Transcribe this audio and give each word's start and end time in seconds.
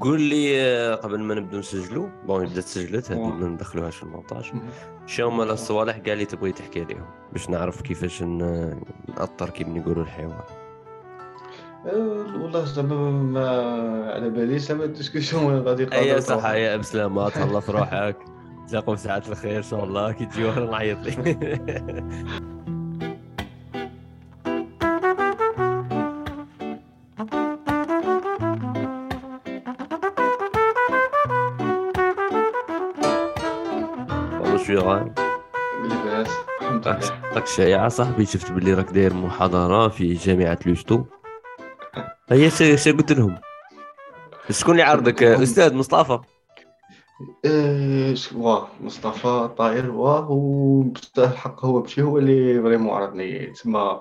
قول 0.00 0.20
لي 0.20 0.62
آه، 0.62 0.94
قبل 0.94 1.20
ما 1.20 1.34
نبدو 1.34 1.58
نسجلوا 1.58 2.08
bon 2.26 2.46
بدات 2.46 2.64
سجلت 2.64 3.10
هذه. 3.12 3.18
ما 3.26 3.48
ندخلوهاش 3.48 3.96
في 3.96 4.02
المونتاج. 4.02 4.52
شنو 5.06 5.28
هما 5.28 5.44
الصوالح 5.44 5.96
كاع 5.98 6.12
اللي 6.14 6.24
تبغي 6.24 6.52
تحكي 6.52 6.82
عليهم 6.82 7.04
باش 7.32 7.50
نعرف 7.50 7.80
كيفاش 7.82 8.22
ن- 8.22 8.80
نأطر 9.18 9.50
كيف 9.50 9.68
نقولوا 9.68 10.02
الحوار 10.02 10.44
أه، 11.86 12.42
والله 12.42 12.64
زعما 12.64 13.10
ما 13.10 13.48
على 14.12 14.30
بالي 14.30 14.58
زعما 14.58 14.84
ال 14.84 14.91
discussion 14.91 15.58
غادي 15.60 15.82
اي 15.82 15.88
تقدر 16.20 16.20
صح. 16.20 16.50
يا 16.50 16.76
بسلامة 16.76 17.28
تهلا 17.28 17.60
في 17.60 17.72
روحك 17.72 18.16
تلاقوا 18.68 18.94
في 18.96 19.00
ساعات 19.02 19.28
الخير 19.28 19.56
إن 19.56 19.62
شاء 19.62 19.84
الله 19.84 20.12
كي 20.12 20.26
تجي 20.26 20.42
نعيط 20.50 20.98
لك 20.98 21.18
غايب 34.82 35.12
لاباس 35.84 36.28
الحمد 36.60 36.88
لله. 36.88 37.00
راك 37.34 37.46
صاحبي 37.88 38.26
شفت 38.26 38.52
باللي 38.52 38.74
راك 38.74 38.90
داير 38.90 39.14
محاضرة 39.14 39.88
في 39.88 40.14
جامعة 40.14 40.58
لوستو؟ 40.66 41.04
هي 42.30 42.50
ش 42.50 42.62
قلت 42.96 43.12
لهم. 43.12 43.38
شكون 44.50 44.72
اللي 44.72 44.82
عرضك 44.82 45.22
أستاذ 45.22 45.74
مصطفى. 45.74 46.18
ش- 48.14 48.32
واه 48.32 48.68
مصطفى 48.80 49.50
طاير 49.58 49.90
واه 49.90 50.30
وبصح 50.30 51.18
الحق 51.30 51.64
هو 51.64 51.80
ماشي 51.80 52.02
هو 52.02 52.18
اللي 52.18 52.62
vraiment 52.62 52.90
عرضني. 52.94 53.46
تسمى 53.46 54.00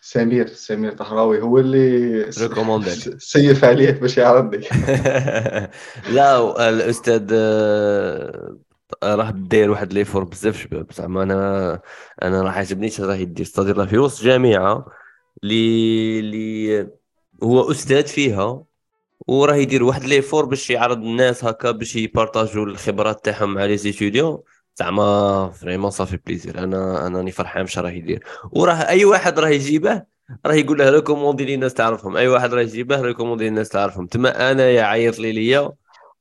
سمير 0.00 0.46
سمير 0.46 0.92
طهراوي. 0.92 1.40
هو 1.42 1.58
اللي. 1.58 2.32
س- 2.32 3.08
سيف 3.18 3.64
عليه 3.64 3.90
باش 3.90 4.18
يعرضني. 4.18 4.66
لا 6.14 6.68
الأستاذ 6.68 7.26
آه، 7.32 8.56
راه 9.04 9.30
داير 9.30 9.70
واحد 9.70 9.92
l'effort 9.92 10.24
بزاف 10.24 10.62
شباب 10.62 10.92
زعما 10.92 11.22
أنا 11.22 11.80
أنا 12.22 12.42
راه 12.42 12.50
عجبني 12.50 12.86
اش 12.86 13.00
راه 13.00 13.14
يدير 13.14 13.46
c'est-à-dire 13.46 13.86
في 13.86 13.98
وسط 13.98 14.24
جامعة 14.24 14.86
اللي 15.44 16.20
اللي 16.20 16.88
هو 17.42 17.70
أستاذ 17.70 18.06
فيها 18.06 18.64
وراه 19.26 19.54
يدير 19.54 19.82
واحد 19.84 20.04
l'effort 20.04 20.44
باش 20.44 20.70
يعرض 20.70 20.98
الناس 20.98 21.44
هكا 21.44 21.70
باش 21.70 21.96
يبارطاجوا 21.96 22.66
الخبرات 22.66 23.24
تاعهم 23.24 23.54
مع 23.54 23.64
les 23.64 23.76
étudiants. 23.76 24.38
زعما 24.76 25.50
vraiment 25.50 25.90
ça 25.90 25.99
fait 25.99 26.18
plaisir 26.26 26.58
أنا 26.58 27.06
أنا 27.06 27.18
راني 27.18 27.30
فرحان 27.30 27.62
باش 27.62 27.78
راه 27.78 27.90
يدير. 27.90 28.24
وراه 28.52 28.74
أي 28.74 29.04
واحد 29.04 29.38
راه 29.38 29.48
يجيبه 29.48 30.02
راه 30.46 30.54
يقول 30.54 30.78
له 30.78 30.90
recommande 30.90 31.44
لي 31.44 31.54
الناس 31.54 31.74
تعرفهم. 31.74 32.16
أي 32.16 32.28
واحد 32.28 32.54
راه 32.54 32.62
يجيبه 32.62 33.00
recommande 33.00 33.44
لي 33.44 33.48
الناس 33.48 33.68
تعرفهم. 33.68 34.06
تما 34.06 34.52
أنا 34.52 34.70
يا 34.70 34.82
عيط 34.82 35.18
لي 35.18 35.32
ليا. 35.32 35.72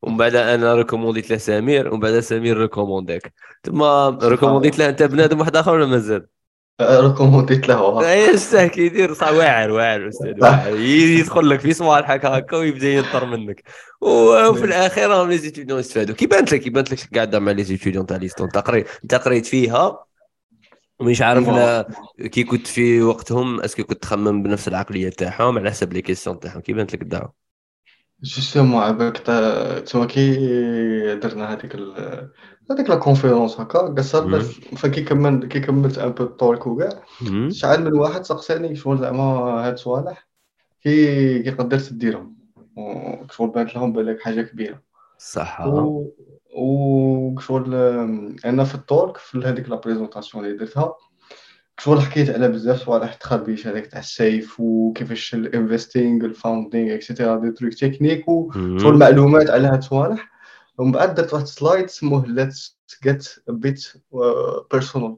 ومن 0.02 0.18
بعد 0.18 0.36
أنا 0.36 0.76
ريكومونديت 0.76 1.30
له 1.30 1.38
سمير 1.38 1.88
ومن 1.88 2.00
بعد 2.00 2.20
سمير 2.20 2.58
ريكومونديك. 2.58 3.34
تما 3.64 4.20
ريكومونديت 4.24 4.80
له 4.80 4.90
انت 4.90 5.04
بنادم 5.04 5.40
واحد 5.40 5.56
اخر 5.56 5.74
ولا 5.74 5.86
مازال؟ 5.86 6.28
ريكومونديت 6.82 7.70
له 7.70 7.82
واه. 7.82 8.12
اي 8.12 8.36
اش 8.36 8.56
كيدير 8.56 9.14
صح 9.14 9.32
واعر 9.32 9.72
واعر 9.72 10.08
أستاذ 10.08 10.42
واعر. 10.42 10.76
يدخل 11.20 11.50
لك 11.50 11.60
في 11.60 11.74
صوالحك 11.74 12.26
هكا 12.26 12.58
ويبدا 12.58 12.88
ينطر 12.88 13.26
منك. 13.26 13.64
وفي 14.02 14.66
الاخير 14.66 15.10
راهم 15.10 15.30
les 15.30 15.38
étudiants 15.38 15.80
يستفادوا. 15.80 16.16
كي 16.16 16.28
بانت 16.28 16.54
لك 16.54 16.62
كي 16.62 16.70
بانت 16.70 16.92
لك 16.92 17.16
قاعدة 17.16 17.40
مع 17.40 17.52
les 17.52 17.64
étudiants 17.64 18.06
تاع 18.06 18.18
l'USTO 18.18 18.46
انت 18.46 18.58
قريت 18.58 18.88
انت 19.04 19.16
قريت 19.16 19.46
فيها. 19.46 20.04
مش 21.02 21.22
عارف 21.22 21.50
لا 21.50 21.88
كي 22.32 22.44
كنت 22.44 22.68
في 22.68 23.02
وقتهم 23.02 23.62
est-ce 23.62 23.77
que 23.77 23.84
كنت 23.84 24.02
تخمم 24.02 24.44
بنفس 24.44 24.68
العقلية 24.68 25.10
تاعهم 25.10 25.58
على 25.58 25.72
حسب 25.72 25.94
les 25.94 26.02
questions 26.02 26.40
تاعهم. 26.40 26.62
كي 26.62 26.74
بانت 26.74 26.94
لك 26.94 27.02
الدعوة. 27.02 27.47
justement 28.24 28.82
عباك 28.84 29.18
تا- 29.18 29.80
تما 29.80 30.06
كي 30.06 30.36
درنا 31.16 31.54
هذيك 31.54 31.76
ال... 31.76 32.32
هذيك 32.72 32.90
la 32.90 32.96
conférence 32.96 33.60
هكا 33.60 33.80
قصرنا 33.80 34.40
فكي 34.78 35.04
كملت 35.04 35.46
كي 35.46 35.60
كملت 35.60 35.98
un 35.98 36.10
peu 36.12 36.24
ال 36.24 36.33
talk 36.33 36.68
وكاع. 36.68 37.04
شحال 37.50 37.84
من 37.84 37.94
واحد 37.94 38.24
سقساني 38.26 38.76
شغل 38.76 38.98
زعما 38.98 39.24
هاد 39.68 39.78
صوالح 39.78 40.28
كي 40.82 41.44
كي 41.44 41.52
قدرت 41.52 41.94
ديرهم 41.94 42.38
وشغل 42.78 43.50
بانت 43.50 43.76
لهم 43.76 43.94
بالك 43.94 44.22
حاجة 44.22 44.42
كبيره 44.42 44.84
صح 45.18 45.62
و 45.66 46.06
وشغل 46.58 47.76
أنا 48.46 48.64
في 48.64 48.76
ال 48.76 48.84
talk 48.84 49.18
في 49.18 49.38
هذيك 49.40 49.70
la 49.70 49.76
présentation 49.76 50.46
اللي 50.46 50.58
درتها 50.58 50.96
شغل 51.80 52.02
حكيت 52.02 52.30
على 52.30 52.48
بزاف 52.48 52.86
صوالح 52.86 53.14
تخربيش 53.14 53.68
هذاك 53.68 53.88
تاع 53.88 54.00
السيف؟ 54.00 54.60
وكيفاش 54.60 55.34
ال 55.34 55.43
investing 55.43 56.26
ال 56.26 56.34
funding 56.35 56.96
et 56.96 57.07
cetera 57.07 57.40
des 57.40 57.52
trucs 57.52 57.74
techniques 57.74 58.28
و 58.28 58.52
مم. 58.56 58.80
شغل 58.80 58.98
معلومات 58.98 59.50
على 59.50 59.68
هاد 59.68 59.78
الصوالح 59.78 60.32
ومن 60.78 60.92
بعد 60.92 61.16
درت 61.16 61.34
واحد 61.34 61.46
slide 61.46 61.90
سموه 61.90 62.26
let's 62.28 62.80
get 63.04 63.36
a 63.48 63.59
bit 63.59 63.94
personal 64.72 65.18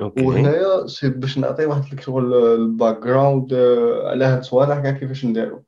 okay. 0.00 0.22
وهنايا 0.24 0.86
باش 1.02 1.38
نعطي 1.38 1.66
واحد 1.66 2.00
شغل 2.00 2.34
ال 2.54 2.98
background 3.02 3.54
على 4.04 4.24
هاد 4.24 4.38
الصوالح 4.38 4.78
كاع 4.78 4.90
كيفاش 4.90 5.24
نديرو. 5.24 5.64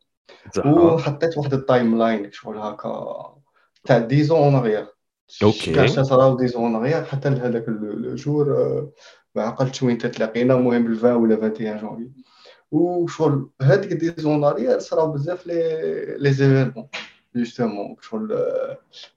صح 0.55 0.67
وحطيت 0.67 1.39
واحد 1.39 1.55
التايم 1.55 1.99
لاين 1.99 2.33
شغل 2.33 2.59
هكا 2.59 3.35
تاع 3.85 3.99
ديزون 3.99 4.39
اون 4.55 4.87
أوكي. 5.43 5.73
كاع 5.73 5.87
صراو 5.87 6.37
ديزون 6.37 6.75
اون 6.75 7.05
حتى 7.05 7.31
لهذاك 7.31 7.69
ال- 7.69 8.07
الجور 8.07 8.47
ما 9.35 9.43
عقلتش 9.43 9.83
وين 9.83 9.99
تتلاقينا 9.99 10.55
المهم 10.55 10.87
ال 10.87 10.99
20 10.99 11.15
ولا 11.23 11.35
21 11.37 11.79
جونفي 11.79 12.11
وشغل 12.71 13.51
هذيك 13.63 13.93
ديزون 13.93 14.33
اون 14.33 14.45
اغيير 14.45 14.79
صراو 14.79 15.13
بزاف 15.13 15.47
لي 15.47 16.17
لي 16.19 16.33
زيفينمون 16.33 16.89
جوستومون 17.37 17.97
شغل 18.01 18.29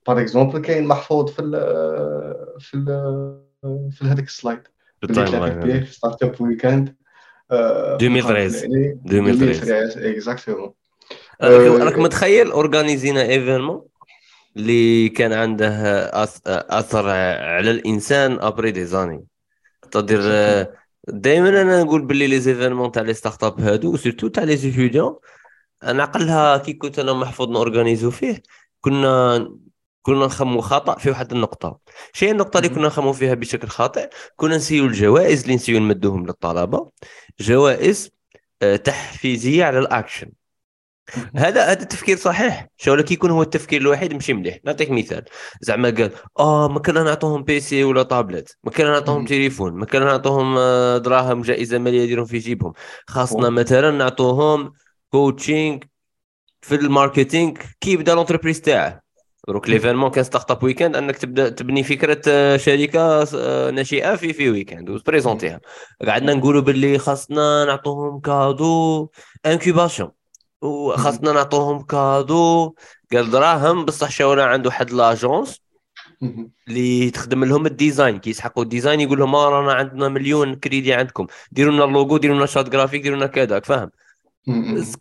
باغ 0.07 0.21
اكزومبل 0.21 0.59
كاين 0.59 0.87
محفوظ 0.87 1.29
في 1.31 1.41
ال 1.41 1.51
في 2.59 2.73
ال 2.73 2.85
في 3.91 4.05
هذاك 4.05 4.23
السلايد. 4.27 4.59
في 5.81 5.91
ستارت 5.91 6.23
اب 6.23 6.41
ويكاند 6.41 6.95
آه، 7.51 7.95
2013. 7.95 8.65
2013 9.05 10.09
exactement 10.11 10.73
راك 11.41 11.97
متخيل 11.97 12.51
اورغانيزينا 12.51 13.21
événement 13.21 13.85
اللي 14.57 15.09
كان 15.09 15.33
عنده 15.33 15.69
أثر 16.47 17.09
على 17.39 17.71
الإنسان 17.71 18.37
après 18.39 18.71
des 18.71 18.85
années 18.85 19.25
تقدر 20.01 20.21
دائما 21.07 21.49
أنا 21.49 21.83
نقول 21.83 22.01
باللي 22.01 22.27
les 22.27 22.39
événements 22.39 22.91
تاع 22.91 23.01
les 23.03 23.13
startups 23.13 23.61
هادو 23.61 23.97
surtout 23.97 24.27
تاع 24.27 24.43
les 24.43 24.57
étudiants 24.57 25.15
أنا 25.83 26.03
عقلها 26.03 26.57
كي 26.57 26.73
كنت 26.73 26.99
أنا 26.99 27.13
محفوظ 27.13 27.49
نورغانيزو 27.49 28.11
فيه 28.11 28.43
كنا 28.81 29.37
كنا 30.01 30.25
نخمو 30.25 30.61
خطأ 30.61 30.97
في 30.97 31.09
واحد 31.09 31.31
النقطة. 31.31 31.79
شيء 32.13 32.31
النقطة 32.31 32.57
اللي. 32.57 32.69
كنا 32.69 32.87
نخمو 32.87 33.13
فيها 33.13 33.33
بشكل 33.33 33.67
خاطئ 33.67 34.09
كنا 34.35 34.55
نسيو 34.57 34.85
الجوائز 34.85 35.41
اللي 35.41 35.55
نسيو 35.55 35.79
نمدوهم 35.79 36.25
للطلبة. 36.25 36.91
جوائز 37.39 38.11
آه، 38.61 38.75
تحفيزية 38.75 39.65
على 39.65 39.79
الاكشن 39.79 40.31
هذا 41.35 41.65
هذا 41.65 41.81
التفكير 41.81 42.17
صحيح. 42.17 42.67
شو 42.77 42.95
كي 42.95 43.13
يكون 43.13 43.31
هو 43.31 43.41
التفكير 43.41 43.81
الوحيد 43.81 44.13
ماشي 44.13 44.33
مليح. 44.33 44.57
نعطيك 44.65 44.91
مثال. 44.91 45.23
زعما 45.61 45.89
قال 45.89 46.11
آه 46.39 46.67
ما 46.67 46.79
كنا 46.79 47.03
نعطوهم 47.03 47.43
PC 47.43 47.83
ولا 47.83 48.03
طابلت 48.03 48.57
ما 48.63 48.71
كنا 48.71 48.89
نعطوهم. 48.91 49.25
تليفون. 49.25 49.73
ما 49.73 49.85
كنا 49.85 50.05
نعطوهم 50.05 50.55
آه، 50.57 50.97
دراهم 50.97 51.41
جائزة 51.41 51.77
مالية 51.77 52.01
يديرون 52.01 52.25
في 52.25 52.37
جيبهم. 52.37 52.73
خاصنا. 53.07 53.49
مثلا 53.49 53.91
نعطوهم 53.91 54.73
coaching 55.11 55.79
في 56.61 56.75
ال 56.75 56.82
marketing. 56.82 57.53
كي 57.81 57.91
يبدأ 57.91 58.15
l'entreprise 58.15 58.61
تاعه؟ 58.61 59.05
دروك 59.47 59.69
l'événement 59.69 60.09
كان 60.11 60.23
startup 60.23 60.63
weekend 60.63 60.95
أنك 60.95 61.17
تبدأ 61.17 61.49
تبني 61.49 61.83
فكرة 61.83 62.21
آه، 62.27 62.57
شركة 62.57 63.27
آه، 63.35 63.71
ناشئة 63.71 64.15
في 64.15 64.33
في 64.33 64.49
ويكاند 64.49 64.89
وتبريزونتيها 64.89 65.61
قعدنا 66.07 66.33
نقولوا 66.33 66.61
باللي 66.61 66.97
خاصنا 66.97 67.65
نعطوهم 67.65 68.19
cadeau 68.19 69.09
incubation 69.45 70.11
وخاصنا 70.61 71.31
نعطوهم 71.31 71.81
cadeau. 71.83 72.75
قال 73.13 73.31
دراهم 73.31 73.85
بصح 73.85 74.09
شاونا 74.09 74.43
عنده 74.43 74.69
واحد 74.69 74.91
l'agence. 74.91 75.61
اللي 76.67 77.09
تخدم 77.09 77.43
لهم 77.43 77.65
ال 77.65 77.72
design. 77.72 78.19
كي 78.19 78.29
يسحقوا 78.29 78.63
ال 78.63 78.68
design 78.68 78.99
يقول 78.99 79.19
لهم 79.19 79.35
آه 79.35 79.49
رانا 79.49 79.73
عندنا 79.73 80.09
مليون 80.09 80.55
كريدي 80.55 80.93
عندكم. 80.93 81.27
ديروا 81.51 81.73
لنا 81.73 81.83
اللوجو 81.83 82.17
ديروا 82.17 82.37
لنا 82.37 82.45
charte 82.45 82.69
graphique 82.69 83.01
ديروا 83.01 83.17
لنا 83.17 83.27
كذا. 83.27 83.59
فاهم. 83.59 83.91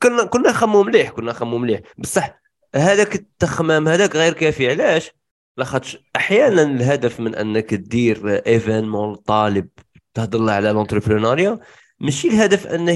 كنا 0.03 0.25
كنا 0.25 0.51
نخمو 0.51 0.83
مليح 0.83 1.11
كنا 1.11 1.31
نخمو 1.31 1.59
مليح. 1.59 1.81
بصح 1.99 2.41
هذاك 2.75 3.15
التخمام 3.15 3.89
هذاك 3.89 4.17
غير 4.17 4.33
كافي. 4.33 4.71
علاش؟ 4.71 5.11
لاخاطش 5.57 5.99
أحيانا 6.17 6.63
الهدف 6.63 7.21
من 7.21 7.35
أنك 7.35 7.75
دير 7.75 8.43
événement 8.47 9.15
طالب 9.15 9.69
تهضر 10.15 10.39
له 10.39 10.53
على 10.53 10.71
l'entrepreneuriat 10.71 11.59
ماشي 12.01 12.29
الهدف 12.29 12.67
أنه 12.67 12.93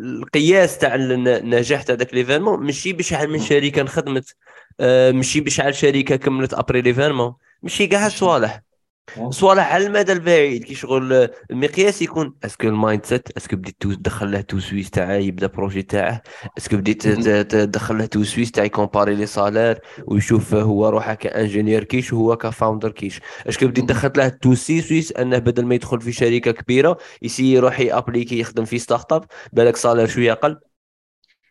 القياس 0.00 0.78
تاع 0.78 0.94
النجاح 0.94 1.82
تاع 1.82 1.94
ذاك 1.94 2.14
l'événement 2.14 2.66
ماشي 2.66 2.92
بشحال 2.92 3.30
من 3.30 3.38
شركه 3.38 3.82
نخدمت. 3.82 4.36
آه، 4.80 5.12
ماشي 5.12 5.40
بشحال 5.40 5.74
شركه 5.74 6.16
كملت 6.16 6.54
après 6.54 6.80
l'événement 6.82 7.34
ماشي 7.62 7.86
كاع 7.86 8.04
هاد 8.06 8.65
الصوالح 9.08 9.30
صوالح 9.30 9.72
على 9.72 9.86
المدى 9.86 10.12
البعيد 10.12 10.64
كي 10.64 10.74
شغل 10.74 11.28
المقياس 11.50 12.02
يكون 12.02 12.34
est-ce 12.44 12.60
que 12.60 12.68
ال 12.68 12.73
mindset 12.73 13.04
est-ce 13.06 13.36
que 13.36 13.56
بديت 13.56 13.76
تدخل 13.82 14.32
له 14.32 14.40
تو 14.40 14.58
سويس 14.60 14.90
تاعه 14.90 15.12
يبدا 15.12 15.46
projet 15.46 15.82
تاعه 15.82 16.22
est-ce 16.58 16.70
que 16.70 16.76
بديت 16.76 17.08
تدخل 17.08 17.98
له 17.98 18.06
تو 18.06 18.24
سويس 18.24 18.50
تاع 18.50 18.64
يكومباري 18.64 19.14
les 19.14 19.26
salaires 19.26 19.78
ويشوف 20.06 20.54
هو 20.54 20.88
روحه 20.88 21.14
ك 21.14 21.21
ingénieur 21.21 21.84
كيش 21.84 22.12
وهو 22.12 22.36
ك 22.36 22.43
founder 22.43 22.90
كيش. 22.90 23.20
est-ce 23.48 23.60
que 23.60 23.66
بديت 23.66 23.84
دخلت 23.84 24.18
له 24.18 24.28
تو 24.28 24.54
سي 24.54 24.82
سويس 24.82 25.12
أنه 25.12 25.38
بدل 25.38 25.64
ما 25.64 25.74
يدخل 25.74 26.00
في 26.00 26.12
شركة 26.12 26.50
كبيرة 26.50 26.96
يسي 27.22 27.52
يروح 27.52 27.80
يابليكي 27.80 28.38
يخدم 28.40 28.64
في 28.64 28.78
startup 28.78 29.24
بالك 29.52 29.76
salaire 29.76 30.06
شوية 30.06 30.32
أقل. 30.32 30.58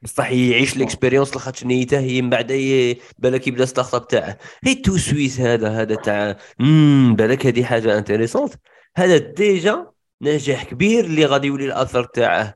بصح 0.05 0.31
يعيش 0.31 0.75
ال 0.77 0.83
expérience 0.83 1.33
لاخاطش 1.33 1.63
نيته 1.65 1.99
هي 1.99 2.21
من 2.21 2.29
بعد 2.29 2.47
بالك 3.17 3.47
يبدا 3.47 3.65
startup 3.65 4.07
تاعه. 4.07 4.37
هي 4.63 4.75
تو 4.75 4.97
سويس 4.97 5.39
هذا 5.39 5.69
هذا 5.69 5.95
تاع 5.95 6.37
امم 6.61 7.15
بالك 7.15 7.45
هذه 7.45 7.63
حاجة 7.63 7.97
intéressante 7.97 8.53
هذا 8.97 9.17
déjà 9.17 9.91
نجاح 10.21 10.63
كبير 10.63 11.05
اللي 11.05 11.25
غادي 11.25 11.47
يولي 11.47 11.65
الأثر 11.65 12.03
تاعه. 12.03 12.55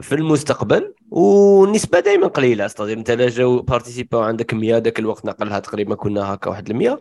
في 0.00 0.12
المستقبل 0.12 0.94
والنسبة 1.10 2.00
دائما 2.00 2.26
قليلة 2.26 2.66
أستاذ. 2.66 3.14
لا 3.14 3.28
جاو 3.28 3.62
بارتيسيباو 3.62 4.20
عندك 4.20 4.54
100 4.54 4.78
ذاك 4.78 4.98
الوقت 4.98 5.26
نقلها 5.26 5.58
تقريبا 5.58 5.94
كنا 5.94 6.34
هكا 6.34 6.50
واحد 6.50 6.72
100 6.72 6.98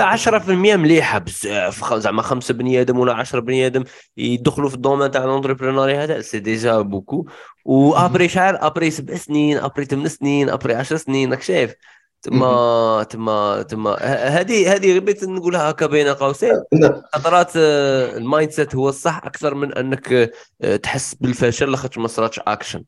10% 0.00 0.50
مليحة 0.76 1.18
بزاف. 1.18 1.94
زعما 1.94 2.22
خمسة 2.22 2.54
بني 2.54 2.80
آدم 2.80 2.98
ولا 2.98 3.14
10 3.14 3.40
بني 3.40 3.66
آدم 3.66 3.84
يدخلوا 4.16 4.68
في 4.68 4.74
ال 4.74 4.79
domaine 4.79 5.10
تاع 5.10 5.24
l'entrepreneuriat 5.24 5.96
هذا 5.96 6.20
c'est 6.20 6.38
déjà 6.38 6.80
beaucoup 6.80 7.26
و 7.64 7.75
après 7.75 8.28
شحال 8.28 8.56
après 8.56 8.90
سبع 8.90 9.14
سنين 9.14 9.56
après 9.58 9.84
ثمان 9.84 10.08
سنين 10.08 10.48
après 10.48 10.74
10 10.74 10.96
سنين 10.96 11.30
راك 11.30 11.42
شايف. 11.42 11.74
تما 12.22 13.06
تما 13.10 13.62
تما 13.62 13.94
هذه 14.38 14.74
هذه 14.74 14.98
بغيت 14.98 15.24
نقولها 15.24 15.70
هكا 15.70 15.86
بين 15.86 16.08
قوسين. 16.08 16.62
خطرات 17.14 17.52
آه، 17.56 18.16
ال 18.16 18.50
mindset 18.50 18.74
هو 18.74 18.88
الصح 18.88 19.20
أكثر 19.24 19.54
من 19.54 19.74
أنك 19.74 20.32
آه، 20.62 20.76
تحس 20.76 21.14
بالفشل 21.14 21.70
لاخاطش 21.70 21.98
ما 21.98 22.08
صراتش 22.08 22.40
أكشن. 22.46 22.84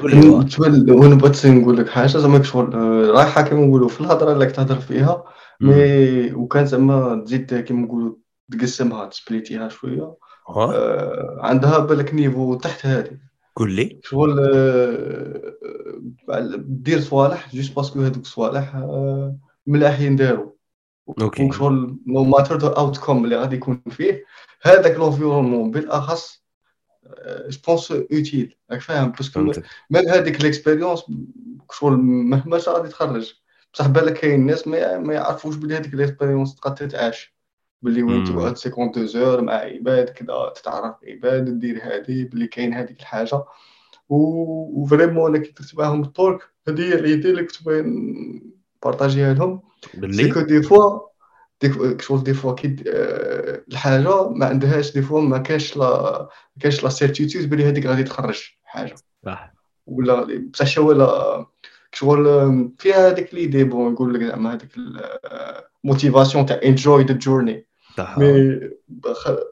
وأنا 0.00 1.14
بغيت 1.14 1.46
نقول 1.46 1.76
لك 1.76 1.88
حاجة 1.88 2.06
زعما 2.06 2.42
شغل 2.42 2.74
آه، 2.74 3.10
رايحه 3.10 3.42
كيما 3.42 3.66
نقولوا 3.66 3.88
في 3.88 4.00
الهضرة 4.00 4.32
اللي 4.32 4.46
تهضر 4.46 4.80
فيها 4.80 5.24
mais 5.60 6.32
وكان 6.32 6.66
زعما 6.66 7.22
تزيد 7.26 7.54
كيما 7.54 7.80
نقولوا 7.82 8.14
تقسمها 8.52 9.06
تسبليتيها 9.06 9.68
شوية. 9.68 10.14
آه 10.48 11.38
عندها 11.40 11.78
بالك 11.78 12.14
niveau 12.14 12.54
تحت 12.54 12.86
هذه 12.86 13.31
قول 13.56 13.72
لي. 13.72 14.00
شغل 14.02 14.50
آه 14.54 15.52
دير 16.58 17.00
صوالح 17.00 17.54
juste 17.54 17.76
parce 17.76 17.91
que 17.91 18.00
هذوك 18.00 18.22
الصوالح 18.22 18.74
آه 18.74 19.36
ملاح 19.66 20.00
ينداروا 20.00 20.52
okay. 21.20 21.52
شغل 21.52 21.96
no 22.06 22.24
matter 22.24 22.58
the 22.58 22.68
outcome 22.68 23.24
اللي 23.24 23.36
غادي 23.36 23.56
يكون 23.56 23.82
فيه 23.90 24.24
هذاك 24.62 24.96
l'environnement 24.96 25.70
بالأخص 25.70 26.42
je 27.48 27.58
pense 27.66 27.92
utile 27.92 28.56
راك 28.70 28.80
فاهم؟ 28.80 29.10
parce 29.10 29.29
que 29.29 29.40
même 29.90 30.08
هذيك 30.08 30.40
l'expérience 30.40 31.04
شغل 31.72 31.96
مهما 31.96 32.60
غادي 32.68 32.88
تخرج 32.88 33.34
بصح 33.74 33.86
بالك 33.86 34.12
كاين 34.12 34.46
ناس 34.46 34.68
ما, 34.68 34.98
ما 34.98 35.14
يعرفوش 35.14 35.56
بلي 35.56 35.76
هذيك 35.76 35.94
l'expérience 35.94 36.54
تقدر 36.54 36.76
تتعاش 36.76 37.34
بلي 37.82 38.02
وين 38.02 38.24
تقعد 38.24 38.52
52 38.52 39.06
زور 39.06 39.40
مع 39.40 39.52
عباد 39.52 40.08
كذا 40.08 40.52
تتعرف 40.56 40.94
عباد 41.08 41.58
دير 41.58 41.80
هذه 41.82 42.24
بلي 42.24 42.46
كاين 42.46 42.74
هذيك 42.74 43.00
الحاجة. 43.00 43.44
و 44.08 44.86
vraiment 44.86 45.36
أنا 45.36 45.44
كي 45.44 45.52
درت 45.58 45.74
معاهم 45.78 46.02
التورك 46.02 46.40
هذه 46.68 46.80
هي 46.80 46.94
ال 46.94 47.01
idée 47.01 47.30
اللي 47.30 47.44
كنت 47.44 47.62
باغي 47.62 47.82
بارطاجيها 48.82 49.34
لهم. 49.34 49.62
c'est 50.10 50.30
que 50.32 50.40
des 50.40 50.62
fois 50.62 51.00
ديك 51.62 52.02
شغل 52.02 52.22
des 52.22 52.34
fois 52.34 52.52
كي 52.54 52.76
الحاجة 53.68 54.28
ما 54.28 54.46
عندهاش 54.46 54.92
des 54.92 55.02
fois 55.02 55.20
ما 55.20 55.38
كاش 55.38 55.76
la 55.76 56.18
ما 56.56 56.62
كاش 56.62 56.84
la 56.84 56.88
certitude 56.88 57.50
بلي 57.50 57.64
هذيك 57.64 57.86
غادي 57.86 58.02
تخرج 58.02 58.42
حاجة. 58.64 58.94
صح. 59.26 59.54
ولا 59.86 60.42
بصح 60.52 60.78
ولا 60.78 61.46
شغل 61.92 62.24
فيها 62.78 63.08
هذيك 63.08 63.34
l'idée 63.34 63.64
bon 63.64 63.92
نقول 63.92 64.14
لك 64.14 64.22
زعما 64.22 64.54
هذيك 64.54 64.70
ال 65.84 65.90
motivation 65.90 66.46
تاع 66.46 66.60
enjoy 66.64 67.04
the 67.04 67.14
journey 67.14 67.66
mais 67.98 68.60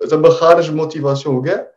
زعما 0.02 0.28
خارج 0.28 0.68
ال 0.68 0.75
motivation 0.75 1.44
كاع 1.44 1.70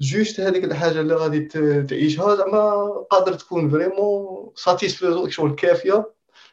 juste 0.00 0.40
هذيك 0.40 0.64
الحاجة 0.64 1.00
اللي 1.00 1.14
غادي 1.14 1.40
تعيشها 1.82 2.36
زعما 2.36 2.86
قادر 3.10 3.32
تكون 3.32 3.70
vraiment 3.70 4.50
satisfaisante 4.54 5.30
شغل 5.30 5.54
كافية 5.54 6.10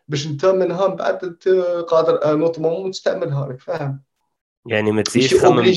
باش 0.08 0.28
انت 0.28 0.46
منها 0.46 0.88
من 0.88 0.96
بعد 0.96 1.36
قادر 1.88 2.34
un 2.34 2.42
autre 2.42 2.60
moment 2.60 2.92
تستعملها 2.92 3.46
راك 3.46 3.60
فاهم؟ 3.60 4.00
يعني 4.66 4.92
ما 4.92 5.02
تزيدش 5.02 5.34
تخمم. 5.34 5.74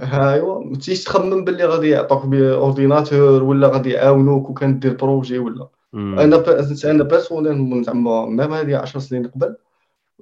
أيوا 0.00 0.64
ما 0.64 0.76
تزيدش 0.78 1.04
تخمم 1.04 1.44
باللي 1.44 1.64
غادي 1.64 1.88
يعطوك 1.88 2.34
ordinateur 2.34 3.42
ولا 3.42 3.68
غادي 3.68 3.90
يعاونوك 3.90 4.50
وكندير 4.50 4.94
projet 4.94 5.38
ولا. 5.38 5.68
أنا 5.94 6.44
أنا 6.84 7.02
personnel 7.02 7.84
زعما 7.84 8.26
même 8.26 8.54
هذه 8.54 8.76
10 8.76 9.00
سنين 9.00 9.26
قبل 9.26 9.56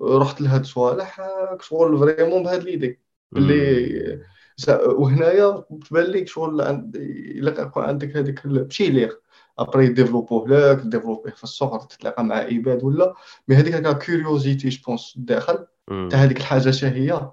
رحت 0.03 0.41
لهاد 0.41 0.61
الصوالح 0.61 1.21
شغل 1.61 1.99
فريمون 1.99 2.43
بهاد 2.43 2.63
ليدي 2.63 3.01
اللي 3.37 4.27
وهنايا 4.71 5.65
تبان 5.89 6.05
لك 6.05 6.29
شغل 6.29 6.61
إلا 6.61 7.51
كان 7.51 7.85
عندك 7.85 8.17
هذيك 8.17 8.47
ماشي 8.47 8.89
ليغ 8.89 9.13
ابري 9.59 9.89
ديفلوبوه 9.89 10.49
لك 10.49 10.79
ديفلوبيه 10.79 11.31
في 11.31 11.45
السوق 11.45 11.87
تتلاقى 11.87 12.25
مع 12.25 12.35
عباد 12.35 12.85
ولا 12.85 13.15
مي 13.49 13.57
هذيك 13.57 13.99
كيوريوزيتي 13.99 14.69
جو 14.69 14.83
بونس 14.87 15.15
داخل 15.17 15.67
تاع 15.87 16.19
هذيك 16.19 16.37
الحاجة 16.37 16.71
شهيه 16.71 17.33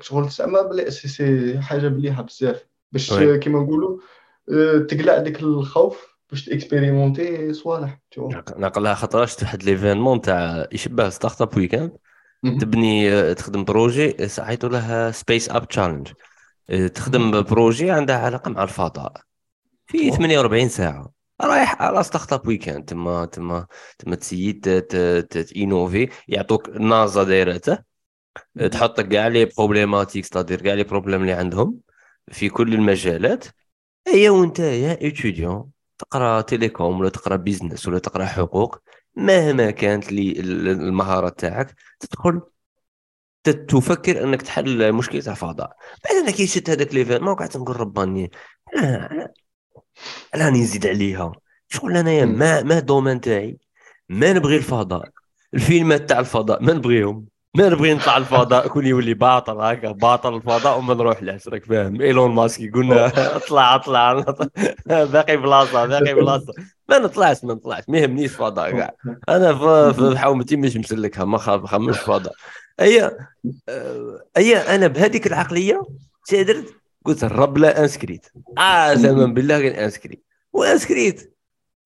شغل 0.00 0.28
زعما 0.28 0.62
بلي 0.62 0.90
سي 0.90 1.58
حاجة 1.60 1.88
مليحه 1.88 2.22
بزاف 2.22 2.66
باش 2.92 3.14
كيما 3.14 3.60
نقولوا 3.60 4.00
تقلع 4.88 5.18
ديك 5.18 5.40
الخوف 5.40 6.17
باش 6.30 6.44
تاكسبيريمونتي 6.44 7.52
صوالح 7.52 7.98
نقلها 8.56 8.94
خطره 8.94 9.24
شفت 9.24 9.42
واحد 9.42 9.62
l'événement 9.62 10.20
تاع 10.20 10.66
يشبه 10.72 11.08
startup 11.08 11.56
weekend 11.56 11.92
تبني 12.42 13.12
آه، 13.12 13.32
تخدم 13.32 13.64
projet 13.64 14.28
سميتوا 14.28 14.68
له 14.68 15.10
Space 15.10 15.50
Apps 15.50 15.68
Challenge 15.68 16.12
تخدم 16.94 17.42
projet 17.42 17.90
عندها 17.90 18.18
علاقة 18.18 18.50
مع 18.50 18.62
الفضاء. 18.62 19.12
في 19.86 20.10
48 20.10 20.68
ساعة. 20.68 21.10
رايح 21.40 21.82
على 21.82 22.02
startup 22.02 22.48
weekend 22.48 22.84
تما 22.84 23.24
تما 23.24 23.66
تما 23.98 24.16
تسيد 24.16 24.82
تينوفي 25.30 26.08
يعطوك 26.28 26.68
نازا 26.68 27.24
دايرته 27.24 27.78
تحط 28.72 29.00
كاع 29.00 29.28
les 29.28 29.44
problématiques 29.44 30.24
c'est-à-dire 30.24 30.62
كاع 30.62 30.74
les 30.74 30.84
problèmes 30.84 31.20
اللي 31.20 31.32
عندهم 31.32 31.78
في 32.32 32.48
كل 32.48 32.74
المجالات. 32.74 33.44
ايا 34.08 34.30
وانت 34.30 34.58
يا 34.58 34.92
étudiant 34.92 35.70
تقرأ 35.98 36.40
télécom 36.40 37.00
ولا 37.00 37.08
تقرأ 37.08 37.36
business 37.36 37.88
ولا 37.88 37.98
تقرأ 37.98 38.24
حقوق 38.24 38.78
مهما 39.16 39.70
كانت 39.70 40.12
لي 40.12 40.40
المهارة 40.40 41.28
تاعك 41.28 41.74
تدخل 42.00 42.40
تفكر 43.44 44.24
إنك 44.24 44.42
تحل 44.42 44.92
مشكلة 44.92 45.20
تاع 45.20 45.34
فضاء 45.34 45.76
بعد 46.04 46.14
أنا 46.22 46.30
كي 46.30 46.46
شفت 46.46 46.70
هذاك 46.70 46.94
ما 47.22 47.34
قعدت 47.34 47.56
نقول 47.56 47.80
رباني 47.80 48.30
أنا 48.76 49.28
راني 50.34 50.62
نزيد 50.62 50.86
عليها. 50.86 51.32
شغل 51.68 51.96
أنايا 51.96 52.24
ما 52.24 52.62
ما 52.62 52.78
domaine 52.78 53.20
تاعي؟ 53.20 53.58
ما 54.08 54.32
نبغي 54.32 54.56
الفضاء. 54.56 55.10
الفيلمات 55.54 56.08
تاع 56.08 56.20
الفضاء 56.20 56.62
ما 56.62 56.72
نبغيهم. 56.72 57.26
ما 57.58 57.68
نبغي 57.68 57.94
نطلع 57.94 58.16
الفضاء؟ 58.16 58.68
كون 58.68 58.86
يولي 58.86 59.14
باطل 59.14 59.60
هكا 59.60 59.92
باطل 59.92 60.34
الفضاء 60.36 60.78
وما 60.78 60.94
نروح 60.94 61.22
لاش 61.22 61.48
راك 61.48 61.64
فاهم. 61.64 62.00
إيلون 62.00 62.30
ماسك 62.30 62.60
يقولنا 62.60 63.06
اطلع 63.36 63.74
اطلع. 63.74 64.12
باقي 64.86 65.36
بلاصه 65.36 65.86
باقي 65.86 66.14
بلاصه 66.14 66.52
ما 66.88 66.98
نطلعش 66.98 67.44
ما 67.44 67.54
نطلعش. 67.54 67.82
ما 67.88 67.98
يهمنيش 67.98 68.30
الفضاء 68.32 68.70
كاع 68.70 68.94
أنا 69.28 69.54
في 69.92 70.18
حومتي 70.18 70.56
مش 70.56 70.76
مسلكها 70.76 71.24
ما 71.24 71.38
خمش 71.38 71.98
فضاء. 71.98 72.34
اي 72.80 73.10
اي 74.36 74.56
أنا 74.56 74.86
بهذيك 74.86 75.26
العقلية 75.26 75.82
درت 76.32 76.74
قلت 77.04 77.24
الرب 77.24 77.58
لا 77.58 77.80
inscrit. 77.80 78.26
آه 78.58 78.94
زمان 78.94 79.34
بالله 79.34 79.58
غير 79.58 79.84
inscrit. 79.84 80.24
و 80.52 80.61
inscrit. 80.61 81.37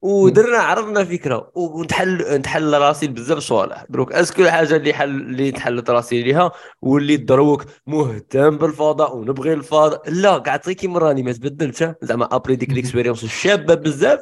ودرنا 0.02 0.58
عرضنا 0.58 1.04
فكره 1.04 1.50
ونتحل 1.54 2.36
نتحل 2.36 2.74
راسي 2.74 3.06
بزاف 3.06 3.38
صوالح. 3.38 3.84
دروك 3.88 4.12
est-ce 4.12 4.32
que 4.32 4.42
الحاجة 4.42 4.76
اللي 4.76 4.92
حل 4.92 5.10
اللي 5.10 5.50
تحلت 5.50 5.90
راسي 5.90 6.22
ليها 6.22 6.52
واللي 6.82 7.16
دروك 7.16 7.64
مهتم 7.86 8.56
بالفضاء 8.56 9.16
ونبغي 9.16 9.52
الفضاء. 9.52 10.02
لا 10.10 10.38
قاعد 10.38 10.58
كيما 10.58 10.98
راني 10.98 11.22
ما 11.22 11.32
تبدلتش 11.32 11.84
زعما 12.02 12.28
après 12.36 12.56
ديك 12.56 12.70
l'expérience 12.70 13.24
الشابة 13.24 13.74
بزاف. 13.74 14.20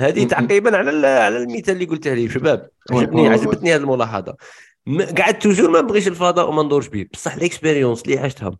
هذه 0.00 0.24
تعقيبا 0.24 0.76
على 0.76 1.06
على 1.06 1.36
المثال 1.36 1.74
اللي 1.74 1.84
قلته 1.84 2.14
لي 2.14 2.28
شباب. 2.28 2.68
عجبني 2.90 3.28
عجبتني 3.28 3.74
هذه 3.74 3.80
الملاحظة. 3.80 4.36
قعدت 5.18 5.42
toujours 5.42 5.70
ما 5.70 5.80
نبغيش 5.80 6.08
الفضاء 6.08 6.48
وما 6.48 6.62
ندورش 6.62 6.88
به. 6.88 7.06
بصح 7.12 7.36
l'expérience 7.36 8.02
اللي 8.02 8.18
عشتها 8.18 8.50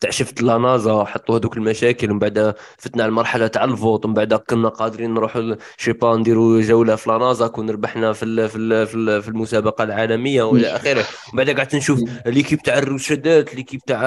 تاع 0.00 0.10
شفت 0.10 0.42
la 0.42 0.58
NASA 0.58 1.04
حطوا 1.04 1.38
هذوك 1.38 1.56
المشاكل 1.56 2.10
ومن 2.10 2.18
بعد 2.18 2.54
فتنا 2.78 3.02
على 3.02 3.10
المرحله 3.10 3.46
تاع 3.46 3.64
ال 3.64 3.72
vote 3.72 4.04
ومن 4.04 4.14
بعد 4.14 4.34
كنا 4.34 4.68
قادرين 4.68 5.14
نروحوا 5.14 5.54
je 5.76 5.81
sais 5.81 5.92
pas 5.92 6.16
نديروا 6.16 6.60
جولة 6.60 6.96
في 6.96 7.10
la 7.10 7.18
NASA 7.18 7.46
كون 7.46 7.70
ربحنا 7.70 8.12
في 8.12 8.24
ال 8.24 8.48
في 8.48 8.56
ال 8.58 8.86
في, 8.86 8.94
ال 8.94 9.22
في 9.22 9.28
المسابقة 9.28 9.84
العالمية 9.84 10.42
وإلى 10.42 10.66
آخره. 10.66 11.04
ومن 11.32 11.44
بعد 11.44 11.56
قعدت 11.56 11.74
نشوف 11.74 12.00
l'équipe 12.26 12.62
تاع 12.62 12.78
الروس 12.78 13.02
شدات 13.02 13.54
l'équipe 13.54 13.80
تاع 13.80 14.00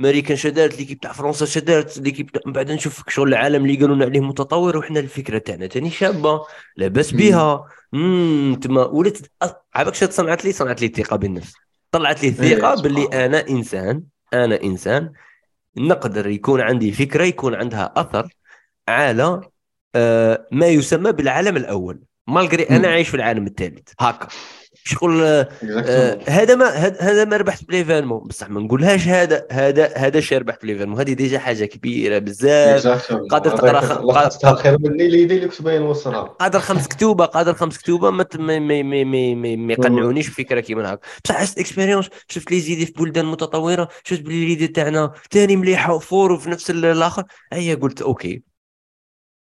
أمريكان 0.00 0.36
شدات 0.36 0.78
l'équipe 0.78 1.00
تاع 1.00 1.12
فرنسا 1.12 1.46
شدات 1.46 1.98
l'équipe 1.98 2.30
تاع 2.30 2.42
من 2.46 2.52
بعد 2.52 2.70
نشوف 2.70 3.02
شغل 3.08 3.28
العالم 3.28 3.64
اللي 3.64 3.76
قالوا 3.76 3.96
لنا 3.96 4.04
عليه 4.04 4.20
متطور 4.20 4.76
وحنا 4.76 5.00
الفكرة 5.00 5.38
تاعنا. 5.38 5.66
ثاني 5.66 5.90
شابة 5.90 6.40
لاباس 6.76 7.12
بها 7.12 7.64
امم 7.94 8.54
تما 8.54 8.84
ولات 8.84 9.18
عابك 9.74 9.94
شاد 9.94 10.12
صنعت 10.12 10.44
لي؟ 10.44 10.52
صنعت 10.52 10.80
لي 10.80 10.86
الثقة 10.86 11.16
بالنفس. 11.16 11.54
طلعت 11.90 12.22
لي 12.22 12.28
الثقة 12.28 12.74
إيه، 12.74 12.82
باللي 12.82 13.04
أنا 13.04 13.48
إنسان 13.48 14.02
أنا 14.34 14.62
إنسان 14.62 15.12
نقدر 15.76 16.26
يكون 16.26 16.60
عندي 16.60 16.92
فكرة 16.92 17.24
يكون 17.24 17.54
عندها 17.54 17.92
أثر 17.96 18.28
على 18.88 19.40
آه، 19.94 20.46
ما 20.52 20.66
يسمى 20.66 21.12
بالعالم 21.12 21.56
الأول. 21.56 22.02
malgré 22.26 22.62
أنا. 22.62 22.88
عايش 22.88 23.08
في 23.08 23.14
العالم 23.14 23.46
الثالث. 23.46 23.88
هكا. 24.00 24.28
شغل 24.86 25.22
آه،. 25.22 25.48
هذا 26.28 26.54
ما 26.54 26.66
هذا- 26.68 27.24
ما 27.24 27.36
ربحت 27.36 27.64
ب 27.64 27.69
l'événement 27.69 28.18
بصح 28.24 28.50
ما 28.50 28.60
نقولهاش 28.60 29.08
هذا 29.08 29.46
هذا 29.50 29.92
هذا 29.96 30.18
الشيء 30.18 30.38
ربحت 30.38 30.62
ب 30.62 30.65
l'événement 30.65 30.98
هذه 31.00 31.12
déjà 31.12 31.38
حاجة 31.38 31.64
كبيرة 31.64 32.18
بزاف. 32.18 32.86
قادر 33.30 33.50
تقرأ 33.56 34.54
خير 34.54 34.78
مني 34.80 35.06
اللي 35.06 35.22
يدي 35.22 35.34
اللي 35.36 35.48
كنت 35.48 35.62
باين 35.62 35.82
نوصلها 35.82 36.22
قادر 36.22 36.58
خمس 36.60 36.88
كتوبة 36.88 37.24
قادر 37.24 37.54
خمس 37.54 37.78
كتوبة 37.78 38.10
ما 38.10 38.26
ما 38.38 39.72
يقنعونيش 39.72 40.28
بفكرة 40.28 40.60
كيما 40.60 40.92
هكا 40.94 41.00
بصح 41.24 41.34
حسيت 41.36 41.58
اكسبيريونس 41.58 42.08
شفت 42.28 42.50
لي 42.50 42.60
زيدي 42.60 42.86
في 42.86 42.92
بلدان 42.92 43.26
متطورة 43.26 43.88
شفت 44.04 44.20
بلي 44.20 44.44
ليدي 44.46 44.68
تاعنا 44.68 45.12
ثاني 45.30 45.56
مليحة 45.56 45.92
وفور 45.94 46.32
وفي 46.32 46.50
نفس 46.50 46.70
ال- 46.70 46.84
الآخر. 46.84 47.22
هيا 47.52 47.74
قلت 47.74 48.02
أوكي. 48.02 48.42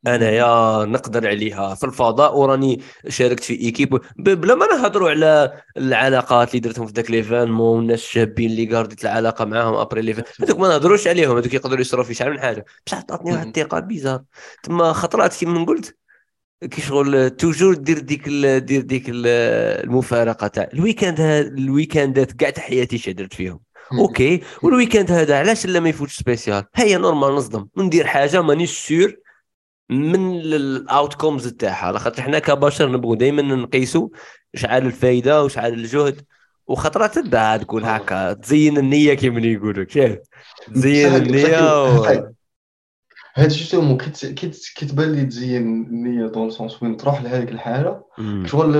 أنا 0.08 0.30
يا 0.30 0.86
نقدر 0.86 1.28
عليها. 1.28 1.76
في 1.76 1.84
الفضاء 1.84 2.38
وراني 2.38 2.82
شاركت 3.08 3.44
في 3.44 3.54
إيكيب. 3.54 4.02
بلا 4.18 4.56
ما 4.56 4.66
نهضروا 4.66 5.10
على 5.10 5.62
العلاقات 5.78 6.50
اللي 6.50 6.60
درتهم 6.60 6.88
في 6.88 6.94
ذاك 6.94 7.12
ليفينمون 7.12 7.78
والناس 7.78 8.00
الشابين 8.00 8.50
اللي 8.50 8.66
قاردت 8.66 9.04
العلاقة 9.04 9.46
معاهم 9.46 9.74
ابري 9.74 10.02
ليفين 10.02 10.24
هذوك 10.42 10.60
ما 10.60 10.68
نهضروش 10.68 11.08
عليهم 11.08 11.38
هذوك 11.38 11.54
يقدروا 11.54 11.82
يصرفوا 11.82 12.04
في 12.04 12.14
شحال 12.14 12.32
من 12.32 12.40
حاجة. 12.40 12.66
بصح 12.88 12.98
عطاتني 12.98 13.32
واحد 13.32 13.48
الثقة 13.48 13.80
بيزار. 13.80 14.22
تما 14.64 14.94
خطرات 14.94 15.36
كيما 15.36 15.66
قلت. 15.66 15.96
كي 16.72 16.82
شغل 16.82 17.30
toujours 17.30 17.74
دير 17.74 18.00
ديك 18.00 18.24
ال- 18.28 18.66
دير 18.66 18.82
ديك 18.82 19.10
ال- 19.10 19.28
المفارقة 19.86 20.48
تاع 20.48 20.70
ال 20.74 20.79
week-end 20.79 21.22
ها 21.22 21.40
الويكاندات 21.40 22.32
كاع 22.32 22.50
تاع 22.50 22.64
حياتي 22.64 22.98
شدرت 22.98 23.34
فيهم. 23.34 23.60
أوكي. 24.00 24.42
وال 24.64 24.74
week-end 24.74 25.12
هذا 25.12 25.40
علاش 25.40 25.66
لا 25.66 25.80
ما 25.80 25.90
يفوتش 25.90 26.18
spécial؟ 26.18 26.64
هيا 26.76 26.98
normal 26.98 27.36
نصدم. 27.36 27.68
وندير 27.78 28.08
حاجة 28.08 28.42
مانيش 28.42 28.78
sûr 28.88 29.20
من 29.90 30.40
ال 30.40 30.52
outcomes 30.52 31.48
تاعها. 31.48 31.86
على 31.86 32.00
خاطر 32.00 32.22
حنا 32.22 32.40
كبشر 32.40 32.92
نبغوا 32.92 33.16
دائما 33.16 33.42
نقيسوا 33.42 34.10
شحال 34.56 34.86
الفايدة 34.86 35.44
وشحال 35.44 35.74
الجهد 35.74 36.22
وخطرات 36.68 37.16
تبدأ 37.16 37.58
تقول 37.58 37.86
هكا 37.86 38.34
تزين 38.34 38.78
النية 38.78 39.14
كيما 39.14 39.40
يقولوا 39.40 39.86
شايف 39.90 40.20
تزين 40.74 41.16
النية 41.16 41.84
و... 41.84 42.04
هاد 43.36 43.50
justement 43.50 43.98
كيت 43.98 44.26
كيت 44.26 44.60
كتبان 44.76 45.12
لي 45.12 45.26
تزين 45.26 45.62
النية 45.62 46.28
dans 46.28 46.50
le 46.50 46.61
sens 46.61 46.84
وين 46.84 46.98
تروح 46.98 47.22
لهذيك 47.22 47.52
الحالة 47.52 48.04
مم. 48.18 48.48
شغل 48.48 48.76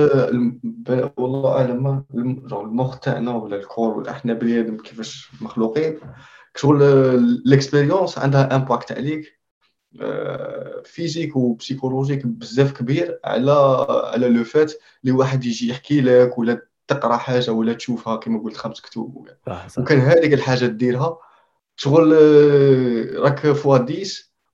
والله 1.16 1.52
أعلم 1.52 2.04
المخ 2.52 2.98
تاعنا 2.98 3.36
ولا 3.36 3.56
le 3.56 3.68
corps 3.68 3.98
ولا 3.98 4.10
إحنا 4.10 4.32
بني 4.32 4.60
آدم 4.60 4.76
كيفاش 4.76 5.30
مخلوقين 5.40 5.98
شغل 6.56 6.82
ال 6.82 6.94
expérience 6.94 8.18
عندها 8.18 8.56
impact 8.56 8.92
عليك. 8.92 9.24
آه، 9.24 9.39
physique 10.84 11.36
و 11.36 11.42
psychologique 11.42 12.26
بزاف 12.26 12.72
كبير 12.72 13.18
على 13.24 13.52
على 14.14 14.28
le 14.28 14.44
fait 14.44 14.72
اللي 15.04 15.12
واحد 15.14 15.44
يجي 15.44 15.68
يحكي 15.70 16.00
لك 16.00 16.38
ولا 16.38 16.62
تقرأ 16.88 17.16
حاجة 17.16 17.50
ولا 17.52 17.72
تشوفها 17.72 18.16
كما 18.16 18.42
قلت 18.42 18.56
خمس 18.56 18.80
كتب 18.80 19.14
وكان 19.82 19.98
هذيك 20.00 20.32
الحاجة 20.34 20.66
ديرها. 20.66 21.18
شغل 21.76 22.14
آه، 22.14 23.18
راك 23.20 23.52
fois 23.52 23.78
10 23.78 24.04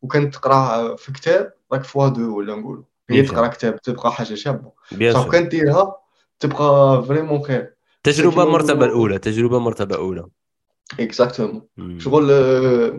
وكان 0.03 0.31
تقرأ 0.31 0.97
في 0.97 1.13
كتاب 1.13 1.53
راك 1.73 1.85
fois 1.85 2.09
deux 2.09 2.37
ولا 2.39 2.55
نقول 2.55 2.85
هي 3.11 3.23
تقرأ 3.23 3.47
كتاب 3.49 3.81
تبقى 3.83 4.13
حاجة 4.13 4.35
شابة. 4.35 4.73
صح 5.13 5.29
كان 5.29 5.49
ديرها 5.49 5.97
تبقى 6.41 7.03
vraiment 7.09 7.43
خير. 7.43 7.75
تجربة 8.03 8.31
كيما 8.31 8.45
مرتبة 8.45 8.73
نقولوا- 8.75 8.87
الأولى 8.87 9.19
تجربة 9.19 9.59
مرتبة 9.59 9.97
اولى 9.97 10.27
exactement. 11.01 11.63
شغل 11.99 12.31
آه، 12.31 12.99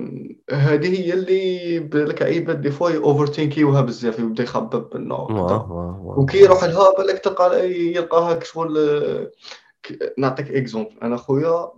هذه 0.52 1.00
هي 1.00 1.14
اللي 1.14 1.80
بالك 1.80 2.22
عباد 2.22 2.62
des 2.62 2.72
fois 2.72 2.98
overthink 2.98 3.26
يوها 3.26 3.82
بزاف 3.82 4.20
يبدأ 4.20 4.44
يخبب. 4.44 5.12
واه 5.12 5.72
واه. 5.72 6.20
وكي 6.20 6.38
يروح 6.38 6.64
لها 6.64 6.94
بالك 6.98 7.20
تلقى 7.20 7.72
يلقاها 7.72 8.40
شغل 8.44 8.78
آه، 8.78 9.32
نعطيك 10.18 10.52
exemple 10.52 10.98
أنا 11.04 11.18
خويا 11.18 11.72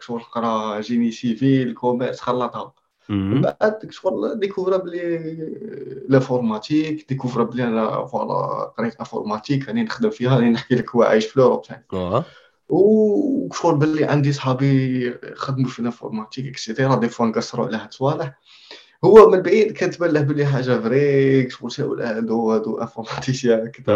شغل 0.00 0.20
قرأ 0.20 0.80
génie 0.80 1.10
civil 1.10 1.74
commerce 1.74 2.20
خلطها 2.20 2.74
من. 3.08 3.40
بعد 3.40 3.90
شغل 3.90 4.40
découvra 4.40 4.76
بلي 4.76 5.36
l'informatique 6.08 7.08
découvra 7.08 7.44
بلي 7.44 7.64
أنا 7.64 8.06
voilà 8.06 8.64
قريت 8.78 8.96
informatique 8.96 9.68
راني 9.68 9.82
نخدم 9.82 10.10
فيها 10.10 10.36
راني 10.36 10.50
نحكي 10.50 10.74
لك 10.74 10.90
هو 10.90 11.02
عايش 11.02 11.26
في 11.26 11.36
l'Europe 11.36 11.64
وشغل 12.72 13.76
باللي 13.76 14.04
عندي 14.04 14.32
صحابي 14.32 15.14
خدموا 15.34 15.68
في 15.68 15.78
ال 15.78 15.83
informatique 15.83 16.46
et 16.46 16.58
cetera 16.58 16.96
des 16.96 17.08
fois 17.08 17.26
نقصروا 17.26 17.66
على 17.66 17.76
هاد 17.76 17.88
الصوالح. 17.88 18.38
هو 19.04 19.30
من 19.30 19.40
بعيد 19.40 19.72
كتبان 19.72 20.10
له 20.10 20.20
بلي 20.20 20.46
حاجة 20.46 20.80
فريك 20.80 21.50
شغل 21.50 21.72
شاول 21.72 22.02
هادو 22.02 22.52
هادو 22.52 22.78
informaticiens 22.78 23.68
كذا. 23.68 23.94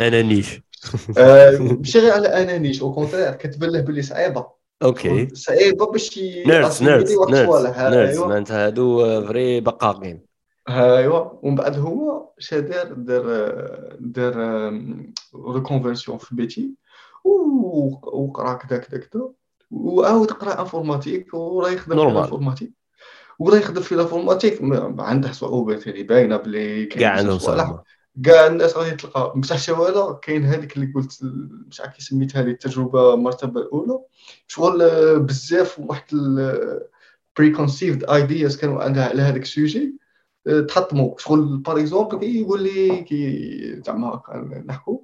أنا 0.00 0.22
نيش. 0.22 0.60
آه، 1.18 1.58
ماشي 1.58 1.98
غير 1.98 2.12
على 2.12 2.28
انانيش 2.28 2.82
أو 2.82 2.92
كونترير 2.92 3.30
كتبان 3.32 3.70
له 3.70 3.80
بلي 3.80 4.02
صعيبة. 4.02 4.46
أوكي 4.82 5.28
صعيبة 5.34 5.92
باش 5.92 6.18
الصوالح. 6.18 7.78
نيرز 7.78 8.10
أيوا. 8.10 8.26
معناتها 8.26 8.66
هادو 8.66 9.22
فري 9.26 9.60
بقاقين. 9.60 10.20
أيوا. 10.68 11.24
ومن 11.42 11.54
بعد 11.54 11.78
هو 11.78 12.30
شا 12.38 12.60
دار 12.60 12.92
دار 14.00 14.34
ريكونفيرسيون 15.46 16.18
في 16.18 16.34
بيتي. 16.34 16.81
وقرا 17.24 18.54
كذا 18.54 18.78
كذا 18.78 18.98
كذا 18.98 19.28
وعاود 19.70 20.30
قرا 20.30 20.60
انفورماتيك 20.60 21.34
وراه 21.34 21.70
يخدم 21.70 21.96
في. 21.96 22.02
الانفورماتيك 22.18 22.72
وراه 23.38 23.56
يخدم 23.58 23.82
في 23.82 23.92
الانفورماتيك 23.92 24.62
ما- 24.62 25.02
عنده 25.02 25.32
صعوبات 25.32 25.88
اللي 25.88 26.02
باينة 26.02 26.36
بلي 26.36 26.86
كاع 26.86 27.10
عندهم 27.10 27.38
صعوبه 27.38 27.82
كاع 28.24 28.46
الناس 28.46 28.76
غادي 28.76 28.90
تلقى 28.96 29.32
بصح 29.36 29.58
شوالا 29.58 30.12
كاين 30.22 30.44
هذيك 30.44 30.76
اللي 30.76 30.92
قلت 30.94 31.18
مش 31.68 31.80
عارف 31.80 31.92
كي 31.94 32.02
سميتها 32.02 32.42
لي 32.42 32.50
التجربة 32.50 33.14
المرتبه 33.14 33.60
الأولى. 33.60 33.98
شغل 34.46 34.82
آه، 34.82 35.14
بزاف 35.16 35.78
واحد 35.78 36.04
preconceived 37.38 38.04
ideas 38.04 38.56
كانوا 38.56 38.82
عندها 38.82 39.08
على 39.08 39.22
هذاك 39.22 39.42
ال 39.42 39.51
sujet 39.51 39.96
آه، 40.46 40.60
تحطموا 40.60 41.14
شغل 41.18 41.56
par 41.56 41.80
exemple 41.80 42.18
كي 42.18 42.40
يقول 42.40 42.62
لي 42.62 43.02
كي 43.02 43.82
زعما 43.86 44.22
نحكوا 44.66 44.98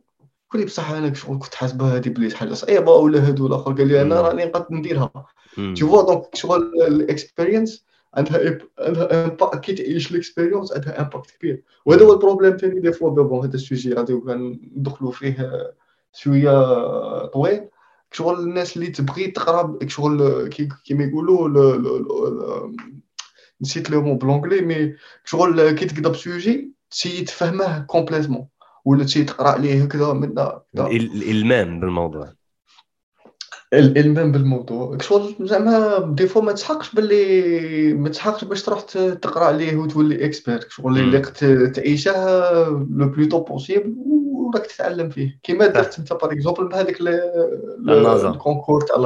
لي 0.55 0.65
بصح 0.65 0.91
أنا 0.91 1.15
شغل 1.15 1.39
كنت 1.39 1.55
حاسبها 1.55 1.97
هذه 1.97 2.09
بلي 2.09 2.35
حاجة 2.37 2.53
صعيبه 2.55 2.93
ولا 2.93 3.29
هادو 3.29 3.47
الآخر. 3.47 3.73
قال 3.73 3.89
لي 3.89 4.03
أنا. 4.03 4.21
راني 4.21 4.45
نقدر 4.45 4.67
نديرها. 4.71 5.27
tu 5.75 5.85
vois 5.91 6.07
donc 6.07 6.23
شغل 6.35 6.73
ال 6.87 6.96
expérience 6.96 7.85
عندها 8.15 8.59
عندها 8.79 9.29
impact- 9.29 9.57
كي 9.57 9.73
تعيش 9.75 10.11
ال 10.11 10.16
expérience 10.16 10.73
عندها 10.73 11.01
impact 11.01 11.31
كبير 11.31 11.63
وهذا 11.87 12.05
هو 12.05 12.13
ال 12.13 12.18
problème 12.18 12.57
ثاني 12.57 12.81
des 12.81 12.93
fois 12.93 13.11
bon 13.11 13.45
هذا 13.47 13.55
ال 13.55 13.61
sujet 13.61 13.95
غادي 13.95 14.21
ندخلوا 14.77 15.13
فيه 15.13 15.53
شوية 16.13 17.27
طويل 17.27 17.69
شغل 18.13 18.41
الناس 18.41 18.77
اللي 18.77 18.87
تبغي 18.87 19.27
تقرا 19.27 19.79
شغل 19.87 20.49
كي 20.49 20.69
كيما 20.85 21.05
يقولوا 21.05 21.49
نسيت 23.61 23.91
le 23.91 24.03
mot 24.03 24.15
plonger 24.19 24.61
mais 24.61 24.95
شغل 25.25 25.71
كي 25.71 25.87
تقدر 25.87 26.11
ب 26.11 26.21
sujet 26.21 26.73
تسي 26.91 27.25
تفهمه 27.25 27.79
complètement 27.79 28.47
ولا 28.89 29.05
تسي 29.05 29.25
تقرأ 29.25 29.49
عليه 29.49 29.83
هكذا 29.83 30.13
من 30.13 30.35
الإلمام 30.79 31.81
بالموضوع. 31.81 32.33
الإلمام 33.73 34.33
بالموضوع. 34.33 34.99
شغل 34.99 35.35
زعما 35.41 35.99
des 36.17 36.27
fois 36.27 36.43
ما 36.43 36.53
تسحقش 36.53 36.95
باللي 36.95 37.95
ما 37.95 38.09
تسحقش 38.09 38.45
باش 38.45 38.63
تروح 38.63 38.81
تقرأ 38.81 39.45
عليه 39.45 39.77
وتولي 39.77 40.25
expert 40.25 40.71
شغل. 40.71 40.99
اللي 40.99 41.21
تعيشه 41.71 42.13
le 42.71 43.09
plus 43.09 43.27
tôt 43.27 43.41
possible 43.41 43.95
وراك 43.99 44.67
تتعلم 44.67 45.11
فيه. 45.11 45.39
كيما 45.43 45.67
درت 45.67 45.99
أنت 45.99 46.13
par 46.13 46.33
exemple 46.33 46.69
بهذاك 46.69 47.01
النازا. 47.01 48.29
ال 48.29 48.35
concours 48.35 48.81
تاع 48.81 48.97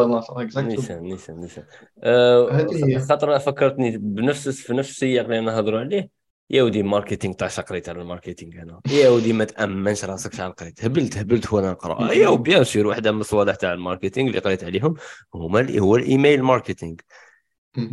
نيشان 1.02 1.02
نيشان 1.02 1.64
آه، 2.02 2.50
هذه 2.50 2.86
هي. 2.86 2.98
خاطر 2.98 3.38
فكرتني 3.38 3.98
بنفس 3.98 4.48
في 4.48 4.74
نفس 4.74 4.90
السياق 4.90 5.24
اللي 5.24 5.40
نهضروا 5.40 5.80
عليه. 5.80 6.21
يا 6.50 6.62
ودي 6.62 6.82
marketing 6.82 7.34
تاع 7.34 7.48
قريت 7.48 7.88
على 7.88 8.00
ال 8.00 8.06
marketing 8.06 8.62
أنا 8.62 8.80
يا 8.90 9.08
ودي 9.08 9.32
ما 9.32 9.44
تأمنش 9.44 10.04
راسك 10.04 10.34
شحال 10.34 10.52
قريت. 10.52 10.84
هبلت 10.84 11.18
هبلت 11.18 11.52
وأنا 11.52 11.70
نقرأ. 11.70 12.12
يا 12.12 12.28
و 12.28 12.35
bien 12.35 12.64
sûr 12.64 12.86
واحدة 12.86 13.12
من 13.12 13.20
الصوالح 13.20 13.54
تاع 13.54 13.72
ال 13.72 13.78
marketing 13.78 14.28
اللي 14.28 14.38
قريت 14.38 14.64
عليهم 14.64 14.94
هما 15.34 15.60
اللي 15.60 15.80
هو 15.80 15.96
ال 15.96 16.04
email 16.04 16.42
marketing. 16.42 16.94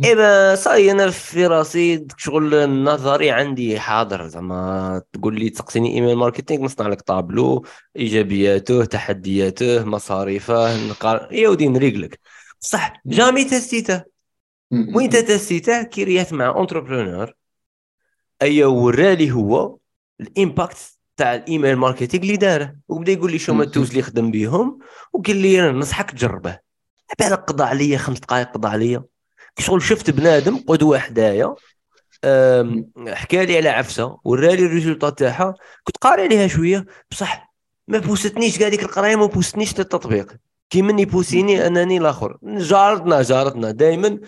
eh 0.04 0.24
ben 0.24 0.54
ça 0.54 0.66
y 0.66 0.72
est 0.72 0.90
أنا 0.90 1.10
في 1.10 1.46
راسي 1.46 2.06
شغل 2.16 2.54
النظري 2.54 3.30
عندي 3.30 3.80
حاضر 3.80 4.28
زعما 4.28 5.02
تقول 5.12 5.40
لي 5.40 5.50
تسقسيني 5.50 5.94
email 5.94 6.16
marketing 6.16 6.64
نصنع 6.64 6.88
لك 6.88 7.00
طابلو 7.00 7.64
إيجابياته 7.96 8.84
تحدياته 8.84 9.84
مصاريفه 9.84 10.88
نقار. 10.88 11.28
يا 11.32 11.48
ودي 11.48 11.68
نريقلك 11.68 12.20
صح 12.60 13.00
jamais 13.06 13.44
تستيته. 13.44 14.02
وين 14.94 15.10
تستيته؟ 15.10 15.82
كي 15.82 16.26
مع 16.32 16.48
entrepreneur 16.48 17.39
اي 18.42 18.64
ورالي 18.64 19.30
هو 19.30 19.76
ال 20.20 20.28
impact 20.28 20.76
تاع 21.16 21.34
ال 21.34 21.41
email 21.41 21.76
marketing 21.76 22.22
اللي 22.22 22.36
داره. 22.36 22.74
وبدا 22.88 23.12
يقول 23.12 23.32
لي 23.32 23.38
شو 23.38 23.54
ما 23.54 23.64
ال 23.64 23.68
tools 23.68 23.90
اللي 23.90 24.02
خدم 24.02 24.30
بيهم 24.30 24.78
وقال 25.12 25.36
لي 25.36 25.60
أنا 25.60 25.72
ننصحك 25.72 26.10
تجربه. 26.10 26.58
بالك 27.18 27.38
قضى 27.38 27.64
عليا 27.64 27.98
خمس 27.98 28.18
دقائق 28.18 28.52
قضى 28.52 28.68
عليا. 28.68 29.04
شغل 29.58 29.82
شفت 29.82 30.10
بنادم 30.10 30.56
قدوة 30.56 30.98
حدايا. 30.98 31.54
حكى 33.08 33.46
لي 33.46 33.56
على 33.56 33.68
عفسة. 33.68 34.18
ورالي 34.24 34.66
ال 34.66 34.71
résultat 34.71 35.10
تاعها 35.10 35.54
كنت 35.84 35.96
قاري 35.96 36.22
عليها 36.22 36.46
شوية. 36.46 36.86
بصح 37.10 37.52
ما 37.88 37.98
بوستنيش 37.98 38.58
كاع 38.58 38.68
ديك 38.68 38.82
القراية 38.82 39.16
ما 39.16 39.26
بوستنيش 39.26 39.78
للتطبيق 39.78 40.36
كي 40.70 40.82
من 40.82 40.98
يبوسيني 40.98 41.66
أنني 41.66 41.98
الآخر. 41.98 42.38
جارتنا 42.42 43.22
جارتنا 43.22 43.70
دائما 43.70 44.18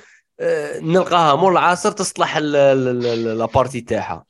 نلقاها 0.82 1.36
مول 1.36 1.52
العصر 1.52 1.90
تصلح 1.90 2.38
la 2.38 2.74
partie 2.74 3.80
تاعها. 3.80 4.24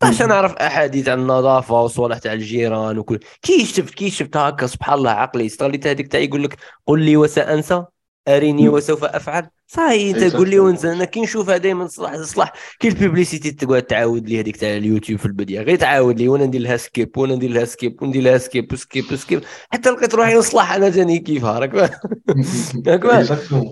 باش 0.00 0.22
نعرف 0.22 0.52
أحاديث 0.52 1.08
عن 1.08 1.20
النظافة 1.20 1.82
وصوالح 1.82 2.18
تاع 2.18 2.32
الجيران 2.32 2.98
وكل. 2.98 3.18
كي 3.42 3.64
شفت 3.66 3.94
كي 3.94 4.10
شفت 4.10 4.36
هكا 4.36 4.66
سبحان 4.66 4.98
الله 4.98 5.10
عقلي 5.10 5.46
استغليت 5.46 5.86
هذيك 5.86 6.08
تاع 6.08 6.20
يقول 6.20 6.44
لك 6.44 6.56
قل 6.86 7.02
لي 7.02 7.16
وسأنسى. 7.16 7.84
أريني 8.28 8.68
وسوف 8.68 9.04
أفعل. 9.04 9.48
صاي 9.70 10.10
أنت 10.10 10.36
قول 10.36 10.50
لي 10.50 10.58
وانت 10.58 10.84
أنا 10.84 11.04
كي 11.04 11.20
نشوفها 11.20 11.56
دائما 11.56 11.86
صلاح 11.86 12.16
صلاح 12.16 12.52
كي 12.80 12.88
ال 12.88 12.94
publicité 12.94 13.50
تقعد 13.50 13.82
تعاود 13.82 14.28
لي 14.28 14.40
هذيك 14.40 14.56
تاع 14.56 14.76
اليوتيوب 14.76 15.18
في 15.20 15.26
البداية 15.26 15.60
غير 15.60 15.76
تعاود 15.76 16.18
لي 16.18 16.28
وأنا 16.28 16.46
ندير 16.46 16.60
لها 16.60 16.76
skip 16.76 17.18
وأنا 17.18 17.34
ندير 17.34 17.50
لها 17.50 17.64
skip 17.64 18.02
وندير 18.02 18.22
لها 18.22 18.38
skip 18.38 18.72
و 18.72 18.78
skip 18.78 19.04
و 19.12 19.18
skip 19.18 19.44
حتى 19.70 19.90
لقيت 19.90 20.14
روحي 20.14 20.34
نصلح 20.34 20.72
أنا 20.72 20.88
جاني 20.88 21.18
كيفها 21.18 21.58
راك 21.58 21.70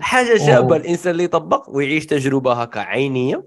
حاجة 0.01 0.39
شابة 0.39 0.77
الإنسان 0.77 1.13
اللي 1.13 1.25
يطبق 1.25 1.71
ويعيش 1.71 2.07
تجربة 2.07 2.53
هكا 2.53 2.81
عينية. 2.81 3.47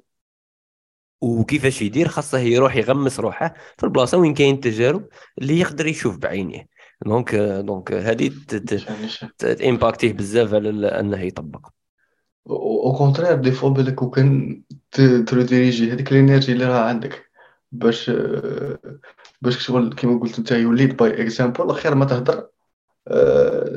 وكيفاش 1.21 1.81
يدير؟ 1.81 2.07
خاصه 2.07 2.37
يروح 2.39 2.75
يغمس 2.75 3.19
روحه 3.19 3.53
في 3.77 3.83
البلاصة 3.83 4.17
وين 4.17 4.33
كاين 4.33 4.55
التجارب 4.55 5.07
اللي 5.41 5.59
يقدر 5.59 5.87
يشوف 5.87 6.17
بعينيه. 6.17 6.78
donc 7.05 7.35
donc 7.35 7.91
هذه 7.91 8.31
تامباكتيه 9.37 10.13
بزاف 10.13 10.53
على 10.53 10.87
أنه 10.87 11.21
يطبق. 11.21 11.67
au 12.49 12.95
contraire 12.97 13.35
des 13.35 13.51
fois 13.51 13.69
بالك 13.69 14.01
وكان 14.01 14.61
ت 15.27 15.34
rediriger 15.34 15.91
هذيك 15.91 16.11
ال 16.11 16.16
énergie 16.16 16.51
اللي 16.51 16.65
راه 16.65 16.79
عندك. 16.79 17.29
باش 17.71 18.11
باش 19.41 19.57
شغل 19.57 19.93
كيما 19.93 20.19
قلت 20.19 20.39
انت 20.39 20.51
يوليد 20.51 20.97
par 20.97 21.21
exemple 21.21 21.73
خير 21.73 21.95
ما 21.95 22.05
تهضر. 22.05 22.47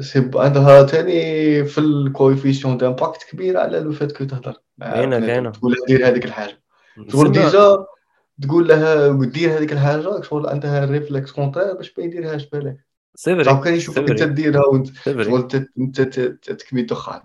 c'est 0.00 0.30
عندها 0.34 0.86
ثاني 0.86 1.64
في 1.64 1.78
الكويفيسيون 1.78 2.76
d'impact 2.76 3.22
كبير 3.30 3.58
على 3.58 3.80
le 3.80 3.92
fait 3.92 4.12
que 4.12 4.24
تهضر. 4.24 4.54
كاينة 4.80 5.20
كاينة 5.20 5.50
تقول 5.50 5.76
دير 5.88 6.08
هذيك 6.08 6.24
الحاجة. 6.24 6.62
شغل 7.08 7.32
déjà 7.32 7.86
تقول 8.42 8.68
لها 8.68 9.12
دير 9.24 9.58
هذيك 9.58 9.72
الحاجة 9.72 10.22
شغل 10.22 10.48
عندها 10.48 10.84
réflexe 10.84 11.32
contraire 11.32 11.74
باش 11.74 11.98
ما 11.98 12.04
يديرهاش 12.04 12.48
بالك. 12.50 12.91
c'est 13.14 13.44
vrai 13.44 13.60
كان 13.64 13.74
يشوفك 13.74 14.10
أنت 14.10 14.22
ديرها 14.22 14.66
وانت 14.66 14.88
شغل 15.04 15.68
أنت 15.78 16.00
تكمي 16.00 16.82
دخان 16.82 17.22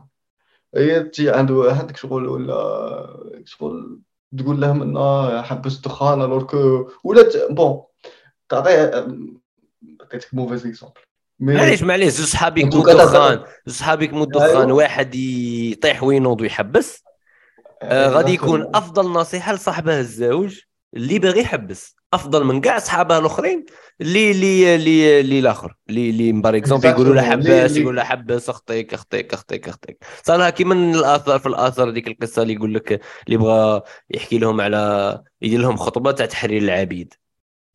هي 0.75 1.03
تجي 1.03 1.29
عنده 1.29 1.74
عندك 1.79 1.98
شغل 1.98 2.27
ولا 2.27 3.41
شغل 3.46 4.00
تقول 4.38 4.62
لهم 4.62 4.82
إنه 4.82 5.41
حبس 5.41 5.75
الدخان 5.75 6.22
alors 6.22 6.44
que 6.44 6.89
ولا 7.03 7.29
bon 7.50 7.84
تعطيه 8.50 9.08
عطيتك 10.01 10.34
mauvais 10.34 10.66
exemple 10.66 11.01
معليش 11.39 11.84
معليش 11.84 12.13
زوج 12.13 12.25
صحابي 12.25 12.62
يكملوا 12.62 12.91
الدخان 12.91 13.44
زوج 13.65 13.75
صحابي 13.75 14.06
يكملوا 14.06 14.24
الدخان 14.24 14.65
أيوه. 14.65 14.74
واحد 14.74 15.15
يطيح 15.15 16.03
وينوض 16.03 16.41
ويحبس. 16.41 17.03
آه 17.82 18.10
غادي 18.10 18.34
يكون 18.34 18.75
أفضل 18.75 19.12
نصيحة 19.12 19.53
لصاحبه 19.53 20.00
الزوج 20.00 20.60
اللي 20.94 21.20
باغي 21.20 21.41
يحبس. 21.41 21.97
أفضل 22.14 22.44
من 22.44 22.62
كاع 22.62 22.80
صحابه 22.80 23.18
الأخرين. 23.18 23.66
اللي 24.02 24.32
اللي 24.32 24.76
اللي 24.76 25.20
اللي 25.20 25.40
الآخر. 25.40 25.78
اللي 25.90 26.10
اللي 26.10 26.32
par 26.32 26.58
exemple 26.58 26.89
يقولوا 26.90 27.16
له 27.16 27.22
حبس 27.22 27.78
يقول 27.78 27.96
له 27.96 28.04
حبس 28.04 28.50
اختيك 28.50 28.94
اختيك 28.94 29.34
اختيك 29.34 29.70
اختيك 29.70 30.05
صار 30.24 30.50
كيما 30.50 30.74
الاثر 30.74 31.40
في 31.40 31.46
الاثر 31.46 31.90
ديك 31.90 32.08
القصة 32.08 32.42
اللي 32.42 32.53
يقول 32.53 32.74
لك 32.74 33.01
اللي 33.27 33.38
بغى 33.38 33.81
يحكي 34.10 34.38
لهم 34.38 34.62
على 34.62 35.24
يدير 35.42 35.60
لهم 35.60 35.77
خطبة 35.77 36.12
تاع 36.12 36.25
تحرير 36.25 36.62
العبيد. 36.62 37.14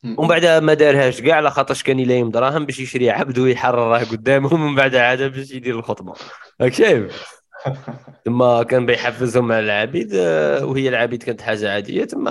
ومن 0.05 0.29
بعد 0.29 0.47
ما 0.47 0.75
دارهاش 0.75 1.21
كاع 1.21 1.37
على 1.37 1.51
خاطرش 1.51 1.83
كان 1.83 1.99
يلايم 2.01 2.31
دراهم 2.31 2.67
باش 2.67 2.81
يشري 2.81 3.11
عبد 3.11 3.39
ويحرره 3.39 4.05
قدامهم 4.05 4.63
ومن 4.63 4.75
بعد 4.75 4.95
عاد 4.97 5.23
باش 5.23 5.51
يدير 5.51 5.79
الخطبة. 5.79 6.13
راك 6.61 6.73
شايف؟ 6.73 7.25
ثم 8.25 8.63
كان 8.63 8.87
بيحفزهم 8.87 9.53
على 9.53 9.65
العبيد 9.65 10.11
آه، 10.15 10.65
وهي 10.65 10.89
العبيد 10.89 11.23
كانت 11.23 11.41
حاجة 11.41 11.73
عادية. 11.73 12.05
ثم 12.05 12.31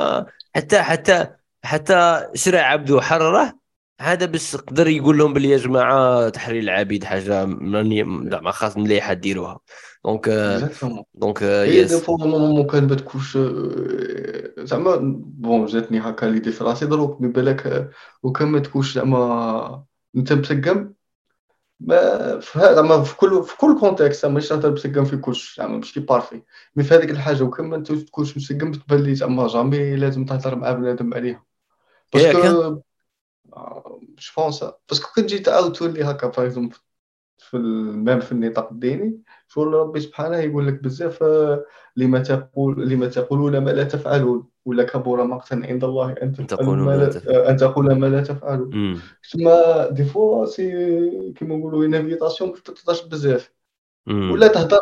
حتى 0.56 0.82
حتى 0.82 1.41
حتى 1.64 2.28
شرى 2.36 2.58
عبد 2.60 2.92
وحرره 2.92 3.60
هذا 4.02 4.26
بس 4.26 4.56
قدر 4.56 4.88
يقول 4.88 5.18
لهم 5.18 5.34
بلي 5.34 5.50
يا 5.50 5.58
جماعة 5.58 6.30
تحرير 6.30 6.62
العبيد 6.64 7.04
حاجة 7.04 7.22
زعما 8.30 8.52
خاص 8.52 8.78
مليحه 8.78 9.14
ديروها 9.14 9.60
donc 10.06 10.30
donc 11.14 11.42
يس 11.42 11.94
des 11.94 12.02
fois 12.02 12.18
ممكن 12.28 12.88
ما 12.88 12.96
تكونش 12.96 13.38
زعما 14.60 14.96
bon 15.16 15.66
جاتني 15.66 16.00
هكا 16.00 16.26
l'idée 16.26 16.52
في 16.52 16.64
راسي 16.64 16.86
دروك 16.86 17.22
من 17.22 17.32
بالك 17.32 17.90
وكان 18.24 18.48
ما 18.48 18.60
تكونش 18.60 18.96
زعما 18.96 19.86
انت 20.16 20.34
مسقم 20.34 20.94
ما 21.80 22.40
في 22.40 22.60
زعما 22.60 23.04
في 23.04 23.18
كل 23.18 23.44
في 23.44 23.58
كل 23.58 23.80
contexte 23.80 24.26
ماشي 24.26 24.54
نهضر 24.54 24.72
مسقم 24.72 25.06
في 25.06 25.18
كلش 25.18 25.58
زعما 25.58 25.78
ماشي 25.78 26.00
parfait 26.00 26.42
mais 26.76 26.84
في 26.84 26.94
هذيك 26.96 27.10
الحاجة 27.12 27.44
وكان 27.44 27.66
ما 27.66 27.78
تكونش 27.84 28.38
مسقم 28.38 28.72
تبان 28.72 29.00
لي 29.04 29.16
زعما 29.16 29.48
jamais 29.48 29.96
لازم 29.96 30.26
تهضر 30.26 30.56
مع 30.56 30.72
بنادم 30.72 31.14
عليها. 31.14 31.51
parce 32.14 32.31
que 32.31 32.42
je 32.42 32.82
pense 34.38 34.64
parce 34.90 35.01
que 35.01 35.08
كنت 35.16 35.26
جيت 35.30 35.46
تعاود 35.46 35.74
تولي 35.74 36.04
هكا 36.04 36.28
par 36.28 36.46
exemple 36.46 36.76
في 37.38 37.58
ال 37.58 37.70
même 37.70 38.20
في 38.20 38.32
النطاق 38.32 38.72
الديني 38.72 39.22
شغل 39.48 39.74
ربي 39.74 40.00
سبحانه 40.00 40.38
يقول 40.38 40.68
لك 40.68 40.74
بزاف 40.74 41.24
لما 41.96 42.20
تقول 42.20 42.90
لما 42.90 43.08
تقولون 43.08 43.58
ما 43.58 43.70
لا 43.70 43.84
تفعلون 43.84 44.48
ولا 44.66 44.84
كبر 44.84 45.24
مقتا 45.24 45.56
عند 45.56 45.84
الله 45.84 46.12
ان 46.12 46.48
تقول 46.48 46.78
ما 46.78 46.92
لا 46.98 47.50
ان 47.50 47.58
تقول 47.58 48.00
ما 48.00 48.06
لا 48.08 48.22
تفعلون 48.22 49.02
تما 49.34 49.90
des 49.90 50.04
fois 50.06 50.46
c'est 50.46 50.72
كيما 51.34 51.56
نقولوا 51.56 51.84
une 51.84 51.94
invitation 51.96 52.50
ما 52.50 52.56
تهضرش 52.58 53.02
بزاف 53.02 53.54
ولا 54.08 54.48
تهضر 54.48 54.80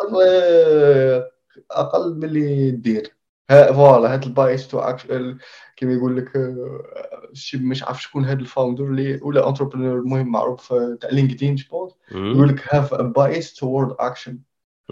أقل 1.72 2.16
من 2.16 2.24
اللي 2.24 2.72
دير 2.72 3.19
voilà 3.50 4.14
هاد 4.14 4.24
ال 4.24 4.32
bias 4.32 4.68
to 4.68 4.96
كيما 5.76 5.94
يقول 5.94 6.18
لك 6.18 6.36
آه، 6.36 7.30
شي 7.34 7.58
مش 7.58 7.84
عارف 7.84 8.02
شكون 8.02 8.26
هاد 8.26 8.40
ال 8.40 8.45
founder 8.45 8.84
اللي 8.84 9.20
ولا 9.22 9.50
entrepreneur 9.50 10.00
المهم 10.00 10.32
معروف 10.32 10.74
تاع 10.74 11.10
LinkedIn 11.10 11.56
je 11.56 11.66
pense 11.66 11.94
يقول 12.12 12.50
لك 12.50 12.76
have 12.76 12.94
bias 12.94 13.54
toward 13.54 13.96
action 14.00 14.40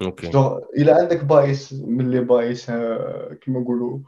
okay. 0.01 0.29
إلا 0.77 0.95
عندك 0.95 1.23
bias 1.23 1.73
من 1.73 2.01
اللي 2.01 2.19
bias 2.19 2.65
كيما 3.41 3.59
نقولوا 3.59 3.99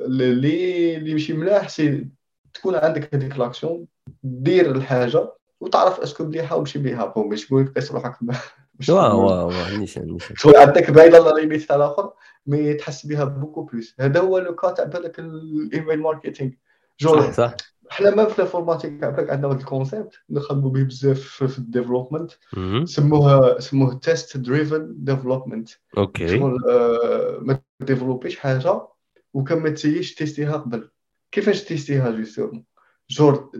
اللي 0.00 0.96
اللي 0.96 1.12
ماشي 1.12 1.32
ملاح 1.32 1.68
c'est 1.68 2.08
تكون 2.54 2.74
عندك 2.74 3.14
هذيك 3.14 3.38
l'action 3.38 3.86
دير 4.22 4.70
الحاجة 4.70 5.32
وتعرف 5.60 6.00
est-ce 6.00 6.16
que 6.16 6.24
مليحه 6.24 6.56
ومشي 6.56 6.78
مليحه 6.78 7.06
bon 7.06 7.28
باش 7.28 7.46
تقول 7.46 7.72
قيس 7.76 7.92
روحك. 7.92 8.18
واه 8.88 9.16
واه 9.16 9.76
نيشان 9.76 10.06
نيشان. 10.06 10.36
عندك 10.56 10.90
باينه 10.90 11.18
la 11.18 11.30
limite 11.40 11.62
تاع 11.62 11.76
الآخر 11.76 12.12
mais 12.46 12.74
تحس 12.74 13.06
بها 13.06 13.24
beaucoup 13.24 13.62
plus. 13.62 13.94
هذا 14.00 14.20
هو 14.20 14.38
le 14.38 14.54
cas 14.54 14.70
تاع 14.70 14.84
بالك 14.84 15.18
ال 15.18 15.32
email 15.32 16.00
marketing. 16.00 16.50
جو 17.00 17.20
صح 17.20 17.30
صح. 17.30 17.54
حنا 17.90 18.10
ما 18.10 18.24
في 18.24 18.38
ال 18.38 18.43
informatique 18.43 19.04
عندنا 19.04 19.46
واحد 19.46 19.60
ال 19.60 19.67
concept 19.67 20.14
نخدموا 20.30 20.70
به 20.70 20.82
بزاف 20.82 21.20
في 21.20 21.58
ال 21.58 21.63
development. 21.63 22.30
سموها 22.84 23.60
سموه 23.60 23.94
test 23.94 24.36
driven 24.36 24.94
development 24.98 25.68
OK. 25.98 26.28
شغل 26.28 26.58
آه، 26.70 27.38
ما 27.40 27.58
ديفلوبيش 27.80 28.38
حاجة 28.38 28.80
وكان 29.34 29.58
ما 29.58 29.70
تسييش 29.70 30.14
تيستيها 30.14 30.56
قبل. 30.56 30.90
كيفاش 31.32 31.64
تيستيها 31.64 32.10
justement 32.10 32.64
جور 33.10 33.50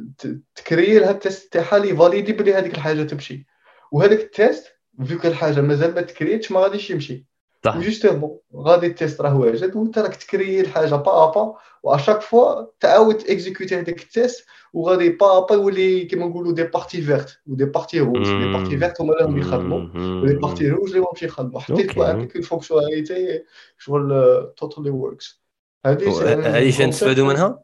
تكري 0.55 0.99
لها 0.99 1.11
ال 1.11 1.19
test 1.19 1.53
تاعها 1.53 1.79
لي 1.79 1.97
فاليدي 1.97 2.33
بلي 2.33 2.55
هذيك 2.55 2.75
الحاجة 2.75 3.03
تمشي. 3.03 3.47
وهذاك 3.93 4.21
ال 4.21 4.31
test 4.31 4.74
فيك 5.05 5.27
الحاجة 5.27 5.61
مازال 5.61 5.95
ما 5.95 6.01
تكريتش 6.01 6.53
ما 6.53 6.61
غاديش 6.61 6.91
يمشي. 6.91 7.27
صح. 7.65 7.77
و 7.77 7.83
justement 7.83 8.39
غادي 8.57 8.89
test 8.89 9.21
راه 9.21 9.39
واجد 9.39 9.77
وانت 9.77 9.99
راك 9.99 10.17
تكري 10.17 10.61
الحاجة 10.61 10.95
bah 10.95 11.27
bah 11.27 11.55
و 11.83 11.87
à 11.88 11.92
chaque 11.92 12.21
fois 12.21 12.65
تعاود 12.81 13.23
اكزيكوتي 13.29 13.75
هذاك 13.75 14.03
ال 14.03 14.12
test 14.12 14.47
وغادي 14.73 15.09
bah 15.09 15.41
bah 15.41 15.55
يولي 15.55 16.05
كيما 16.05 16.27
نقولوا 16.27 16.53
des 16.53 16.63
parties 16.63 17.03
vertes 17.03 17.39
و 17.47 17.51
des 17.51 17.65
parties 17.65 18.01
rouges 18.01 18.29
des 18.29 18.53
parties 18.53 18.79
vertes 18.79 19.01
هما 19.01 19.13
اللي 19.13 19.25
راهم 19.25 19.39
يخدموا. 19.39 19.81
و 20.23 20.26
des 20.26 20.35
parties 20.35 20.69
rouges 20.69 20.89
اللي 20.89 21.01
ماهمش 21.01 21.23
يخدموا. 21.23 21.61
حتى 21.61 21.83
تكون 21.83 22.07
عندك 22.07 22.35
une 22.37 22.43
fonctionnalité 22.43 23.43
شغل 23.79 24.09
totally 24.57 24.91
works 24.91 25.43
هذه 25.87 26.59
هذه 26.59 26.71
شنو 26.71 26.89
نستفادوا 26.89 27.27
منها؟ 27.27 27.63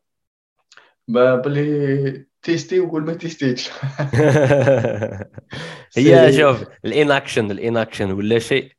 باللي 1.09 2.30
تيستي 2.42 2.81
وقول 2.81 3.05
ما 3.05 3.14
تيستيتش. 3.14 3.70
هي 5.96 6.33
شوف 6.33 6.64
ال 6.85 6.92
inaction 6.92 7.51
ال 7.51 7.57
inaction 7.57 8.11
ولا 8.11 8.38
شيء 8.38 8.72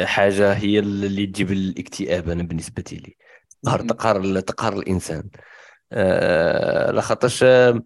حاجة 0.00 0.52
هي 0.52 0.78
اللي 0.78 1.26
تجيب 1.26 1.52
الاكتئاب 1.52 2.28
أنا 2.28 2.42
بالنسبة 2.42 2.84
لي. 2.92 3.16
تقهر 3.62 3.80
تقهر 3.80 4.40
تقهر 4.40 4.72
الإنسان. 4.72 5.30
آه 5.92 6.92
لخاطرش 6.92 7.42
آه 7.42 7.82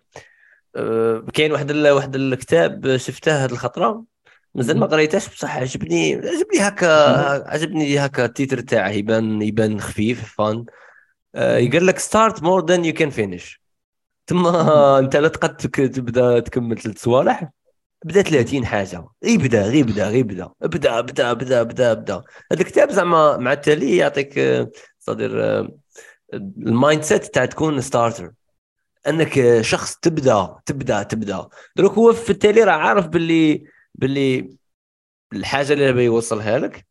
كاين 1.34 1.52
واحد 1.52 1.72
واحد 1.72 2.16
الكتاب 2.16 2.96
شفته 2.96 3.44
هذه 3.44 3.52
الخطرة؟ 3.52 4.04
مازال 4.54 4.78
ما 4.78 4.86
قريتهاش 4.86 5.28
بصح 5.28 5.56
عجبني 5.56 6.14
عجبني 6.14 6.60
هكا 6.60 6.86
عجبني 7.50 7.98
هكا 7.98 8.24
ال 8.24 8.30
titre 8.30 8.60
تاعه 8.60 8.88
يبان 8.88 9.42
يبان 9.42 9.80
خفيف 9.80 10.34
fun 10.34 10.64
آه 11.34 11.56
يقول 11.56 11.86
لك 11.86 11.98
Start 11.98 12.42
More 12.42 12.66
Than 12.66 12.84
You 12.84 12.94
Can 12.94 13.10
Finish 13.10 13.65
تما 14.26 14.98
انت 14.98 15.16
لا 15.16 15.28
تقد 15.28 15.56
تبدا 15.56 16.40
تكمل 16.40 16.78
ثلاث 16.78 17.02
صوالح. 17.02 17.50
بدا 18.04 18.22
30 18.22 18.66
حاجة. 18.66 19.08
اي 19.24 19.36
بدا 19.38 19.62
غير 19.62 19.84
بدا 19.86 20.08
غير 20.08 20.24
بدا 20.24 20.52
بدا 20.62 21.00
بدا 21.00 21.32
بدا 21.32 21.62
بدا 21.62 21.94
بدا 21.94 22.22
هذا 22.52 22.60
الكتاب 22.60 22.90
زعما 22.90 23.36
مع 23.36 23.52
التالي 23.52 23.96
يعطيك 23.96 24.40
صدر 24.98 25.68
ال 26.34 27.02
mindset 27.02 27.24
تاع 27.34 27.44
تكون 27.44 27.80
starter 27.80 28.32
انك 29.08 29.60
شخص 29.60 29.96
تبدا 29.96 30.60
تبدا 30.66 31.02
تبدا. 31.02 31.48
دروك 31.76 31.92
هو 31.92 32.12
في 32.12 32.30
التالي 32.30 32.62
راه 32.64 32.72
عارف 32.72 33.06
باللي 33.06 33.64
باللي 33.94 34.56
الحاجة 35.32 35.72
اللي 35.72 35.92
بيوصلها 35.92 36.58
لك 36.58 36.86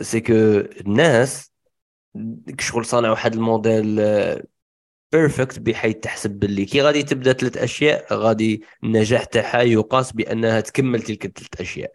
c'est 0.00 0.20
que 0.20 0.32
الناس 0.86 1.52
شغل 2.60 2.84
صانع 2.84 3.10
واحد 3.10 3.34
ال 3.34 3.45
model 3.45 4.00
perfect 5.12 5.58
بحيث 5.58 5.96
تحسب 5.96 6.30
باللي 6.30 6.64
كي 6.64 6.82
غادي 6.82 7.02
تبدا 7.02 7.32
ثلاث 7.32 7.56
أشياء 7.56 8.14
غادي 8.14 8.62
النجاح 8.84 9.24
تاعها 9.24 9.62
يقاس 9.62 10.12
بأنها 10.12 10.60
تكمل 10.60 11.02
تلك 11.02 11.24
الثلاث 11.26 11.60
أشياء. 11.60 11.92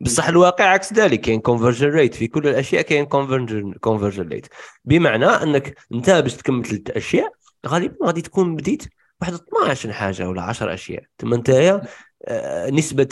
بصح 0.00 0.28
الواقع 0.28 0.64
عكس 0.64 0.92
ذلك 0.92 1.20
كاين 1.20 1.40
conversion 1.40 1.88
rate 1.88 2.14
في 2.14 2.26
كل 2.26 2.48
الأشياء 2.48 2.82
كاين 2.82 3.06
conversion 3.06 3.72
conversion 3.72 4.28
rate 4.28 4.46
بمعنى 4.84 5.26
أنك 5.26 5.78
أنت 5.94 6.10
باش 6.10 6.36
تكمل 6.36 6.64
ثلاث 6.64 6.90
أشياء 6.90 7.32
غالبا 7.66 8.06
غادي 8.06 8.22
تكون 8.22 8.56
بديت 8.56 8.84
واحد 9.20 9.32
12 9.34 9.92
حاجة 9.92 10.28
ولا 10.28 10.42
10 10.42 10.74
أشياء. 10.74 11.02
ثم 11.18 11.34
أنت 11.34 11.80
آه، 12.24 12.70
نسبة 12.70 13.08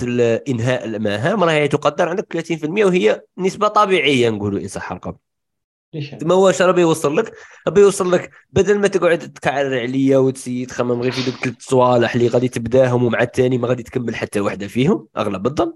انهاء 0.48 0.84
المهام 0.84 1.44
راهي 1.44 1.68
تقدر 1.68 2.08
عندك 2.08 2.32
30% 2.32 2.84
وهي 2.84 3.22
نسبة 3.38 3.68
طبيعية 3.68 4.30
نقولوا 4.30 4.60
إن 4.60 4.68
صح 4.68 4.92
القول. 4.92 5.16
ما 6.22 6.34
هو 6.34 6.50
اش 6.50 6.62
راه 6.62 6.80
يوصل 6.80 7.16
لك 7.16 7.32
راه 7.68 7.78
يوصل 7.78 8.12
لك 8.12 8.30
بدل 8.52 8.78
ما 8.78 8.88
تقعد 8.88 9.18
تكعر 9.18 9.78
عليا 9.80 10.18
وتسيي 10.18 10.66
تخمم 10.66 11.02
غير 11.02 11.12
في 11.12 11.30
دوك 11.30 11.44
ثلاث 11.44 11.54
صوالح 11.60 12.14
اللي 12.14 12.28
غادي 12.28 12.48
تبداهم 12.48 13.04
ومع 13.04 13.22
الثاني 13.22 13.58
ما 13.58 13.68
غادي 13.68 13.82
تكمل 13.82 14.16
حتى 14.16 14.40
واحدة 14.40 14.66
فيهم 14.66 15.06
أغلب 15.16 15.46
الظن. 15.46 15.72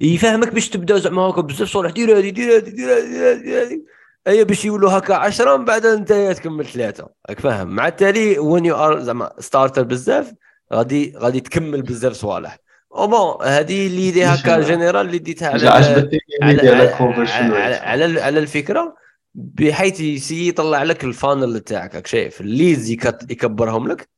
يفهمك 0.00 0.48
باش 0.54 0.68
تبدأ 0.68 0.98
زعما 0.98 1.22
هكا 1.22 1.40
بزاف 1.42 1.68
صوالح 1.68 1.90
دير 1.90 2.18
هذه 2.18 2.30
دير 2.30 2.56
هذه 2.56 2.68
دير 2.70 2.98
هذه 2.98 3.42
دير 3.42 3.62
هذه 3.62 3.82
اي 4.26 4.44
باش 4.44 4.64
يولوا 4.64 4.98
هكا 4.98 5.14
10 5.14 5.56
من 5.56 5.64
بعد 5.64 5.86
أنت 5.86 6.12
تكمل 6.12 6.66
ثلاثة. 6.66 7.08
راك 7.30 7.40
فاهم؟ 7.40 7.68
مع 7.68 7.88
التالي 7.88 8.38
when 8.38 8.64
you 8.64 8.76
are 8.76 9.00
زعما 9.00 9.32
starter 9.38 9.82
بزاف 9.82 10.32
غادي 10.72 11.14
غادي 11.16 11.40
تكمل 11.40 11.82
بزاف 11.82 12.12
صوالح 12.12 12.58
ah 12.96 13.06
bon 13.06 13.46
هذه 13.48 13.86
l'idée 13.86 14.24
هكا 14.24 14.60
générale 14.60 15.06
اللي 15.06 15.18
ديتها 15.18 15.48
على 15.48 15.68
على, 15.68 16.08
على, 16.42 17.74
على, 17.74 18.20
على 18.20 18.38
الفكرة. 18.38 19.01
بحيث 19.34 20.00
يسي 20.00 20.48
يطلع 20.48 20.82
لك 20.82 21.04
ال 21.04 21.12
funnel 21.12 21.60
تاعك 21.60 22.06
شايف؟ 22.06 22.40
ال 22.40 22.48
leads 22.48 22.90
يكبرهم 22.90 23.88
لك. 23.88 24.08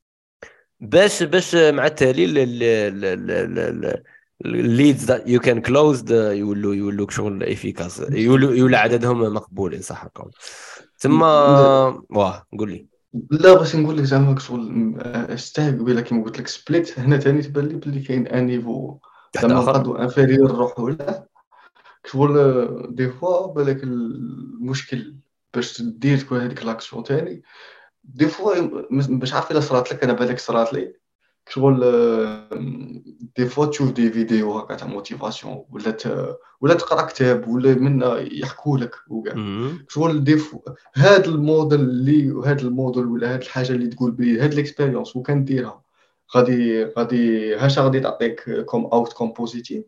باش 0.81 1.23
باش 1.23 1.55
مع 1.55 1.87
التالي 1.87 2.25
ال 4.45 4.56
leads 4.56 5.11
you 5.27 5.41
can 5.41 5.61
closed 5.61 6.11
يولوا 6.11 6.75
يولوا 6.75 7.11
شغل 7.11 7.43
efficaces 7.43 8.03
يولوا 8.11 8.55
يولوا 8.55 8.79
عددهم 8.79 9.35
مقبول 9.35 9.75
إن 9.75 9.83
صح 9.83 10.05
القول 10.05 10.31
ثم 10.99 11.23
واه 11.23 12.47
قول 12.59 12.71
لي. 12.71 12.87
لا 13.31 13.55
بس 13.55 13.77
نقول 13.77 13.99
لك 13.99 14.05
زعما 14.05 14.39
شغل 14.39 14.95
استاهل 15.05 15.79
قبيله 15.79 16.01
كيما 16.01 16.25
قلت 16.25 16.39
لك 16.39 16.49
split 16.49 16.99
هنا 16.99 17.19
ثاني 17.19 17.43
تبان 17.43 17.69
لي 17.69 17.75
بلي 17.75 18.01
كاين 18.01 18.27
un 18.27 18.47
niveau 18.47 18.99
زعما 19.35 19.61
قدو 19.61 19.97
inférieur 19.97 20.53
نروحوا 20.53 20.91
له 20.91 21.25
شغل 22.07 22.95
des 22.95 23.09
fois 23.09 23.47
بالك 23.47 23.83
المشكل 23.85 25.15
باش 25.55 25.83
دير 25.83 26.19
تكون 26.19 26.41
هذيك 26.41 26.65
l'action 26.65 27.05
تاني. 27.05 27.43
des 28.05 28.27
fois 28.27 28.55
باش 28.91 29.35
عارف 29.35 29.51
إلا 29.51 29.61
صرات 29.61 29.93
لك 29.93 30.05
أنا 30.05 30.13
بالك 30.13 30.39
صرات 30.39 30.73
لي. 30.73 30.95
شغل 31.49 31.81
des 33.37 33.47
fois 33.47 33.67
تشوف 33.67 33.93
des 33.93 34.11
vidéos 34.11 34.59
هكا 34.59 34.75
تاع 34.75 34.87
motivation 34.87 35.65
ولا 35.71 35.97
ولا 36.61 36.75
تقرأ 36.75 37.03
كتاب 37.03 37.49
ولا 37.49 37.75
منا 37.75 38.19
يحكوا 38.19 38.79
لك 38.79 38.95
وكاع. 39.09 39.35
شغل 39.89 40.25
des 40.25 40.37
fois 40.37 40.61
هاد 40.95 41.27
الموديل 41.27 41.81
اللي 41.81 42.33
هاد 42.45 42.61
الموديل 42.61 43.07
ولا 43.07 43.35
هاد 43.35 43.41
الحاجة 43.43 43.73
اللي 43.73 43.87
تقول 43.87 44.11
بلي 44.11 44.41
هاد 44.41 44.55
l'expérience 44.55 45.17
وكان 45.17 45.45
ديرها. 45.45 45.85
غادي 46.37 46.85
غادي 46.85 47.55
هاش 47.57 47.79
غادي 47.79 48.01
تعطيك 48.01 48.51
comme 48.51 48.87
outcome 48.87 49.33
positif 49.33 49.85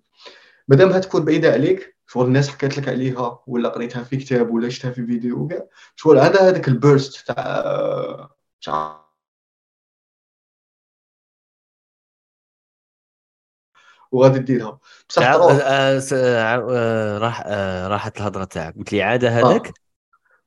مادام 0.69 1.01
تكون 1.01 1.25
بعيدة 1.25 1.53
عليك 1.53 1.96
شغل 2.17 2.27
الناس 2.27 2.49
حكات 2.49 2.79
لك 2.79 2.89
عليها 2.89 3.43
ولا 3.47 3.69
قريتها 3.69 4.03
في 4.03 4.17
كتاب 4.17 4.51
ولا 4.51 4.69
شفتها 4.69 4.91
في 4.91 5.07
فيديو 5.07 5.49
كاع 5.49 5.67
شغل 5.97 6.19
عندها 6.19 6.49
هذاك 6.49 6.69
ال 6.69 6.79
burst 6.79 7.27
تاع 7.27 8.31
وغادي 14.13 14.39
ديرها. 14.39 14.79
بصح 15.09 15.23
آه، 15.23 15.61
آه، 15.61 16.03
آه، 16.13 17.19
راح 17.19 17.47
راحت 17.87 18.17
الهضرة 18.17 18.45
تاعك. 18.45 18.77
قلت 18.77 18.93
لي 18.93 19.03
عادة 19.03 19.29
هذاك؟ 19.29 19.86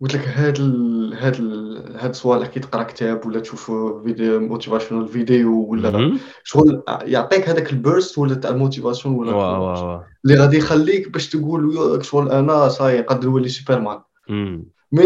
قلت 0.02 0.16
لك 0.16 0.28
هاد 0.28 0.60
ال... 0.60 1.14
هاد 1.14 1.36
ال... 1.36 1.98
هاد 1.98 2.10
الصوالح 2.10 2.48
كي 2.48 2.60
تقرا 2.60 2.84
كتاب 2.84 3.26
ولا 3.26 3.40
تشوف 3.40 3.72
فيديو 4.04 4.40
motivational 4.40 5.08
فيديو 5.08 5.66
ولا 5.66 6.18
شغل 6.44 6.84
يعطيك 6.88 7.50
هذاك 7.50 7.72
ال 7.72 7.79
burst 7.79 8.18
ولا 8.18 8.36
تاع 8.36 8.50
ال 8.50 8.56
motivation 8.56 9.16
ولا 9.16 9.32
اللي 10.26 10.36
غادي 10.42 10.58
يخليك 10.58 11.10
باش 11.10 11.30
تقول 11.30 12.00
شغل 12.06 12.32
أنا 12.32 12.68
صاي 12.68 13.00
نقدر 13.00 13.30
نولي 13.30 13.50
سوبرمان 13.50 14.02
مي 14.92 15.06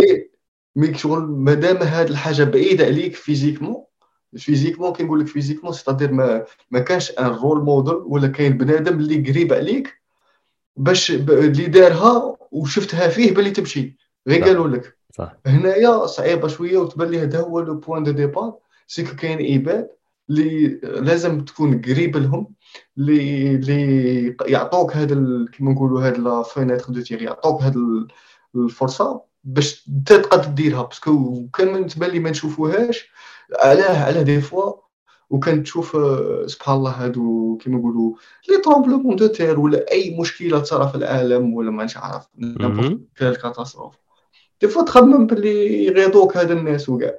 مي 0.75 0.97
شغل 0.97 1.21
مادام 1.21 1.77
هاد 1.77 2.09
الحاجة 2.09 2.43
بعيدة 2.43 2.85
عليك 2.85 3.15
physiquement 3.15 3.83
physiquement 4.37 4.93
كي 4.93 5.03
نقول 5.03 5.19
لك 5.19 5.27
physiquement 5.27 5.73
c'est-à-dire 5.73 6.11
ما 6.11 6.45
ما 6.71 6.79
كانش 6.79 7.11
un 7.11 7.25
role 7.25 7.63
model 7.63 7.93
ولا 7.93 8.27
كاين 8.27 8.57
بنادم 8.57 8.99
اللي 8.99 9.31
قريب 9.31 9.53
عليك 9.53 10.01
باش 10.77 11.11
اللي 11.11 11.65
دارها 11.65 12.37
وشفتها 12.51 13.07
فيه 13.07 13.33
باللي 13.33 13.51
تمشي. 13.51 14.02
غير 14.27 14.43
قالوا 14.43 14.67
لك 14.67 14.97
صح. 15.11 15.33
هنايا 15.45 16.05
صعيبة 16.05 16.47
شوية 16.47 16.77
وتبان 16.77 17.07
لي 17.07 17.19
هذا 17.19 17.39
هو 17.39 17.59
le 17.59 17.75
point 17.75 18.11
de 18.11 18.22
départ 18.22 18.53
c'est 18.87 19.05
que 19.05 19.15
كاين 19.15 19.53
عباد 19.53 19.89
اللي 20.29 20.79
لازم 20.83 21.45
تكون 21.45 21.81
قريب 21.81 22.17
لهم 22.17 22.53
اللي 22.97 23.55
اللي 23.55 24.35
يعطوك 24.45 24.95
هذا 24.95 25.15
كيما 25.53 25.71
نقولوا 25.71 26.01
هذا 26.01 26.17
la 26.17 26.43
fenêtre 26.43 26.93
de 26.93 27.01
tir 27.01 27.21
يعطوك 27.21 27.61
هذا 27.61 27.79
الفرصة 28.55 29.21
باش 29.43 29.87
انت 29.89 30.13
تقدر 30.13 30.45
ديرها 30.53 30.83
parce 30.83 31.23
que 31.23 31.47
كان 31.53 31.73
من 31.73 31.87
تبان 31.87 32.09
لي 32.09 32.19
ما 32.19 32.29
نشوفوهاش 32.29 33.09
علاه 33.59 34.05
على 34.05 34.23
des 34.23 34.41
fois 34.41 34.73
وكان 35.29 35.63
تشوف 35.63 35.97
سبحان 36.45 36.75
الله 36.75 36.91
هادو 36.91 37.57
كيما 37.57 37.77
نقولوا 37.77 38.15
les 38.49 38.57
tremblements 38.57 39.15
de 39.15 39.27
terre 39.27 39.59
ولا 39.59 39.91
أي 39.91 40.17
مشكلة 40.19 40.59
تصرا 40.59 40.85
في 40.85 40.95
العالم 40.95 41.53
ولا 41.53 41.71
ما 41.71 41.87
نعرف 41.95 42.27
catastrophe 43.17 44.02
des 44.63 44.69
fois 44.69 44.83
تخمم 44.83 45.27
باللي 45.27 45.85
يغيضوك 45.85 46.37
هاد 46.37 46.51
الناس 46.51 46.89
وكاع. 46.89 47.15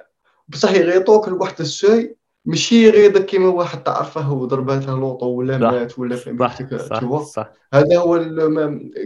بصح 0.47 0.71
يغيضوك 0.71 1.27
لواحد 1.29 1.55
الشيء 1.59 2.15
ماشي 2.45 2.87
يغيضك 2.87 3.25
كيما 3.25 3.47
واحد 3.47 3.83
تعرفه 3.83 4.33
وضرباته 4.33 4.99
l'auto 4.99 5.25
ولا 5.25 5.57
مات 5.57 5.99
ولا 5.99 6.15
فهمتك 6.15 6.75
صح, 6.75 7.51
هذا 7.73 7.97
هو 7.97 8.23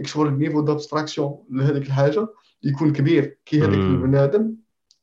شغل 0.04 0.26
ال 0.26 0.31
niveau 0.31 0.60
d'abstraction 0.60 1.38
لهذيك 1.50 1.86
الحاجة؟ 1.86 2.28
يكون 2.62 2.92
كبير 2.92 3.38
كي 3.46 3.60
هذاك 3.60 3.74
البنادم 3.74 4.54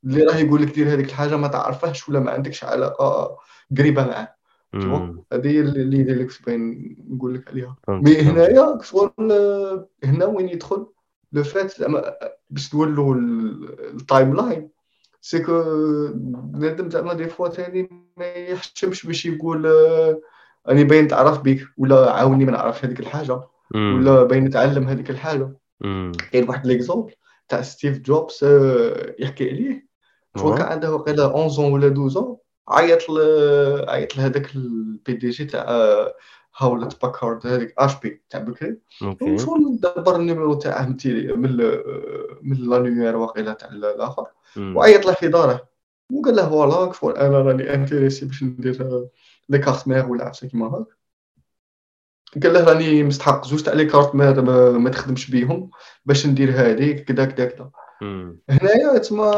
اللي 0.04 0.24
راه 0.24 0.36
يقول 0.36 0.62
لك 0.62 0.76
دير 0.76 0.94
هذيك 0.94 1.06
الحاجة 1.06 1.38
ما 1.38 1.48
تعرفهاش 1.48 2.10
ولا 2.10 2.20
ما 2.20 2.32
عندكش 2.32 2.64
علاقة 2.64 3.38
قريبة 3.78 4.06
معاه. 4.06 4.34
هذه 5.34 5.48
هي 5.48 5.60
اللي 5.60 6.00
يدير 6.00 6.20
لك 6.20 6.30
باين 6.46 6.96
نقول 7.10 7.34
لك 7.34 7.48
عليها. 7.50 7.76
mais 7.90 8.18
هنايا 8.18 8.80
شغل 8.82 9.12
هنا 10.04 10.26
وين 10.26 10.50
يدخل؟ 10.50 10.88
le 11.32 11.44
fait 11.44 11.80
زعما 11.80 12.14
باش 12.50 12.70
تولوا 12.70 13.16
ال 13.94 14.36
timeline 14.36 14.70
c'est 15.22 15.40
que 15.40 15.64
بنادم 16.14 16.90
زعما 16.90 17.14
des 17.14 17.26
fois 17.28 17.50
ثاني 17.50 17.90
ما 18.18 18.26
يحشمش 18.26 19.06
باش 19.06 19.26
يقول 19.26 19.68
آه، 19.68 20.22
راني 20.68 20.84
باين 20.84 21.08
تعرف 21.08 21.42
بك 21.42 21.68
ولا 21.78 22.12
عاوني 22.12 22.46
ما 22.46 22.52
نعرفش 22.52 22.86
هذيك 22.86 23.00
الحاجة 23.00 23.42
ولا 23.76 24.24
باين 24.24 24.44
نتعلم 24.46 24.88
هذيك 24.88 25.10
الحاجة. 25.10 25.54
كاين 26.32 26.50
واحد 26.50 26.68
l'exemple 26.68 27.14
تاع 27.50 27.62
ستيف 27.62 28.00
جوبز 28.00 28.40
آه، 28.44 29.16
يحكي 29.20 29.50
عليه. 29.50 29.88
شو 30.38 30.56
كان 30.56 30.66
عنده 30.66 30.96
وقيلا 30.96 31.26
11 31.28 31.62
ولا 31.62 31.88
12 31.88 32.36
عيط 32.70 33.02
عيط 33.90 34.18
لهذاك 34.18 34.56
ال 34.56 35.14
PDG 35.14 35.46
تاع 35.46 35.66
Hewlett 36.58 37.02
Packard 37.02 37.48
هذيك 37.48 37.74
HP 37.78 38.22
تاع 38.30 38.40
بكري 38.40 38.78
وشغل 39.22 39.80
دبر 39.80 40.16
ال 40.16 40.21
numéro 40.21 40.54
تاعه 40.54 40.86
من 41.06 41.58
من 42.42 42.70
l'annuaire 42.70 43.16
واقيلا 43.16 43.54
تاع 43.54 43.70
الآخر. 43.70 44.28
وعيط 44.58 45.06
له 45.06 45.14
في 45.14 45.28
داره. 45.28 45.68
وقال 46.14 46.36
له 46.36 46.50
voilà 46.50 46.94
شغل 46.94 47.18
أنا 47.18 47.42
راني 47.42 47.74
intéressé 47.74 48.26
باش 48.26 48.44
ندير 48.44 49.08
les 49.50 49.60
cartes 49.60 49.88
mères 49.88 50.06
ولا 50.10 50.26
عرفتي 50.26 50.48
كيما 50.48 50.68
هاك. 50.68 50.88
قال 52.44 52.54
له 52.54 52.64
راني 52.64 53.04
مستحق 53.04 53.46
زوج 53.46 53.64
تاع 53.64 53.74
les 53.74 53.86
cartes 53.86 54.16
mères 54.16 54.42
ما, 54.42 54.72
ما 54.72 54.90
تخدمش 54.90 55.32
بيهم 55.32 55.72
باش 56.06 56.28
ندير 56.28 56.52
هذيك 56.52 57.04
كذا 57.04 57.26
كذا 57.26 57.46
كذا 57.46 57.70
هنايا 58.50 58.98
تما 58.98 59.32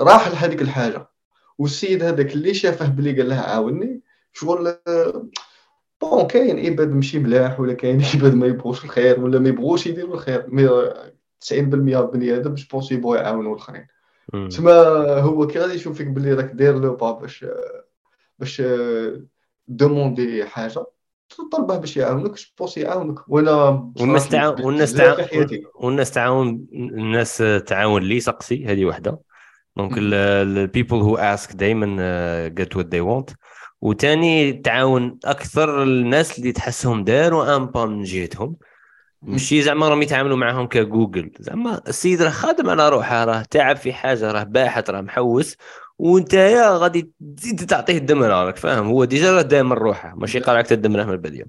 راح 0.00 0.28
لهذيك 0.28 0.62
الحاجة. 0.62 1.08
والسيد 1.58 2.02
هذاك 2.02 2.32
اللي 2.32 2.54
شافه 2.54 2.88
بلي 2.88 3.16
قال 3.16 3.28
له 3.28 3.36
عاوني. 3.36 4.02
شغل 4.32 4.76
bon 6.00 6.26
كاين 6.26 6.66
عباد 6.66 6.92
ماشي 6.92 7.18
ملاح 7.18 7.60
ولا 7.60 7.72
كاين 7.72 8.02
عباد 8.14 8.34
ما 8.34 8.46
يبغوش 8.46 8.84
الخير 8.84 9.20
ولا 9.20 9.38
ما 9.38 9.48
يبغوش 9.48 9.86
يديروا 9.86 10.14
الخير. 10.14 10.44
mais 10.48 10.68
90% 11.40 11.52
بني 11.52 12.36
آدم 12.36 12.54
je 12.54 12.64
pense 12.72 12.92
يبغوا 12.92 13.16
يعاونوا 13.16 13.54
الآخرين. 13.54 13.86
تما 14.50 14.72
هو 15.20 15.46
كي 15.46 15.58
غادي 15.58 15.74
يشوف 15.74 15.96
فيك 15.96 16.06
بلي 16.06 16.32
راك 16.32 16.50
داير 16.52 16.78
le 16.78 16.96
pas 16.96 17.10
باش 17.10 17.46
باش 18.38 18.62
demander 19.68 20.44
حاجة 20.44 20.84
طلبه 21.52 21.76
باش 21.76 21.96
يعاونك 21.96 22.34
je 22.34 22.46
pense 22.58 22.78
يعاونك. 22.78 23.28
وأنا 23.28 23.92
والناس 24.00 24.28
تعاون 24.28 24.64
والناس 24.64 24.92
تعاون 24.92 25.46
والناس 25.74 26.10
تعاون 26.10 26.66
الناس 26.72 27.42
تعاون 27.66 28.02
لي 28.02 28.20
سقسي 28.20 28.66
هذه 28.66 28.84
وحدة. 28.84 29.20
donc 29.76 29.92
ال 29.96 30.10
people 30.10 30.96
who 30.96 31.16
ask 31.16 31.52
دائما 31.52 32.48
get 32.48 32.76
what 32.76 32.86
they 32.86 33.00
want 33.00 33.30
وثاني 33.80 34.52
تعاون 34.52 35.18
أكثر 35.24 35.82
الناس 35.82 36.38
اللي 36.38 36.52
تحسهم 36.52 37.04
داروا 37.04 37.56
un 37.56 37.66
pas 37.66 37.86
من 37.86 38.02
جهتهم. 38.02 38.56
ماشي 39.22 39.62
زعما 39.62 39.88
راهم 39.88 40.02
يتعاملوا 40.02 40.36
معاهم 40.36 40.66
كجوجل. 40.66 41.30
زعما 41.40 41.80
السيد 41.88 42.22
راه 42.22 42.30
خادم 42.30 42.70
على 42.70 42.88
روحه 42.88 43.24
راه 43.24 43.42
تعب 43.42 43.76
في 43.76 43.92
حاجة 43.92 44.32
راه 44.32 44.42
باحث 44.42 44.90
راه 44.90 45.00
محوس 45.00 45.56
وانت 45.98 46.34
يا 46.34 46.78
غادي 46.78 47.12
تزيد 47.36 47.66
تعطيه 47.66 47.98
الدمره 47.98 48.44
راك 48.44 48.56
فاهم؟ 48.56 48.86
هو 48.86 49.04
déjà 49.04 49.32
راه 49.32 49.42
دايم 49.42 49.72
روحه 49.72 50.14
ماشي 50.14 50.38
قارعك 50.40 50.72
الدمره 50.72 51.04
من 51.04 51.12
البدايه 51.12 51.46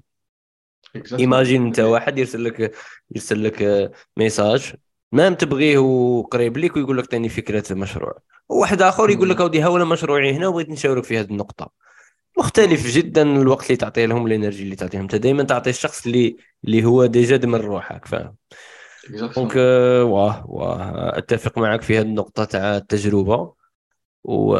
imagine 1.18 1.66
أنت 1.66 1.80
واحد 1.80 2.18
يرسل 2.18 2.44
لك 2.44 2.74
يرسل 3.10 3.44
لك 3.44 3.90
message 4.16 4.72
ما 5.12 5.30
تبغيه 5.30 5.78
وقريب 5.78 6.58
لك 6.58 6.76
ويقول 6.76 6.98
لك 6.98 7.04
ثاني 7.04 7.28
فكرة 7.28 7.74
مشروع. 7.74 8.18
وواحد 8.48 8.82
آخر 8.82 9.10
يقول 9.10 9.30
لك 9.30 9.40
أودي 9.40 9.62
ها 9.62 9.68
ولا 9.68 9.84
مشروعي 9.84 10.32
هنا 10.32 10.48
وبغيت 10.48 10.68
نشاورك 10.70 11.04
في 11.04 11.18
هذه 11.18 11.30
النقطة. 11.30 11.70
مختلف 12.40 12.86
جدا 12.86 13.22
الوقت 13.22 13.66
اللي 13.66 13.76
تعطيه 13.76 14.06
لهم 14.06 14.26
ال 14.26 14.31
energy 14.31 14.62
اللي 14.62 14.76
تعطيهم 14.76 15.02
أنت 15.02 15.14
دائما 15.14 15.42
تعطي 15.42 15.70
الشخص 15.70 16.06
اللي 16.06 16.36
اللي 16.64 16.84
هو 16.84 17.06
déjà 17.06 17.36
دمر 17.36 17.60
روحك 17.60 18.06
فاهم؟ 18.06 18.36
donc 19.10 19.56
واه 19.56 20.46
واه. 20.46 21.18
أتفق 21.18 21.58
معك 21.58 21.82
في 21.82 21.98
هذه 21.98 22.02
النقطه 22.02 22.44
تاع 22.44 22.76
التجربة. 22.76 23.54
و 24.24 24.56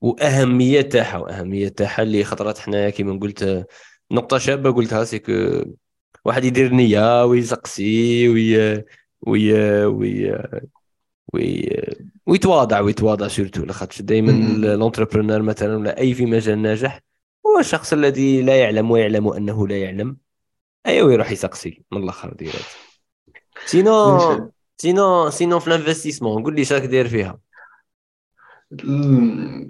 واهميه 0.00 0.80
تاعها 0.80 1.18
واهميه 1.18 1.68
تاعها 1.68 2.02
اللي 2.02 2.24
خطرات 2.24 2.58
حنايا 2.58 2.90
كيما 2.90 3.18
قلت 3.20 3.66
نقطة 4.12 4.38
شابة 4.38 4.70
قلتها 4.70 5.04
سي 5.04 5.22
واحد 6.24 6.44
يدير 6.44 6.72
نية 6.72 7.24
ويسقسي 7.24 8.28
وي 8.28 8.84
وي 9.22 9.52
وي 9.86 10.32
وي 11.34 11.70
ويتواضع 12.28 12.80
ويتواضع 12.80 13.28
surtout 13.28 13.64
لاخاطش 13.64 14.02
دائما 14.02 14.30
ال 14.32 14.40
entrepreneur 14.40 15.42
مثلا 15.42 15.76
ولا 15.76 15.98
أي 15.98 16.14
في 16.14 16.26
مجال 16.26 16.62
ناجح 16.62 17.00
هو 17.46 17.58
الشخص 17.58 17.92
الذي 17.92 18.42
لا 18.42 18.56
يعلم 18.56 18.90
ويعلم 18.90 19.28
أنه 19.28 19.68
لا 19.68 19.78
يعلم. 19.78 20.16
ايوا 20.86 21.12
يروح 21.12 21.30
يسقسي 21.30 21.82
من 21.92 22.02
الآخر 22.02 22.32
ديرات 22.32 22.62
sinon 23.66 24.50
sinon 24.76 25.30
sinon 25.30 25.58
في 25.58 25.68
ال 25.68 25.73
investissement 25.73 26.42
قول 26.42 26.54
لي 26.54 26.64
شاك 26.64 26.82
داير 26.82 27.08
فيها. 27.08 27.38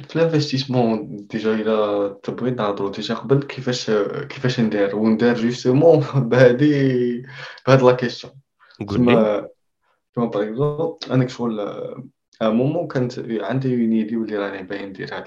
في 0.09 0.17
ال 0.17 0.24
investissement 0.24 1.17
déjà 1.17 1.55
إلى 1.55 2.17
تبغي 2.23 2.51
نهضرو 2.51 2.89
déjà 2.89 3.15
قبل 3.15 3.43
كيفاش 3.43 3.91
كيفاش 4.29 4.61
ندير 4.61 4.97
وندير 4.97 5.35
justement 5.35 6.05
بهادي 6.15 7.23
بهاد 7.67 7.83
la 7.83 7.93
question 7.93 8.33
قول 8.89 9.07
لي. 9.07 9.49
comme 10.15 10.27
par 10.27 10.43
exemple 10.43 10.97
أنا 11.11 11.29
شغل 11.29 11.61
moment 12.43 12.89
كانت 12.89 13.19
عندي 13.19 13.75
une 13.75 13.93
idée 13.93 14.17
واللي 14.17 14.37
راني 14.37 14.63
باغي 14.63 14.87
ندير 14.87 15.15
هاد 15.15 15.25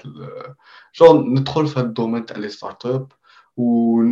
شغل 0.92 1.32
ندخل 1.32 1.66
في 1.66 1.80
هاد 1.80 1.84
ال 1.84 1.89
domaine 1.89 2.26
تاع 2.26 2.36
les 2.36 2.48
startups 2.48 3.12
و 3.56 4.02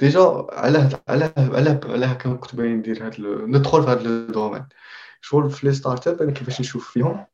déjà 0.00 0.46
علاه 0.52 1.02
علاه 1.08 1.32
علاه 1.36 1.80
علاه 1.84 2.12
كنت 2.14 2.54
باغي 2.54 2.68
ندير 2.68 3.06
هاد 3.06 3.20
ندخل 3.20 3.82
في 3.82 3.90
هاد 3.90 4.06
ال 4.06 4.13
domaine 4.13 4.64
شغل 5.20 5.50
في 5.50 5.66
les 5.66 5.72
startups 5.72 6.22
أنا 6.22 6.32
كيفاش 6.32 6.60
نشوف 6.60 6.90
فيهم؟ 6.90 7.26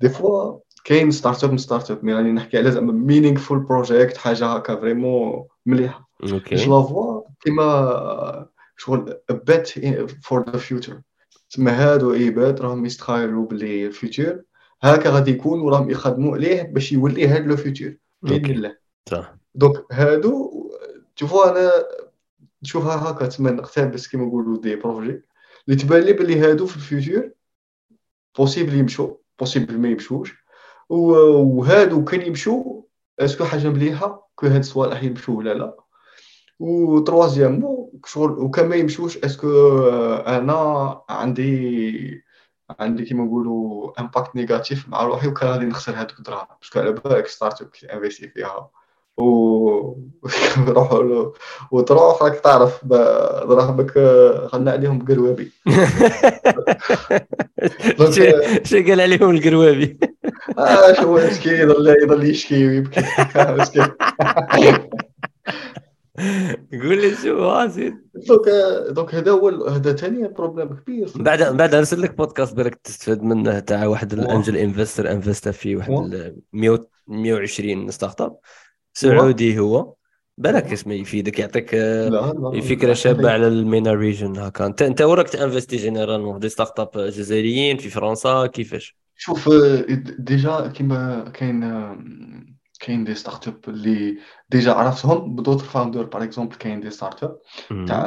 des 0.00 0.08
fois 0.08 0.58
كاين 0.84 1.10
startup 1.10 1.58
startup 1.58 2.04
mais 2.04 2.14
راني 2.14 2.32
نحكي 2.32 2.58
على 2.58 2.72
زعما 2.72 2.92
meaningful 2.92 3.58
project 3.58 4.16
حاجة 4.16 4.46
هكا 4.46 4.76
vraiment 4.76 5.46
مليحة. 5.66 6.10
OK 6.32 6.54
je 6.54 6.80
la 6.80 6.86
vois 6.86 7.22
كيما 7.40 8.46
شغل 8.76 9.16
bet 9.30 9.68
for 10.22 10.50
the 10.50 10.58
future 10.58 11.00
تما 11.50 11.70
هادو 11.70 12.12
عباد 12.12 12.60
راهم 12.60 12.86
يستخايلوا 12.86 13.46
بلي 13.46 13.86
ال 13.86 13.94
future 13.94 14.42
هكا 14.82 15.10
غادي 15.10 15.30
يكون 15.30 15.60
وراهم 15.60 15.90
يخدموا 15.90 16.36
عليه 16.36 16.62
باش 16.62 16.92
يولي 16.92 17.26
هاد 17.28 17.46
le 17.46 17.56
future 17.56 17.96
بإذن 18.22 18.50
الله. 18.50 18.76
donc 19.54 19.84
هادو 19.92 20.50
تشوفوا 21.16 21.50
أنا 21.50 21.72
نشوفها 22.62 23.10
هكا 23.10 23.26
تما 23.26 23.50
نقتبس 23.50 24.08
كيما 24.08 24.26
نقولوا 24.26 24.60
des 24.60 24.76
projets 24.76 25.22
اللي 25.68 25.80
تبان 25.80 26.02
لي 26.02 26.12
بلي 26.12 26.40
هادو 26.40 26.66
في 26.66 26.76
ال 26.76 26.84
future 26.84 27.30
possible 28.38 28.74
يمشوا 28.74 29.14
possible 29.38 29.78
ما 29.78 29.88
يمشوش. 29.88 30.34
وهادو 30.88 32.04
كان 32.04 32.22
يمشوا 32.26 32.82
est-ce 33.18 33.35
que 33.35 33.44
حاجة 33.44 33.68
مليحة 33.68 34.30
que 34.34 34.46
هاد 34.46 34.56
الصوالح 34.56 35.02
يمشوا 35.02 35.38
ولا 35.38 35.54
لا. 35.54 35.76
و 36.58 36.98
troisièmement 36.98 37.79
شغل 38.06 38.30
وكان 38.30 38.68
ما 38.68 38.76
يمشوش 38.76 39.18
est-ce 39.18 39.58
que 39.58 39.78
أنا 40.26 41.00
عندي 41.08 42.24
عندي 42.80 43.04
كيما 43.04 43.24
نقولوا 43.24 44.00
impact 44.00 44.36
négatif 44.36 44.88
مع 44.88 45.04
روحي 45.04 45.28
وكان 45.28 45.48
غادي 45.48 45.64
نخسر 45.64 45.92
هذوك 45.92 46.18
الدراهم 46.18 46.46
parce 46.60 46.72
que 46.72 46.80
على 46.80 46.92
بالك 46.92 47.26
startup 47.26 47.68
investi 47.92 48.28
فيها 48.28 48.70
و 49.16 49.94
روحوا 50.68 51.32
وتروح 51.70 52.22
راك 52.22 52.40
تعرف 52.40 52.84
دراهمك 52.84 53.96
غنى 54.54 54.70
عليهم 54.70 55.00
القروابي 55.00 55.52
شو 58.64 58.76
قال 58.76 59.00
عليهم 59.00 59.30
القروابي؟ 59.30 59.98
آه 60.58 60.92
شو 60.92 61.16
مسكين 61.16 61.54
يضل 61.54 61.96
يضل 62.02 62.30
يشكي 62.30 62.66
ويبكي. 62.66 63.02
مسكين 63.58 63.86
قول 66.72 67.00
لي 67.00 67.14
شو 67.14 67.48
هازين 67.48 68.04
donc 68.28 68.48
donc 68.90 69.14
هذا 69.14 69.30
هو 69.30 69.66
هذا 69.66 69.92
ثاني 69.92 70.28
problème 70.28 70.74
كبير. 70.76 71.10
بعد 71.16 71.56
بعد 71.56 71.74
أرسل 71.74 72.02
لك 72.02 72.16
بودكاست 72.16 72.54
بالك 72.54 72.74
تستفاد 72.74 73.22
منه 73.22 73.58
تاع 73.58 73.86
واحد 73.86 74.12
ال 74.12 74.19
angel 74.19 74.56
investor 74.56 75.12
investi 75.12 75.50
في 75.50 75.76
واحد 75.76 76.34
120 77.08 77.90
startup 77.90 78.36
سعودي 78.92 79.58
هو. 79.58 79.94
بالك 80.38 80.72
اسمه 80.72 80.94
يفيدك 80.94 81.38
يعطيك 81.38 81.70
فكرة 82.62 82.92
شابة 82.92 83.30
على 83.30 83.48
ال 83.48 83.57
MENA 83.57 83.94
region 83.94 84.38
هكا. 84.38 84.66
أنت 84.66 84.82
أنت 84.82 85.02
وراك 85.02 85.28
ت 85.28 85.76
investi 85.76 86.38
généralement 86.38 86.48
des 86.48 86.80
startups 86.80 86.90
جزائريين 86.94 87.76
في 87.76 87.90
فرنسا 87.90 88.46
كيفاش؟ 88.46 88.96
شوف 89.16 89.50
déjà 90.18 90.72
كيما 90.74 91.30
كاين 91.34 91.60
كاين 92.80 93.04
des 93.04 93.14
startups 93.14 93.60
اللي 93.68 94.18
déjà 94.50 94.72
عرفتهم 94.72 95.36
بدوتر 95.36 95.64
founder 95.64 96.02
par 96.02 96.22
exemple 96.22 96.56
كاين 96.56 96.80
des 96.80 96.90
startups 96.90 97.38
تاع 97.86 98.02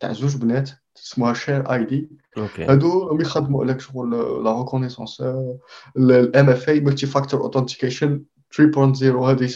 تاع 0.00 0.12
زوج 0.12 0.36
بنات 0.36 0.70
اسمها 0.96 1.34
ShareID 1.34 2.10
هادو 2.58 3.06
راهم 3.06 3.20
يخدموا 3.20 3.64
عليك 3.64 3.80
شغل 3.80 4.10
la 4.44 4.58
reconnaissance 4.58 5.22
ال 5.96 6.50
MFA 6.50 6.68
multi-factor 6.68 7.40
authentication 7.40 8.22
3.0 8.60 9.02
هذه 9.02 9.46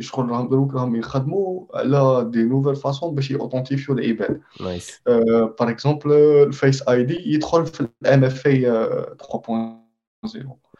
شغل 0.00 0.28
راهم 0.28 0.48
دروك 0.48 0.74
راهم 0.74 0.96
يخدموا 0.96 1.66
على 1.74 2.30
des 2.30 2.42
nouvelles 2.42 2.76
façons 2.76 3.14
باش 3.14 3.30
ي 3.30 3.35
authentifi 3.35 3.89
و 3.89 3.94
العباد. 3.94 4.40
mais 4.60 5.00
par 5.06 5.70
exemple 5.70 6.12
ال 6.12 6.88
Face 6.88 7.04
ID 7.04 7.34
يدخل 7.34 7.66
في 7.66 7.88
ال 8.02 8.24
MFA 8.24 8.86
3.0 9.22 9.89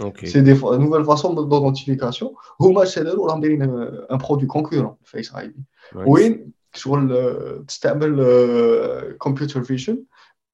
OK 0.01 0.27
c'est 0.27 0.41
des 0.41 0.53
nouvelles 0.53 1.05
façons 1.05 1.35
d'identification 1.35 2.35
هما 2.61 2.85
شادروا 2.85 3.29
راهم 3.29 3.41
دايرين 3.41 3.63
un 3.63 4.19
produit 4.19 4.47
concurrent 4.47 4.97
Face 5.05 5.35
ID 5.35 5.65
وين 5.95 6.53
شغل 6.75 7.13
آه، 7.13 7.65
تستعمل 7.69 8.17
computer 9.21 9.63
vision 9.63 10.05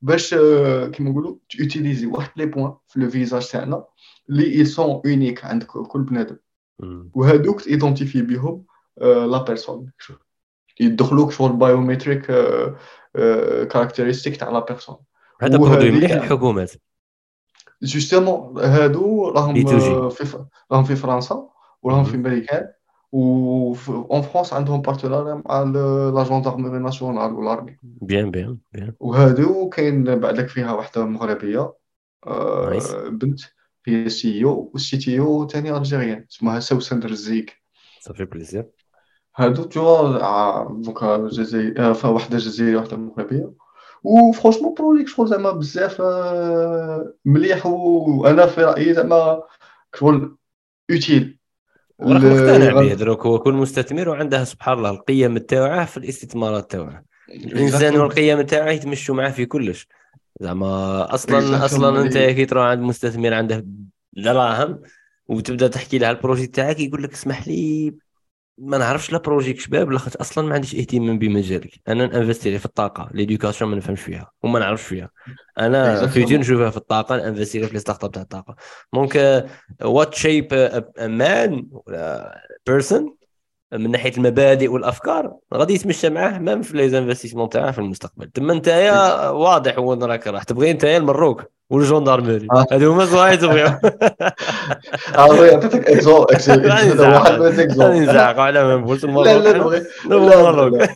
باش 0.03 0.35
آه، 0.35 0.87
كيما 0.87 1.11
نقولوا 1.11 1.37
ت 1.49 1.55
utiliser 1.55 2.07
واحد 2.07 2.31
les 2.37 2.47
points 2.47 2.75
في 2.89 3.01
le 3.01 3.11
visage 3.11 3.49
تاعنا 3.49 3.85
اللي 4.31 4.65
sont 4.65 5.03
uniques 5.07 5.45
عند 5.45 5.63
كل 5.63 6.03
بنادم 6.03 6.37
وهادوك 7.15 7.61
ت 7.61 7.66
identifier 7.66 8.23
بهم 8.23 8.65
la 9.01 9.43
personne 9.43 9.91
يدخلوك 10.81 11.33
شغل 11.33 11.53
biometric 11.53 12.27
characteristic 13.69 14.37
تاع 14.37 14.51
la 14.51 14.65
personne 14.65 14.97
هذا 15.43 15.57
produit 15.57 15.91
مليح 15.91 16.11
الحكومات 16.11 16.73
justement 17.83 18.59
هادو 18.65 19.29
راهم 19.29 19.55
في 20.11 20.47
راهم 20.73 20.85
في 20.85 20.97
فرنسا 20.97 21.49
وراهم 21.83 22.05
في 22.05 22.15
امريكان 22.15 22.69
و 23.13 23.75
en 23.89 24.23
France 24.23 24.53
عندهم 24.53 24.83
partenaire 24.83 25.43
مع 25.49 25.63
la 26.11 26.23
gendarmerie 26.23 26.79
nationale 26.79 27.33
و 27.33 27.38
l'armée 27.38 27.77
bien 27.83 28.31
bien 28.31 28.59
bien 28.73 28.93
وهادو 29.01 29.69
كاين 29.69 30.05
بعدك 30.21 30.49
فيها 30.49 30.73
واحدة 30.73 31.05
مغربية 31.05 31.73
بنت 33.09 33.41
هي 33.87 34.07
ال 34.07 34.16
CEO 34.16 34.45
وال 34.45 34.97
CTO 34.97 35.49
ثاني 35.49 35.77
algérienne 35.77 36.27
اسمها 36.31 36.61
سوسن 36.61 37.01
درزيك 37.01 37.57
ça 38.01 38.09
fait 38.09 38.25
plaisir 38.25 38.71
هادو 39.37 39.63
en 39.63 40.19
tout 40.83 41.09
cas 41.09 41.29
جزائر 41.29 42.07
واحدة 42.07 42.39
جزائرية 42.39 42.77
واحدة 42.77 42.97
مغربية. 42.97 43.51
و 44.03 44.09
franchement 44.09 44.75
projet 44.75 45.09
شغل 45.09 45.29
زعما 45.29 45.51
بزاف 45.51 46.03
مليح 47.25 47.67
وأنا 47.67 48.47
في 48.47 48.65
رأيي 48.65 48.95
زعما 48.95 49.43
شغل 49.95 50.37
utile. 50.91 51.39
وراك 51.99 52.23
مقتنع 52.23 52.73
به 52.73 52.95
دروك 52.95 53.27
هو 53.27 53.39
كل 53.39 53.55
مستثمر 53.55 54.09
وعنده 54.09 54.45
سبحان 54.45 54.79
الله 54.79 54.91
القيم 54.91 55.39
تاعه 55.39 55.85
في 55.85 55.97
الاستثمارات 55.97 56.71
تاعه. 56.71 57.05
الإنسان 57.29 57.97
والقيم 57.97 58.41
تاعه 58.43 58.71
يتمشوا 58.71 59.15
معاه 59.15 59.31
في 59.31 59.47
كلش. 59.47 59.89
زعما 60.41 61.15
أصلا 61.15 61.65
أصلا 61.65 62.03
أنت 62.03 62.19
كي 62.19 62.47
تروح 62.47 62.65
عند 62.65 62.81
مستثمر 62.81 63.35
عنده 63.35 63.67
دراهم 64.13 64.81
وتبدأ 65.29 65.69
تحكي 65.69 65.99
له 65.99 66.11
ال 66.11 66.16
projet 66.16 66.47
تاعك 66.47 66.81
يقول 66.81 67.03
لك 67.03 67.13
اسمح 67.13 67.49
لي 67.49 67.95
ما 68.59 68.79
نعرفش 68.79 69.13
لا 69.13 69.19
projet 69.19 69.61
شباب 69.61 69.91
لاخاطش 69.91 70.17
أصلا 70.17 70.49
ما 70.49 70.55
عنديش 70.55 70.75
اهتمام 70.75 71.19
بمجالك 71.19 71.81
أنا 71.89 72.07
ن 72.07 72.12
investir 72.12 72.59
في 72.59 72.65
الطاقة 72.67 73.09
l'éducation 73.13 73.71
ما 73.71 73.77
نفهمش 73.77 74.01
فيها 74.01 74.31
وما 74.43 74.59
نعرفش 74.59 74.83
فيها. 74.83 75.11
أنا 75.59 76.07
future 76.07 76.37
نشوفها 76.37 76.71
في 76.71 76.77
الطاقة 76.77 77.17
ن 77.17 77.22
investir 77.22 77.67
في 77.67 77.73
les 77.73 77.79
startups 77.79 78.11
تاع 78.13 78.23
الطاقه 78.23 78.57
دونك 78.95 79.45
وات 79.83 80.15
شيب 80.15 80.71
مان 81.01 81.67
ولا 81.71 82.39
بيرسون 82.67 83.17
من 83.73 83.91
ناحية 83.91 84.13
المبادئ 84.17 84.69
والأفكار؟ 84.69 85.37
غادي 85.55 85.75
يتمشى 85.75 86.11
معاه 86.11 86.39
مام 86.39 86.63
في 86.63 86.77
لي 86.77 86.99
انفستيسمون 86.99 87.49
تاعه 87.49 87.71
في 87.71 87.79
المستقبل. 87.79 88.31
تما 88.31 88.53
انت 88.53 88.69
واضح 89.33 89.79
وين 89.79 90.03
راك 90.03 90.27
راح. 90.27 90.43
تبغي 90.43 90.71
انت 90.71 90.85
المروك 90.85 91.45
والجوندارميري 91.71 92.47
آه. 92.53 92.67
هذو 92.73 92.93
هما 92.93 93.35
تبغيهم 93.37 93.79
آه 95.17 95.55
عطيتك 95.55 95.91
اكزو 95.91 96.27
واحد 97.01 97.41
من 97.79 98.03
نزعق 98.03 98.39
على 98.39 98.65
ما 98.65 98.77
نقولش 98.77 99.05
المروك 99.05 99.27
لا 99.27 99.39
لا 99.39 99.59
نبغي 99.59 99.83
المروك 100.05 100.89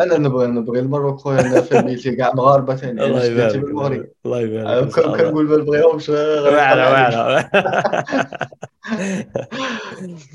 أنا 0.00 0.18
نبغي 0.18 0.46
نبغي 0.46 0.80
المروك 0.80 1.20
خويا 1.20 1.40
أنا 1.40 1.60
فاميلتي 1.60 2.16
كاع 2.16 2.32
مغاربه 2.34 2.76
ثاني 2.76 3.04
الله 3.04 3.24
يبارك 3.24 4.10
الله 4.26 4.40
يبارك 4.40 4.88
كنقول 4.88 5.48
ما 5.48 5.56
نبغيهمش 5.56 6.08
واعره 6.08 6.90
واعره 6.90 7.50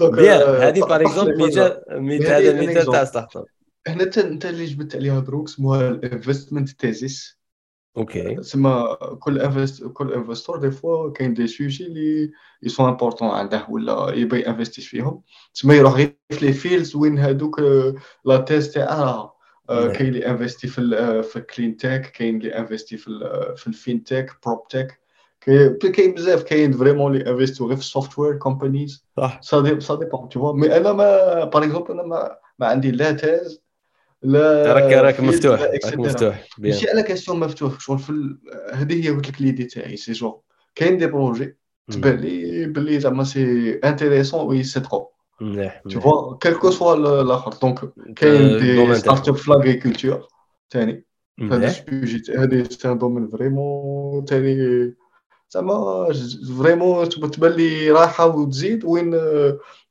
bien 0.01 0.41
هذه 0.61 0.79
par 0.79 1.01
exemple 1.01 1.47
مثال 1.47 1.81
مثال 1.89 2.45
هذا 2.45 2.61
مثال 2.61 2.91
تاع 2.91 3.03
startup 3.03 3.45
هنا 3.87 4.03
انت 4.17 4.45
اللي 4.45 4.65
جبت 4.65 4.95
عليها 4.95 5.19
دروك 5.19 5.47
اسمها 5.47 5.87
ال 5.87 5.95
investment 5.95 6.69
thesis 6.69 7.36
okay 7.97 8.35
تسمى 8.35 8.97
كل 9.19 9.39
invest 9.41 9.83
كل 9.83 10.13
investor 10.13 10.57
des 10.59 10.71
fois 10.71 11.11
كاين 11.11 11.33
des 11.33 11.47
sujets 11.47 11.85
اللي 11.85 12.31
ils 12.63 12.74
sont 12.74 12.89
importants 12.89 13.27
عنده 13.29 13.65
ولا 13.69 14.13
يبغي 14.13 14.47
investir 14.47 14.87
فيهم 14.87 15.21
تسمى 15.53 15.75
يروح 15.75 15.93
غير 15.93 16.17
في 16.31 16.45
les 16.45 16.53
fields 16.53 16.95
وين 16.95 17.17
هادوك 17.17 17.61
la 18.25 18.37
thèse 18.37 18.71
تاعها 18.71 19.33
كاين 19.69 20.07
اللي 20.07 20.27
investi 20.27 20.67
في 20.67 20.81
في 21.23 21.35
ال 21.35 21.42
clean 21.42 21.77
tech 21.77 22.01
كاين 22.01 22.37
اللي 22.37 22.57
investi 22.57 22.97
في 22.97 23.09
في 23.57 23.67
ال 23.67 23.72
fintech 23.72 24.03
proptech 24.03 24.99
كاين 25.95 26.13
بزاف 26.13 26.43
كاين 26.43 26.71
vraiment 26.71 27.15
اللي 27.15 27.29
investi 27.31 27.63
و 27.63 27.67
غير 27.67 27.75
في 27.75 27.81
ال 27.81 28.19
software 28.19 28.35
companies 28.37 29.05
صح 29.17 29.41
ça 29.41 29.61
dépend 29.61 30.29
tout 30.29 30.53
mais 30.53 30.77
أنا 30.77 30.93
ما 30.93 31.43
par 31.43 31.63
exemple 31.63 31.91
أنا 31.91 32.03
ما, 32.03 32.37
ما 32.59 32.67
عندي 32.67 32.91
la 32.91 33.11
thèse 33.11 33.61
لا 34.21 34.73
راك 34.73 34.93
راك 34.93 35.19
مفتوح 35.19 35.61
راك 35.61 35.97
مفتوح 35.97 36.47
ماشي 36.57 36.89
على 36.89 37.03
question 37.03 37.39
مفتوح 37.39 37.79
شغل 37.79 37.99
في 37.99 38.35
هذه 38.73 39.05
هي 39.05 39.09
قلت 39.09 39.27
لك 39.27 39.41
l'idée 39.41 39.63
تاعي 39.63 39.97
سي 39.97 40.11
جو 40.11 40.41
كاين 40.75 40.97
des 40.97 41.07
projets 41.07 41.57
تبان 41.91 42.15
لي 42.15 42.65
بلي 42.65 42.99
زعما 42.99 43.23
c'est 43.23 43.71
intéressant 43.83 44.47
ويصدقوا 44.47 45.05
مليح 45.41 45.81
toutefois 45.89 45.99
quel 45.99 46.37
que 46.37 46.71
soit 46.71 47.21
الآخر 47.21 47.51
donc 47.61 47.93
كاين 48.15 48.59
des 48.59 48.95
startups 48.95 49.35
في 49.35 49.51
l'agriculture 49.51 50.27
ثاني 50.71 51.05
هذا 51.41 51.67
ال 51.67 51.77
sujet 51.77 52.23
c'est 52.69 52.91
un 52.91 52.97
domaine 52.97 53.27
vraiment 53.27 54.25
ثاني 54.25 54.93
زعما 55.49 56.07
vraiment 56.59 57.09
تبان 57.09 57.51
لي 57.51 57.91
راحه 57.91 58.25
وتزيد 58.27 58.85
وين 58.85 59.15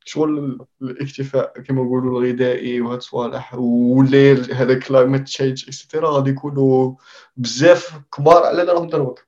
شغل 0.09 0.59
الاكتفاء 0.83 1.53
كما 1.61 1.83
نقولوا 1.83 2.21
الغذائي 2.21 2.81
وهاد 2.81 2.97
الصوالح 2.97 3.55
والليل 3.55 4.53
هذا 4.53 4.79
climate 4.79 5.27
change 5.27 5.65
et 5.69 5.79
cetera 5.79 6.11
غادي 6.11 6.31
يكونوا 6.31 6.95
بزاف 7.37 8.01
كبار 8.17 8.43
على 8.43 8.63
راهم 8.63 8.89
دروك. 8.89 9.27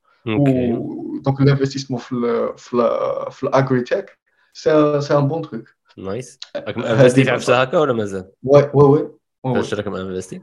donc 1.22 1.40
ال 1.40 1.44
investissement 1.44 2.00
في 2.00 2.48
في 2.56 2.70
في 3.30 3.42
ال 3.42 3.80
agritech 3.80 4.18
c'est 4.52 4.70
un 5.10 5.28
bon 5.28 5.42
truc 5.42 5.64
nice 5.98 6.38
راكم 6.56 6.82
investi 6.82 7.24
في 7.24 7.30
عفسة 7.30 7.62
هكا 7.62 7.78
ولا 7.78 7.92
مازال؟ 7.92 8.30
oui 8.42 8.70
oui 8.74 9.08
oui 9.44 9.54
فاش 9.54 9.74
راكم 9.74 9.94
investi؟ 9.94 10.42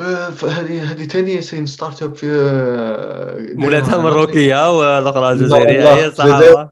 هذه 0.00 0.92
هذه 0.92 1.04
ثاني 1.06 1.40
c'est 1.40 1.66
une 1.66 2.02
startup 2.02 2.14
في 2.14 2.26
مولاتها 3.54 3.98
مروكية 3.98 4.78
والاخرى 4.78 5.38
جزائريه 5.38 5.94
هي 5.94 6.10
صح 6.10 6.24
هذو 6.24 6.68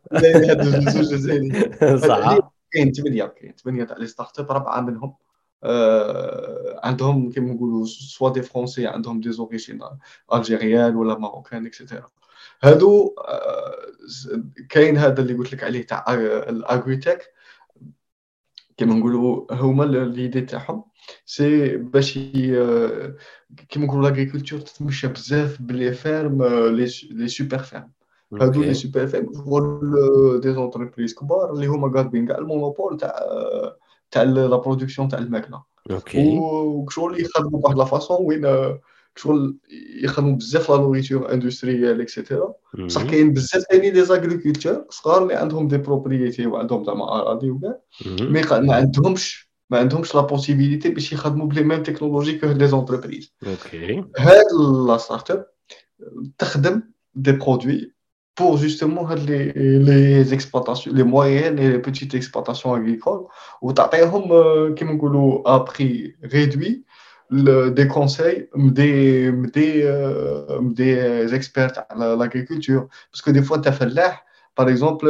زوج 0.91 1.05
جزائري 1.05 1.99
صح 1.99 2.52
كاين 2.73 2.93
ثمانيه 2.93 3.25
كاين 3.25 3.55
ثمانيه 3.65 3.85
تاع 3.85 3.97
les 3.97 4.07
startups 4.07 4.53
ربعه 4.53 4.81
منهم. 4.81 5.15
عندهم 6.85 7.31
كيما 7.31 7.53
نقولوا 7.53 7.87
soit 7.87 8.31
des 8.31 8.43
Français 8.43 8.87
عندهم 8.87 9.21
des 9.21 9.33
origines 9.33 9.81
algériennes 10.35 10.97
ولا 10.97 11.19
marocaines 11.19 11.67
et 11.67 11.77
cetera 11.77 12.09
هادو 12.63 13.15
كاين 14.69 14.97
هذا 14.97 15.23
اللي 15.23 15.35
قلت 15.35 15.53
لك 15.53 15.65
عليه 15.65 15.87
تاع 15.87 16.05
ال 16.15 16.28
agritech 16.28 17.33
كيما 18.77 18.95
نقولوا 18.95 19.55
هما 19.55 19.85
l'idée 19.85 20.41
تاعهم. 20.41 20.85
c'est 21.27 21.77
باش 21.77 22.19
كيما 23.69 23.87
نقولوا 23.87 24.09
l'agriculture 24.09 24.61
تتمشى 24.61 25.09
بزاف 25.09 25.63
ب 25.63 25.70
les 25.70 25.93
fermes 25.93 26.45
les 27.11 27.29
super 27.29 27.59
fermes 27.59 27.91
هادو 28.41 28.63
les 28.63 28.75
super 28.75 29.07
fermes 29.07 29.33
شغل 29.35 30.41
des 30.41 30.53
entreprises 30.53 31.15
كبار 31.15 31.53
اللي 31.53 31.67
هما 31.67 31.89
قابضين 31.89 32.27
كاع 32.27 32.39
ال 32.39 32.45
monopole 32.45 32.97
تاع 32.97 33.15
تاع 34.11 34.23
la 34.23 34.57
production 34.57 35.09
تاع 35.09 35.19
الماكله 35.19 35.63
okay 35.91 36.39
وشغل 36.39 37.21
يخدموا 37.21 37.61
بواحد 37.61 37.77
la 37.77 37.85
façon 37.85 38.27
وين 38.27 38.47
شغل 39.17 39.57
يخدموا 40.03 40.37
بزاف 40.37 40.71
la 40.71 40.77
nourriture 40.77 41.33
industrielle 41.33 42.01
et 42.01 42.14
cetera 42.14 42.55
بصح 42.79 43.03
كاين 43.03 43.33
بزاف 43.33 43.63
ثاني 43.71 43.91
les 43.91 44.05
agriculteurs 44.05 44.85
صغار 44.91 45.23
اللي 45.23 45.35
عندهم 45.35 45.69
des 45.69 45.79
propriétés 45.79 46.47
وعندهم 46.47 46.85
زعما 46.85 47.21
اراضي 47.21 47.51
وكاع 47.51 47.79
mais 48.07 48.43
ما 48.43 48.75
عندهمش 48.75 49.53
ما 49.71 49.79
عندهمش 49.79 50.15
la 50.15 50.21
possibilité 50.21 50.89
باش 50.89 51.13
يخدموا 51.13 51.47
ب 51.47 51.51
les 51.51 51.63
mêmes 51.63 51.83
technologies 51.83 52.39
que 52.39 52.47
les 52.47 52.67
entreprises 52.67 53.35
okay 53.47 54.05
هاد 54.19 54.45
la 54.87 54.97
startup 54.97 55.47
تخدم 56.39 56.83
des 57.15 57.33
produits 57.33 57.93
pour 58.36 58.58
justement 58.58 59.08
les, 59.16 59.52
les 59.54 60.34
exploitations, 60.34 60.92
les 60.94 61.04
moyennes 61.04 61.58
et 61.58 61.70
les 61.70 61.80
petites 61.80 62.14
exploitations 62.14 62.74
agricoles, 62.74 63.24
où 63.62 63.74
tu 63.74 63.82
as 63.82 63.90
qui 64.76 64.84
à 65.46 65.60
prix 65.62 66.16
réduit 66.22 66.86
le, 67.30 67.70
des 67.72 67.88
conseils, 67.88 68.48
des, 68.56 69.32
des, 69.32 69.82
euh, 69.84 70.60
des 70.62 71.34
experts 71.34 71.74
à 71.90 71.96
l'agriculture. 72.16 72.88
Parce 73.12 73.22
que 73.24 73.32
des 73.32 73.42
fois, 73.42 73.60
tu 73.60 73.68
as 73.70 73.74
fait 73.74 73.90
l'air, 73.90 74.24
par 74.56 74.70
exemple, 74.70 75.08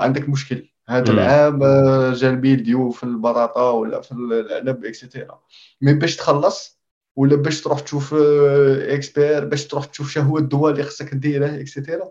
عندك 0.00 0.28
مشكل 0.28 0.68
هذا 0.88 1.12
مم. 1.12 1.18
العام 1.18 1.62
آه، 1.62 2.12
جا 2.12 2.30
البيديو 2.30 2.90
في 2.90 3.02
البطاطا 3.04 3.70
ولا 3.70 4.00
في 4.00 4.12
العنب 4.12 4.84
اكسيتيرا 4.84 5.40
مي 5.82 5.94
باش 5.94 6.16
تخلص 6.16 6.80
ولا 7.16 7.36
باش 7.36 7.62
تروح 7.62 7.80
تشوف 7.80 8.14
اكسبير 8.14 9.44
باش 9.44 9.66
تروح 9.66 9.84
تشوف 9.84 10.10
شنو 10.10 10.24
هو 10.24 10.38
الدواء 10.38 10.72
اللي 10.72 10.82
خصك 10.82 11.14
ديره 11.14 11.60
اكسيتيرا 11.60 12.10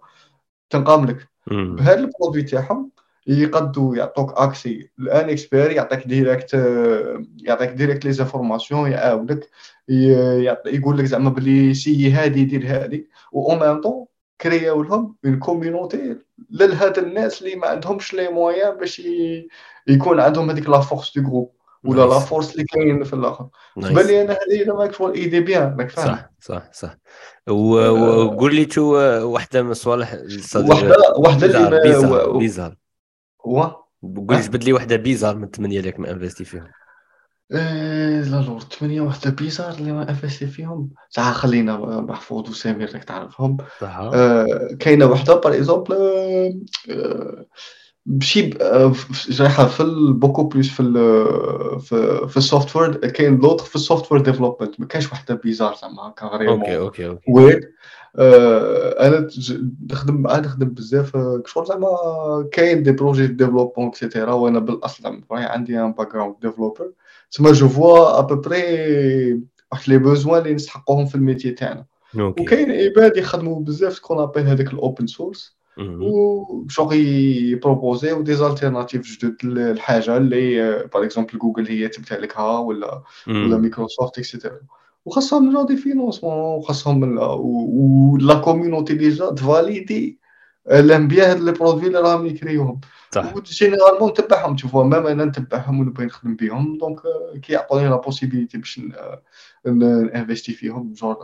تنقام 0.70 1.06
لك. 1.06 1.28
بهذا 1.76 1.98
البرودوي 1.98 2.42
تاعهم 2.42 2.90
يقدوا 3.26 3.96
يعطوك 3.96 4.32
أكسي 4.38 4.90
الان 4.98 5.30
اكسبير 5.30 5.70
يعطيك 5.70 6.06
ديريكت 6.06 6.54
يعطيك 7.42 7.70
direct 7.70 8.04
les 8.04 8.12
informations 8.12 8.90
يعاودك 8.92 9.50
ي- 9.88 10.44
يعط- 10.44 10.66
يقول 10.66 10.98
لك 10.98 11.04
زعما 11.04 11.30
بلي 11.30 11.74
c'est 11.74 12.10
هادي 12.12 12.44
دير 12.44 12.66
هادي 12.66 13.08
و 13.32 13.50
en 13.52 13.58
même 13.60 13.80
temps 13.80 14.06
créa 14.40 14.74
و 14.74 14.82
لهم 14.82 15.16
une 15.24 15.38
community 15.38 16.16
لهاد 16.50 16.98
الناس 16.98 17.42
اللي 17.42 17.56
ما 17.56 17.66
عندهمش 17.66 18.14
les 18.14 18.28
moyens 18.28 18.76
باش 18.76 19.02
يكون 19.88 20.20
عندهم 20.20 20.50
هذيك 20.50 20.68
la 20.68 20.80
force 20.80 21.18
de 21.18 21.22
groupe 21.22 21.57
ولا 21.84 22.06
la 22.06 22.18
force 22.18 22.52
اللي 22.52 22.64
كاين 22.64 23.04
في 23.04 23.12
الآخر. 23.12 23.48
تبان 23.76 24.06
لي 24.06 24.22
أنا 24.22 24.32
هذه 24.32 24.62
الا 24.62 24.74
ماك 24.74 24.94
شغل 24.94 25.14
idée 25.14 25.40
bien 25.40 25.76
راك 25.80 25.90
فاهم 25.90 26.06
صح 26.06 26.30
صح 26.40 26.72
صح. 26.72 26.96
و- 27.48 27.88
وقول 28.24 28.54
لي 28.54 28.64
تو 28.64 28.82
واحدة 29.32 29.62
من 29.62 29.70
الصوالح 29.70 30.16
صديق 30.40 30.74
وحده 30.74 30.96
وحدة 31.18 31.46
اللي 31.46 31.80
bizarre 31.82 32.32
ما 32.32 32.38
bizarre 32.38 32.76
و- 33.44 33.60
قول 33.60 34.26
لي 34.30 34.40
جبد 34.40 34.64
لي 34.64 34.72
واحدة 34.72 34.96
bizarre 34.96 35.36
من 35.36 35.44
الثمانية 35.44 35.78
اللي 35.78 35.90
راك 35.90 36.08
investi 36.08 36.44
فيهم. 36.44 36.68
إيه 37.52 38.20
alors 38.20 38.60
ثمانية 38.60 39.00
واحدة 39.00 39.30
bizarre 39.30 39.72
اللي 39.74 39.92
ما 39.92 40.08
investi 40.08 40.46
فيهم. 40.46 40.90
صح 41.10 41.32
خلينا 41.32 41.76
محفوظ 42.00 42.50
وسامر 42.50 42.92
راك 42.94 43.04
تعرفهم. 43.04 43.56
آه، 43.82 44.46
كاينة 44.80 45.06
واحدة 45.06 45.34
par 45.34 45.54
exemple 45.56 45.96
آه، 46.90 47.46
ف- 48.94 49.40
رايحة 49.40 49.66
في 49.66 49.80
ال- 49.82 50.12
beaucoup 50.12 50.42
plus 50.42 50.68
في 50.68 50.80
ال 50.80 50.94
في 51.80 52.28
في 52.28 52.36
ال 52.36 52.76
software 52.76 52.96
كاين 52.96 53.36
l'autre 53.38 53.64
في 53.64 53.76
ال 53.76 54.12
software 54.12 54.20
development. 54.22 54.80
ما 54.80 54.86
كاينش 54.86 55.12
واحدة 55.12 55.34
bizarre 55.34 55.74
زعما 55.82 56.02
هكا 56.02 56.24
okay 56.26 56.38
vraiment 56.38 56.70
okay 56.70 57.06
okay. 57.06 57.32
وين 57.32 57.60
آه، 58.18 59.06
أنا 59.06 59.28
نخدم 59.90 60.14
معاه 60.14 60.40
نخدم 60.40 60.68
بزاف 60.68 61.16
آه، 61.16 61.42
شغل 61.46 61.66
زعما 61.66 61.88
كاين 62.52 62.82
des 62.82 62.92
projets 62.92 63.26
développement 63.26 63.88
et 63.88 63.99
cetera 63.99 64.32
وأنا 64.32 64.58
بالأصل 64.58 65.02
زعما 65.02 65.22
عندي 65.30 65.80
un 65.80 65.92
background 65.92 66.34
développeur 66.42 66.90
تسمى 67.30 67.52
je 67.52 67.68
vois 67.68 68.18
à 68.18 68.33
peu 68.34 68.79
près 68.79 69.40
واحد 69.72 69.88
les 69.90 69.98
besoins 69.98 70.42
اللي 70.42 70.54
نستحقوهم 70.54 71.06
في 71.06 71.14
ال 71.14 71.19
métier 71.19 71.50
تاعنا. 71.50 71.84
Okay. 72.20 72.42
وكاين 72.42 72.70
عباد 72.70 73.16
يخدموا 73.16 73.60
بزاف 73.60 73.98
qu'on 73.98 74.18
appelle 74.20 74.40
هذاك 74.40 74.72
ال 74.72 74.79
open 74.79 75.06
source. 75.06 75.57
وشغل 75.78 76.96
يبروبوزيو 76.96 78.22
des 78.22 78.34
alternatives 78.34 79.02
جدد 79.02 79.36
للحاجه 79.44 80.16
اللي 80.16 80.60
par 80.94 81.04
exemple 81.04 81.38
جوجل 81.38 81.66
هي 81.68 81.88
تمتلكها 81.88 82.58
ولا 82.58 83.02
ولا 83.26 83.56
مم. 83.56 83.60
مايكروسوفت 83.60 84.18
et 84.18 84.29
cetera 84.29 84.60
وخاصهم 85.04 85.50
déjà 85.50 85.62
des 85.66 85.76
financements 85.76 86.32
وخاصهم 86.32 87.02
ولا 87.18 88.34
community 88.34 88.94
déjà 88.94 89.30
تفاليدي 89.30 90.18
الانبياء 90.70 91.30
هاد 91.30 91.40
les 91.40 91.52
produits 91.52 91.86
اللي 91.86 91.98
راهم 91.98 92.26
يكريوهم 92.26 92.80
صح 93.10 93.36
و 93.36 93.42
généralement 93.42 94.10
نتبعهم 94.10 94.56
تشوفوا 94.56 94.84
même 94.84 95.06
أنا 95.06 95.24
نتبعهم 95.24 95.80
ونبغي 95.80 96.06
نخدم 96.06 96.36
بهم 96.36 96.78
donc 96.78 96.98
كيعطوني 97.42 97.88
la 97.88 97.96
possibilité 97.96 98.58
باش 98.58 98.80
نانفيستي 99.64 100.52
فيهم 100.52 100.92
جور 100.92 101.16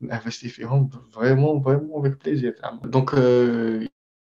نانفيستي 0.00 0.48
فيهم 0.48 0.90
vraiment 1.12 1.62
vraiment 1.62 2.06
avec 2.06 2.24
plaisir 2.24 2.54
donc 2.84 3.14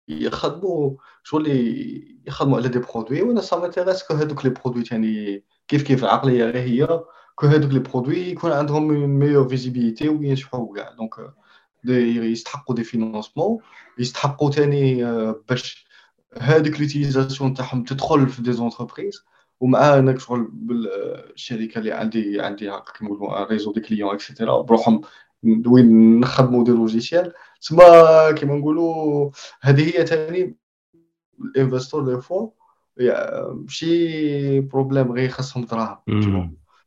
يخدموا 0.07 0.97
شغل 1.23 1.47
يخدموا 2.27 2.57
على 2.57 2.69
des 2.69 2.79
produits 2.79 3.21
وأنا 3.21 3.41
ça 3.41 3.57
m'intéresse 3.57 4.03
que 4.03 4.13
هادوك 4.13 4.45
les 4.45 4.51
produits 4.51 4.83
تاني 4.83 5.43
كيف 5.67 5.83
كيف 5.83 6.03
العقليه 6.03 6.43
غير 6.45 6.57
هي 6.57 7.03
que 7.35 7.47
هادوك 7.47 7.71
les 7.71 7.79
produits 7.79 8.17
يكون 8.17 8.51
عندهم 8.51 8.87
meilleure 9.19 9.49
visibilité 9.49 10.09
وينجحوا 10.09 10.75
كاع 10.75 10.91
donc 10.91 11.33
يستحقوا 11.85 12.75
des 12.75 12.83
financements 12.83 13.57
يستحقوا 13.99 14.51
تاني 14.51 15.03
باش 15.49 15.85
هذيك 16.37 16.79
l'utilisation 16.79 17.53
تاعهم 17.53 17.83
تدخل 17.83 18.27
في 18.29 18.41
des 18.41 18.53
entreprises 18.53 19.23
ومع 19.59 19.99
انك 19.99 20.19
شغل 20.19 20.47
بالشركة 20.51 21.79
اللي 21.79 21.91
عندي 21.91 22.41
عندي 22.41 22.65
كيما 22.65 23.11
نقولوا 23.11 23.43
réseau 23.43 23.73
des 23.73 23.81
clients 23.81 24.13
et 24.13 24.25
cetera 24.25 24.61
بروحهم 24.61 25.01
وين 25.67 26.19
نخدموا 26.19 26.63
des 26.63 26.71
logiciels. 26.71 27.33
تسمى 27.61 27.83
كيما 28.35 28.55
نقولوا 28.55 29.29
هذه 29.61 29.99
هي 29.99 30.05
ثاني 30.05 30.57
ال 31.41 31.49
investor 31.49 32.15
des 32.15 32.21
fois 32.21 32.49
ماشي 33.53 34.59
problème 34.59 35.11
غير 35.11 35.29
خاصهم 35.29 35.65
دراهم. 35.65 35.97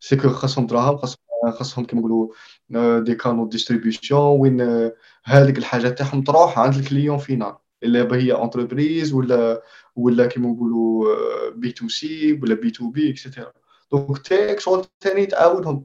c'est 0.01 0.17
que 0.17 0.29
خاصهم 0.29 0.67
دراهم 0.67 0.97
خاصهم 0.97 1.19
خاصهم 1.53 1.85
كيما 1.85 2.01
نقولوا 2.01 2.29
آه، 2.77 2.99
des 2.99 3.15
canaux 3.15 3.49
distribution 3.49 4.41
وين 4.41 4.61
آه، 4.61 4.95
هذيك 5.25 5.59
الحاجة 5.59 5.89
تاعهم 5.89 6.23
تروح 6.23 6.59
عند 6.59 6.75
ال 6.75 6.81
client 6.81 7.19
final 7.19 7.57
إلا 7.83 8.17
هي 8.17 8.43
entreprise 8.43 9.13
ولا 9.13 9.63
ولا 9.97 10.27
كيما 10.27 10.49
نقولوا 10.49 11.05
B 11.51 11.73
to 11.73 11.89
C 11.89 12.41
ولا 12.43 12.55
B 12.55 12.71
to 12.71 12.91
B 12.91 13.11
et 13.11 13.21
cetera 13.21 13.53
donc 13.93 14.19
تاك 14.19 14.61
شغل 14.61 14.85
ثاني 15.01 15.27
تعاونهم. 15.27 15.85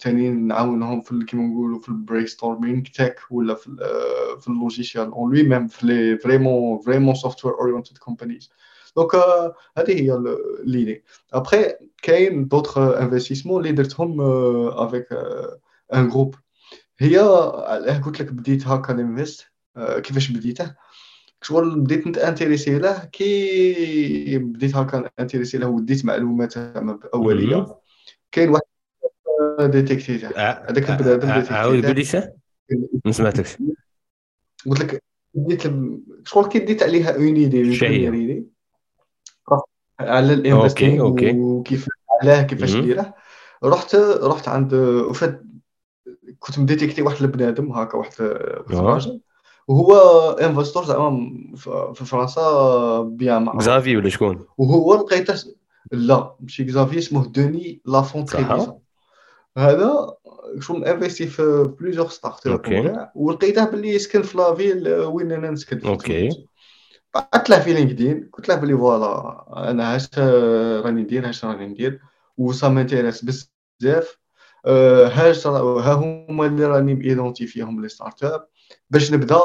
ثاني 0.00 0.30
نعاونهم 0.30 1.00
في 1.00 1.24
كيما 1.24 1.42
نقولوا 1.42 1.80
في 1.80 1.88
ال 1.88 2.28
brainstorming 2.28 2.82
تاك 2.94 3.20
ولا 3.30 3.54
في 3.54 3.76
آه، 3.80 4.38
في 4.40 4.48
ال 4.48 5.10
logiciel 5.10 5.30
en 5.34 5.42
lui-même 5.42 5.66
في 5.66 5.86
les 5.86 6.18
vraiment 6.18 6.78
vraiment 6.78 7.14
software 7.14 7.54
oriented 7.54 7.98
companies 7.98 8.50
donc 8.96 9.14
هذه 9.78 10.00
هي 10.02 10.22
l'idée 10.64 11.04
après 11.32 11.74
كاين 12.02 12.48
d'autres 12.48 12.78
investissements 12.78 13.60
اللي 13.60 13.72
درتهم 13.72 14.20
avec 14.70 15.06
un 15.94 16.08
groupe 16.08 16.34
هي 16.98 17.18
علاه 17.68 17.98
قلت 17.98 18.20
لك 18.20 18.32
بديت 18.32 18.66
هكا 18.66 18.92
ننفست. 18.92 19.46
كيفاش 19.78 20.30
بديته؟ 20.30 20.74
شغل 21.42 21.80
بديت 21.80 22.06
نتانتيريسي 22.06 22.78
له 22.78 23.04
كي 23.04 24.38
بديت 24.38 24.76
هكا 24.76 25.10
انتيريسي 25.20 25.58
له 25.58 25.66
وديت 25.66 26.04
معلومات 26.04 26.56
اوليه. 27.14 27.78
كاين 28.32 28.48
واحد 28.48 28.62
ديتيكتي 29.70 30.18
تاعه 30.18 30.32
ع- 30.36 30.70
هذاك 30.70 30.90
ع- 30.90 30.94
البنادم 30.94 31.28
ديتيكتي 31.28 31.54
عاود 31.54 31.86
قول 31.86 31.94
لي 31.96 32.32
ما 33.04 33.12
سمعتكش. 33.12 33.56
قلت 34.66 34.80
لك 34.80 35.02
ديت 35.34 35.62
شغل 36.24 36.48
كي 36.48 36.58
ديت 36.58 36.82
عليها 36.82 37.16
une 37.16 37.34
idée 37.34 37.62
على 40.00 40.34
ال 40.34 40.41
investing 40.41 41.04
وكيف 41.40 41.88
علاه 42.22 42.42
كيفاش. 42.42 42.74
ديره. 42.76 43.14
رحت 43.64 43.94
رحت 44.22 44.48
عند 44.48 44.74
وفات 44.74 45.42
كنت 46.38 46.58
مديتيكتي 46.58 47.02
واحد 47.02 47.22
البنادم 47.22 47.72
هكا 47.72 47.98
واحد 47.98 48.12
الراجل 48.20 49.20
وهو 49.68 49.94
investor 50.30 50.84
زعما 50.84 51.30
في 51.56 52.04
فرنسا 52.04 53.00
bien 53.02 53.42
معروف. 53.42 53.62
كزافي 53.62 53.96
ولا 53.96 54.08
شكون؟ 54.08 54.46
وهو 54.58 54.94
لقيته 54.94 55.34
لا 55.92 56.36
ماشي 56.40 56.64
كزافي 56.64 56.98
اسمه 56.98 57.26
دوني 57.26 57.82
لافون 57.86 58.26
صح 58.26 58.32
تريفيزون 58.32 58.80
هذا 59.58 60.14
شغل 60.60 60.84
investi 60.84 61.26
في 61.26 61.74
plusieurs 61.80 62.08
start-up 62.08 63.10
ولقيته 63.14 63.64
باللي 63.64 63.88
يسكن 63.88 64.22
في 64.22 64.38
la 64.38 64.52
ville 64.52 64.88
وين 64.88 65.32
أنا 65.32 65.50
نسكن 65.50 65.86
okay. 65.86 66.46
بعثت 67.14 67.50
له 67.50 67.60
في 67.60 67.72
لينكدين 67.72 68.30
قلت 68.32 68.48
له 68.48 68.54
بلي 68.54 68.76
voilà 68.76 69.44
أنا 69.70 69.94
هاش 69.94 70.18
راني 70.84 71.02
ندير 71.02 71.28
هاش 71.28 71.44
راني 71.44 71.66
ندير 71.66 72.00
و 72.38 72.48
ça 72.48 72.68
m'intéresse 72.68 73.24
بزاف. 73.24 74.18
آه، 74.66 75.06
هاش 75.06 75.46
ها 75.46 75.92
هما 75.92 76.46
اللي 76.46 76.64
راني 76.64 76.94
ميدونتيفيهم 76.94 77.82
les 77.82 77.88
start-up 77.88 78.48
باش 78.90 79.12
نبدا 79.12 79.40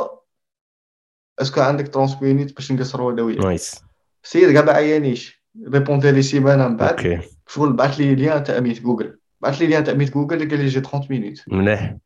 est-ce 1.40 1.54
que 1.54 1.62
عندك 1.62 1.88
30 1.88 2.18
minutes 2.22 2.56
باش 2.56 2.72
نقصروا 2.72 3.12
أنا 3.12 3.22
وياك 3.22 3.40
nice. 3.40 3.84
سير 4.24 4.54
كاع 4.54 4.62
ما 4.62 4.72
عيانيش. 4.72 5.43
ريبوندي 5.68 6.12
لي 6.12 6.22
سيمانه 6.22 6.68
من 6.68 6.78
بعد 6.78 7.22
شغل 7.48 7.74
بعث 7.74 8.00
لي 8.00 8.16
lien 8.16 8.44
تاع 8.44 8.60
Meet 8.60 8.82
جوجل 8.82 9.18
بعث 9.42 9.62
لي 9.62 9.68
lien 9.68 9.84
تاع 9.84 9.94
Meet 9.94 10.14
جوجل 10.14 10.50
قال 10.50 10.60
لي 10.60 10.68
j'ai 10.68 10.82
30 10.82 11.08
minutes 11.10 11.42
مليح 11.48 11.98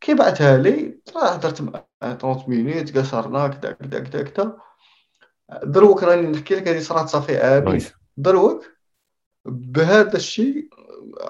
كي 0.00 0.14
بعثها 0.14 0.58
لي 0.58 0.98
راه 1.16 1.28
هضرت 1.28 1.62
معاه 1.62 2.14
30 2.14 2.44
minutes 2.48 2.98
قصرنا 2.98 3.48
كدا 3.48 3.72
كدا 3.72 3.98
كدا 3.98 4.22
كدا 4.22 4.56
دروك 5.64 6.02
راني 6.02 6.30
نحكي 6.30 6.54
لك 6.54 6.68
هذه 6.68 6.80
صرات 6.80 7.08
صافي 7.08 7.36
عامين 7.36 7.84
دروك 8.16 8.64
بهذا 9.46 10.16
الشيء 10.16 10.68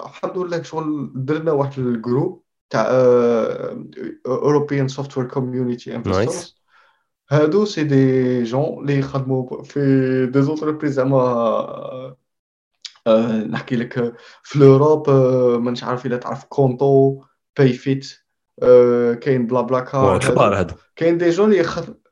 الحمد 0.05 0.39
لله 0.39 0.63
شغل 0.63 1.13
درنا 1.15 1.53
واحد 1.53 1.79
ال 1.79 1.88
groupe 1.88 2.43
تاع 2.71 2.87
European 4.27 4.89
software 4.89 5.27
community 5.29 5.97
investors 5.97 6.56
هادو 7.31 7.65
c'est 7.65 7.85
des 7.85 8.43
gens 8.43 8.79
اللي 8.81 8.99
يخدموا 8.99 9.63
في 9.63 10.27
des 10.27 10.43
entreprises 10.43 10.93
زعما 10.93 12.17
نحكي 13.49 13.77
لك 13.77 14.15
في 14.43 14.59
l'Europe 14.59 15.11
مانيش 15.61 15.85
عارف 15.85 16.07
الا 16.07 16.17
تعرف 16.17 16.45
Qonto 16.45 17.23
PayFit 17.59 18.07
كاين 19.21 19.47
بلا 19.47 19.61
بلا 19.61 19.81
كار 19.81 20.19
كاين 20.97 21.19
des 21.19 21.31
gens 21.31 21.55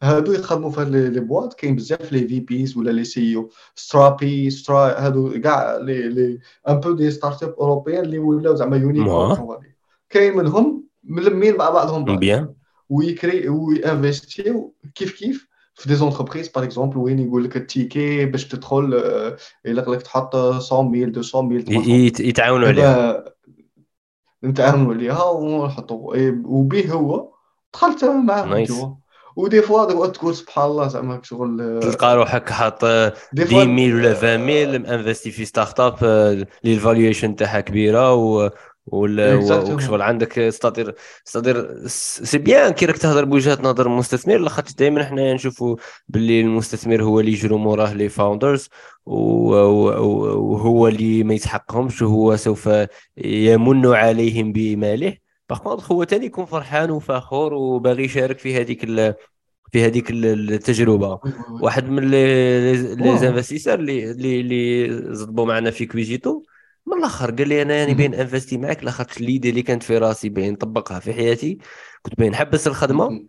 هادو 0.03 0.33
يخدموا 0.33 0.71
في 0.71 0.81
هاد 0.81 0.89
les 0.89 1.21
boîtes 1.21 1.55
كاين 1.55 1.77
بزاف 1.77 2.13
les 2.13 2.29
VPs 2.29 2.77
ولا 2.77 2.91
les 2.91 3.05
CEO 3.05 3.37
et 3.37 3.51
cetera 3.75 4.32
et 4.32 4.51
cetera 4.51 5.07
هادو 5.07 5.41
كاع 5.41 5.77
les 5.77 6.09
les 6.09 6.39
un 6.69 6.81
peu 6.81 6.93
des 6.93 7.11
start-up 7.11 7.55
européennes 7.59 8.05
اللي 8.05 8.19
ولاو 8.19 8.55
زعما 8.55 8.77
unicorn 8.77 9.63
كاين 10.11 10.37
منهم 10.37 10.85
ملمين 11.05 11.57
مع 11.57 11.71
بعضهم 11.71 12.05
بعض 12.05 12.19
bien 12.19 12.54
ويكري 12.89 13.49
وينفستيو 13.49 14.75
كيف 14.95 15.19
كيف 15.19 15.49
في 15.75 15.89
des 15.89 15.95
entreprises 15.95 16.49
par 16.49 16.65
exemple 16.65 16.99
وين 16.99 17.19
يقول 17.19 17.45
لك 17.45 17.57
ال 17.57 17.66
ticket 17.66 18.25
باش 18.25 18.49
تدخل 18.49 19.03
يلق 19.65 19.91
لك 19.91 20.03
تحط 20.03 20.37
100000 20.37 21.35
200000 21.37 22.21
يتعاونوا 22.21 22.69
عليها 22.69 23.25
نتعاونوا 24.45 24.95
عليها 24.95 25.25
ونحطوا 25.25 26.17
وبيه 26.45 26.93
هو 26.93 27.33
دخلت 27.75 28.05
معاهم 28.05 28.65
توا 28.65 28.95
و 29.37 29.43
des 29.43 29.63
fois 29.63 30.07
تقول 30.07 30.35
سبحان 30.35 30.65
الله 30.65 30.89
زعما 30.89 31.21
شغل 31.23 31.81
تلقى 31.83 32.17
روحك 32.17 32.51
حاط 32.51 32.85
10000 32.85 33.53
ولا 33.53 34.11
20000 34.11 34.87
انفستي 34.91 35.31
في 35.31 35.45
start-up 35.45 36.05
اللي 36.05 36.47
ال 36.65 36.72
valuation 36.72 37.37
تاعها 37.37 37.61
كبيره 37.61 38.15
و 38.15 38.51
وشغل 38.87 40.03
عندك 40.03 40.49
ستاتير 40.49 40.95
ستاتير 41.25 41.87
c'est 41.87 42.39
bien 42.39 42.73
كي 42.73 42.87
راك 42.87 42.99
تهضر 42.99 43.25
بوجهة 43.25 43.59
نظر 43.63 43.87
المستثمر 43.87 44.37
لاخاطش 44.37 44.75
دائما 44.75 45.05
حنايا 45.05 45.35
نشوفوا 45.35 45.77
باللي 46.09 46.41
المستثمر 46.41 47.03
هو 47.03 47.21
اللي 47.21 47.33
يجرو 47.33 47.59
موراه 47.59 47.93
les 47.95 48.09
founders 48.09 48.69
وهو 49.07 50.89
اللي 50.89 51.23
ما 51.25 51.35
يسحقهمش 51.35 52.03
وهو 52.03 52.37
سوف 52.37 52.71
يمن 53.17 53.87
عليهم 53.87 54.53
بماله. 54.53 55.17
باغ 55.51 55.81
هو 55.93 56.05
ثاني 56.05 56.27
يكون 56.27 56.45
فرحان 56.45 56.91
وفخور 56.91 57.55
وباغي 57.55 58.05
يشارك 58.05 58.39
في 58.39 58.61
هذيك 58.61 58.87
في 59.73 59.87
هذيك 59.87 60.11
التجربة. 60.11 61.21
واحد 61.63 61.89
من 61.91 62.11
les 62.11 63.19
investisseurs 63.19 63.75
اللي 63.75 64.11
اللي 64.41 65.15
زضبوا 65.15 65.47
معنا 65.47 65.71
في 65.71 65.87
كويجيتو 65.87 66.43
من 66.87 66.99
الآخر 66.99 67.31
قال 67.31 67.49
لي 67.49 67.63
أنا 67.63 67.75
يعني 67.75 67.95
بين 67.95 68.15
أنفستي 68.15 68.57
معك 68.59 68.85
لاخاطش 68.85 69.21
l'idée 69.21 69.51
اللي 69.51 69.63
كانت 69.63 69.83
في 69.83 69.99
راسي 69.99 70.29
بين 70.29 70.53
نطبقها 70.53 70.99
في 70.99 71.13
حياتي. 71.13 71.59
كنت 72.03 72.19
بين 72.19 72.31
نحبس 72.33 72.67
الخدمة 72.67 73.27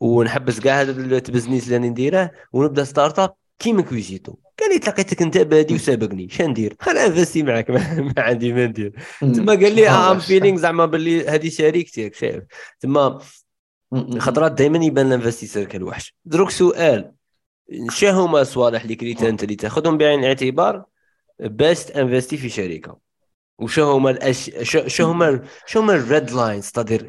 ونحبس 0.00 0.60
كاع 0.60 0.80
هذا 0.80 0.90
ال 0.90 0.98
business 0.98 1.64
اللي 1.64 1.76
راني 1.76 1.88
نديره 1.88 2.30
ونبدأ 2.52 2.84
start-up 2.84 3.34
كيما 3.58 3.82
كويجيتو 3.82 4.34
قال 4.60 4.70
لي 4.72 4.78
تلاقيتك 4.78 5.22
أنت 5.22 5.38
بادي 5.38 5.74
وسابقني. 5.74 6.28
شا 6.28 6.42
ندير؟ 6.42 6.76
أنا 6.88 7.06
أنفستي 7.06 7.42
معك. 7.42 7.70
ما 8.08 8.12
عندي 8.18 8.52
ما 8.52 8.66
ندير. 8.66 8.92
تما 9.20 9.52
قال 9.52 9.74
لي 9.74 9.88
I'm 9.88 10.18
feeling 10.18 10.58
زعما 10.58 10.86
باللي 10.86 11.28
هذه 11.28 11.48
شريكتي 11.48 12.10
شايف. 12.14 12.44
تما 12.80 13.18
خطرات 14.18 14.52
دائما 14.52 14.84
يبان 14.84 15.06
الانفستيسور 15.06 15.64
كالوحش. 15.64 16.14
دروك 16.24 16.50
سؤال. 16.50 17.12
شا 17.90 18.10
هما 18.10 18.40
الصوالح 18.40 18.82
اللي 18.82 18.94
كريتها 18.94 19.28
أنت 19.28 19.42
اللي 19.42 19.56
تاخذهم 19.56 19.98
بعين 19.98 20.20
الاعتبار؟ 20.20 20.84
باش 21.40 21.84
تنفستي 21.84 22.36
في 22.36 22.48
شركة. 22.48 23.06
وشو 23.58 23.82
هما 23.82 24.10
الأش... 24.10 24.50
شو, 24.62 24.88
شو 24.88 25.04
هما 25.04 25.42
شو 25.66 25.80
هما 25.80 25.94
ال 25.94 26.03
red 26.03 26.30
lines 26.30 26.70
تقدر 26.70 27.08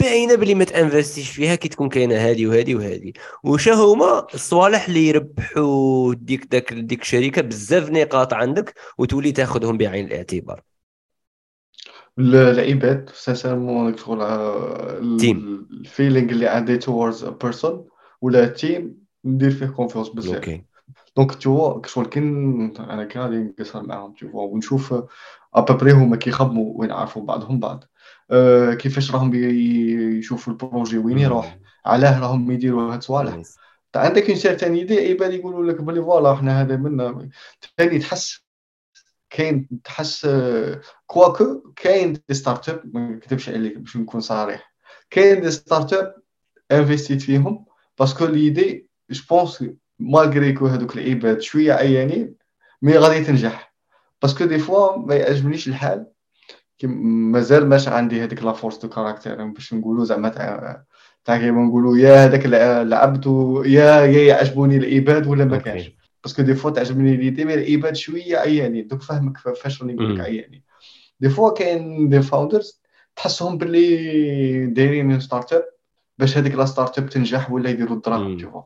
باينة 0.00 0.34
بلي 0.34 0.54
ما 0.54 0.64
تنفستيش 0.64 1.30
فيها 1.30 1.54
كي 1.54 1.68
تكون 1.68 1.88
كاينة 1.88 2.14
هذه 2.14 2.46
وهذه 2.46 2.74
وهذه 2.74 3.12
وشو 3.44 3.72
هما؟ 3.72 4.26
الصوالح 4.34 4.88
اللي 4.88 5.08
يربحوا 5.08 6.14
ديك 6.14 6.44
داك 6.44 6.72
ديك 6.72 7.02
الشركة 7.02 7.42
بزاف 7.42 7.90
نقاط 7.90 8.32
عندك 8.34 8.74
وتولي 8.98 9.32
تاخذهم 9.32 9.78
بعين 9.78 10.06
الاعتبار. 10.06 10.62
العباد 12.18 13.10
sincèrement 13.14 13.96
شغل 13.96 14.20
team 15.20 15.68
ال 15.70 15.78
feeling 15.78 16.30
اللي 16.30 16.48
عندي 16.48 16.76
towards 16.76 17.24
person 17.24 17.88
ولا 18.20 18.46
team 18.46 18.96
ندير 19.24 19.50
فيه 19.50 19.66
confiance 19.66 20.08
بزاف. 20.08 20.34
okay 20.34 20.64
donc 21.16 21.34
tu 21.34 21.80
vois 21.80 21.86
شغل 21.86 22.06
كي 22.06 22.18
أنا 22.20 23.08
غادي 23.16 23.36
نقصر 23.36 23.82
معاهم 23.82 24.12
تو 24.12 24.26
ونشوف 24.32 24.94
après 25.54 25.92
هما 25.92 26.16
كيخدموا 26.16 26.72
وين 26.76 26.92
عارفوا 26.92 27.22
بعضهم 27.22 27.60
بعض 27.60 27.84
أه 28.30 28.74
كيفاش 28.74 29.14
راهم 29.14 29.34
يشوفوا 29.34 30.52
ال 30.52 30.59
projet 30.59 30.98
وين 30.98 31.18
يروح 31.18 31.58
علاه 31.86 32.20
راهم 32.20 32.50
يديروا 32.50 32.92
هاد 32.92 32.98
الصوالح 32.98 33.42
عندك 33.96 34.28
une 34.28 34.38
certaine 34.38 34.74
idée 34.74 35.08
عباد 35.10 35.32
يقولوا 35.32 35.72
لك 35.72 35.80
بلي 35.80 36.02
voilà 36.02 36.34
حنا 36.34 36.62
هذا 36.62 36.76
منا 36.76 37.28
ثاني 37.78 37.98
تحس 37.98 38.42
كاين 39.30 39.68
تحس 39.84 40.28
كواكو 41.06 41.72
كاين 41.76 42.12
des 42.12 42.34
startups 42.34 42.90
ما 42.94 43.08
نكذبش 43.08 43.48
عليك 43.48 43.78
باش 43.78 43.96
نكون 43.96 44.20
صريح 44.20 44.74
كاين 45.10 45.40
des 45.40 45.50
startups 45.50 46.14
انفستيت 46.72 47.22
فيهم 47.22 47.64
parce 47.98 48.14
que 48.14 48.24
l'idée 48.24 48.88
je 49.10 49.22
pense 49.30 49.64
malgré 50.10 50.52
que 50.52 50.66
هذوك 50.66 50.96
العباد 50.96 51.40
شوية 51.40 51.72
عيانين 51.72 52.34
mais 52.82 52.96
غادي 52.96 53.24
تنجح. 53.24 53.74
parce 54.22 54.36
que 54.36 54.44
des 54.44 54.58
fois 54.58 54.96
ما 54.96 55.14
يعجبنيش 55.14 55.68
الحال. 55.68 56.06
مازال 56.84 57.68
ماش 57.68 57.88
عندي 57.88 58.24
هذيك 58.24 58.42
la 58.42 58.52
force 58.52 58.78
de 58.78 58.88
caractère 58.88 59.44
باش 59.44 59.74
نقولوا 59.74 60.04
زعما 60.04 60.28
تاع 60.28 60.82
تاع 61.24 61.38
كيما 61.38 61.62
نقولوا 61.62 61.96
يا 61.96 62.24
هذاك 62.24 62.46
لعبت 62.86 63.26
يا 63.66 64.00
يا 64.00 64.22
يعجبوني 64.22 64.76
العباد 64.76 65.26
ولا 65.26 65.44
ما 65.44 65.56
كانش. 65.56 65.90
parce 66.24 66.35
que 66.35 66.42
des 66.42 66.54
fois 66.54 66.70
تعجبني 66.70 67.16
l'idée 67.16 67.44
mais 67.44 67.54
العباد 67.54 67.96
شوية 67.96 68.36
عيانين. 68.36 68.86
دوك 68.86 69.02
فاهمك 69.02 69.38
فاش 69.38 69.82
راني 69.82 69.92
نقول 69.92 70.14
لك 70.14 70.20
عيانين. 70.20 70.62
des 71.20 71.28
fois 71.28 71.50
كاين 71.50 72.08
des 72.08 72.22
founders 72.22 72.82
تحسهم 73.16 73.58
باللي 73.58 74.66
دايرين 74.66 75.20
startup 75.20 75.64
باش 76.18 76.38
هذيك 76.38 76.54
la 76.54 76.64
startup 76.64 77.08
تنجح 77.08 77.50
ولا 77.52 77.70
يديروا 77.70 77.96
الدراهم 77.96 78.36
تشوفوا 78.36 78.62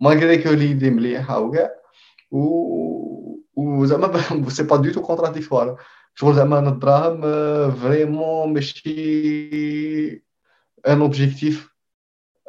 malgré 0.00 0.42
que 0.42 0.50
l'idée 0.50 0.90
مليحه 0.90 1.40
وكاع 1.40 1.70
و 2.30 3.84
زعما 3.86 4.48
c'est 4.48 4.62
pas 4.62 4.76
du 4.76 4.92
tout 4.92 5.02
contradictoire 5.02 5.80
شغل 6.14 6.34
زعما 6.34 6.58
الدراهم 6.58 7.20
vraiment 7.70 8.52
ماشي 8.52 10.22
un 10.88 11.00
objectif 11.00 11.74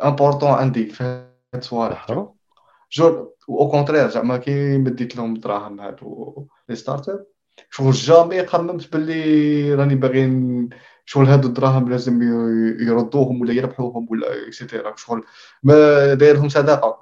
important 0.04 0.50
عندي 0.50 0.86
في 0.86 1.04
هاد 1.04 1.32
الصوالح 1.56 2.12
je 2.92 3.34
au 3.50 3.72
contraire 3.72 4.10
زعما 4.10 4.38
كي 4.38 4.78
مديت 4.78 5.16
لهم 5.16 5.36
الدراهم 5.36 5.80
هادو 5.82 6.48
les 6.70 6.76
startups 6.76 7.26
شغل 7.70 7.92
jamais 7.92 8.46
خممت 8.46 8.92
باللي 8.94 9.74
راني 9.74 9.96
باغي 9.96 10.26
شغل 11.10 11.26
هادو 11.26 11.48
الدراهم 11.48 11.90
لازم 11.90 12.22
يردوهم 12.80 13.42
ولا 13.42 13.54
يربحوهم 13.54 14.08
ولا 14.10 14.48
et 14.48 14.60
cetera 14.60 14.96
شغل 14.96 15.24
ما 15.64 16.14
دايرهم 16.14 16.50
صداقة. 16.50 17.00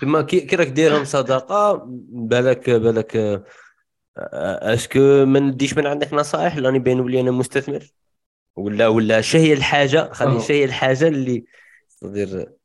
تما 0.00 0.22
كي 0.22 0.56
راك 0.56 0.68
دايرهم 0.68 1.04
صداقة 1.04 1.82
بالك 2.08 2.70
بالك 2.70 3.42
est-ce 4.16 4.88
que 4.88 5.24
ما 5.24 5.40
نديش 5.40 5.76
من 5.76 5.86
عندك 5.86 6.14
نصائح؟ 6.14 6.56
راني 6.56 6.78
باين 6.78 7.02
بلي 7.02 7.20
أنا 7.20 7.30
مستثمر. 7.30 7.92
ولا 8.56 8.88
ولا 8.88 9.20
شهي 9.20 9.52
الحاجة 9.52 10.12
خلي 10.12 10.40
شهي 10.40 10.64
الحاجة 10.64 11.08
اللي 11.08 11.44
تقدر 12.00 12.57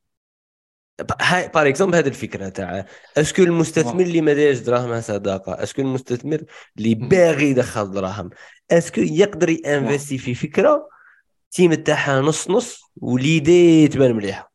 هاي 1.22 1.48
par 1.48 1.68
exemple 1.68 1.98
هذه 1.98 2.08
الفكرة 2.08 2.50
تاع 2.50 2.86
est-ce 3.18 3.35
que 3.35 3.44
المستثمر 3.44 4.02
اللي 4.02 4.22
ما 4.22 4.34
دايرش 4.34 4.60
دراهم 4.60 5.02
صداقة؟ 5.02 5.64
est-ce 5.64 5.76
que 5.76 5.82
المستثمر 5.82 6.44
اللي 6.78 6.96
باغي 6.96 7.50
يدخل 7.50 7.92
دراهم؟ 7.92 8.30
est-ce 8.72 8.92
que 8.92 9.02
يقدر 9.02 9.50
ينفستي 9.50 10.18
في 10.18 10.36
فكرة؟ 10.36 10.90
team 11.52 11.74
تاعها 11.74 12.22
نص 12.22 12.50
نص 12.50 12.82
و 12.98 13.11
l'idée 13.11 13.88
تبان 13.88 14.16
مليحة. 14.16 14.54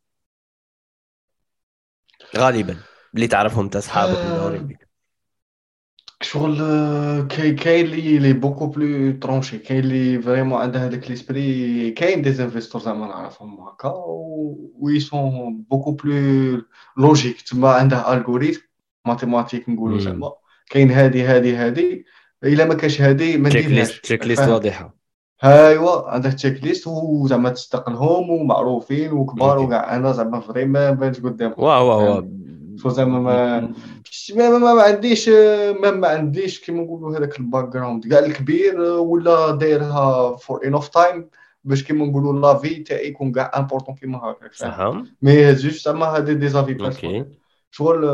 غالبا. 2.36 2.80
اللي 3.14 3.26
تعرفهم 3.26 3.64
انت 3.64 3.76
أصحابك 3.76 4.18
مدورين 4.18 4.66
بك 4.66 4.87
شغل 6.20 6.56
كاين 7.26 7.56
كاين 7.56 7.86
اللي 7.86 8.18
لي 8.18 8.32
beaucoup 8.32 8.66
plus 8.66 9.12
tranchés 9.18 9.58
كاين 9.58 9.80
اللي 9.80 10.22
vraiment 10.22 10.60
عندها 10.60 10.86
هذاك 10.86 11.10
l'esprit 11.10 11.90
كاين 11.90 12.22
des 12.22 12.28
investors 12.28 12.80
زعما 12.80 13.06
نعرفهم 13.06 13.60
هكا 13.60 13.94
و 14.78 15.00
ils 15.00 15.28
sont 15.28 15.64
beaucoup 15.70 15.90
plus 15.90 16.62
logiques 16.96 17.40
تما 17.40 17.70
عندها 17.70 18.14
algorithme 18.14 18.60
mathématique 19.06 19.68
نقولوا 19.68 19.98
زعما 19.98 20.32
كاين 20.70 20.90
هادي 20.90 21.22
هادي 21.22 21.56
هادي 21.56 22.04
إلا 22.44 22.64
ما 22.64 22.74
كاش 22.74 23.00
هادي 23.00 23.36
ما 23.36 23.48
نديرهاش 23.48 24.00
checklist 24.00 24.48
واضحة. 24.48 24.94
ايوا 25.44 26.10
عندك 26.10 26.32
checklist 26.32 26.86
وزعما 26.86 27.50
تستقلهم 27.50 28.30
ومعروفين 28.30 29.12
وكبار 29.12 29.58
وكاع 29.58 29.96
أنا 29.96 30.12
زعما 30.12 30.40
vraiment 30.40 30.90
بانت 30.90 31.24
قدام 31.24 31.54
wow 31.56 31.88
wow 31.88 32.28
زعما 32.86 33.18
ما 33.18 33.60
ما, 34.34 34.58
ما, 34.58 34.74
ما 34.74 34.82
عنديش 34.82 35.28
ما, 35.82 35.90
ما 35.90 36.08
عنديش 36.08 36.60
كيما 36.60 36.82
نقولوا 36.82 37.18
هذاك 37.18 37.40
ال 37.40 37.68
background 37.68 38.06
كاع 38.06 38.18
الكبير 38.18 38.80
ولا 38.80 39.50
دايرها 39.50 40.36
for 40.36 40.66
enough 40.66 40.88
time 40.88 41.28
باش 41.64 41.84
كيما 41.84 42.06
نقولوا 42.06 42.40
l'avis 42.40 42.74
تاعي 42.82 43.08
يكون 43.08 43.32
كاع 43.32 43.52
important 43.56 43.94
كيما 43.94 44.18
هكاك 44.18 44.54
صح 44.54 44.78
mais 45.22 45.52
juste 45.54 45.84
زعما 45.84 46.06
هادي 46.06 46.34
des 46.34 46.48
avis 46.48 46.74
personnels 46.74 47.38
شغل 47.70 48.04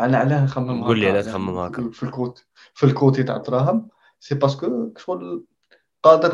أنا 0.00 0.18
علاه 0.18 0.44
نخمم 0.44 0.84
قول 0.84 0.98
لي 1.00 1.08
علاه 1.10 1.22
تخمم 1.22 1.58
هكا. 1.58 1.90
في 1.90 2.02
ال 2.02 2.11
côté 2.11 2.46
في 2.74 2.86
ال 2.86 2.93
côté 2.93 3.22
تاع 3.22 3.36
الدراهم 3.36 3.88
c'est 4.20 4.34
parce 4.34 4.70
que 4.70 4.92
شغل 4.96 5.44
قادر 6.02 6.30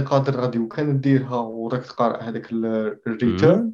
قادر 0.00 0.40
غادي 0.40 0.58
وكان 0.58 1.00
ديرها 1.00 1.36
وراك 1.36 1.86
تقارع 1.86 2.20
هذاك 2.20 2.52
ال 2.52 2.69
return 2.69 3.72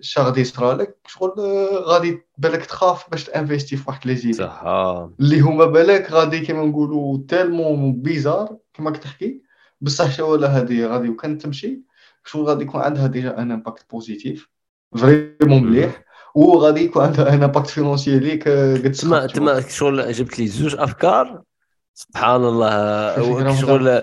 اش 0.00 0.18
غادي 0.18 0.40
يصرى 0.40 0.74
لك 0.74 0.96
شغل 1.06 1.30
غادي 1.74 2.22
بالك 2.38 2.66
تخاف 2.66 3.10
باش 3.10 3.24
تانفيستي 3.24 3.76
في 3.76 3.84
واحد 3.86 4.06
les 4.06 4.16
idées 4.16 4.32
صح. 4.32 4.62
آه. 4.64 5.12
اللي 5.20 5.40
هما 5.40 5.64
بالك 5.64 6.12
غادي 6.12 6.40
كيما 6.40 6.64
نقولوا 6.64 7.18
tellement 7.28 7.92
bizarre 8.02 8.56
كيما 8.74 8.90
كتحكي 8.90 9.42
بصح 9.80 10.10
شو 10.10 10.32
ولا 10.32 10.48
هذه 10.48 10.86
غادي 10.86 11.08
وكان 11.08 11.38
تمشي 11.38 11.80
شغل 12.24 12.44
غادي 12.44 12.64
يكون 12.64 12.80
عندها 12.80 13.06
déjà 13.06 13.38
un 13.38 13.50
impact 13.52 13.90
positif 13.90 14.48
vraiment 14.96 15.64
مليح. 15.64 16.04
وغادي 16.34 16.80
يكون 16.80 17.04
عندها 17.04 17.34
un 17.34 17.42
impact 17.42 17.66
financier 17.66 18.18
ليك 18.18 18.48
قد 18.48 18.92
تما 18.92 19.26
تما 19.26 19.60
شغل 19.60 20.12
جبت 20.12 20.38
لي 20.38 20.46
زوج 20.46 20.76
أفكار. 20.78 21.42
سبحان 21.94 22.44
الله. 22.44 23.54
شغل. 23.60 24.02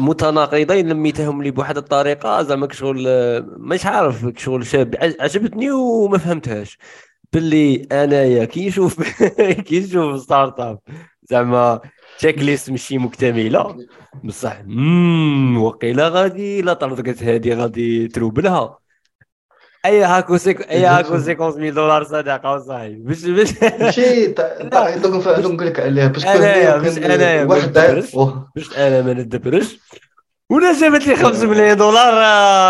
متناقضين 0.00 0.88
لميتهم 0.88 1.42
لي 1.42 1.50
بواحد 1.50 1.76
الطريقة 1.76 2.42
زعما 2.42 2.68
شغل 2.72 3.06
مش 3.58 3.86
عارف 3.86 4.26
شغل 4.36 4.66
شاب. 4.66 4.94
عجبتني 5.20 5.70
وما 5.70 6.18
فهمتهاش. 6.18 6.78
باللي 7.32 7.82
انايا 7.92 8.44
كي 8.44 8.66
نشوف 8.68 9.02
كي 9.66 9.80
نشوف 9.80 10.20
startup 10.22 10.78
زعما 11.30 11.80
تشيك 12.18 12.38
ليست 12.38 12.70
ماشي 12.70 12.98
مكتمله 12.98 13.76
بصح 14.24 14.62
وقيلا 15.58 16.08
غادي 16.08 16.62
لا 16.62 16.72
طردقت 16.72 17.22
هذه 17.22 17.54
غادي 17.54 18.08
تروبلها 18.08 18.78
اي 19.86 20.02
هاكو 20.02 20.36
سيك 20.36 20.70
اي 20.70 20.84
هاكو 20.94 21.18
50 21.18 21.74
دولار 21.74 22.04
صدقه 22.04 22.54
وصاحبي 22.54 22.94
باش 22.94 23.24
باش 23.24 23.62
ماشي 23.62 24.26
دوك 24.26 25.26
نقول 25.26 25.66
لك 25.66 25.80
عليها. 25.80 26.06
باش 26.06 26.26
انايا 26.26 26.76
باش 26.76 26.98
انايا 26.98 27.44
واحد 27.44 27.72
باش 28.56 28.78
أنا 28.78 29.02
ما 29.02 29.12
ندبرش 29.12 29.78
ولا 30.50 30.72
جابت 30.72 31.06
لي 31.06 31.16
5 31.16 31.46
ملايين 31.46 31.76
دولار. 31.76 32.12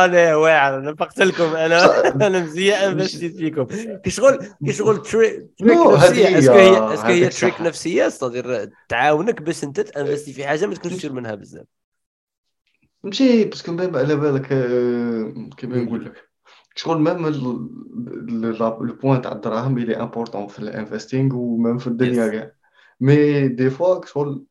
أنا 0.04 0.36
واعر 0.36 0.82
نفقت 0.82 1.20
لكم. 1.20 1.56
أنا 1.56 2.02
أنا 2.26 2.38
مزيان 2.40 2.90
انفستيت 2.90 3.36
فيكم. 3.36 3.66
كي 4.04 4.10
شغل 4.10 4.38
كي 4.66 4.72
شغل 4.72 5.02
trick 5.02 5.50
نفسية. 5.62 6.38
est-ce 6.38 6.48
que 6.48 6.52
هي 6.52 6.94
اسكو 6.94 7.06
هي 7.06 7.28
trick 7.28 7.60
نفسية. 7.60 8.06
أستاذ 8.06 8.66
تعاونك 8.88 9.42
باش 9.42 9.64
أنت 9.64 9.80
تانفستي 9.80 10.32
في 10.32 10.46
حاجة 10.46 10.66
ما 10.66 10.74
تكونش 10.74 10.94
تشير 10.94 11.12
منها 11.12 11.34
بزاف. 11.34 11.64
ماشي 13.02 13.44
parce 13.44 13.64
que 13.64 13.76
على 13.80 14.16
بالك 14.16 14.46
كيما 15.56 15.76
نقول 15.76 16.04
لك. 16.04 16.25
شغل 16.76 17.00
même 17.00 17.26
le 18.42 18.70
point 19.02 19.22
تاع 19.22 19.32
الدراهم 19.32 19.78
اللي 19.78 19.96
important 19.96 20.46
في 20.46 20.58
ال 20.58 20.66
investing 20.66 21.36
و 21.36 21.45
même 21.45 21.78
في 21.78 21.86
الدنيا 21.86 22.28
كاع. 22.28 22.52
mais 23.00 23.48
des 23.48 23.70
fois 23.70 24.06
شغل 24.06 24.44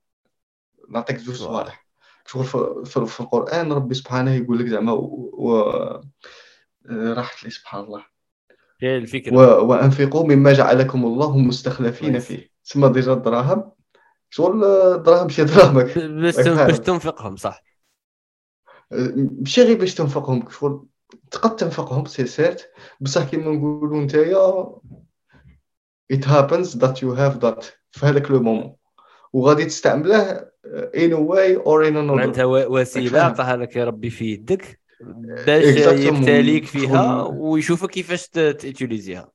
نعطيك 0.89 1.17
زوج 1.17 1.35
صوالح. 1.35 1.85
شغل 2.25 2.45
في, 2.85 2.97
القرآن 3.21 3.71
ربي 3.71 3.95
سبحانه 3.95 4.31
يقول 4.31 4.59
لك 4.59 4.65
زعما 4.65 4.91
و 4.91 5.71
راحت 6.89 7.43
لي 7.43 7.49
سبحان 7.49 7.83
الله. 7.83 8.05
هي 8.81 8.97
الفكرة. 8.97 9.35
و... 9.35 9.67
وأنفقوا 9.67 10.27
مما 10.27 10.53
جعلكم 10.53 11.05
الله 11.05 11.37
مستخلفين 11.37 12.19
فيه. 12.19 12.51
تسمى 12.63 12.89
déjà 12.89 13.13
الدراهم؟ 13.13 13.71
شغل 14.29 14.63
الدراهم 14.63 15.23
ماشي 15.23 15.43
دراهمك. 15.43 15.97
باش 16.67 16.79
تنفقهم 16.79 17.35
صح. 17.35 17.63
ماشي 18.91 19.61
غير 19.61 19.77
باش 19.77 19.93
تنفقهم. 19.93 20.49
شغل 20.49 20.85
تقد 21.31 21.55
تنفقهم 21.55 22.05
c'est 22.05 22.25
certes. 22.25 22.71
بصح 23.01 23.29
كيما 23.29 23.51
نقولوا 23.51 24.01
نتايا 24.01 24.75
it 26.13 26.25
happens 26.25 26.75
that 26.75 27.01
you 27.01 27.15
have 27.15 27.39
that 27.39 27.65
في 27.91 28.05
هذاك 28.05 28.31
le 28.31 28.39
moment. 28.39 28.75
وغادي 29.33 29.65
تستعمله 29.65 30.55
in 30.95 31.11
a 31.11 31.19
way 31.19 31.55
or 31.55 31.83
in 31.83 31.95
another. 31.95 32.15
معناتها 32.15 32.45
وسيلة 32.45 33.19
عطاها 33.19 33.57
لك 33.57 33.77
ربي 33.77 34.09
في 34.09 34.25
يدك 34.25 34.79
باش 35.45 35.63
يبتليك 35.99 36.65
فيها 36.65 37.23
ويشوفك 37.23 37.89
كيفاش 37.89 38.27
ت 38.27 38.39
utiliser 38.39 39.31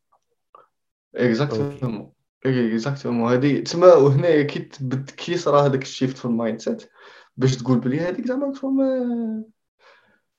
ها 1.14 1.23
exactement 1.23 2.12
exactement 2.46 3.32
هذه 3.32 3.60
تسمى 3.60 3.86
وهنا 3.86 4.42
كي 4.42 4.68
كي 5.16 5.36
صرا 5.36 5.60
هذاك 5.60 5.82
ال 5.82 5.88
shift 5.88 6.16
في 6.16 6.24
ال 6.24 6.60
mindset 6.60 6.90
باش 7.36 7.56
تقول 7.56 7.78
بلي 7.78 8.00
هذيك 8.00 8.26
زعما 8.26 8.52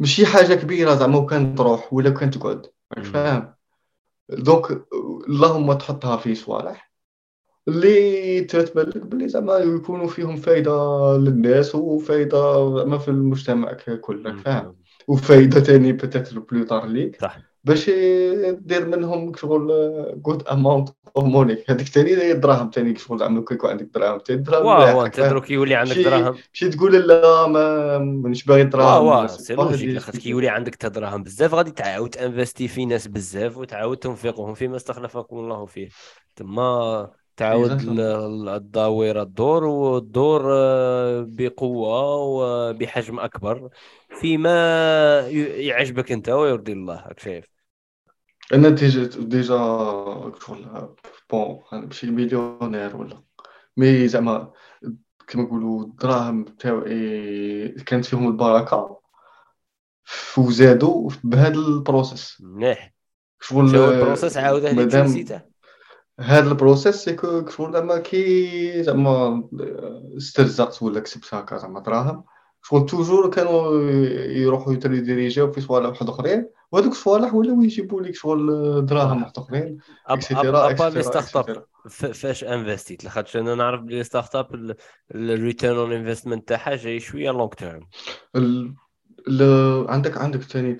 ماشي 0.02 0.26
حاجة 0.26 0.54
كبيرة 0.54 0.96
زعما 0.96 1.18
وكان 1.18 1.56
تروح 1.56 1.94
ولا 1.94 2.10
كان 2.10 2.32
تقعد. 2.32 2.66
فاهم؟ 3.04 3.54
donc 4.30 4.86
اللهم 5.30 5.74
تحطها 5.74 6.18
في 6.18 6.36
صوالح. 6.36 6.92
اللي 7.68 8.42
تتبان 8.42 8.86
لك 8.86 8.98
بلي 9.06 9.30
زعما 9.30 9.58
يكونوا 9.58 10.08
فيهم 10.08 10.36
فايدة 10.36 10.72
للناس 11.18 11.76
وفايدة 11.76 12.76
زعما 12.78 12.98
في 12.98 13.08
المجتمع 13.08 13.74
كله 14.02 14.36
فاهم؟ 14.42 14.76
وفايدة 15.08 15.60
ثاني 15.60 15.94
peut-être 15.94 16.40
plus 16.40 16.66
tard 16.66 16.86
ليك. 16.86 17.22
صح. 17.22 17.51
باش 17.64 17.90
دير 18.50 18.88
منهم 18.88 19.36
شغل 19.36 19.72
good 20.16 20.48
amount 20.48 20.90
of 21.18 21.26
money 21.26 21.64
هذيك 21.70 21.88
ثاني 21.88 22.34
دراهم 22.34 22.72
ثاني 22.74 22.96
شغل 22.96 23.20
زعما 23.20 23.46
كيكون 23.48 23.70
عندك 23.70 23.90
دراهم. 23.94 24.20
ثاني 24.28 24.42
دراهم 24.42 24.66
واه 24.66 25.06
انت 25.06 25.20
دروك 25.20 25.52
يولي 25.52 25.76
عندك 25.76 25.98
دراهم. 25.98 26.36
ماشي 26.54 26.70
تقول 26.70 27.08
لا 27.08 27.48
ما 27.48 27.98
مانيش 27.98 28.46
باغي 28.46 28.64
دراهم. 28.64 29.06
واه 29.06 29.28
c'est 29.28 29.56
logique 29.56 29.98
خاطر 29.98 30.20
كي 30.20 30.30
يولي 30.30 30.50
عندك 30.50 30.86
دراهم 30.86 31.24
بزاف 31.24 31.54
غادي 31.54 31.72
تعاود 31.72 32.10
ت 32.10 32.16
investir 32.16 32.68
في 32.68 32.86
ناس 32.86 33.08
بزاف 33.08 33.58
وتعاود 33.58 33.98
تنفقهم 33.98 34.54
فيما 34.54 34.76
استخلفكم 34.76 35.38
الله 35.38 35.66
فيه. 35.66 35.90
تما 36.36 37.12
تعاود 37.38 37.72
الدويرة 38.48 39.22
الدور 39.22 39.64
والدور 39.64 40.42
آه، 40.54 41.26
بقوة 41.28 42.16
وبحجم 42.16 43.20
أكبر 43.20 43.70
فيما 44.22 45.30
يعجبك 45.30 46.12
أنت 46.12 46.30
ويرضي 46.30 46.72
الله 46.72 47.08
راك 47.08 47.20
شايف 47.20 47.51
أنا 48.54 48.70
déjà 48.70 49.04
déjà 49.04 49.58
شغل 50.42 50.96
bon 51.30 51.60
ماشي 51.72 52.12
مليونير 52.12 52.98
ولا 52.98 53.24
mais 53.78 54.08
زعما 54.08 54.52
كما 55.28 55.44
نقولوا 55.44 55.84
الدراهم 55.84 56.44
تاعي 56.44 57.70
كانت 57.86 58.06
فيهم 58.06 58.28
البركه 58.28 59.02
وزادوا 60.38 61.10
بهذا 61.24 61.56
ال 61.56 61.66
process 61.66 62.38
مليح 62.42 62.94
شغل 63.42 63.76
ال 63.76 63.83
process 63.84 64.38
عاود 64.38 64.66
هذيك 64.66 64.96
نسيته 64.96 65.42
هذا 66.20 66.50
ال 66.50 66.55
process 66.55 66.96
c'est 66.96 67.29
que 67.30 67.50
شغل 67.50 67.74
زعما 67.74 67.98
كي 67.98 68.84
زعما 68.84 69.50
استرزقت 70.18 70.84
ولا 70.84 71.00
كسبت 71.00 71.34
هكا 71.34 71.58
زعما 71.58 71.80
دراهم 71.80 72.24
شغل 72.64 72.86
toujours 72.86 73.30
كانوا 73.30 73.82
يروحوا 74.32 74.74
يت 74.74 74.87
rediriger 74.87 75.45
و 75.45 75.52
في 75.52 75.62
صوالح 75.62 75.90
واحد 75.90 76.10
آخرين 76.10 76.50
وهذوك 76.72 76.92
الصوالح 76.92 77.34
ولاو 77.34 77.62
يجيبوا 77.62 78.02
لك 78.02 78.16
شغل 78.16 78.86
دراهم 78.86 79.22
واحد 79.22 79.38
آخرين 79.38 79.78
et 80.08 80.21
cetera 80.21 80.63
à 80.63 80.70
part 80.70 81.04
les 81.04 81.16
start 81.16 81.36
up 81.36 81.66
فاش 81.90 82.44
investi 82.44 82.90
ت؟ 82.90 83.04
لاخاطش 83.04 83.38
أنا 83.38 83.56
نعرف 83.56 83.82
بلي 83.82 84.04
start 84.04 84.36
up 84.36 84.76
ال 85.16 85.25
return 85.25 85.78
on 85.78 85.92
investment 85.92 86.48
تاعها 86.48 86.76
جاي 86.76 87.00
شوية 87.00 87.32
long 87.32 87.48
term 87.48 87.88
عندك 89.90 90.18
عندك 90.18 90.42
ثاني 90.42 90.78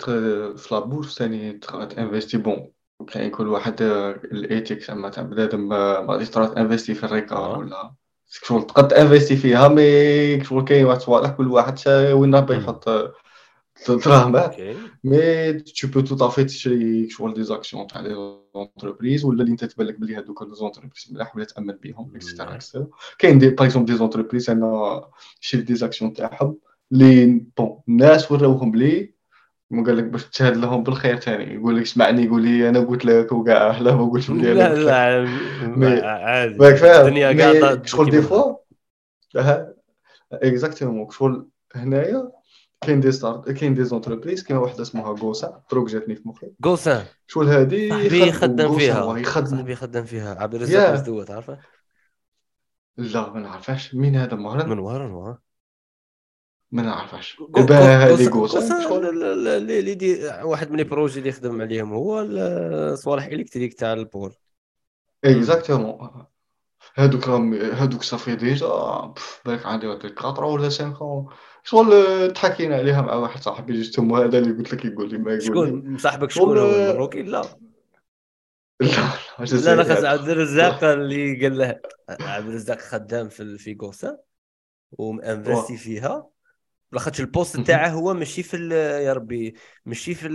في 0.56 0.68
la 0.70 0.82
bourse 0.82 1.18
ثاني 1.18 1.60
investir 1.98 2.38
bon 2.38 2.70
كاين 3.12 3.30
كل 3.30 3.48
واحد 3.48 3.82
ال 3.82 3.94
éthique 3.94 4.82
زعما 4.82 5.08
تاع 5.08 5.22
بنادم 5.22 5.68
ما 5.68 6.06
غاديش 6.08 6.30
تروح 6.30 6.56
investir 6.56 6.94
في 6.94 7.04
الريكار 7.04 7.58
ولا 7.58 7.94
شغل 8.32 8.66
تقد 8.66 8.88
ت 8.88 8.93
investir 8.93 9.36
فيها 9.36 9.68
mais 9.68 10.44
شغل 10.44 10.64
كاين 10.64 10.84
واحد 10.84 10.96
الصوالح 10.96 11.30
كل 11.30 11.48
واحد 11.48 11.88
وين 11.88 12.34
راه 12.34 12.54
يحط 12.54 12.88
دراهمه 13.88 14.56
mais 15.04 15.52
tu 15.52 15.88
peux 15.88 16.16
tout 16.16 16.28
à 16.28 16.32
fait 16.32 16.44
تشري 16.44 17.10
شغل 17.10 17.34
des 17.34 17.42
actions 17.42 17.86
تاع 17.86 18.00
les 18.00 18.38
entreprises 18.54 19.24
ولا 19.24 19.40
اللي 19.42 19.52
انت 19.52 19.64
تبان 19.64 19.86
لك 19.86 20.00
بلي 20.00 20.16
هذوك 20.16 20.42
les 20.42 20.54
entreprises 20.54 21.08
ملاح 21.10 21.36
ولا 21.36 21.44
تأمن 21.44 21.74
بهم 21.82 22.12
et 22.14 22.24
cetera 22.24 22.54
et 22.54 22.62
cetera 22.62 22.86
كاين 23.18 23.38
des 23.38 23.48
par 23.48 23.66
exemple 23.66 23.92
des 23.92 23.98
entreprises 23.98 24.50
أنا 24.50 25.02
شريت 25.40 25.64
des 25.64 25.74
actions 25.74 26.12
تاعهم 26.12 26.58
اللي 26.92 27.44
bon 27.56 27.80
الناس 27.88 28.32
وراوهم 28.32 28.72
بلي 29.72 29.84
قال 29.84 29.96
لك 29.96 30.04
باش 30.04 30.24
تشهد 30.24 30.56
لهم 30.56 30.82
بالخير 30.82 31.16
ثاني 31.16 31.54
يقول 31.54 31.76
لك 31.76 31.82
اسمعني 31.82 32.24
يقول 32.24 32.42
لي 32.42 32.68
أنا 32.68 32.80
قلت 32.80 33.04
لك 33.04 33.32
وكاع 33.32 33.78
لا 33.78 33.94
ما 33.94 34.10
قلتش 34.10 34.30
لي 34.30 34.54
لا 34.54 34.74
لا 34.74 34.96
عادي. 36.08 36.54
الدنيا 37.00 37.32
كاع 37.32 37.82
شغل 37.84 38.10
des 38.10 38.22
fois 38.22 38.54
exactement 40.32 41.10
شغل 41.10 41.48
هنايا. 41.74 42.32
كاين 42.80 43.00
des 43.00 43.12
start 43.12 43.50
كاين 43.50 43.74
des 43.74 43.84
entreprises 43.84 44.42
كاين 44.42 44.58
واحدة 44.58 44.82
اسمها 44.82 45.12
غوسا 45.12 45.62
دروك 45.70 45.88
جاتني 45.88 46.16
في 46.16 46.28
مخي. 46.28 46.50
غوسا 46.66 47.04
شغل 47.26 47.48
هادي 47.48 47.88
صاحبي 47.88 48.32
خدام 48.32 48.78
فيها. 48.78 49.22
صاحبي 49.44 49.74
خدام 49.74 50.04
فيها. 50.04 50.42
عبد 50.42 50.54
الرزاق 50.54 50.92
مزدوة 50.92 51.24
تعرفه 51.24 51.58
لا 52.96 53.32
ما 53.32 53.40
نعرفهاش. 53.40 53.94
مين 53.94 54.16
هذا؟ 54.16 54.36
مهرن؟ 54.36 54.68
من 54.68 54.78
وهران 54.78 55.36
ما 56.72 56.82
نعرفش 56.82 57.36
هذه 57.56 58.28
شغل 58.82 59.22
اللي 59.46 59.94
دي 59.94 60.26
واحد 60.42 60.70
من 60.70 60.80
البروجي 60.80 61.18
اللي 61.18 61.32
خدم 61.32 61.60
عليهم 61.60 61.92
هو 61.92 62.26
صوالح 62.94 63.24
إلكتريك 63.24 63.74
تاع 63.74 63.92
البول. 63.92 64.34
اكزاكتومون 65.24 66.26
هادوك 66.96 67.28
راهم 67.28 67.54
هادوك 67.54 68.02
صافي 68.02 68.36
ديجا 68.36 68.66
بالك 69.46 69.66
عندي 69.66 69.86
واحد 69.86 70.12
4 70.24 70.46
ولا 70.46 70.68
5 70.68 71.26
شغل 71.64 72.32
تحكينا 72.32 72.76
عليها 72.76 73.02
مع 73.02 73.14
واحد 73.14 73.40
صاحبي 73.40 73.72
جوستومون 73.72 74.20
هذا 74.20 74.38
اللي 74.38 74.52
قلت 74.52 74.74
لك 74.74 74.84
يقول 74.84 75.10
لي 75.10 75.18
ما 75.18 75.30
يقول 75.30 75.42
شكون؟ 75.42 75.98
صاحبك 75.98 76.30
شكون؟ 76.30 76.58
هو 76.58 76.70
المروكي 76.70 77.22
لا. 77.32 77.42
لا 78.80 78.88
لا 79.40 79.74
لا 79.76 79.84
خاص 79.84 80.04
عبد 80.04 80.28
الرزاق 80.28 80.84
اللي 80.84 81.42
قال 81.42 81.58
له 81.58 81.80
عبد 82.08 82.48
الرزاق 82.48 82.78
خدام 82.78 83.28
في 83.28 83.58
في 83.58 83.74
كوسا 83.74 84.18
وم 84.92 85.11
investi 85.11 85.76
فيها. 85.76 86.31
لاخاطش 86.92 87.20
ال 87.20 87.27
poste 87.27 87.60
تاعه 87.60 87.88
هو 87.88 88.14
ماشي 88.14 88.42
في 88.42 88.56
يا 89.04 89.12
ربي 89.12 89.54
ماشي 89.86 90.14
في 90.14 90.28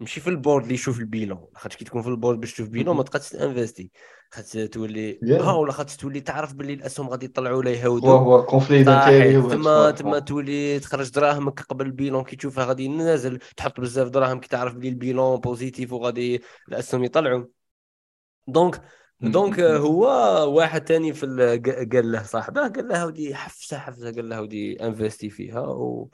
ماشي 0.00 0.20
في 0.20 0.30
ال 0.30 0.35
board 0.35 0.62
اللي 0.62 0.74
يشوف 0.74 0.98
ال 0.98 1.05
bilan. 1.05 1.46
لاخاطش 1.52 1.76
كي 1.76 1.84
تكون 1.84 2.02
في 2.02 2.08
ال 2.08 2.13
board 2.13 2.40
باش 2.40 2.52
تشوف 2.52 2.68
bilan 2.68 2.96
ما 2.96 3.02
تقدرش 3.02 3.28
ت 3.28 3.35
investir 3.35 3.90
خاطر 4.30 4.66
تولي 4.66 5.18
ها 5.22 5.52
ولا 5.52 5.72
خاطر 5.72 5.94
تولي 5.94 6.20
تعرف 6.20 6.54
باللي 6.54 6.72
الأسهم 6.72 7.08
غادي 7.08 7.26
يطلعوا 7.26 7.58
ولا 7.58 7.70
يهودوا. 7.70 8.10
هو 8.10 8.44
conflit 8.44 8.84
تما 8.84 9.90
تما 9.90 10.18
تولي 10.18 10.80
تخرج 10.80 11.10
دراهمك 11.10 11.60
قبل 11.60 11.86
ال 11.86 11.92
bilan 11.92 12.24
كي 12.24 12.36
تشوفها 12.36 12.64
غادي 12.64 12.84
ينزل. 12.84 13.38
تحط 13.56 13.80
بزاف 13.80 14.08
دراهم 14.08 14.40
كي 14.40 14.48
تعرف 14.48 14.74
باللي 14.74 14.88
ال 14.88 14.97
bilan 14.97 15.40
positif 15.40 15.92
وغادي 15.92 16.42
الأسهم 16.68 17.04
يطلعوا. 17.04 17.44
donc 18.46 18.82
donc 19.20 19.60
هو 19.60 20.04
واحد 20.56 20.84
تاني 20.84 21.12
في 21.12 21.26
قال 21.92 22.12
له 22.12 22.22
صاحبه 22.22 22.68
قال 22.68 22.88
له 22.88 23.06
ودي 23.06 23.34
حفسة 23.34 23.78
حفسة 23.78 24.12
قال 24.12 24.28
له 24.28 24.42
ودي 24.42 24.84
investi 24.86 25.30
فيها 25.30 25.60
و... 25.60 26.10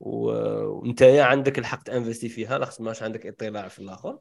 وانت 0.00 1.02
عندك 1.02 1.58
الحق 1.58 1.82
ت 1.82 1.87
investir 1.87 2.28
فيها 2.28 2.58
لاخص 2.58 2.80
ماش 2.80 3.02
عندك 3.02 3.26
اطلاع 3.26 3.68
في 3.68 3.78
الآخر 3.78 4.18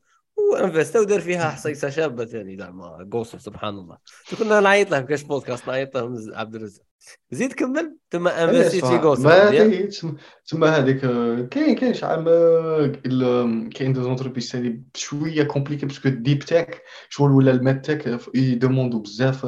و 0.51 0.57
investi 0.57 0.94
ا 0.94 0.99
ودار 1.00 1.22
فيها 1.22 1.50
حصيصة 1.56 1.90
شابة 1.90 2.26
ثاني 2.26 2.58
زعما 2.58 3.10
قوصه 3.12 3.38
سبحان 3.38 3.74
الله. 3.74 3.98
كنا 4.40 4.60
نعيط 4.60 4.92
له 4.92 5.02
كاش 5.02 5.22
بودكاست 5.24 5.68
نعيط 5.68 5.98
له 5.98 6.38
عبد 6.38 6.56
الرزاق. 6.56 6.87
زيد 7.32 7.53
كمل 7.53 7.97
ثم 8.12 8.28
investi 8.28 8.82
في 8.82 8.97
قوصه 8.97 9.24
ما 9.24 9.89
تما 10.47 10.68
هذيك 10.68 10.99
كاين 11.49 11.76
كاين 11.76 11.93
شحال 11.93 12.24
كاين 13.76 13.93
des 13.93 14.01
entreprises 14.01 14.51
ثاني 14.51 14.84
شوية 14.95 15.43
compliqué 15.43 15.86
parce 15.86 16.01
que 16.01 16.10
deep 16.10 16.39
tech 16.39 16.82
شغل 17.10 17.32
ولا 17.32 17.51
ال 17.51 17.56
medtech 17.56 17.86
ي 17.86 18.20
demander 18.36 18.92
و 18.92 18.99
بزاف 18.99 19.47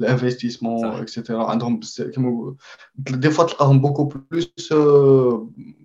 ال 0.00 0.05
investissements 0.05 0.86
et 0.86 1.01
cetera 1.01 1.44
عندهم 1.44 1.78
بزاف 1.78 2.20
des 2.96 3.30
fois 3.30 3.44
تلقاهم 3.44 3.80
beaucoup 3.80 4.04
plus 4.04 4.74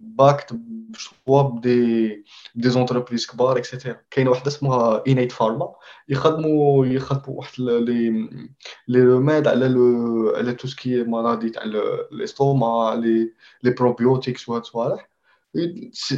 backed 0.01 0.56
soit 0.97 1.41
par 1.41 1.84
des 1.84 2.26
par 2.56 2.70
des 2.70 2.82
entreprises 2.82 3.26
كبار 3.28 3.58
et 3.58 3.68
cetera 3.68 3.97
كاينة 4.12 4.30
واحدة 4.30 4.48
اسمها 4.48 5.04
إنيت 5.08 5.32
Pharma. 5.32 5.74
يخدموا 6.10 6.86
يخدموا 6.86 7.38
واحد 7.38 7.54
les 7.60 8.30
les 8.88 9.04
remèdes 9.04 9.47
على 9.48 9.68
le 9.68 10.34
على 10.36 10.54
tout 10.54 10.68
ce 10.68 10.82
qui 10.82 11.04
مرضي 11.04 11.50
تاع 11.50 11.64
الاستوما 12.12 12.96
لي 12.96 13.34
لي 13.64 13.72
بروبيوتيكس 13.72 14.50
وهاد 14.50 14.62
الصوالح. 14.62 15.10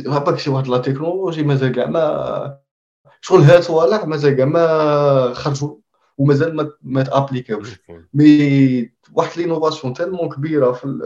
هباك 0.07 0.39
شي 0.39 0.49
واحد 0.49 0.67
لا 0.67 0.77
تكنولوجي 0.77 1.43
مازال 1.43 1.71
كاع 1.71 1.85
ما 1.85 2.57
شغل 3.21 3.41
هاد 3.41 3.57
الصوالح 3.57 4.05
مازال 4.05 4.33
كاع 4.37 4.45
ما 4.45 5.33
خرجوا 5.33 5.75
ومازال 6.17 6.55
ما 6.55 6.71
ما 6.81 7.03
تابليكاوش 7.03 7.69
مي 8.13 8.91
واحد 9.13 9.37
لينوفاسيون 9.37 9.93
تالمون 9.93 10.29
كبيرة 10.29 10.71
في 10.71 10.85
ال 10.85 11.01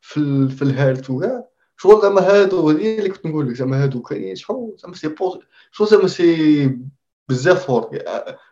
في 0.00 0.16
ال 0.16 0.50
في 0.50 0.62
الهيلث 0.62 1.10
وكاع. 1.10 1.44
شغل 1.76 2.02
زعما 2.02 2.20
هادو 2.20 2.70
هذه 2.70 2.98
اللي 2.98 3.08
كنت 3.08 3.26
نقول 3.26 3.48
لك 3.48 3.54
زعما 3.54 3.82
هادو 3.82 4.02
كاينين 4.02 4.36
شحال 4.36 4.72
زعما 4.78 4.94
سي 4.94 5.08
بوز 5.08 5.38
شغل 5.72 5.88
زعما 5.88 6.08
سي 6.08 6.78
بزاف 7.28 7.66
فور 7.66 7.98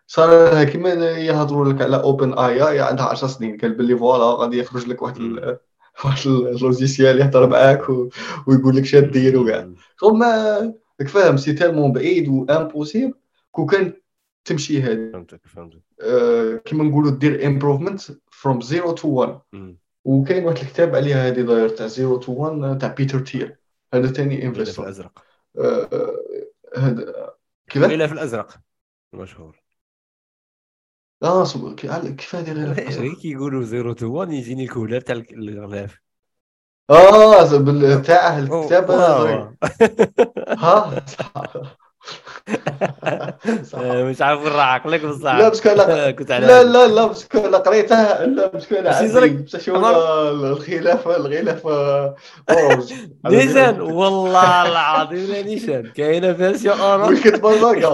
صار 0.07 0.65
كيما 0.65 0.91
يهضروا 1.19 1.73
لك 1.73 1.83
على 1.83 2.03
OpenAI 2.03 2.81
عندها 2.81 3.07
10 3.07 3.29
سنين 3.29 3.57
قال 3.57 3.75
باللي 3.75 3.97
voilà 3.97 4.25
غادي 4.25 4.59
يخرج 4.59 4.87
لك 4.89 5.03
واحد 5.03 5.17
ال... 5.17 5.59
واحد 6.05 6.27
ال 6.27 6.37
logiciel 6.37 7.21
يهضر 7.21 7.49
معاك 7.49 7.91
و... 7.91 8.09
ويقول 8.47 8.77
لك 8.77 8.85
شنو 8.85 9.11
دير 9.11 9.39
وكاع 9.39 9.71
شغل 10.01 10.19
ما 10.19 10.59
راك 11.01 11.09
فاهم 11.09 11.37
c'est 11.37 11.53
tellement 11.53 11.93
بعيد 11.93 12.29
و 12.29 12.45
impossible 12.45 13.15
كون 13.51 13.67
كان 13.67 13.93
تمشي 14.45 14.83
هذه 14.83 15.11
فهمتك 15.13 15.41
فهمتك. 15.47 15.83
آه 16.01 16.57
كيما 16.57 16.85
نقولوا 16.85 17.11
دير 17.11 17.47
improvement 17.47 18.01
from 18.31 18.61
zero 18.61 18.93
to 18.93 19.09
1 19.09 19.41
وكاين 20.05 20.45
واحد 20.45 20.59
الكتاب 20.59 20.95
عليها 20.95 21.29
هذه 21.29 21.41
داير 21.41 21.69
تاع 21.69 21.87
zero 21.87 22.17
to 22.17 22.33
1 22.33 22.79
تاع 22.79 22.89
Peter 22.89 23.21
Thiel. 23.21 23.57
هذا 23.95 24.07
ثاني 24.07 24.47
investor 24.47 24.85
الأزرق. 24.85 25.25
آه، 25.59 25.89
هذا 26.77 27.35
كيف؟ 27.71 27.85
الغلاف 27.85 28.13
الأزرق. 28.13 28.61
مشهور. 29.13 29.63
آه 31.23 31.45
كيف 31.75 32.35
هذه 32.35 32.53
غير 32.53 32.73
غير 33.01 33.15
كيقولوا 33.15 33.63
Zero 33.63 33.93
to 33.93 34.13
1 34.13 34.33
يجيني 34.33 34.65
ال 34.65 34.69
couleur 34.69 35.01
تاع 35.01 35.23
الغلاف. 35.33 35.99
آه 36.91 38.01
تاع 38.03 38.39
الكتاب 38.39 38.91
ها؟ 40.59 41.03
آه، 41.37 41.77
مش 44.11 44.23
عارف 44.23 44.41
وين 44.43 44.53
راح 44.53 44.67
عقلك 44.69 45.05
بصح 45.05 45.35
لا 45.35 45.49
parce 45.49 45.61
que 45.61 45.69
أنا 45.69 46.11
كنت 46.19 46.31
لا 46.33 46.63
لا 46.65 46.87
لا 46.87 47.07
parce 47.07 47.27
que 47.27 47.39
أنا 47.39 47.59
قريتها. 47.59 48.27
لا 48.27 48.47
parce 48.47 48.64
que 48.64 48.75
أنا 48.79 48.91
عندي. 48.91 49.29
الخلاف 50.53 51.09
الغلاف 51.09 51.67
نيشان 53.27 53.81
والله 53.81 54.63
العظيم 54.69 55.27
لا 55.27 55.43
نيشان 55.43 55.91
كاينة 55.93 56.33
version 56.33 56.70
en 56.70 56.81
rouge 56.81 57.19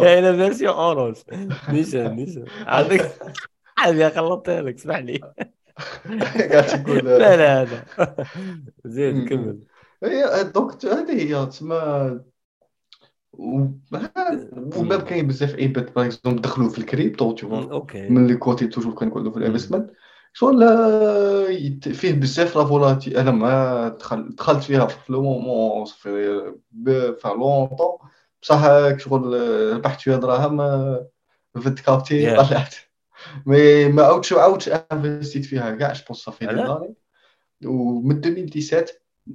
كاينة 0.00 0.32
version 0.32 0.65
en 0.65 0.74
rouge 0.74 1.16
نيشان 1.68 2.16
نيشان 2.16 2.44
عندك 2.66 3.12
هذه 3.78 4.08
خلطتها 4.08 4.62
لك 4.62 4.74
اسمح 4.74 4.96
لي. 4.98 5.18
قاعد 6.52 6.66
تقول 6.66 7.04
لا 7.04 7.36
لا 7.36 7.62
هذا 7.62 7.84
زين 8.84 9.28
كمل. 9.28 9.58
هي 10.04 10.44
donc 10.44 10.84
هذه 10.84 11.22
هي 11.36 11.46
تسمى 11.46 12.20
و 13.38 13.71
même 13.71 15.00
كاين 15.00 15.26
بزاف 15.26 15.54
عباد 15.54 15.94
par 15.94 16.06
exemple 16.06 16.42
دخلوا 16.42 16.68
في 16.68 16.78
ال 16.78 16.86
crypto 16.86 17.32
tout 17.32 17.54
OK. 17.54 18.08
من 18.08 18.26
les 18.26 18.36
côtés 18.36 18.66
toujours 18.66 18.94
كنقولوا 18.94 19.32
في 19.32 19.38
ال 19.38 19.43
investment. 19.43 19.90
شغل 20.32 20.60
فيه 21.82 22.12
بزاف 22.12 22.56
لا 22.56 22.64
فولاتي 22.64 23.20
أنا 23.20 23.30
ما 23.30 23.88
دخلت 24.36 24.62
فيها 24.62 24.86
في 24.86 25.12
لو 25.12 25.22
مومون 25.22 25.84
في 25.84 26.54
فا 27.22 27.28
لونطون 27.28 27.98
بصح 28.42 28.68
شغل 28.96 29.40
ربحت 29.76 30.00
فيها 30.00 30.16
دراهم 30.16 30.58
فد 31.54 31.78
كابتي 31.78 32.36
طلعت. 32.36 32.74
مي 33.46 33.88
ما 33.88 34.02
عاودش 34.02 34.32
عاودش 34.32 34.68
انفستيت 34.68 35.44
فيها 35.44 35.70
كاع 35.70 35.92
جو 35.92 36.02
بونس 36.08 36.18
صافي 36.18 36.46
دي 37.60 37.68
ومن 37.68 38.18
2017 38.18 38.86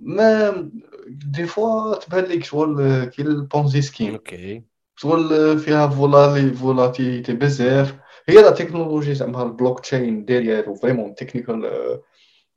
ما 0.01 0.69
دي 1.07 1.45
فوا 1.45 1.95
تبان 1.95 2.23
لك 2.23 2.43
شغل 2.43 3.03
كي 3.05 3.21
البونزي 3.21 3.81
سكيم 3.81 4.13
أوكي 4.13 4.63
شغل 4.95 5.59
فيها 5.59 5.87
فولالي 5.87 6.53
فولاتيليتي 6.53 7.33
بزاف 7.33 7.95
هي 8.29 8.35
la 8.35 8.51
technologie 8.51 9.15
زعما 9.15 9.43
ال 9.43 9.79
blockchain 9.79 10.25
derrière 10.25 10.75
vraiment 10.75 11.15
technical 11.15 11.71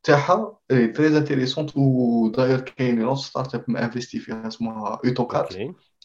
تاعها 0.02 0.58
très 0.68 1.18
intéressante 1.18 1.76
وداير 1.76 2.60
كاين 2.60 2.98
une 2.98 3.18
autre 3.18 3.54
startup 3.54 3.76
انفستي 3.76 4.18
فيها 4.18 4.46
اسمها 4.46 5.00
اوتوكات 5.04 5.56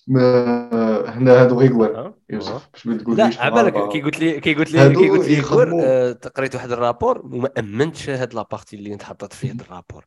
هنا 0.09 1.41
هادو 1.41 1.59
غير 1.59 2.13
يوسف 2.29 2.69
باش 2.73 2.87
ما 2.87 2.97
تقوليش 2.97 3.37
لا 3.37 3.43
عبالك 3.43 3.91
كي 3.91 4.01
قلت 4.01 4.19
لي 4.19 4.39
كي 4.39 4.53
قلت 4.53 4.71
لي 4.71 4.95
كي 4.95 5.09
قلت 5.09 5.27
لي 5.27 6.11
قريت 6.35 6.55
واحد 6.55 6.71
ال 6.71 6.78
rapport 6.78 7.21
وما 7.25 7.49
امنتش 7.59 8.09
هاد 8.09 8.33
la 8.33 8.44
partie 8.44 8.75
اللي 8.75 8.93
انت 8.93 9.03
حطيت 9.03 9.33
فيه 9.33 9.51
هاد 9.51 9.61
ال 9.61 9.67
rapport 9.67 10.05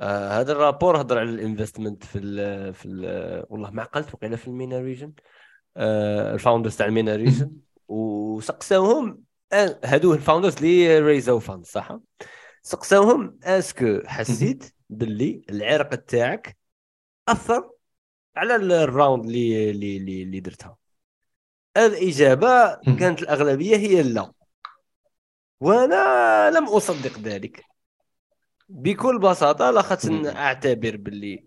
آه 0.00 0.40
هذا 0.40 0.52
ال 0.52 0.58
rapport 0.58 1.00
هضر 1.00 1.18
على 1.18 1.30
ال 1.30 1.37
investment 1.37 2.04
في 2.04 2.18
ال 2.18 2.74
في 2.74 2.86
ال 2.86 3.46
والله 3.48 3.70
ما 3.70 3.82
عقلت 3.82 4.14
وقيله 4.14 4.36
في 4.36 4.48
ال 4.48 4.54
MENA 4.54 4.80
region. 4.80 5.12
آه 5.76 6.34
ال 6.34 6.39
founders 6.39 6.76
تاع 6.76 6.86
ال 6.86 6.92
MENA 6.92 7.16
region. 7.16 7.52
وسقساوهم 7.88 9.22
هادو 9.84 10.14
ال 10.14 10.19
founders 10.19 10.56
اللي 10.56 10.98
raise 10.98 11.38
او 11.38 11.44
fund 11.44 11.66
صح؟ 11.66 11.98
سقساوهم 12.62 13.38
est-ce 13.42 13.81
que 13.81 14.00
حسيت 14.06 14.74
باللي 14.90 15.42
العرق 15.50 15.94
تاعك 15.94 16.56
أثر 17.28 17.70
على 18.36 18.56
ال 18.56 18.67
round 18.67 19.24
اللي 19.24 19.70
اللي 19.70 20.22
اللي 20.22 20.40
درتها. 20.40 20.76
الإجابة 21.76 22.74
كانت 22.74 23.22
الأغلبية 23.22 23.76
هي 23.76 24.02
لا. 24.02 24.32
وأنا 25.60 26.50
لم 26.50 26.64
أصدق 26.64 27.18
ذلك. 27.18 27.69
بكل 28.72 29.18
بساطة 29.18 29.70
لاخاطش 29.70 30.06
اعتبر 30.26 30.96
باللي 30.96 31.44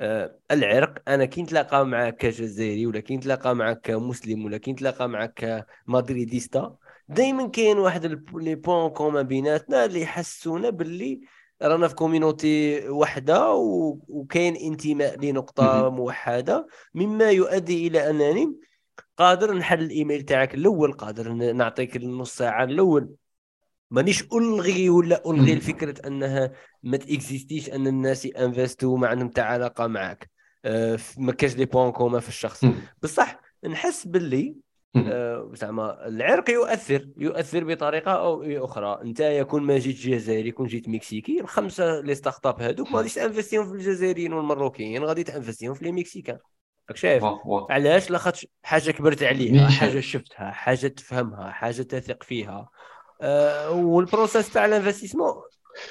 آه 0.00 0.38
العرق. 0.50 0.94
أنا 1.08 1.24
كي 1.24 1.42
نتلاقى 1.42 1.86
معك 1.86 2.16
كجزائري 2.16 2.86
ولا 2.86 3.00
كي 3.00 3.16
نتلاقى 3.16 3.54
معك 3.56 3.80
كمسلم 3.80 4.44
ولا 4.44 4.58
كي 4.58 4.72
نتلاقى 4.72 5.08
معك 5.08 5.64
كمادريديستا 5.86 6.76
دائما 7.08 7.48
كاين 7.48 7.78
واحد 7.78 8.24
les 8.34 8.54
points 8.54 8.90
communs 8.90 9.22
بيناتنا 9.22 9.84
اللي 9.84 10.00
يحسونا 10.00 10.70
باللي 10.70 11.20
رانا 11.62 11.88
في 11.88 11.94
community 11.94 12.88
وحدة 12.88 13.54
وكاين 14.08 14.56
انتماء 14.56 15.20
لنقطة 15.20 15.90
موحدة. 15.90 16.66
مما 16.94 17.30
يؤدي 17.30 17.86
إلى 17.86 18.10
أنني 18.10 18.56
قادر 19.16 19.54
نحل 19.54 19.80
الإيميل 19.80 20.22
تاعك 20.22 20.54
الأول 20.54 20.92
قادر 20.92 21.32
نعطيك 21.32 21.96
النص 21.96 22.36
ساعة 22.36 22.64
الأول. 22.64 23.08
مانيش 23.90 24.24
ألغي 24.32 24.90
ولا 24.90 25.22
ألغي 25.30 25.52
الفكرة 25.52 26.06
أنها 26.06 26.52
ما 26.82 26.96
تإكزيستيش 26.96 27.70
أن 27.70 27.86
الناس 27.86 28.24
ينفستوا 28.24 28.98
ما 28.98 29.08
عندهم 29.08 29.28
حتى 29.28 29.40
علاقة 29.40 29.86
معك 29.86 30.30
أه 30.64 30.98
ما 31.18 31.32
كاش 31.32 31.54
des 31.54 31.64
points 31.64 31.92
communs 31.92 32.20
في 32.20 32.28
الشخص. 32.28 32.64
بصح 33.02 33.40
نحس 33.68 34.06
باللي 34.06 34.54
أه 34.96 35.50
زعما 35.54 36.08
العرق 36.08 36.50
يؤثر 36.50 37.08
يؤثر 37.16 37.64
بطريقة 37.64 38.12
أو 38.12 38.42
أخرى 38.64 39.00
أنت 39.02 39.20
يكون 39.20 39.62
ما 39.62 39.78
جيت 39.78 39.96
جزائري 39.96 40.50
كون 40.50 40.66
جيت 40.66 40.88
مكسيكي 40.88 41.40
الخمسة 41.40 42.00
les 42.00 42.14
startups 42.14 42.62
هذوك 42.62 42.90
ما 42.90 42.96
غاديش 42.98 43.14
تنفستيهم 43.14 43.66
في 43.68 43.72
الجزائريين 43.72 44.32
والمروكيين 44.32 45.04
غادي 45.04 45.24
تنفستيهم 45.24 45.74
في 45.74 45.84
les 45.84 45.92
Mexicains. 45.92 46.38
راك 46.88 46.96
شايف؟ 46.96 47.24
علاش 47.70 48.10
لاخاطش 48.10 48.46
حاجة 48.62 48.90
كبرت 48.90 49.22
عليها 49.22 49.68
حاجة 49.68 50.00
شفتها 50.00 50.50
حاجة 50.50 50.86
تفهمها 50.86 51.50
حاجة 51.50 51.82
تثق 51.82 52.22
فيها. 52.22 52.68
وال 53.70 53.88
process 53.88 54.52
تاع 54.52 54.64
ال 54.64 54.69
investissement 54.69 55.34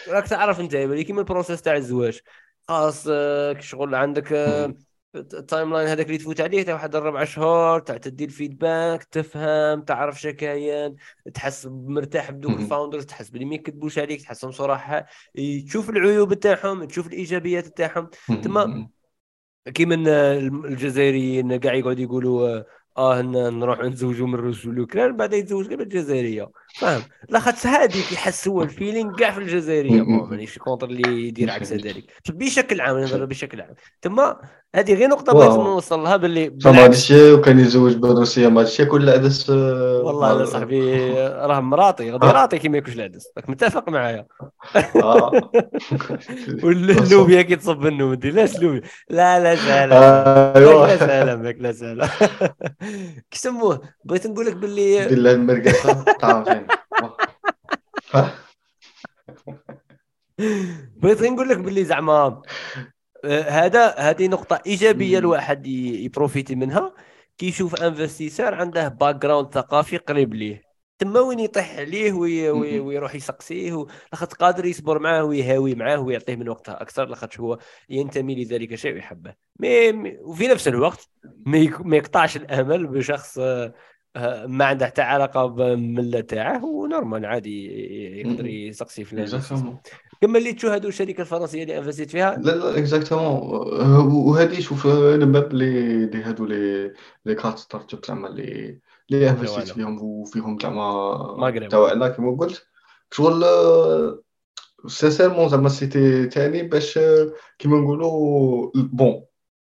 راك 0.07 0.28
تعرف 0.28 0.59
انت 0.59 0.76
كيما 0.76 1.19
ال 1.20 1.25
process 1.25 1.62
تاع 1.61 1.76
الزواج. 1.76 2.19
خاص 2.67 3.07
أه 3.09 3.59
شغل 3.59 3.95
عندك 3.95 4.34
أه 4.34 4.76
ال 5.16 5.74
timeline 5.74 5.88
هذاك 5.88 6.05
اللي 6.05 6.17
تفوت 6.17 6.41
عليه 6.41 6.63
تاع 6.63 6.73
واحد 6.73 6.95
الربع 6.95 7.23
شهور 7.23 7.80
تاع 7.80 7.97
تدي 7.97 8.26
ال 8.26 8.34
feedback 8.34 9.03
تفهم 9.03 9.82
تعرف 9.82 10.21
شكاين 10.21 10.95
تحس 11.34 11.67
مرتاح 11.71 12.32
بدوك 12.32 12.59
ال 12.60 12.65
founders 12.65 13.06
تحس 13.05 13.30
بلي 13.30 13.45
ما 13.45 13.55
يكذبوش 13.55 13.99
عليك 13.99 14.21
تحسهم 14.21 14.51
صراحة 14.51 15.05
تشوف 15.67 15.89
العيوب 15.89 16.34
تاعهم 16.34 16.84
تشوف 16.84 17.07
الإيجابيات 17.07 17.78
تاعهم. 17.78 18.09
تما 18.43 18.89
كيما 19.73 19.95
الجزائريين 20.38 21.57
كاع 21.57 21.73
يقعدوا 21.73 22.03
يقولوا 22.03 22.63
آه 22.98 23.22
نروح 23.22 23.80
نزوجوا 23.80 24.28
من 24.28 24.36
روس 24.36 24.66
الاوكران 24.66 25.18
بعد 25.18 25.34
يتزوج 25.34 25.68
غير 25.68 25.78
بالجزائريه 25.78 26.48
فاهم؟ 26.76 27.02
لاخاطش 27.30 27.68
هذيك 27.68 28.12
يحس 28.12 28.48
هو 28.48 28.64
الفيلينغ 28.64 29.16
كاع 29.16 29.32
في 29.32 29.38
الجزائرية. 29.38 30.02
مانيش 30.02 30.58
كونتر 30.58 30.89
اللي 30.89 31.28
يدير 31.28 31.52
عكس 31.52 31.74
ذلك 31.74 32.12
بشكل 32.30 32.82
عام 32.82 33.00
نهضر 33.00 33.26
بشكل 33.26 33.62
عام. 33.62 33.76
تما 34.02 34.39
هذه 34.76 34.93
غير 34.93 35.09
نقطة 35.09 35.34
بغيت 35.34 35.51
نوصل 35.51 35.99
لها 35.99 36.17
باللي 36.17 36.49
ما 36.65 36.86
الشيء 36.86 37.34
وكان 37.34 37.59
يتزوج 37.59 37.95
بالروسيه 37.95 38.47
ما 38.47 38.61
الشيء 38.61 38.86
كل 38.86 39.03
العدس 39.03 39.49
والله 39.49 40.39
يا 40.39 40.45
صاحبي 40.45 41.13
راه 41.21 41.59
مراتي 41.59 42.11
غادي 42.11 42.26
راتي 42.39 42.57
كي 42.59 42.69
ما 42.69 42.78
ياكلش 42.78 42.95
العدس. 42.95 43.28
راك 43.38 43.49
متفق 43.49 43.89
معايا. 43.89 44.26
آه. 44.95 45.32
واللوبيا 46.63 47.41
كي 47.41 47.55
تصب 47.55 47.86
ما 47.86 48.15
ديرلاش 48.15 48.59
لوبيا 48.59 48.82
لا 49.09 49.39
لا 49.39 49.55
سهله 49.55 49.95
أيوة. 50.55 50.88
لا 50.88 50.97
سهله 50.97 51.36
لا 51.61 51.71
سهله 51.71 52.09
كيسموه 53.32 53.82
بغيت 54.05 54.28
نقول 54.28 54.45
لك 54.45 54.55
باللي 54.55 55.15
لها 55.15 55.32
المرقصه 55.32 56.03
طعم 56.21 56.43
بغيت 60.97 61.21
نقول 61.23 61.49
لك 61.49 61.57
باللي 61.57 61.84
زعما 61.84 62.13
آه، 62.13 62.41
هذا 63.28 63.95
هذه 63.97 64.28
نقطة 64.28 64.61
إيجابية 64.65 65.17
الواحد 65.17 65.67
يبروفيتي 65.67 66.55
منها. 66.55 66.93
كيشوف 67.38 67.76
investisseur 67.76 68.53
عنده 68.53 68.88
background 68.88 69.53
ثقافي 69.53 69.97
قريب 69.97 70.34
ليه. 70.34 70.61
تما 70.99 71.19
وين 71.19 71.39
يطيح 71.39 71.78
عليه 71.78 72.13
oui 72.14 72.49
oui 72.49 72.80
ويروح 72.80 73.15
يسقسيه 73.15 73.86
لاخاطش 74.11 74.36
قادر 74.36 74.65
يصبر 74.65 74.99
معاه 74.99 75.23
ويهاوي 75.23 75.76
معاه 75.76 75.99
ويعطيه 75.99 76.36
من 76.36 76.49
وقتها 76.49 76.82
أكثر 76.82 77.05
لاخاطش 77.05 77.39
هو 77.39 77.57
ينتمي 77.89 78.43
لذلك 78.43 78.73
الشيء 78.73 78.93
ويحبه. 78.93 79.34
mais 79.60 79.91
وفي 80.21 80.47
نفس 80.47 80.67
الوقت 80.67 81.09
ما 81.80 81.97
يقطعش 81.97 82.38
الأمل 82.38 82.88
بشخص 82.88 83.39
آه، 84.15 84.45
ما 84.45 84.65
عنده 84.65 84.86
حتى 84.86 85.01
علاقة 85.01 85.45
بالمله 85.45 86.21
تاعه 86.21 86.65
و 86.66 86.74
normal 86.74 87.26
عادي 87.26 87.65
يقدر 88.19 88.45
يسقسي 88.45 89.03
في 89.03 89.13
كما 90.22 90.38
اللي 90.38 90.53
تشوف 90.53 90.72
هذو 90.72 90.88
الشركة 90.89 91.22
الفرنسية 91.22 91.63
اللي 91.63 91.78
انفستيت 91.78 92.09
فيها. 92.09 92.36
لا 92.38 92.51
لا 92.51 92.78
exactement 92.78 93.39
وهذه 94.11 94.59
شوف 94.59 94.88
أنا 94.88 95.26
يبان 95.26 95.53
لي 95.53 95.80
اللي 96.03 96.24
هادو 96.24 96.45
les 96.45 96.93
les 97.26 97.36
quatre 97.36 97.58
startups 97.58 98.06
زعما 98.05 98.28
اللي 98.28 98.80
اللي 99.11 99.30
انفستيت 99.30 99.70
فيهم 99.70 100.03
وفيهم 100.03 100.59
زعما 100.59 101.68
تاعنا 101.70 102.07
كما 102.09 102.38
قلت 102.38 102.66
شغل 103.11 103.45
سانسيرمون 104.88 105.49
زعما 105.49 105.70
سيتي 105.70 106.26
تاني 106.26 106.63
باش 106.63 106.99
كيما 107.59 107.78
نقولوا 107.78 108.72
بون 108.76 109.26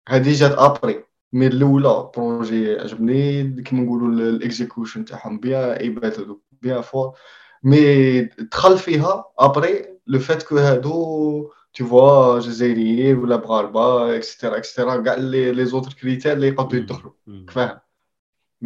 هذه 0.07 0.33
جات 0.33 0.51
ابري 0.51 1.03
مي 1.33 1.47
الأولى 1.47 2.11
بروجي 2.17 2.79
عجبني 2.79 3.61
كيما 3.61 3.81
نقولوا 3.81 4.29
الاكزيكوشن 4.29 5.05
تاعهم 5.05 5.39
بيان 5.39 5.85
عباد 5.85 6.37
بيان 6.61 6.81
فور 6.81 7.17
مي 7.63 8.21
دخل 8.21 8.77
فيها 8.77 9.25
ابري 9.39 9.90
لو 10.07 10.19
فات 10.19 10.43
كو 10.43 10.57
هادو 10.57 11.51
tu 11.77 11.83
vois 11.83 12.39
جزائريين 12.45 13.17
ولا 13.17 13.37
مغاربه 13.37 14.15
اكسترا 14.15 14.57
اكسترا 14.57 15.01
كاع 15.01 15.13
لي 15.13 15.51
لي 15.51 15.65
زوتر 15.65 15.93
كريتير 15.93 16.33
اللي 16.33 16.47
يقدروا 16.47 16.81
يدخلوا 16.81 17.11
فاهم 17.49 17.79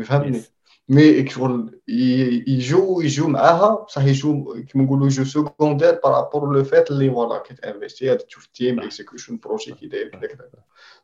فهمني 0.03 0.41
mais 0.89 1.29
شغل 1.29 1.79
يجو 1.87 3.01
يجو 3.01 3.27
معاها 3.27 3.83
بصح 3.83 4.03
يجو 4.03 4.63
كيما 4.71 4.83
نقولوا 4.83 5.07
يجو 5.07 5.23
secondaires 5.23 5.99
par 6.03 6.18
rapport 6.18 6.53
au 6.53 6.63
fait 6.63 6.91
اللي 6.91 7.11
voilà 7.11 7.37
كت 7.37 7.54
investi 7.54 8.15
تشوف 8.15 8.45
ال 8.45 8.52
team 8.52 8.79
execution 8.79 9.37
projet 9.37 9.73
كي 9.73 9.87
داير 9.87 10.07
كذا 10.09 10.27
كذا 10.27 10.49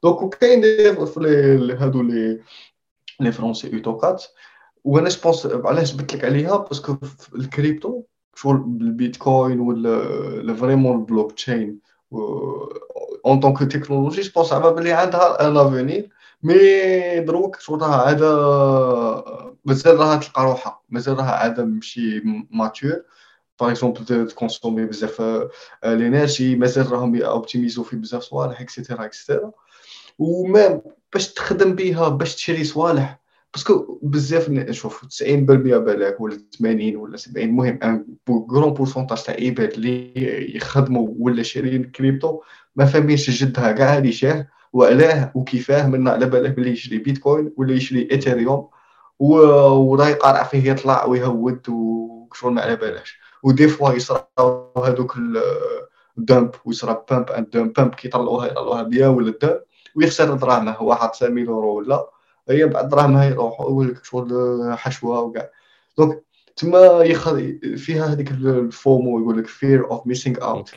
donc 0.03 0.36
كاين 0.36 0.61
في 1.05 1.75
هادو 1.79 2.01
les 2.01 2.41
les 3.20 3.32
français 3.32 3.74
autocut 3.74 4.24
وأنا 4.84 5.09
je 5.09 5.20
pense 5.20 5.45
علاش 5.45 5.93
جبت 5.93 6.15
لك 6.15 6.25
عليها 6.25 6.57
parce 6.57 6.82
que 6.82 6.97
ال 7.36 7.45
crypto 7.45 8.03
شغل 8.36 8.55
البيتكوين 8.82 9.59
ولا 9.59 10.53
vraiment 10.53 10.94
ال 10.94 10.99
blockchain 10.99 11.80
en 13.26 13.39
tant 13.39 13.51
que 13.51 13.59
technologie 13.59 14.22
je 14.22 14.30
pense 14.30 14.49
زعما 14.49 14.69
بلي 14.69 14.91
عندها 14.93 15.47
un 15.47 15.57
avenir 15.57 16.09
mais 16.43 16.55
دروك 17.19 17.59
شغل 17.59 17.82
راها 17.82 18.01
عاده 18.01 18.27
مازال 19.65 19.99
راها 19.99 20.17
تلقى 20.17 20.43
روحها 20.43 20.82
مازال 20.89 21.17
راها 21.17 21.32
عاده 21.32 21.65
ماشي 21.65 22.21
mature 22.51 23.03
par 23.59 23.72
exemple 23.72 24.28
ت 24.28 24.33
consommer 24.33 24.86
بزاف 24.86 25.21
l'énergie 25.86 26.55
مازال 26.55 26.91
راهم 26.91 27.21
optimiser 27.22 27.84
في 27.84 27.95
بزاف 27.95 28.21
صوالح 28.21 28.61
et 28.62 28.72
cetera 28.72 29.05
et 29.05 29.17
cetera 29.17 29.51
و 30.20 30.32
même 30.32 30.82
باش 31.13 31.34
تخدم 31.34 31.75
بها 31.75 32.09
باش 32.09 32.36
تشري 32.36 32.63
صوالح 32.63 33.20
parce 33.53 33.82
que 33.82 33.99
بزاف 34.02 34.72
شوف 34.72 35.06
90% 35.06 35.24
بالك 35.32 36.22
ولا 36.22 36.38
80 36.60 36.95
ولا 36.95 37.18
70 37.18 37.45
المهم 37.45 37.80
un 37.84 38.05
grand 38.49 38.74
pourcentage 38.74 39.24
تاع 39.24 39.36
عباد 39.39 39.74
اللي 39.74 40.56
يخدموا 40.56 41.08
ولا 41.20 41.43
شاريين 41.43 41.84
كريبتو 41.84 42.41
ما 42.76 42.86
فاهمينش 42.86 43.30
جدها 43.30 43.72
كاع 43.72 43.95
هادي 43.95 44.12
شاه 44.12 44.47
وعلاه 44.74 45.32
وكيفاه 45.36 45.88
من 45.88 46.08
على 46.08 46.26
بالك 46.26 46.52
بلي 46.52 46.72
يشري 46.72 46.97
بيتكوين 46.97 47.54
ولا 47.58 47.74
يشري 47.74 48.08
ايثيريوم 48.12 48.68
وراه 49.20 50.08
يقارع 50.08 50.43
فيه 50.43 50.72
يطلع 50.72 51.06
ويهود 51.06 51.70
وشغل 51.70 52.54
ما 52.54 52.62
على 52.62 52.76
بالاش. 52.76 53.20
و 53.43 53.49
des 53.49 53.68
fois 53.68 53.93
يصراو 53.93 54.84
هذوك 54.86 55.18
ال 56.18 56.24
dump 56.24 56.51
ويصرا 56.66 57.06
pump 57.09 57.30
and 57.30 57.57
pump 57.57 57.95
كيطلعوها 57.95 58.47
يطلعوها 58.47 58.84
bien 58.84 59.09
ولا 59.10 59.30
ال 59.30 59.36
dump 59.36 59.62
ويخسر 59.95 60.34
دراهمه 60.34 60.82
واحد 60.82 61.10
5000 61.10 61.38
يورو 61.38 61.78
ولا. 61.78 62.10
هي 62.50 62.66
بعد 62.66 62.89
دراهمها 62.89 63.26
يروحوا 63.26 63.94
شغل 64.04 64.74
حشوة 64.78 65.22
وكاع. 65.22 65.50
donc 65.97 66.24
تما 66.56 67.04
يخ... 67.04 67.34
فيها 67.76 68.06
هذيك 68.06 68.32
ال 68.32 68.49
FOMO 68.49 69.20
يقول 69.20 69.38
لك 69.38 69.48
fear 69.47 69.91
of 69.91 70.07
missing 70.07 70.43
out 70.43 70.72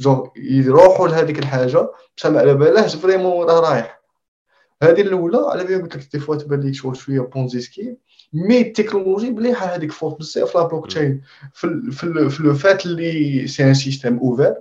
جون 0.00 0.30
يروحوا 0.36 1.08
لهذيك 1.08 1.38
الحاجة 1.38 1.90
بصح 2.16 2.30
ما 2.30 2.40
على 2.40 2.54
بالهش 2.54 2.96
vraiment 2.96 3.46
راه 3.46 3.60
رايح. 3.60 4.00
هذه 4.82 5.00
الأولى 5.00 5.38
على 5.38 5.64
بالي 5.64 5.82
قلت 5.82 5.96
لك 5.96 6.08
des 6.12 6.18
fois 6.18 6.36
تبان 6.36 6.60
لك 6.60 6.74
شغل 6.74 6.96
شوية 6.96 7.20
Ponzi 7.20 7.60
scheme 7.60 7.96
mais 8.32 8.60
ال 8.60 8.66
technologie 8.66 9.30
مليحه 9.30 9.66
هذيك 9.66 9.92
فوق 9.92 10.18
بزاف 10.18 10.56
la 10.56 10.66
blockchain 10.66 11.22
في 11.52 11.90
في, 11.90 12.30
في 12.30 12.42
le 12.42 12.54
fait 12.54 12.86
اللي 12.86 13.46
c'est 13.46 13.64
un 13.64 13.74
système 13.74 14.18
ouvert. 14.18 14.54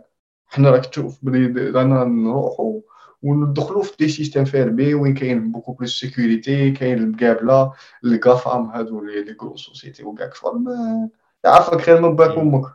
حنا 0.47 0.69
راك 0.69 0.85
تشوف 0.85 1.17
بلي 1.21 1.69
رانا 1.69 2.03
نروحوا 2.03 2.81
وندخلوا 3.23 3.83
في 3.83 3.91
des 3.99 4.07
systèmes 4.07 4.45
fermés 4.45 4.93
وين 4.93 5.13
كاين 5.13 5.51
beaucoup 5.51 5.73
plus 5.73 5.99
sécurité 5.99 6.71
كاين 6.71 6.97
المقابله 6.97 7.73
ال 8.03 8.14
GAFAM 8.14 8.65
هادو 8.65 9.01
les 9.01 9.33
grosses 9.33 9.55
sociétés 9.57 10.03
وكاع 10.03 10.29
شغل 10.33 10.65
عارفك 11.45 11.81
خير 11.81 12.01
من 12.01 12.15
باك 12.15 12.37
أمك 12.37 12.65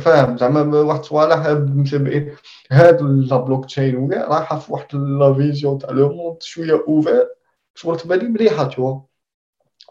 فاهم 0.00 0.38
زعما 0.38 0.80
واحد 0.80 1.04
صوالح 1.04 1.46
متابعين 1.48 2.34
هاد 2.70 3.02
la 3.02 3.36
blockchain 3.36 3.96
وكاع 3.96 4.24
رايحه 4.24 4.58
في 4.58 4.72
واحد 4.72 4.94
la 4.94 5.34
vision 5.34 5.78
تاع 5.78 5.90
le 5.90 6.12
monde 6.12 6.42
شوية 6.42 6.84
ouvert 6.88 7.26
شغل 7.74 7.96
تبان 7.96 8.18
لي 8.18 8.28
مليحه 8.28 8.64
tout 8.64 9.00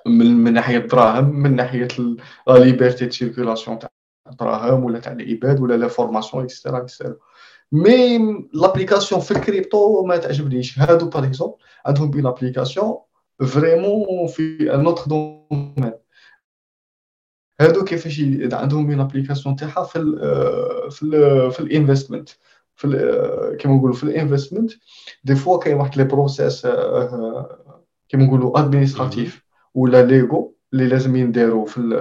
من 0.05 0.53
ناحيه 0.53 0.77
الدراهم 0.77 1.39
من 1.39 1.55
ناحيه 1.55 1.87
la 2.47 2.53
liberté 2.53 3.05
de 3.05 3.11
circulation 3.11 3.79
تاع 3.79 3.89
الدراهم 4.31 4.83
ولا 4.83 4.99
تاع 4.99 5.11
العباد 5.11 5.59
ولا 5.59 5.73
l'information 5.73 6.43
et 6.43 6.52
cetera 6.52 6.77
et 6.77 6.87
cetera 6.87 7.15
mais 7.71 8.17
l'application 8.53 9.21
في 9.21 9.31
الكريبتو 9.31 10.03
ما 10.05 10.17
تعجبنيش 10.17 10.79
هادو 10.79 11.09
par 11.09 11.23
exemple 11.25 11.55
عندهم 11.85 12.11
بي 12.11 12.21
l'application 12.21 12.97
vraiment 13.47 14.27
في 14.27 14.73
un 14.75 14.85
autre 14.85 15.05
domaine 15.05 15.91
هادو 17.61 17.83
كيفاش 17.83 18.21
عندهم 18.53 18.91
une 18.91 18.99
application 18.99 19.55
تاعها 19.55 19.83
في 19.83 19.99
ال 19.99 20.19
في 20.91 21.03
ال 21.03 21.51
في 21.51 21.59
ال 21.59 21.66
investment 21.66 22.29
في 22.75 22.87
كيما 23.59 23.75
نقولوا 23.75 23.95
في 23.95 24.03
ال 24.03 24.10
investment 24.10 24.71
des 25.23 25.35
fois 25.35 25.57
كاين 25.59 25.77
واحد 25.77 25.97
les 25.97 26.03
process 26.03 26.67
كيما 28.09 28.23
نقولوا 28.25 28.59
administratifs 28.59 29.43
ولا 29.73 30.03
légaux 30.05 30.55
اللي 30.73 30.87
لازم 30.87 31.15
ينداروا 31.15 31.65
في 31.65 31.77
ال 31.77 31.91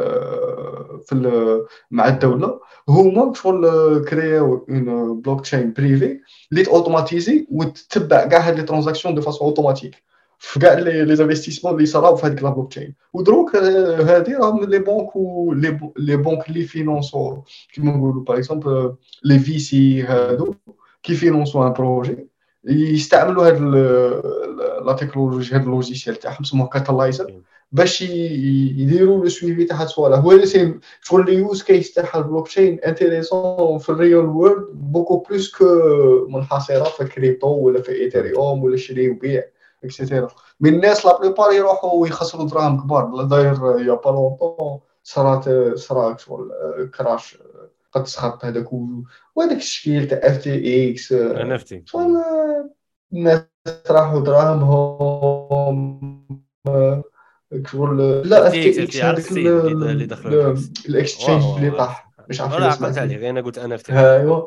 في 1.06 1.12
ال 1.12 1.66
مع 1.90 2.08
الدولة. 2.08 2.60
هما 2.88 3.32
شغل 3.34 4.04
créer 4.04 4.66
او 4.70 5.20
une 5.20 5.40
blockchain 5.40 5.72
privée 5.72 6.20
اللي 6.52 6.66
automatisée 6.66 7.46
وتتبع 7.50 8.26
كاع 8.26 8.40
هاد 8.40 8.56
les 8.56 8.62
transactions 8.62 9.14
de 9.14 9.22
façon 9.22 9.48
automatique 9.48 10.02
في 10.38 10.60
كاع 10.60 10.72
لي 10.78 11.02
انفستيسمون 11.02 11.74
اللي 11.74 11.86
صراو 11.86 12.16
في 12.16 12.26
هذيك 12.26 12.42
la 12.42 12.50
blockchain 12.50 12.94
ودروك 13.12 13.56
آه، 13.56 14.02
هادي 14.02 14.34
راهم 14.34 14.64
les 14.64 14.78
banques 14.78 15.16
و 15.16 15.52
les 15.96 16.16
banques 16.16 16.48
اللي 16.48 16.62
financer 16.62 17.42
كيما 17.72 17.96
نقولوا 17.96 18.24
par 18.24 18.36
exemple 18.36 18.94
les 19.24 19.38
VC 19.38 20.02
هادو 20.02 20.54
كي 21.02 21.14
financer 21.14 21.66
un 21.66 21.72
projet 21.72 22.28
يستعملوا 22.64 23.46
هاد 23.46 23.60
la 24.86 24.92
technologie 24.92 25.54
هاد 25.54 25.62
ال 25.62 25.68
logiciel 25.68 26.16
تاعهم 26.16 26.44
سموه 26.44 26.68
كاتالايزر 26.68 27.42
باش 27.72 28.02
يديروا 28.02 29.22
le 29.22 29.28
suivi 29.28 29.64
تاع 29.64 29.76
هاد 29.76 29.86
الصوالح 29.86 30.18
هو 30.18 30.32
اللي 30.32 30.80
شغل 31.02 31.26
les 31.26 31.34
use 31.34 31.62
cases 31.62 31.94
تاع 31.94 32.10
ال 32.14 32.48
blockchain 32.48 32.80
intéressants 32.80 33.78
في 33.78 33.88
ال 33.88 34.26
real 34.26 34.44
world 34.44 34.66
beaucoup 34.72 35.16
plus 35.16 35.56
que 35.56 35.64
منحصره 36.28 36.84
في 36.84 37.02
الكريبتو 37.02 37.48
ولا 37.48 37.82
في 37.82 37.92
ايثيريوم 37.92 38.64
ولا 38.64 38.76
شري 38.76 39.10
وبيع 39.10 39.44
et 39.84 39.95
cetera 39.95 40.28
من 40.60 40.74
الناس 40.74 41.06
la 41.06 41.20
plupart 41.20 41.52
يروحوا 41.52 41.94
ويخسروا 41.94 42.48
دراهم 42.48 42.80
كبار. 42.80 43.22
داير 43.24 43.54
y 43.78 43.94
a 43.94 43.98
pas 43.98 44.10
longtemps 44.10 44.80
صرات 45.02 45.48
صرات 45.78 46.20
شغل 46.20 46.50
crash 46.98 47.38
قد 47.92 48.06
سخط 48.06 48.44
هذاك 48.44 48.72
وهذاك 49.34 49.56
الشكل 49.56 50.08
تاع 50.08 50.18
اف 50.22 50.42
تي 50.42 50.90
إكس 50.92 51.12
ان 51.12 51.52
اف 51.52 51.62
تي 51.62 51.84
الناس 53.12 53.42
راحوا 53.90 54.20
دراهمهم 54.20 56.00
شغل 57.66 58.28
لا 58.28 58.48
اف 58.48 58.52
FTX 58.52 58.54
تي 58.54 58.82
إكس 58.82 59.00
عرفت 59.00 59.32
هذاك 59.32 59.32
سيد 59.32 59.46
اللي-. 59.46 59.70
طاح. 61.70 62.10
مش 62.28 62.40
عارف 62.40 62.54
ولا 62.54 62.66
عقلت 62.66 62.98
عليه 62.98 63.16
غير 63.16 63.30
أنا 63.30 63.40
قلت 63.40 63.58
ان 63.58 63.72
اف 63.72 63.82
تي 63.82 63.92
ايوا 63.92 64.46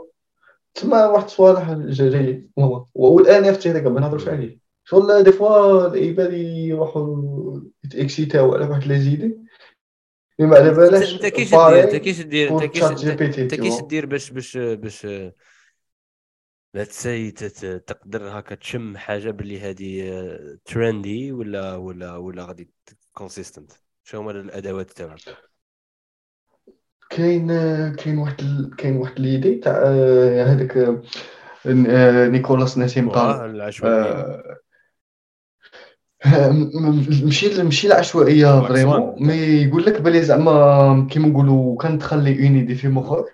تما 0.74 1.08
واحد 1.08 1.24
الصوالح 1.24 1.72
جاي 1.72 2.48
والان 2.94 3.46
اف 3.46 3.58
تي 3.58 3.70
هذاك 3.70 3.84
ما 3.84 4.00
نهضرش 4.00 4.28
عليه 4.28 4.58
شغل 4.86 5.24
دي 5.24 5.32
فوا 5.32 5.88
العباد 5.88 6.34
يروحوا 6.34 7.60
يتاكسيتاو 7.86 8.56
على 8.56 8.66
واحد 8.66 8.88
لي 8.88 9.00
زيدي 9.00 9.38
ما 10.40 10.58
على 10.58 10.74
بالهش 10.74 11.14
أنت 11.14 11.26
كيش 11.26 11.50
دير 11.52 11.84
أنت 11.84 11.96
كيش 11.96 12.22
دير 12.22 12.52
أنت 13.22 13.56
كيش. 13.56 13.82
دير 13.82 14.06
باش 14.06 14.32
باش 14.32 14.58
باش 14.58 15.08
لا 16.74 16.84
تسي 16.84 17.32
تقدر 17.80 18.40
هكا 18.40 18.56
تشم 18.56 18.98
حاجة 18.98 19.32
باللي 19.32 19.60
هذه 19.62 20.04
ترندي 20.66 21.32
ولا 21.32 21.76
ولا 21.76 22.16
ولا 22.18 22.46
غادي 22.46 22.70
consistent 23.14 23.72
شنو 24.04 24.22
هما 24.22 24.32
الأدوات 24.32 24.92
تاعك 24.92 25.20
كاين 27.10 27.48
كاين 27.96 28.18
واحد 28.18 28.42
ال- 28.42 28.76
كاين 28.76 28.96
واحد 28.98 29.20
l'idée 29.20 29.56
تاع 29.56 29.74
آه، 29.86 30.44
هذاك 30.46 30.78
آه، 30.78 32.28
نيكولاس 32.28 32.78
نسيم 32.78 33.10
طالب 33.10 33.36
واه 33.38 33.46
العشوائية. 33.46 34.54
آه، 36.26 36.50
م- 36.50 36.72
م- 36.74 37.26
ماشي 37.26 37.64
ماشي 37.64 37.88
العشوائية. 37.88 38.62
vraiment 38.62 39.16
mais 39.28 39.34
يقول 39.34 39.86
لك 39.86 40.02
بلي 40.02 40.22
زعما 40.22 41.08
كيما 41.12 41.28
نقولوا 41.28 41.78
كان 41.78 42.00
تخلي 42.00 42.48
une 42.48 42.56
idée 42.56 42.76
في 42.76 42.88
مخك 42.88 43.26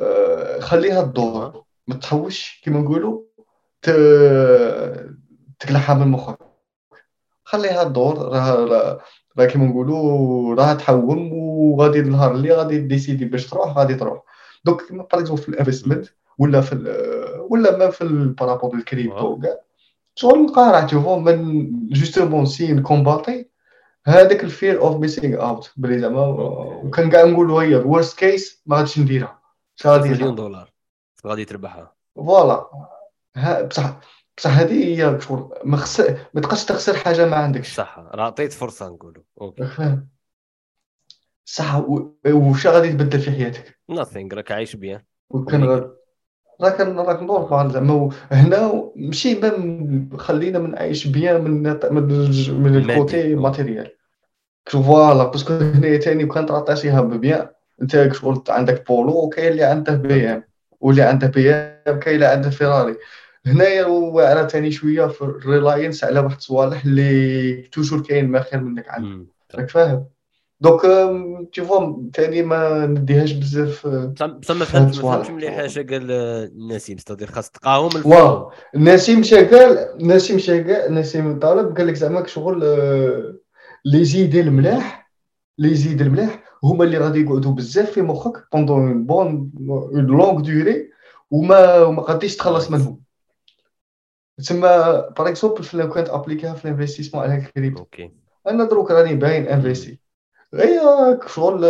آه، 0.00 0.60
خليها 0.60 1.02
تدور. 1.02 1.65
ما 1.86 1.94
تحوش 1.94 2.60
كيما 2.64 2.80
نقولوا 2.80 3.22
ت- 3.82 5.10
تقلعها 5.58 5.94
من 5.94 6.08
مخك. 6.08 6.38
خليها 7.44 7.84
تدور 7.84 8.18
راه 8.18 8.64
راه 8.64 9.00
راه 9.38 9.46
كيما 9.46 9.64
نقولوا 9.66 10.54
راه 10.54 10.74
تحوم 10.74 11.32
وغادي 11.32 12.00
النهار 12.00 12.34
اللي 12.34 12.52
غادي 12.52 12.78
décider 12.78 13.24
باش 13.24 13.46
تروح 13.46 13.76
غادي 13.78 13.94
تروح. 13.94 14.22
donc 14.64 14.82
كيما 14.82 15.06
par 15.12 15.20
exemple 15.20 15.42
في 15.42 15.48
ال 15.48 15.53
investment 15.53 16.06
ولا 16.38 16.60
في 16.60 16.74
ولا 17.50 17.76
ما 17.76 17.90
في 17.90 18.02
ال 18.02 18.09
par 18.09 18.28
rapport 18.28 18.74
ال 18.74 18.80
crypto 18.80 19.16
واو. 19.16 19.40
كاع 19.40 19.56
شغل 20.14 20.44
القارع 20.44 20.80
تشوفو 20.80 21.18
من 21.18 21.70
justement 21.88 22.46
c'est 22.46 22.72
ن 22.72 22.80
combattre 22.80 23.50
هذاك 24.06 24.44
ال 24.44 24.51
fear 24.51 24.80
of 24.80 24.96
missing 24.96 25.40
out 25.42 25.72
بلي 25.76 25.98
زعما. 25.98 26.26
وكان 26.84 27.10
كاع 27.10 27.24
نقولوا 27.24 27.62
هي 27.62 27.76
ال 27.76 27.83
worst 27.83 28.18
case 28.18 28.62
ما 28.66 28.76
غاديش 28.76 28.98
نديرها. 28.98 29.40
مليون 29.86 30.34
دولار. 30.34 30.72
غادي 31.26 31.44
تربحها 31.44 31.94
voilà. 32.16 32.70
ها 33.36 33.62
بصح 33.62 34.00
بصح 34.36 34.58
هذه 34.58 34.84
هي 34.84 35.20
شغل. 35.20 35.58
ما 35.64 35.76
خس... 35.76 36.00
ما 36.34 36.40
تبقاش 36.40 36.64
تخسر 36.64 36.96
حاجة 36.96 37.26
ما 37.26 37.36
عندكش. 37.36 37.74
صح 37.74 37.98
راه 37.98 38.24
عطيت 38.24 38.52
فرصة 38.52 38.88
نقولوا 38.88 39.22
okay. 39.40 39.68
صح 41.44 41.84
وش 42.26 42.66
غادي 42.66 42.92
تبدل 42.92 43.18
في 43.18 43.30
حياتك. 43.30 43.78
nothing 43.88 44.34
راك 44.34 44.52
عايش 44.52 44.76
bien. 44.76 45.02
وكان 45.30 45.64
راك 45.64 46.80
راك 46.80 47.22
normal 47.22 47.70
زعما 47.70 48.10
هنا 48.30 48.90
ماشي 48.96 49.34
ما 49.34 50.18
خلينا 50.18 50.58
من 50.58 50.78
عايش 50.78 51.06
bien 51.06 51.40
من 51.44 51.62
من, 51.90 52.02
من. 52.62 52.76
ال 52.76 52.88
côté 52.88 53.34
matériel. 53.34 53.96
voilà 54.66 55.24
parce 55.24 55.41
que 55.41 55.52
هنا 55.54 55.98
ثاني 55.98 56.24
وكان 56.24 56.46
تعطيها 56.46 57.00
bien. 57.00 57.48
أنت 57.82 58.12
شغل 58.12 58.42
عندك 58.48 58.86
بولو 58.86 59.24
وكاين 59.24 59.52
اللي 59.52 59.64
عنده 59.64 59.94
بي 59.94 60.28
ام 60.28 60.44
واللي 60.86 61.02
عنده 61.02 61.26
بي 61.26 61.50
ام 61.52 61.98
كاين 61.98 62.14
اللي 62.14 62.26
عنده 62.26 62.50
فيراري. 62.50 62.96
هنايا 63.46 63.86
واعره 63.86 64.46
ثاني 64.46 64.70
شوية 64.70 65.06
في 65.06 65.22
ال 65.22 65.31
reliance 65.31 66.04
على 66.04 66.20
واحد 66.20 66.36
الصوالح 66.36 66.84
اللي 66.84 67.62
toujours 67.72 68.02
كاين 68.02 68.28
ما 68.28 68.40
خير 68.42 68.60
منك 68.60 68.88
عنده. 68.88 69.26
راك 69.54 69.70
فاهم. 69.70 70.06
donc 70.60 70.82
tu 71.56 71.62
vois 71.68 72.10
ثاني 72.16 72.42
ما 72.42 72.86
نديهاش 72.86 73.32
بزاف 73.32 73.86
بصح 73.86 74.54
ما 74.54 74.64
فهمتش 74.64 74.98
ما. 74.98 75.02
فهمتش 75.12 75.30
مليح 75.30 75.58
اش 75.58 75.78
قال 75.78 76.50
نسيم. 76.68 76.98
ستادير 76.98 77.30
خاص 77.30 77.50
تلقاهم 77.50 77.90
واو. 78.04 78.50
نسيم 78.74 79.22
شغال 79.22 79.88
نسيم 80.00 80.38
شغال 80.38 80.94
نسيم 80.94 81.38
طالب 81.38 81.76
قال 81.76 81.86
لك 81.86 81.94
زعما 81.94 82.26
شغل 82.26 82.64
أه، 82.64 83.34
les 83.84 84.04
idées 84.04 84.40
الملاح 84.40 85.10
les 85.58 85.74
idées 85.74 86.00
الملاح 86.00 86.45
هما 86.64 86.84
اللي 86.84 86.98
غادي 86.98 87.20
يقعدوا 87.20 87.52
بزاف 87.52 87.90
في 87.90 88.02
مخك 88.02 88.48
pendant 88.52 88.88
un 88.88 89.06
bon 89.06 89.52
une 89.68 90.06
longue 90.06 90.40
durée 90.40 90.90
وما 91.30 91.82
وما 91.82 92.02
غاديش 92.02 92.36
تخلص 92.36 92.70
منهم. 92.70 93.00
تسمى 94.38 94.68
par 95.18 95.28
exemple 95.28 95.64
لو 95.74 95.90
كان 95.90 96.02
ت 96.02 96.08
appliquer 96.08 96.46
يها 96.46 96.54
في 96.54 96.64
ال 96.64 96.68
investissement 96.68 97.24
على 97.24 97.34
ال 97.34 97.41
crypto 97.41 97.80
ok 97.80 98.12
أنا 98.48 98.64
دروك 98.64 98.90
راني 98.90 99.14
باغي 99.14 99.48
ن 99.48 99.54
investir 99.54 99.98
غير 100.54 100.80
شغل 101.26 101.64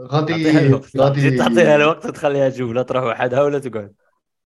غادي 0.00 0.66
الوقت. 0.66 0.96
غادي 0.96 1.36
تعطيها 1.36 1.76
الوقت 1.76 2.06
تخليها 2.06 2.48
تشوف 2.48 2.72
لا 2.72 2.82
تروح 2.82 3.04
وحدها 3.04 3.42
ولا 3.42 3.58
تقعد. 3.58 3.92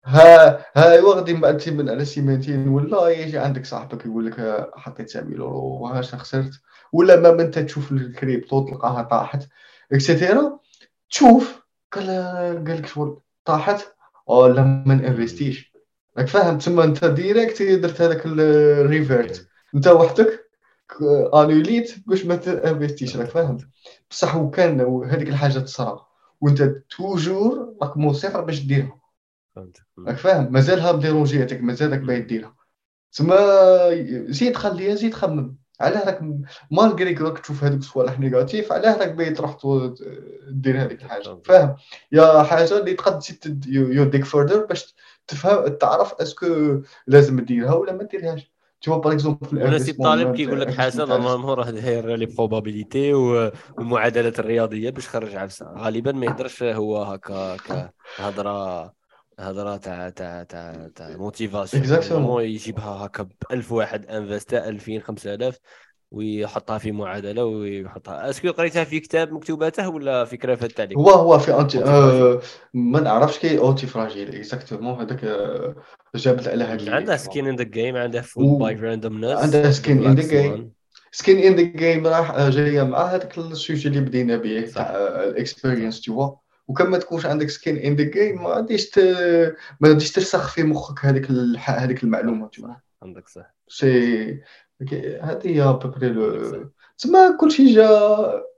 ها 0.05 0.59
ها 0.77 0.93
ايوا 0.93 1.15
غادي 1.15 1.71
من 1.71 1.89
على 1.91 2.05
سيمانتين 2.05 2.69
ولا 2.69 3.09
يجي 3.09 3.39
عندك 3.39 3.67
صاحبك 3.67 4.07
يقول 4.07 4.27
لك 4.27 4.67
حطيت 4.75 5.07
9 5.09 5.21
يورو 5.31 5.59
وهاش 5.83 6.15
خسرت؟ 6.15 6.51
ولا 6.93 7.21
ما 7.33 7.43
انت 7.43 7.59
تشوف 7.59 7.93
الكريبتو 7.93 8.67
تلقاها 8.69 9.03
طاحت 9.03 9.49
et 9.93 10.09
cetera 10.09 10.59
تشوف 11.11 11.63
قال 11.93 12.07
لك 12.65 12.87
شغل 12.87 13.21
طاحت 13.45 13.85
أو 14.31 14.47
لا 14.47 14.63
ما 14.63 14.95
ن 14.95 15.01
investir 15.01 15.53
ش. 15.53 15.73
راك 16.19 16.27
فاهم؟ 16.29 16.59
تما 16.59 16.85
أنت 16.85 17.05
direct 17.05 17.63
درت 17.63 18.01
هذاك 18.01 18.23
الريفيرت 18.27 19.47
أنت 19.75 19.89
وحدك 19.89 20.51
ك- 20.89 21.31
annuler 21.35 21.81
يت 21.81 21.95
باش 22.07 22.25
ما 22.25 22.37
ت 22.37 22.44
investir 22.44 23.02
ش 23.02 23.17
راك 23.17 23.29
فاهم؟ 23.29 23.59
بصح 24.11 24.37
وكان 24.37 24.81
هذيك 25.11 25.29
الحاجة 25.29 25.59
تصرا. 25.59 26.07
وأنت 26.41 26.63
toujours 26.97 27.75
راك 27.83 27.97
مصر 27.97 28.41
باش 28.41 28.61
ديرها. 28.61 29.02
راك 29.57 30.17
فاهم؟ 30.17 30.53
مازالها 30.53 30.93
déranger 30.93 31.42
ياتك 31.42 31.61
مازالك 31.61 31.99
باغي 31.99 32.21
ديرها. 32.21 32.55
تما 33.13 33.37
زيد 34.33 34.57
خليها 34.57 34.95
زيد 34.95 35.15
خمم. 35.15 35.57
علاه 35.81 36.05
راك 36.07 36.21
malgré 36.71 37.15
راك 37.15 37.39
تشوف 37.39 37.65
هذوك 37.65 37.79
الصوالح 37.79 38.21
négatives 38.21 38.73
علاه 38.73 38.99
راك 38.99 39.13
باغي 39.13 39.31
تروح 39.31 39.53
تو- 39.55 39.95
دير 40.51 40.83
هذيك 40.83 41.03
الحاجة. 41.03 41.39
فاهم؟ 41.45 41.77
يا 42.13 42.43
حاجة 42.43 42.79
اللي 42.79 42.93
تقد 42.95 43.19
تزيد 43.19 43.67
يوديك 43.67 44.25
further 44.25 44.65
باش 44.67 44.95
تفهم 45.27 45.67
تعرف 45.69 46.13
est-ce 46.15 46.59
que 46.59 46.81
لازم 47.07 47.41
ديرها 47.41 47.75
ولا 47.75 47.93
ما 47.93 48.03
ديرهاش. 48.03 48.53
تشوف 48.81 48.99
par 48.99 49.13
exemple 49.13 49.47
في 49.49 49.57
نسيم 49.57 49.91
الطالب 49.91 50.35
كيقول 50.37 50.61
لك 50.61 50.71
حاجة 50.75 50.97
normalement 51.05 51.55
راه 51.55 51.71
داير 51.71 52.15
les 52.17 52.27
probabilités 52.27 53.13
والمعادلات 53.15 54.39
الرياضية 54.39 54.91
باش 54.91 55.09
خرج 55.09 55.35
عفسه 55.37 55.67
غالبا 55.79 56.13
ما 56.13 56.27
يهدرش 56.27 56.63
هو 56.63 57.03
هكا 57.03 57.35
هكا 57.35 57.91
هضره 58.17 58.93
هضره 59.41 59.77
تاع 59.77 60.09
تاع 60.09 60.43
تاع 60.43 60.89
تاع 60.97 61.17
motivation 61.17 61.85
Exactement. 61.85 62.13
normalement 62.13 62.45
يجيبها 62.45 62.85
هكا 63.07 63.23
ب 63.23 63.33
1000 63.53 63.73
واحد 63.73 64.07
investa 64.07 64.69
2000 64.69 65.01
5000 65.01 65.59
ويحطها 66.11 66.79
في 66.79 66.93
معادلة 66.93 67.45
ويحطها. 67.45 68.31
est-ce 68.31 68.44
que 68.44 68.51
قريتها 68.51 68.85
في 68.85 69.01
كتاب 69.01 69.33
مكتوباته 69.33 69.89
ولا 69.89 70.25
في 70.25 70.37
كرافات 70.37 70.73
تاع 70.73 70.89
هو 70.97 71.11
هو 71.11 71.39
في 71.39 71.61
anti 71.61 71.85
آه 71.85 72.41
ما 72.75 73.01
نعرفش 73.01 73.39
كي 73.39 73.59
antifragile 73.59 74.35
exactement 74.35 75.01
هذاك 75.01 75.25
آه، 75.25 75.75
جابت 76.15 76.49
على 76.49 76.65
هذا 76.65 76.95
عندها 76.95 77.17
skin 77.17 77.47
in 77.47 77.57
the 77.57 77.65
game 77.65 77.97
عندها 77.97 78.23
Fooled 78.23 78.59
by 78.59 78.75
Randomness 78.75 79.39
عندها 79.39 79.71
skin 79.71 80.07
in 80.07 80.15
the 80.15 80.29
game 80.43 80.73
skin 81.13 81.39
in 81.39 81.55
the 81.55 81.63
game 81.63 82.07
راح 82.07 82.49
جاية 82.49 82.83
مع 82.83 83.05
هذاك 83.05 83.39
ال 83.39 83.47
sujet 83.47 83.89
اللي 83.89 84.01
بدينا 84.01 84.37
به 84.37 84.71
تاع 84.75 84.91
ال 85.25 85.32
experience 85.32 86.01
تو 86.01 86.37
وكان 86.69 86.87
ما 86.87 86.99
تكونش 86.99 87.27
عندك 87.27 87.51
skin 87.51 87.77
in 87.77 87.97
the 87.97 88.05
game 88.05 88.43
ما 88.43 88.51
غاديش 88.51 88.99
ما 89.81 89.89
غاديش 89.89 90.13
ترسخ 90.13 90.55
في 90.55 90.63
مخك 90.63 91.05
هذيك 91.05 91.31
هذيك 91.59 92.05
المعلومة 92.05 92.51
عندك 93.03 93.29
صح. 93.29 93.55
c'est 93.69 94.41
هذه 95.21 95.41
هي 95.45 95.63
à 95.63 95.68
peu 95.68 95.86
près 95.86 96.09
لو 96.09 96.71
تسمى 96.99 97.37
كلشي 97.41 97.75
جا 97.75 97.89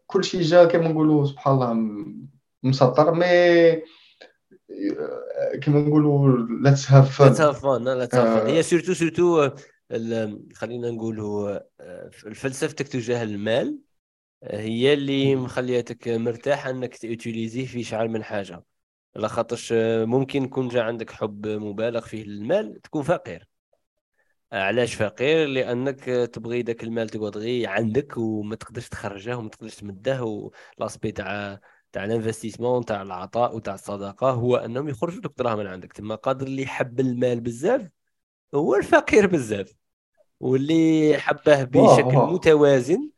كلشي 0.07 0.41
جا 0.41 0.65
كيما 0.65 0.89
نقولوا 0.89 1.27
سبحان 1.27 1.55
الله 1.55 1.75
مسطر 2.63 3.15
mais 3.15 3.83
كيما 5.63 5.81
نقولوا 5.81 6.47
let's 6.63 6.91
have 6.91 7.19
fun 7.19 7.29
let's 7.29 7.41
have 7.41 7.63
fun 7.63 8.47
هي 8.47 8.63
surtout 8.63 8.95
surtout 8.95 9.51
خلينا 10.55 10.91
نقولوا 10.91 11.59
فلسفتك 12.35 12.89
تجاه 12.89 13.23
المال. 13.23 13.79
هي 14.51 14.93
اللي 14.93 15.37
مخليتك 15.37 16.09
مرتاح 16.09 16.67
أنك 16.67 16.97
تيوتيليزيه 16.97 17.67
في 17.67 17.83
شعر 17.85 18.09
من 18.09 18.25
حاجة. 18.25 18.65
لخاطرش 19.17 19.73
ممكن 20.03 20.45
يكون 20.45 20.69
جا 20.69 20.83
عندك 20.83 21.11
حب 21.11 21.47
مبالغ 21.47 22.01
فيه 22.01 22.25
للمال 22.25 22.81
تكون 22.83 23.03
فقير. 23.03 23.49
علاش 24.53 24.95
فقير؟ 24.95 25.47
لأنك 25.49 26.05
تبغي 26.05 26.63
داك 26.63 26.85
المال 26.85 27.09
تقعد 27.09 27.37
غير 27.37 27.69
عندك 27.69 28.17
وما 28.17 28.57
تقدرش 28.57 28.89
تخرجه 28.89 29.37
وما 29.37 29.49
تقدرش 29.49 29.75
تمده 29.75 30.51
ولاسبي 30.79 31.13
تاع 31.13 31.61
تاع 31.93 32.05
الانفستيسمون 32.05 32.85
تاع 32.85 33.03
العطاء 33.03 33.57
وتاع 33.57 33.75
الصدقه 33.75 34.31
هو 34.31 34.57
أنهم 34.57 34.89
يخرجوا 34.89 35.21
لك 35.21 35.33
دراهم 35.39 35.59
من 35.59 35.67
عندك. 35.67 35.93
تما 35.93 36.15
قادر 36.15 36.47
اللي 36.47 36.63
يحب 36.63 37.01
المال 37.01 37.41
بزاف 37.41 37.89
هو 38.55 38.75
الفقير 38.75 39.27
بزاف. 39.27 39.75
واللي 40.41 41.15
حبه 41.19 41.65
بشكل 41.65 42.17
متوازن 42.17 43.14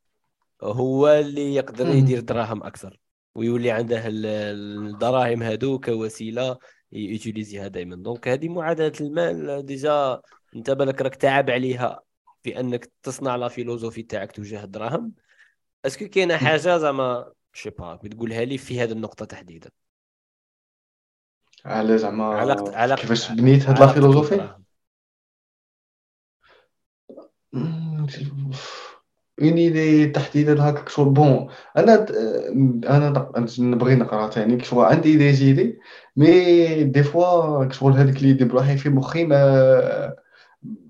هو 0.62 1.08
اللي 1.08 1.54
يقدر 1.54 1.88
يدير 1.88 2.20
دراهم 2.20 2.62
أكثر 2.62 2.98
ويولي 3.34 3.70
عنده 3.70 4.02
الدراهم 4.06 5.42
هادو 5.42 5.80
كوسيلة 5.80 6.58
utiliser 6.92 7.53
يها 7.53 7.68
دائما 7.68 7.96
donc 7.96 8.28
هذه 8.28 8.48
معادلة 8.48 8.92
المال 9.00 9.66
déjà 9.66 10.20
أنت 10.56 10.70
بالك 10.70 11.02
راك 11.02 11.14
تعب 11.14 11.50
عليها 11.50 12.00
في 12.42 12.60
أنك 12.60 12.90
تصنع 13.02 13.36
la 13.36 13.48
philosophie 13.48 14.02
تاعك 14.02 14.32
تجاه 14.32 14.64
الدراهم. 14.64 15.12
est-ce 15.84 16.00
que 16.00 16.08
كاينة 16.08 16.36
حاجة 16.36 16.76
زعما؟ 16.76 17.32
je 17.52 17.58
sais 17.58 17.70
pas 17.70 17.96
تقولها 17.96 18.44
لي 18.44 18.58
في 18.58 18.80
هذه 18.80 18.92
النقطة 18.92 19.24
تحديدا. 19.24 19.70
على 21.64 21.98
زعما 21.98 22.24
علاقة 22.24 22.94
كيفاش 22.94 23.32
بنيت 23.32 23.62
هاد 23.62 23.78
la 23.78 23.86
philosophie؟ 23.86 24.56
une 29.42 29.56
idée 29.56 30.06
تحديدا 30.06 30.68
هكاك 30.68 30.88
شغل 30.88 31.08
bon 31.08 31.48
أنا 31.76 32.06
أنا 32.88 33.28
نبغي 33.58 33.94
نقرأ 33.94 34.30
ثاني 34.30 34.64
شغل 34.64 34.84
عندي 34.84 35.16
des 35.16 35.32
idées 35.32 35.78
mais 36.16 36.84
des 36.84 37.02
fois 37.02 37.72
شغل 37.72 37.92
هذيك 37.92 38.16
اللي 38.16 38.44
بروحي 38.44 38.76
في 38.76 38.88
مخي 38.88 39.24
ما 39.24 40.16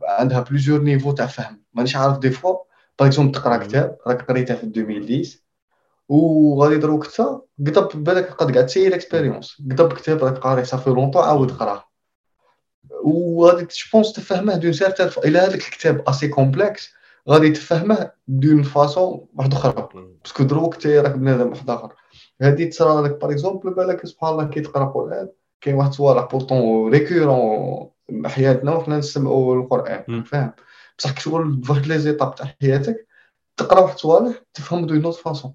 عندها 0.03 0.40
plusieurs 0.41 0.82
niveaux 0.82 1.12
تاع 1.12 1.26
فهم. 1.26 1.62
مانيش 1.74 1.97
عارف 1.97 2.18
des 2.18 2.30
fois 2.30 2.57
par 2.99 3.09
exemple 3.09 3.32
تقرأ 3.32 3.57
كتاب 3.57 3.97
راك 4.07 4.22
قريته 4.22 4.55
في 4.55 4.64
2010 4.64 5.40
وغادي 6.09 6.76
دروك 6.76 7.07
حتى 7.07 7.38
قطب 7.66 8.05
بالك 8.05 8.30
قد 8.30 8.53
قاعد 8.53 8.66
ت 8.66 8.69
essayer 8.69 8.89
l'expérience 8.89 9.62
قطب 9.70 9.92
كتاب 9.92 10.24
راك 10.24 10.38
قاري 10.38 10.64
صافي 10.64 10.90
longtemps 10.91 11.22
عاود 11.22 11.51
قراه 11.51 11.84
وغادي 13.05 13.64
je 13.64 13.78
pense 13.78 14.12
تفهمه 14.12 14.57
d'un 14.57 14.72
certain 14.72 15.11
إلى 15.24 15.38
هذاك 15.38 15.55
الكتاب 15.55 16.09
assez 16.09 16.28
complexe 16.28 16.95
غادي 17.29 17.51
تفهمه 17.51 18.11
d'une 18.28 18.62
façon 18.62 19.26
واحدة 19.35 19.57
أخرى 19.57 19.89
parce 20.24 20.36
que 20.36 20.43
دروك 20.43 20.74
تي 20.74 21.01
راك 21.01 21.14
بنادم 21.14 21.49
واحد 21.49 21.70
آخر. 21.70 21.95
هادي 22.43 22.66
تصرا 22.66 23.03
لك 23.03 23.20
par 23.20 23.30
exemple 23.30 23.74
بالك 23.74 24.07
سبحان 24.07 24.33
الله 24.33 24.45
كي 24.45 24.61
تقرا 24.61 24.85
قرآن 24.85 25.29
كاين 25.61 25.77
واحد 25.77 25.89
الصوالح 25.89 26.24
pourtant 26.24 26.91
récurrents 26.91 27.91
حياتنا 28.27 28.74
وحنا 28.74 28.99
نسمعوا 28.99 29.57
القرآن. 29.57 30.22
فاهم؟ 30.22 30.53
بصح 30.99 31.20
شغل 31.20 31.62
فواحد 31.64 31.87
les 31.87 31.99
étapes 31.99 32.34
تاع 32.35 32.55
حياتك 32.62 33.07
تقرا 33.57 33.81
واحد 33.81 33.95
الصوالح 33.95 34.43
تفهم 34.55 34.87
d'une 34.87 34.95
autre 34.95 35.14
façon 35.14 35.55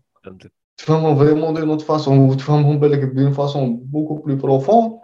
تفهمهم 0.77 1.17
vraiment 1.17 1.53
d'une 1.53 1.65
autre 1.65 1.81
façon 1.81 2.19
وتفهمهم 2.19 2.79
بالك 2.79 2.99
de 2.99 3.31
façon 3.31 3.77
beaucoup 3.77 4.15
plus 4.15 4.35
profonde 4.35 4.99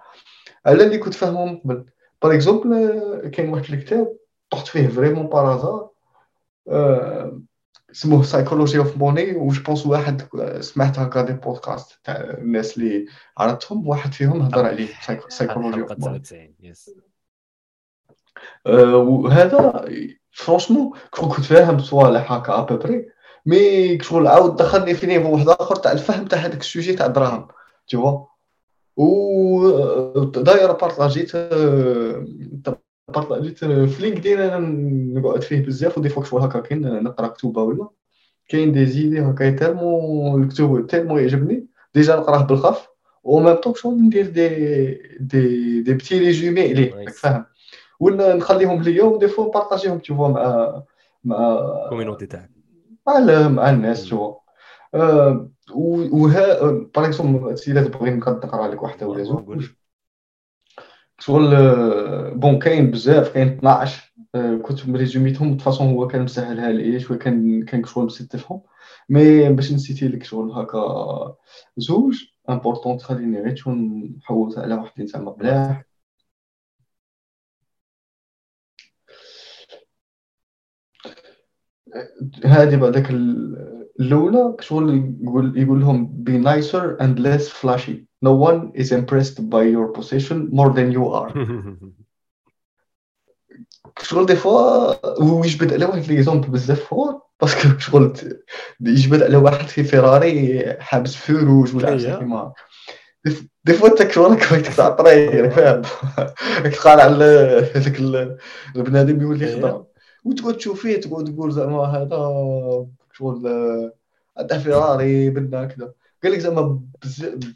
على 0.65 0.83
اللي 0.83 0.97
كنت 0.97 1.13
فاهمهم 1.13 1.57
قبل. 1.57 1.85
par 2.21 2.33
exemple 2.33 3.31
كاين 3.33 3.49
واحد 3.49 3.73
الكتاب 3.73 4.17
طحت 4.49 4.67
فيه 4.67 4.87
vraiment 4.87 5.27
par 5.27 5.48
hasard 5.48 5.89
اسمه 7.91 8.23
Psychology 8.23 8.77
of 8.77 8.97
Money 8.97 9.35
و 9.35 9.43
je 9.43 9.59
pense 9.59 9.85
واحد 9.85 10.21
سمعت 10.59 10.99
هكا 10.99 11.21
des 11.21 11.33
podcasts 11.33 11.99
تاع 12.03 12.15
الناس 12.15 12.77
اللي 12.77 13.05
عرفتهم 13.37 13.87
واحد 13.87 14.13
فيهم 14.13 14.41
هضر 14.41 14.65
عليه 14.65 14.87
Psychology 15.29 15.81
of 15.81 15.91
Money 15.99 16.23
وهذا 18.65 19.85
franchement 20.31 20.91
كنت 21.09 21.45
فاهم 21.45 21.79
صوالح 21.79 22.31
هكا 22.31 22.59
à 22.59 22.65
peu 22.65 22.82
près 22.82 23.05
mais 23.45 23.99
شغل 24.01 24.27
عاود 24.27 24.55
دخلني 24.55 24.93
في 24.93 25.07
niveau 25.07 25.33
واحد 25.33 25.49
آخر 25.49 25.75
تاع 25.75 25.91
الفهم 25.91 26.25
تاع 26.25 26.39
هذاك 26.39 26.61
ال 26.61 26.67
sujet 26.67 26.93
تاع 26.93 27.05
الدراهم 27.05 27.47
تي 27.87 27.97
و 28.97 30.23
داير 30.23 30.71
partager 30.71 31.19
يت 31.19 31.31
partager 33.07 33.47
يت 33.47 33.57
في 33.65 34.01
LinkedIn 34.01 34.39
أنا 34.39 34.59
نقعد 35.19 35.43
فيه 35.43 35.65
بزاف 35.65 35.97
و 35.97 36.00
des 36.00 36.09
fois 36.09 36.23
شغل 36.23 36.41
هكا 36.41 36.59
كاين 36.59 37.03
نقرأ 37.03 37.27
كتوبه 37.27 37.61
ولا. 37.61 37.89
كاين 38.49 38.71
des 38.71 38.85
idées 38.85 39.21
هكا 39.21 39.49
tellement 39.49 40.37
الكتب 40.37 40.87
tellement 40.87 41.17
يعجبني. 41.17 41.67
déjà 41.93 42.15
نقراه 42.15 42.43
بالخف. 42.43 42.87
و 43.23 43.39
même 43.39 43.55
temps 43.55 43.73
شغل 43.73 43.93
ندير 43.93 44.29
des 44.29 44.47
des 45.19 45.81
des 45.81 45.93
petits 45.93 46.19
résumés 46.19 46.61
عليه 46.61 47.05
فاهم 47.05 47.45
ولا 47.99 48.35
نخليهم 48.35 48.81
ليا 48.81 49.03
و 49.03 49.09
des 49.09 49.27
fois 49.27 49.47
ن 49.47 49.52
partager 49.52 49.86
يهم 49.86 49.99
تشوفوا 49.99 50.27
مع 50.27 50.81
مع 51.23 51.59
ال 51.83 51.88
community 51.88 52.25
تاعك 52.25 52.49
مع 53.07 53.47
مع 53.47 53.69
الناس 53.69 54.05
شو 54.05 54.35
آه 54.93 55.49
وها 55.75 56.61
par 56.95 57.05
exemple 57.05 57.57
si 57.57 57.73
تبغي 57.73 58.11
نقرأ 58.11 58.67
لك 58.67 58.83
واحدة 58.83 59.07
ولا 59.07 59.23
زوج. 59.23 59.65
شغل 61.19 61.49
bon 62.35 62.59
كاين 62.59 62.91
بزاف 62.91 63.33
كاين 63.33 63.47
12 63.47 64.13
كنت 64.61 64.87
م 64.89 64.95
résumer 64.95 65.35
يتهم 65.35 65.57
façon 65.57 65.87
هو 65.87 66.07
كان 66.07 66.21
مسهلها 66.23 66.71
لي 66.71 66.99
شوية 66.99 67.17
كان 67.17 67.65
كان 67.65 67.85
شغل 67.85 68.05
مستفهم 68.05 68.61
mais 69.09 69.49
باش 69.49 69.71
ن 69.73 69.79
citer 69.79 70.07
لك 70.07 70.23
شغل 70.23 70.51
هكا 70.51 71.35
زوج 71.77 72.23
importants 72.49 72.99
خليني 72.99 73.41
غير 73.41 73.55
شغل 73.55 73.75
نحوس 74.17 74.57
على 74.57 74.75
واحدين 74.75 75.07
زعما 75.07 75.35
ملاح 75.39 75.83
هذه 82.45 82.75
بعدك 82.75 83.09
الأولى 83.99 84.55
شغل 84.59 85.15
يقول 85.21 85.57
يقول 85.57 85.79
لهم 85.81 86.23
be 86.29 86.31
nicer 86.31 86.97
and 87.01 87.19
less 87.19 87.49
flashy. 87.49 88.06
No 88.21 88.33
one 88.33 88.71
is 88.73 88.91
impressed 88.91 89.49
by 89.49 89.63
your 89.63 89.87
position 89.89 90.49
more 90.51 90.71
than 90.71 90.91
you 90.91 91.07
are. 91.09 91.31
شغل 94.01 94.25
des 94.25 94.35
fois 94.35 95.23
ويجبد 95.23 95.73
على 95.73 95.85
واحد 95.85 96.11
les 96.11 96.21
exemples 96.21 96.47
بزاف 96.47 96.83
forts 96.83 97.21
parce 97.41 97.64
que 97.64 97.77
شغل 97.79 98.13
يجبد 98.81 99.23
على 99.23 99.37
واحد 99.37 99.67
في 99.67 99.83
فيراري 99.83 100.63
حابس 100.79 101.15
feu 101.15 101.33
rouge 101.33 101.75
ولا 101.75 101.89
عرفتي 101.89 102.17
كيما 102.17 102.53
des 103.65 103.73
fois 103.73 103.87
انت 103.87 104.01
كنت 104.01 104.67
تاع 104.67 104.87
الطريق 104.87 105.49
فاهم 105.49 105.81
تقال 106.71 106.99
على 106.99 107.25
هذاك 107.75 107.99
البنادم 108.75 109.21
يولي 109.21 109.55
خضر 109.55 109.85
وتقعد 110.25 110.57
تشوف 110.57 110.81
فيه 110.81 111.01
تقعد 111.01 111.33
تقول 111.33 111.51
زعما 111.51 111.83
هذا 111.83 112.17
شغل 113.13 113.47
عنده 114.37 114.59
فيراري 114.59 115.29
بنا 115.29 115.65
كذا. 115.65 115.93
قال 116.23 116.31
لك 116.31 116.39
زعما 116.39 116.81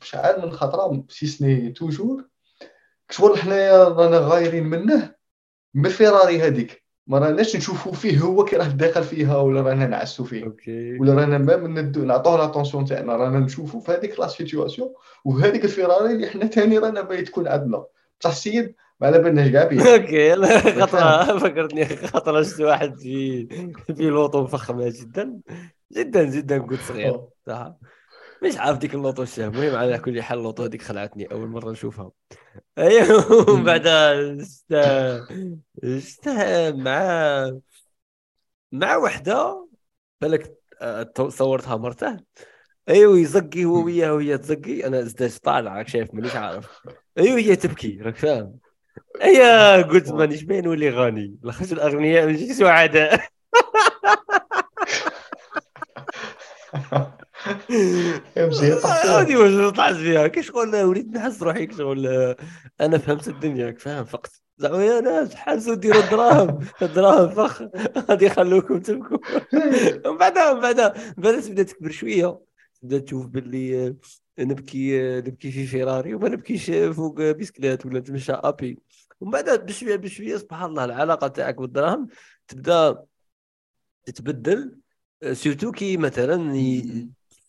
بشحال 0.01 0.41
من 0.41 0.51
خطرة 0.51 1.03
c'est 1.10 1.27
سني 1.27 1.71
toujours. 1.72 2.26
شغل 3.09 3.38
حنايا 3.38 3.83
رانا 3.83 4.17
غايرين 4.17 4.63
منه 4.63 5.15
من 5.73 5.85
الفيراري 5.85 6.41
هذيك 6.41 6.83
ما 7.07 7.19
راناش 7.19 7.55
نشوفوا 7.55 7.93
فيه 7.93 8.19
هو 8.19 8.45
كي 8.45 8.55
راه 8.55 8.67
داخل 8.67 9.03
فيها 9.03 9.38
ولا 9.38 9.61
رانا 9.61 9.88
نعسوا 9.88 10.25
فيه. 10.25 10.55
ولا 10.99 11.13
رانا 11.13 11.38
ما 11.38 11.55
نعطوه 12.05 12.38
l'attention 12.38 12.85
تاعنا 12.85 13.15
رانا 13.15 13.39
نشوفوا 13.39 13.81
في 13.81 13.91
هذيك 13.91 14.19
la 14.19 14.27
situation 14.27 14.93
وهذيك 15.25 15.65
الفيراري 15.65 16.13
اللي 16.13 16.27
حنا 16.29 16.45
ثاني 16.45 16.77
رانا 16.77 17.01
باغي 17.01 17.21
تكون 17.21 17.47
عندنا. 17.47 17.85
تاع 18.19 18.31
السيد 18.31 18.75
ما 18.99 19.07
على 19.07 19.19
بالناش 19.19 19.51
كاع 19.51 19.63
بيه. 19.63 19.81
OK 19.93 20.35
خطرة 20.81 21.38
فكرتني 21.38 21.85
خطرة 21.85 22.43
شفت 22.43 22.61
واحد 22.61 22.95
في 22.99 23.47
في 23.95 24.03
لوطو 24.03 24.47
فخمة 24.47 24.93
جدا. 25.01 25.39
جدا 25.93 26.23
جدا 26.23 26.57
كنت 26.57 26.79
صغير. 26.79 27.21
صح. 27.47 27.73
مش 28.43 28.57
عارف 28.57 28.77
ديك 28.77 28.95
اللوطو 28.95 29.23
الشاه 29.23 29.47
المهم 29.47 29.76
على 29.76 29.99
كل 29.99 30.22
حال 30.22 30.38
اللوطو 30.38 30.63
هذيك 30.63 30.81
خلعتني 30.81 31.31
أول 31.31 31.47
مرة 31.47 31.72
نشوفها. 31.72 32.11
أيوه. 32.77 33.63
بعدها 33.65 34.38
شفت 35.84 36.27
مع 36.76 37.51
مع 38.72 38.95
وحدة 38.97 39.68
بالك 40.22 40.57
آه، 40.81 41.13
صورتها 41.30 41.76
مرته. 41.77 42.18
أيوه 42.89 43.19
يزقي 43.19 43.65
هو 43.65 43.85
وياها 43.85 44.11
وهي 44.11 44.38
تزقي. 44.38 44.88
أنا 44.88 44.99
ازداد 44.99 45.31
طالع 45.43 45.77
راك 45.77 45.88
شايف 45.88 46.13
مانيش 46.13 46.35
عارف. 46.35 46.81
أيوه 47.18 47.38
هي 47.39 47.55
تبكي 47.55 47.97
راك 48.01 48.15
فاهم. 48.15 48.59
ايا 49.22 49.81
قلت 49.81 50.09
مانيش 50.11 50.43
باين 50.43 50.63
نولي 50.63 50.89
غني. 50.89 51.38
لخرج 51.43 51.73
الأغنياء 51.73 52.27
ماشي 52.27 52.53
سعداء 52.53 53.22
هذه 58.38 59.38
واش 59.38 59.73
طلعت 59.76 59.95
فيها. 59.95 60.28
كي 60.28 60.44
شغل 60.44 60.76
وليت 60.84 61.07
نحس 61.07 61.44
روحي 61.44 61.68
شغل 61.78 62.36
أنا 62.82 62.98
فهمت 62.98 63.28
الدنيا 63.28 63.72
فاهم 63.72 64.06
فقط. 64.06 64.32
زعما 64.57 64.86
يا 64.86 65.02
ناس 65.02 65.36
حاسوا 65.36 65.76
ديروا 65.76 66.03
الدراهم 66.03 66.60
الدراهم 66.82 67.30
فخ. 67.30 67.61
غادي 68.10 68.26
يخلوكم 68.26 68.80
تبكوا. 68.80 69.18
من 70.11 70.18
بعدها 70.18 70.53
من 70.53 70.60
بعدها 70.60 71.14
بعد 71.18 71.41
تبدأ 71.41 71.64
تكبر 71.64 71.91
شوية. 71.91 72.40
تبدأ 72.82 72.99
تشوف 72.99 73.26
باللي 73.26 73.95
نبكي 74.40 75.02
نبكي 75.22 75.52
في 75.52 75.65
فيراري 75.65 76.14
وما 76.14 76.30
نبكيش 76.30 76.72
فوق 76.72 77.22
بيسكليت 77.22 77.86
ولا 77.86 77.99
نتمشى 77.99 78.32
à 78.31 78.39
pied. 78.39 78.80
ومن 79.19 79.32
بعد 79.32 79.65
بشوية 79.65 79.95
بشوية 79.95 80.38
سبحان 80.38 80.69
الله 80.69 80.86
العلاقة 80.86 81.28
تاعك 81.28 81.56
بالدراهم 81.56 82.07
تبدأ 82.48 83.03
تتبدل. 84.06 84.78
surtout 85.34 85.72
كي 85.72 85.98
مثلا 85.98 86.53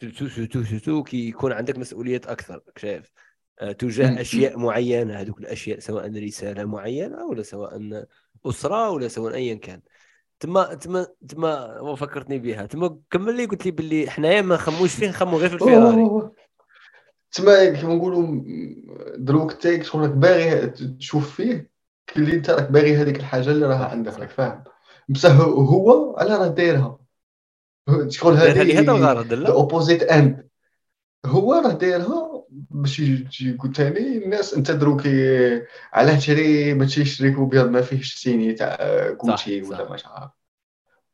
surtout 0.02 0.28
surtout 0.28 0.64
surtout 0.64 1.02
كي 1.02 1.28
يكون 1.28 1.52
عندك 1.52 1.78
مسؤوليات 1.78 2.26
أكثر 2.26 2.60
شايف؟ 2.76 3.12
آه، 3.60 3.72
تجاه 3.72 4.20
أشياء 4.20 4.58
معينة 4.58 5.14
هذوك 5.14 5.38
الأشياء 5.38 5.78
سواء 5.78 6.24
رسالة 6.24 6.64
معينة 6.64 7.24
ولا 7.24 7.42
سواء 7.42 8.04
أسرة 8.46 8.90
ولا 8.90 9.08
سواء 9.08 9.34
ايا 9.34 9.54
كان. 9.54 9.80
تما 10.40 10.74
تما 10.74 11.06
تما 11.28 11.94
فكرتني 11.94 12.38
بها. 12.38 12.66
تما 12.66 12.98
كمل 13.10 13.36
لي 13.36 13.44
قلت 13.44 13.64
لي 13.64 13.70
باللي 13.70 14.10
حنايا 14.10 14.42
ما 14.42 14.54
نخموش 14.54 14.94
فيه 14.94 15.08
نخمو 15.08 15.38
غير 15.38 15.48
في 15.48 15.54
الفيراري. 15.54 16.30
تما 17.32 17.70
كيما 17.70 17.94
نقولوا 17.94 18.42
دروك 19.16 19.52
تاك 19.52 19.82
شغل 19.82 20.02
راك 20.02 20.10
باغي 20.10 20.66
تشوف 20.66 21.36
فيه 21.36 21.70
اللي 22.16 22.34
انت 22.34 22.50
راك 22.50 22.70
باغي 22.70 22.96
هذيك 22.96 23.16
الحاجة 23.16 23.50
اللي 23.50 23.66
راها 23.66 23.86
عندك 23.86 24.18
راك 24.18 24.30
فاهم. 24.30 24.64
بصح 25.08 25.40
هو 25.40 26.16
على 26.18 26.36
راه 26.36 26.48
دايرها. 26.48 27.01
شغل 28.08 28.34
هذه 28.36 28.80
هذا 28.80 28.92
الغرض 28.92 29.32
لا. 29.32 29.52
opposite 29.52 30.02
end 30.02 30.48
هو 31.26 31.54
راه 31.54 31.72
دايرها 31.72 32.44
باش 32.50 33.00
يقول 33.40 33.72
ثاني 33.74 34.24
الناس 34.24 34.54
انت 34.54 34.70
دروكي 34.70 35.62
علاه 35.92 36.16
تشري 36.16 36.74
ماشي 36.74 37.00
تريكو 37.00 37.46
بيض 37.46 37.68
ما 37.68 37.82
فيهش 37.82 38.14
signé 38.14 38.52
تاع 38.52 38.76
كوتشي 39.12 39.62
ولا 39.62 39.90
ما 39.90 39.96
عارف 40.04 40.30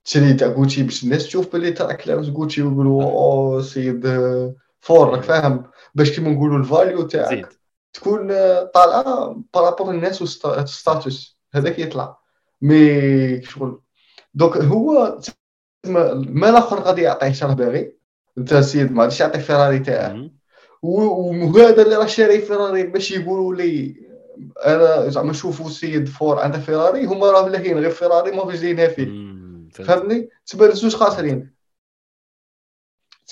تشري 0.05 0.35
تاع 0.35 0.49
كوتشي 0.49 0.82
باش 0.82 1.05
الناس 1.05 1.27
تشوف 1.27 1.53
بلي 1.53 1.73
تاع 1.73 1.93
كلاوس 1.93 2.31
كوتشي 2.31 2.62
ويقولوا 2.62 3.03
أو 3.03 3.62
سيد 3.62 4.07
fort 4.80 5.10
راك 5.11 5.23
فاهم؟ 5.23 5.65
باش 5.95 6.11
كيما 6.11 6.31
نقولوا 6.31 6.59
ال 6.59 6.66
value 6.66 7.02
تاعك 7.03 7.49
تكون 7.93 8.28
طالعة 8.74 9.43
par 9.55 9.65
rapport 9.65 9.90
الناس 9.90 10.23
وال 10.22 10.51
status 10.51 11.39
هذاك 11.55 11.78
يطلع. 11.78 12.19
mais 12.62 13.43
شغل. 13.43 13.81
donc 14.35 14.56
هو 14.57 15.19
ما 15.86 16.50
الآخر 16.50 16.80
غادي 16.80 17.02
يعطيه 17.02 17.32
شرح 17.32 17.52
باغي. 17.52 17.92
أنت 18.38 18.55
سيد 18.55 18.92
ما 18.92 19.02
غاديش 19.02 19.20
يعطي 19.20 19.38
فيراري 19.38 19.78
تاعه. 19.78 20.30
وهذا 20.82 21.82
اللي 21.82 21.96
راه 21.96 22.06
شاري 22.06 22.38
فيراري 22.38 22.82
باش 22.82 23.10
يقولوا 23.10 23.55
لي 23.55 23.96
أنا 24.66 25.09
زعما 25.09 25.32
شوفوا 25.32 25.66
السيد 25.66 26.09
fort 26.09 26.39
عنده 26.38 26.59
فيراري 26.59 27.05
هما 27.05 27.30
راه 27.30 27.48
لاهين 27.48 27.78
غير 27.78 27.90
فيراري 27.90 28.30
ما 28.30 28.50
فيش 28.50 28.60
زينها 28.60 28.88
فيه. 28.88 29.09
فهمتني؟ 29.74 30.28
تبان 30.46 30.70
زوج 30.70 30.94
خاسرين. 30.94 31.59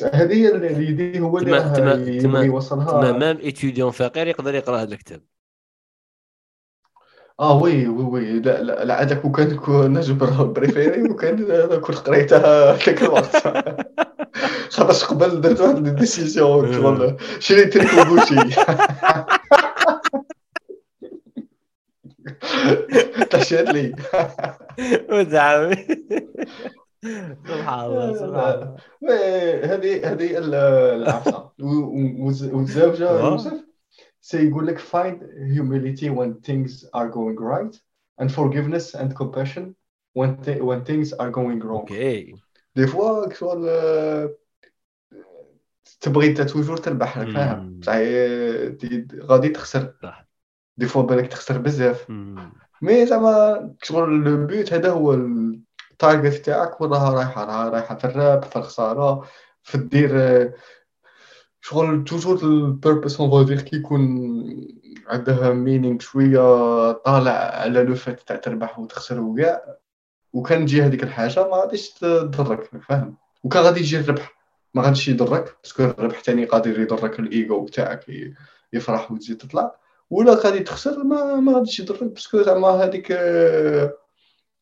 هذه 0.02 0.34
هي 0.34 0.48
اللي 0.48 1.20
هو 1.20 1.38
اللي 1.38 1.52
راه 1.52 2.42
يوصلها 2.42 2.90
تما 2.90 3.12
même 3.12 3.36
étudiant 3.36 3.90
فقير 3.90 4.26
يقدر 4.26 4.54
يقرأ 4.54 4.82
هذا 4.82 4.94
الكتاب. 4.94 5.22
آه 7.40 7.62
oui 7.62 7.88
oui 7.88 8.04
oui. 8.04 8.40
لا 8.40 8.62
لا 8.62 8.84
لا 8.84 9.02
هذاك 9.02 9.24
وكان 9.24 9.58
نجم 9.68 10.18
بريفيري 10.52 11.02
وكان 11.02 11.36
كنت 11.80 11.96
قريتها 11.98 12.72
ذاك 12.86 13.02
الوقت. 13.02 13.36
خاطرش 14.76 15.04
قبل 15.04 15.40
درت 15.40 15.60
واحد 15.60 15.86
الديسيزيون 15.86 16.72
شغل 16.72 17.16
شريت 17.38 17.76
لك 17.76 18.06
بوشي 18.06 18.36
طشات 23.30 23.68
لي. 23.74 23.94
وزعمي 25.10 25.86
سبحان 27.48 27.84
الله 27.84 28.14
سبحان 28.14 28.28
الله. 28.32 28.76
هذه 29.74 30.12
هذه 30.12 30.38
العفسة. 30.38 31.50
والزوجة 32.52 33.20
يوسف؟ 33.20 33.52
سيقول 34.26 34.66
لك 34.66 34.78
find 34.78 35.22
humility 35.56 36.10
when 36.10 36.40
things 36.48 36.84
are 36.94 37.08
going 37.08 37.38
right 37.38 37.80
and 38.20 38.28
forgiveness 38.32 38.94
and 38.94 39.14
compassion 39.14 39.74
when 40.18 40.30
th 40.44 40.58
when 40.60 40.80
things 40.84 41.12
are 41.12 41.30
going 41.30 41.60
wrong. 41.62 41.86
OK 41.90 42.34
des 42.76 42.86
fois 42.86 43.34
شغل 43.34 43.68
تبغي 46.00 46.26
انت 46.26 46.40
toujours 46.40 46.76
تربح 46.76 47.18
راك 47.18 47.28
فاهم 47.28 47.80
غادي 49.22 49.48
تخسر 49.48 49.94
صح 50.02 50.26
des 50.76 50.86
fois 50.86 51.02
بالك 51.02 51.26
تخسر 51.26 51.58
بزاف 51.58 52.10
mais 52.82 53.06
زعما 53.06 53.74
شغل 53.82 54.24
le 54.24 54.46
but 54.46 54.72
هذا 54.72 54.90
هو 54.90 55.14
ال 55.92 56.00
target 56.00 56.44
تاعك 56.44 56.80
وراها 56.80 57.14
رايحه 57.14 57.44
راها 57.44 57.68
رايحه 57.68 57.94
في 57.94 58.04
الربح 58.04 58.48
في 58.48 58.56
الخساره 58.56 59.28
في 59.62 59.74
الدير 59.74 60.10
شغل 61.68 62.04
toujours 62.04 62.42
ال 62.42 62.52
purpose 62.52 63.20
on 63.20 63.30
va 63.30 63.40
dire 63.40 63.60
كي 63.60 63.76
يكون 63.76 64.00
عندها 65.06 65.52
meaning 65.52 65.98
شوية 65.98 66.92
طالع 66.92 67.30
على 67.30 67.82
le 67.82 67.94
fait 67.94 68.20
تاع 68.20 68.36
تربح 68.36 68.78
وتخسر 68.78 69.20
وكاع. 69.20 69.76
وكان 70.32 70.66
تجي 70.66 70.82
هذيك 70.82 71.02
الحاجة 71.02 71.48
ما 71.48 71.56
غاديش 71.56 71.90
تضرك 71.90 72.70
فاهم؟ 72.88 73.16
وكان 73.44 73.62
غادي 73.62 73.80
يجي 73.80 74.00
الربح 74.00 74.36
ما 74.74 74.82
غاديش 74.82 75.08
يضرك 75.08 75.56
parce 75.62 75.76
que 75.76 75.84
الربح 75.84 76.20
تاني 76.20 76.44
قادر 76.44 76.80
يضرك 76.80 77.20
الايجو 77.20 77.68
تاعك 77.68 78.06
يفرح 78.72 79.12
وتزيد 79.12 79.38
تطلع. 79.38 79.74
ولا 80.10 80.34
غادي 80.34 80.58
تخسر 80.58 81.04
ما 81.04 81.34
ما 81.34 81.52
غاديش 81.52 81.80
يضرك 81.80 82.02
parce 82.02 82.27
que 82.27 82.42
زعما 82.42 82.68
هذيك 82.68 83.12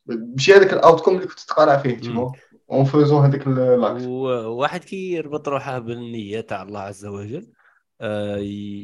ماشي 0.06 0.55
هذاك 0.55 0.72
ال 0.73 0.78
outcome 0.78 1.16
اللي 1.16 1.26
كنت 1.26 1.40
تقارع 1.40 1.76
فيه 1.76 1.98
تيما 1.98 2.32
en 2.70 2.85
faisant 2.85 3.24
هذاك 3.24 3.49
l'acte 3.49 4.07
وواحد 4.07 4.85
كي 4.85 5.12
يربط 5.12 5.49
روحه 5.49 5.78
بالنية 5.78 6.41
تاع 6.41 6.62
الله 6.62 6.81
عز 6.81 7.07
وجل. 7.07 7.53
آه، 8.01 8.36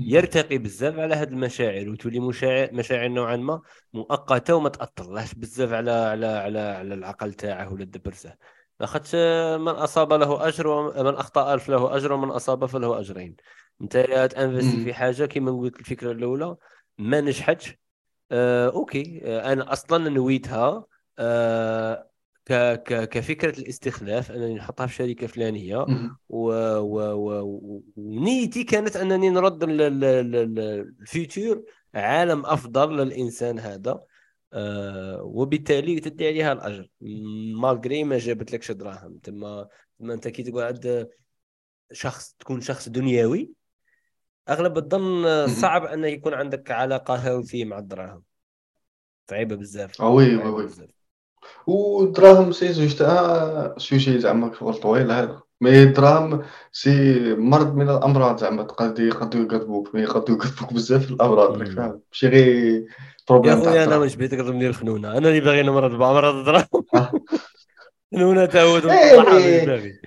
يرتقي 0.07 0.59
بزاف 0.59 0.99
على 0.99 1.15
هذه 1.15 1.29
المشاعر 1.29 1.89
وتولي 1.89 2.21
مشاعر 2.21 2.69
مشاعر 2.73 3.09
نوعا 3.09 3.37
ما 3.37 3.61
مؤقتة 3.93 4.55
وما 4.55 4.69
تاثرلاش 4.69 5.35
بزاف 5.35 5.73
على 5.73 5.91
على 5.91 6.27
على 6.27 6.61
على 6.61 6.95
العقل 6.95 7.35
تاعه 7.35 7.73
ولا 7.73 7.83
الدبرسه 7.83 8.35
لاخاطش 8.81 9.15
من 9.61 9.69
أصاب 9.69 10.13
له 10.13 10.49
أجر 10.49 10.67
ومن 10.67 11.15
أخطأ 11.15 11.57
فله 11.57 11.97
أجر 11.97 12.13
ومن 12.13 12.31
أصاب 12.31 12.67
فله 12.67 13.01
أجرين. 13.01 13.37
أنت 13.83 13.97
ت 14.33 14.39
investi 14.39 14.85
في 14.85 14.95
حاجة 14.95 15.27
كما 15.27 15.53
قلت 15.53 15.81
الفكرة 15.81 16.13
الأولى 16.13 16.57
ما 16.99 17.21
نجحتش. 17.21 17.77
آه 18.33 18.69
OK. 18.71 19.21
آه 19.25 19.53
أنا 19.53 19.73
أصلا 19.73 20.09
نويتها. 20.09 20.85
آه 21.19 22.10
ك 22.47 22.53
ك 22.83 23.09
كفكرة 23.09 23.59
الاستخلاف 23.61 24.33
أنني 24.33 24.55
نحطها 24.55 24.87
في 24.87 24.95
شركة 24.95 25.27
فلانية 25.27 25.87
و... 26.29 26.53
و... 26.79 27.01
و... 27.13 27.83
ونيتي 27.97 28.65
كانت 28.65 28.97
أنني 28.97 29.31
نرد 29.31 29.65
ال 29.69 30.01
futur 30.01 31.65
عالم 31.95 32.47
أفضل 32.47 32.97
للإنسان 32.97 33.59
هذا 33.59 34.01
آه 34.53 35.23
وبالتالي 35.23 36.01
تدي 36.01 36.27
عليها 36.27 36.53
الأجر. 36.53 36.89
malgré 37.61 38.05
ما 38.05 38.19
جابت 38.19 38.53
لكش 38.53 38.71
دراهم. 38.71 39.19
تما 39.19 39.69
تما 39.99 40.15
أنت 40.15 40.29
كي 40.29 40.43
تقول 40.43 40.63
عند 40.63 41.09
شخص 41.93 42.37
تكون 42.39 42.61
شخص 42.61 42.89
دنيوي 42.89 43.51
أغلب 44.49 44.79
الظن 44.79 45.47
صعب 45.47 45.85
أن 45.85 46.05
يكون 46.05 46.35
عندك 46.35 46.71
علاقة 46.71 47.15
healthy 47.15 47.65
مع 47.65 47.79
الدراهم. 47.79 48.23
صعيبة 49.31 49.57
بزاف. 49.57 50.01
oui 50.01 50.37
oui 50.37 50.49
oui. 50.49 50.69
ودراهم 51.67 52.53
c'est 52.53 52.73
زوج 52.73 52.95
تاع 52.95 53.75
سوجي 53.79 54.19
زعما 54.19 54.53
شغل 54.61 54.75
طويل 54.75 55.13
هذا. 55.13 55.41
mais 55.61 55.83
الدراهم 55.83 56.43
c'est 56.73 57.21
مرض 57.35 57.75
من 57.75 57.91
الأمراض 57.91 58.39
زعما. 58.39 58.63
تقدر 58.63 59.03
يقدروا 59.03 59.45
يكذبوك 59.45 59.95
mais 59.95 60.01
يقدروا 60.01 60.39
يكذبوك 60.39 60.73
بزاف 60.73 61.11
الأمراض. 61.11 61.59
راك. 61.59 61.69
فاهم. 61.69 62.01
ماشي 62.13 62.29
غير 62.29 62.87
problème 63.29 63.63
تاع 63.63 63.71
خويا 63.71 63.85
أنا 63.85 63.97
واش 63.97 64.15
بغيت 64.15 64.35
تقدر 64.35 64.51
الخنونة؟ 64.51 65.19
أنا 65.19 65.29
اللي 65.29 65.41
باغي 65.41 65.63
نمرض 65.63 65.91
بأمراض 65.91 66.35
الدراهم. 66.35 66.67
آه. 66.95 67.13
خنونه 68.15 68.45
تا 68.45 68.63
هو 68.63 68.77
إيه، 68.77 69.67
باغي. 69.67 70.01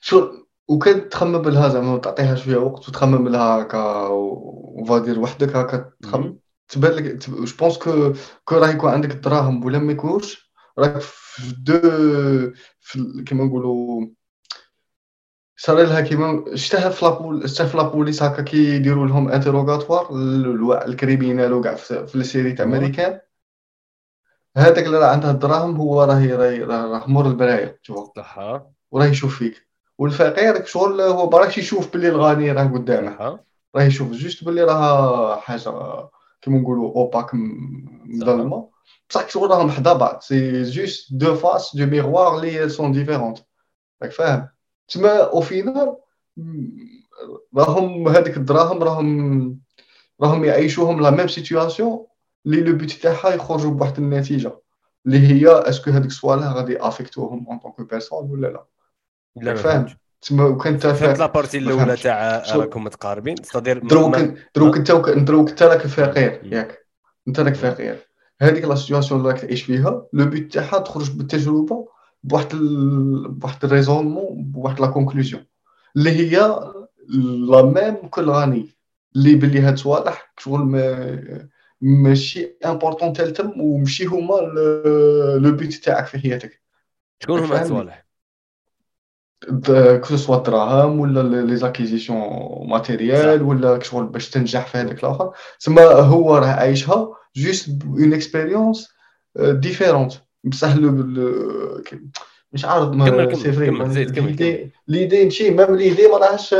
شو 0.00 0.30
وكان 0.68 1.08
تخمم 1.08 1.48
لها 1.48 1.68
زعما 1.68 1.98
تعطيها 1.98 2.34
شوية 2.34 2.56
وقت 2.56 2.88
وتخمم 2.88 3.28
لها 3.28 3.62
هكا 3.62 4.06
وفادير 4.08 5.20
وحدك 5.20 5.56
هكا 5.56 5.90
تخمم. 6.02 6.26
مم. 6.26 6.38
تبان 6.68 6.92
لك 6.92 7.28
جو 7.28 7.56
بونس 7.58 7.78
كو 7.78 8.12
كو 8.44 8.54
راه 8.56 8.68
يكون 8.68 8.90
عندك 8.90 9.10
الدراهم 9.10 9.64
ولا 9.64 9.78
ما 9.78 9.92
يكونوش 9.92 10.52
راك 10.78 11.00
في 11.00 11.54
دو 11.58 11.80
في 12.80 13.24
كيما 13.26 13.44
نقولوا 13.44 14.06
صار 15.56 15.82
لها 15.82 16.00
كيما 16.00 16.44
شتها 16.54 16.90
في 16.90 17.04
لابول 17.04 17.50
شتها 17.50 17.66
في 17.66 17.76
لابوليس 17.76 18.22
هكا 18.22 18.42
كيديروا 18.42 19.06
لهم 19.06 19.28
انتروغاتوار 19.28 20.08
الكريمينال 20.86 21.52
وكاع 21.52 21.74
في 21.74 22.06
في 22.06 22.14
السيري 22.14 22.52
تاع. 22.52 22.64
أمريكان. 22.64 23.20
هذاك 24.56 24.86
اللي 24.86 24.98
راه 24.98 25.06
عنده 25.06 25.30
الدراهم 25.30 25.76
هو 25.76 26.04
راه 26.04 26.26
راه 26.26 26.58
راه 26.66 27.06
مور 27.06 27.26
البرايه 27.26 27.78
شوف 27.82 28.10
صح 28.16 28.38
وراه 28.90 29.06
يشوف 29.06 29.38
فيك. 29.38 29.68
والفقير 29.98 30.64
شغل 30.64 31.00
هو 31.00 31.26
باراكش 31.26 31.58
يشوف 31.58 31.92
باللي 31.92 32.08
الغني 32.08 32.52
راه 32.52 32.64
قدامه. 32.64 33.40
راه 33.76 33.82
يشوف 33.82 34.12
juste 34.12 34.44
باللي 34.44 34.62
راه 34.62 35.40
حاجة 35.40 36.08
كيما 36.48 36.60
نقولوا 36.60 36.94
opaque 36.94 37.30
مظلمة. 37.34 38.68
بصح 39.10 39.28
شغل 39.28 39.50
راهم 39.50 39.70
حدا 39.70 39.92
بعض 39.92 40.20
c'est 40.20 40.62
juste 40.62 41.14
deux 41.14 41.34
faces 41.34 41.76
de 41.76 41.86
miroir 41.86 42.40
اللي 42.40 42.68
sont 42.68 42.92
différentes 42.92 43.38
راك 44.02 44.10
فاهم؟ 44.10 44.48
تما 44.88 45.22
au 45.22 45.40
final 45.40 45.96
راهم 47.56 48.08
هذيك 48.08 48.36
الدراهم 48.36 48.82
راهم 48.82 49.60
راهم 50.22 50.44
يعيشوهم 50.44 51.00
la 51.00 51.10
même 51.10 51.28
situation 51.28 52.06
اللي 52.46 52.60
le 52.60 52.76
but 52.76 52.92
تاعها 52.92 53.34
يخرجوا 53.34 53.70
بواحد 53.70 53.98
النتيجة. 53.98 54.58
اللي 55.06 55.18
هي 55.18 55.48
est-ce 55.48 55.76
que 55.76 55.90
هذيك 55.90 56.06
الصوالح 56.06 56.46
غادي 56.46 56.82
يافيكتوهم 56.82 57.46
en 57.48 57.58
tant 57.58 57.73
que 57.73 57.84
personne 57.84 58.30
ولا 58.30 58.46
لا؟ 58.46 58.64
لا 59.36 59.54
فاهم؟ 59.54 59.86
تما 60.22 60.44
وكان 60.44 60.78
فا- 60.78 61.14
لابارتي 61.14 61.60
ما 61.60 61.70
الأولى. 61.72 61.96
تاع 61.96 62.42
راكم 62.56 62.84
متقاربين؟ 62.84 63.36
ستادير 63.42 63.78
دروك 63.78 64.16
دروك 64.56 64.76
انت 64.76 64.90
وك- 64.90 65.10
دروك 65.10 65.48
انت 65.50 65.62
راك 65.62 65.86
فقير. 65.86 66.40
ياك. 66.44 66.86
أنت 67.28 67.40
راك 67.40 67.54
فقير. 67.54 68.08
هذيك 68.40 68.64
لا 68.64 68.74
سيتوياسيون 68.74 69.20
اللي 69.20 69.32
راك 69.32 69.40
تعيش 69.40 69.62
فيها 69.62 70.06
لو 70.12 70.24
بوت 70.26 70.52
تاعها 70.52 70.78
تخرج 70.78 71.10
بالتجربة 71.10 71.88
بواحد 72.22 72.54
ال... 72.54 73.28
بواحد 73.28 73.64
الريزونمون 73.64 74.44
بواحد 74.44 74.80
لا 74.80 74.86
كونكلوزيون 74.86 75.44
اللي 75.96 76.10
هي 76.10 76.36
لا 77.50 77.62
ميم 77.62 77.94
كل 78.08 78.30
غني 78.30 78.68
اللي 79.16 79.34
باللي 79.34 79.60
هاد 79.60 79.78
صوالح 79.78 80.32
شغل 80.38 80.60
ما 80.60 81.48
ماشي 81.80 82.56
امبورطون 82.66 83.12
تالتم 83.12 83.60
وماشي 83.60 84.04
هما 84.06 84.34
لو 85.38 85.52
بوت 85.52 85.74
تاعك 85.74 86.06
في 86.06 86.18
حياتك. 86.18 86.62
شكون 87.22 87.38
هما 87.40 87.60
هاد 87.60 87.66
فهمني؟ 87.66 88.07
كو 90.04 90.16
سوا 90.16 90.36
الدراهم 90.36 91.00
ولا 91.00 91.42
لي 91.42 91.56
زاكيزيسيون 91.56 92.18
ماتيريال 92.68 93.42
ولا 93.42 93.82
شغل 93.82 94.04
باش 94.06 94.30
تنجح 94.30 94.66
في 94.66 94.78
هذاك 94.78 95.04
الآخر. 95.04 95.32
تسمى 95.60 95.82
هو 95.82 96.36
راه 96.36 96.46
عايشها 96.46 97.16
جوست 97.36 97.68
اون 97.84 98.12
اكسبيريونس 98.12 98.88
ديفيرونت 99.38 100.12
بصح 100.44 100.74
مش 102.52 102.64
عارف 102.64 102.88
ما 102.88 103.34
سي 103.34 103.52
فري 103.52 103.66
كمل، 103.66 103.90
زيد، 103.90 104.10
كمل- 104.16 104.70
ليدي 104.88 105.24
ماشي 105.24 105.50
ميم 105.50 105.76
ليدي 105.76 106.08
ما 106.08 106.16
راهش 106.16 106.54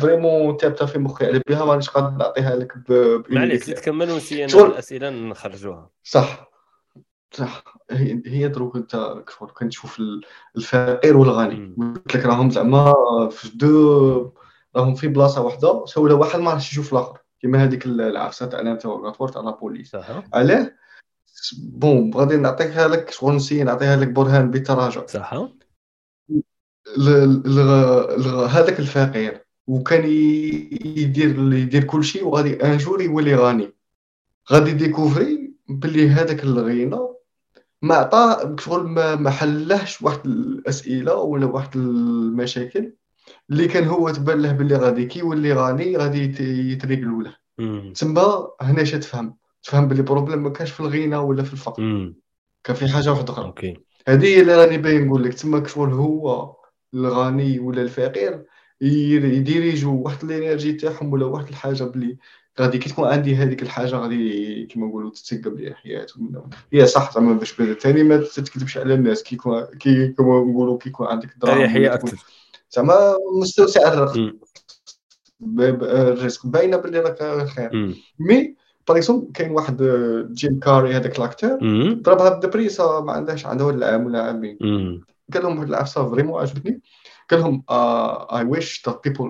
فريمون 0.00 0.56
ثابته 0.56 0.86
في 0.86 0.98
مخي. 0.98 1.26
على 1.26 1.40
بها 1.48 1.64
مانيش 1.64 1.88
قادر 1.90 2.16
نعطيها 2.16 2.56
لك 2.56 2.72
معليش. 3.30 3.66
تكمل 3.66 4.10
ونسي 4.10 4.38
أنا 4.44 4.48
شغل- 4.48 4.70
الأسئلة 4.70 5.10
نخرجوها. 5.10 5.90
صح. 6.04 6.49
هي 7.90 8.22
هي 8.26 8.48
دروك 8.48 8.76
انت 8.76 9.14
شغل 9.38 9.50
كنشوف 9.50 9.98
ال- 10.00 10.20
الفقير 10.56 11.16
والغني. 11.16 11.74
قلت 11.78 12.16
لك 12.16 12.26
راهم 12.26 12.50
زعما 12.50 12.94
في 13.30 13.56
دو 13.56 14.32
راهم 14.76 14.94
في 14.94 15.08
بلاصة 15.08 15.42
واحدة 15.42 15.84
سولا 15.86 16.14
واحد 16.14 16.40
ما 16.40 16.50
راحش 16.52 16.72
يشوف 16.72 16.92
الآخر. 16.92 17.18
كيما 17.40 17.64
هذيك 17.64 17.86
العفسة 17.86 18.46
تاع 18.46 18.60
الانتروغاتوار 18.60 19.28
تاع 19.28 19.42
لا 19.42 19.50
بوليس. 19.50 19.90
صح. 19.90 20.22
علاه؟ 20.34 20.72
بون 21.58 22.14
غادي 22.14 22.36
نعطيها 22.36 22.88
لك 22.88 23.10
شغل 23.10 23.34
نسي 23.34 23.62
نعطيها 23.62 23.96
لك 23.96 24.08
برهان 24.08 24.50
بالتراجع 24.50 25.06
صح. 25.06 25.34
هذاك 28.48 28.80
الفقير 28.80 29.46
وكان 29.66 30.04
يدير 30.04 31.52
يدير 31.52 31.84
كل 31.84 32.04
شيء 32.04 32.24
وغادي 32.24 32.64
un 32.64 32.76
jour 32.76 33.02
يولي 33.02 33.34
غني. 33.34 33.72
غادي 34.52 34.72
يديكوفري 34.72 35.54
باللي 35.68 36.08
هذاك 36.08 36.44
الغنى 36.44 36.98
ما 37.82 37.94
عطى 37.94 38.56
شغل 38.60 38.82
ما 38.86 39.14
ما 39.14 39.30
حلهش 39.30 40.02
واحد 40.02 40.26
الأسئلة 40.26 41.14
ولا 41.14 41.46
واحد 41.46 41.76
المشاكل 41.76 42.92
اللي 43.50 43.68
كان 43.68 43.84
هو 43.84 44.10
تبان 44.10 44.42
له 44.42 44.52
باللي 44.52 44.76
غادي 44.76 45.06
كي 45.06 45.18
يولي 45.18 45.52
غني 45.52 45.96
غادي 45.96 46.24
يت- 46.24 46.40
يتريقلوا 46.40 47.22
له. 47.22 47.36
تما 47.92 48.48
هنا 48.60 48.82
اش 48.82 48.90
تفهم. 48.90 49.36
تفهم 49.62 49.88
باللي 49.88 50.02
problème 50.02 50.42
ما 50.42 50.50
كانش 50.50 50.70
في 50.70 50.80
الغنى 50.80 51.16
ولا 51.16 51.42
في 51.42 51.52
الفقر. 51.52 51.82
كان 52.64 52.76
في 52.76 52.88
حاجة 52.88 53.10
واحدة 53.10 53.32
أخرى. 53.32 53.44
أوكي. 53.44 53.76
هذه 54.08 54.26
هي 54.26 54.40
اللي 54.40 54.54
راني 54.64 54.78
باغي 54.78 54.98
نقول 54.98 55.24
لك. 55.24 55.34
تما 55.34 55.66
شغل 55.66 55.92
هو 55.92 56.56
الغني 56.94 57.58
ولا 57.58 57.82
الفقير 57.82 58.44
ير- 58.80 59.24
يديريجوا 59.24 60.04
واحد 60.04 60.24
الإنرجي 60.24 60.72
تاعهم 60.72 61.12
ولا 61.12 61.26
واحد 61.26 61.48
الحاجة 61.48 61.84
بلي 61.84 62.18
غادي 62.60 62.78
كي 62.78 62.88
تكون 62.88 63.08
عندي 63.08 63.36
هذيك 63.36 63.62
الحاجة 63.62 63.96
غادي 63.96 64.66
كيما 64.66 64.86
نقولوا 64.86 65.10
تتسقى 65.10 65.50
بلي 65.50 65.74
حياتهم 65.74 66.50
هي 66.72 66.86
صح 66.86 67.14
زعما 67.14 67.32
باش 67.32 67.52
ثاني 67.80 68.02
ما 68.02 68.16
تتكذبش 68.16 68.78
على 68.78 68.94
الناس 68.94 69.22
كي 69.22 69.34
يكون 69.34 69.64
كي 69.64 70.08
كما 70.08 70.40
نقولوا 70.40 70.78
كي 70.78 70.88
يكون 70.88 71.06
عندك 71.06 71.28
دراهم 71.42 71.58
اريحيه 71.58 71.78
ولا 71.80 71.96
تكون- 71.96 72.10
أكثر 72.10 72.24
زعما 72.70 73.14
مستوسع 73.40 73.92
الرزق 73.92 74.34
الرزق 75.82 76.46
باينة 76.46 76.76
باللي 76.76 77.00
راك 77.00 77.46
خير. 77.48 77.70
مي 78.18 78.54
باغ 78.88 78.96
اكزومبل 78.96 79.32
كاين 79.32 79.50
واحد 79.50 79.82
جيم 80.32 80.58
كاري 80.60 80.94
هذاك 80.96 81.20
l'acteur. 81.20 81.58
ضربها 81.94 82.28
ب 82.28 82.35
dépression 82.35 83.00
ما 83.04 83.12
عندهاش 83.12 83.46
عندها 83.46 83.66
واحد 83.66 83.76
العام 83.78 84.06
ولا 84.06 84.22
عامين. 84.22 84.58
قال 85.34 85.42
لهم 85.42 85.56
واحد 85.56 85.68
العفسه 85.68 86.10
vraiment 86.10 86.40
عجبتني. 86.40 86.80
قال 87.30 87.40
لهم 87.40 87.62
I 88.30 88.56
wish 88.56 88.82
that 88.88 88.94
people 88.94 89.28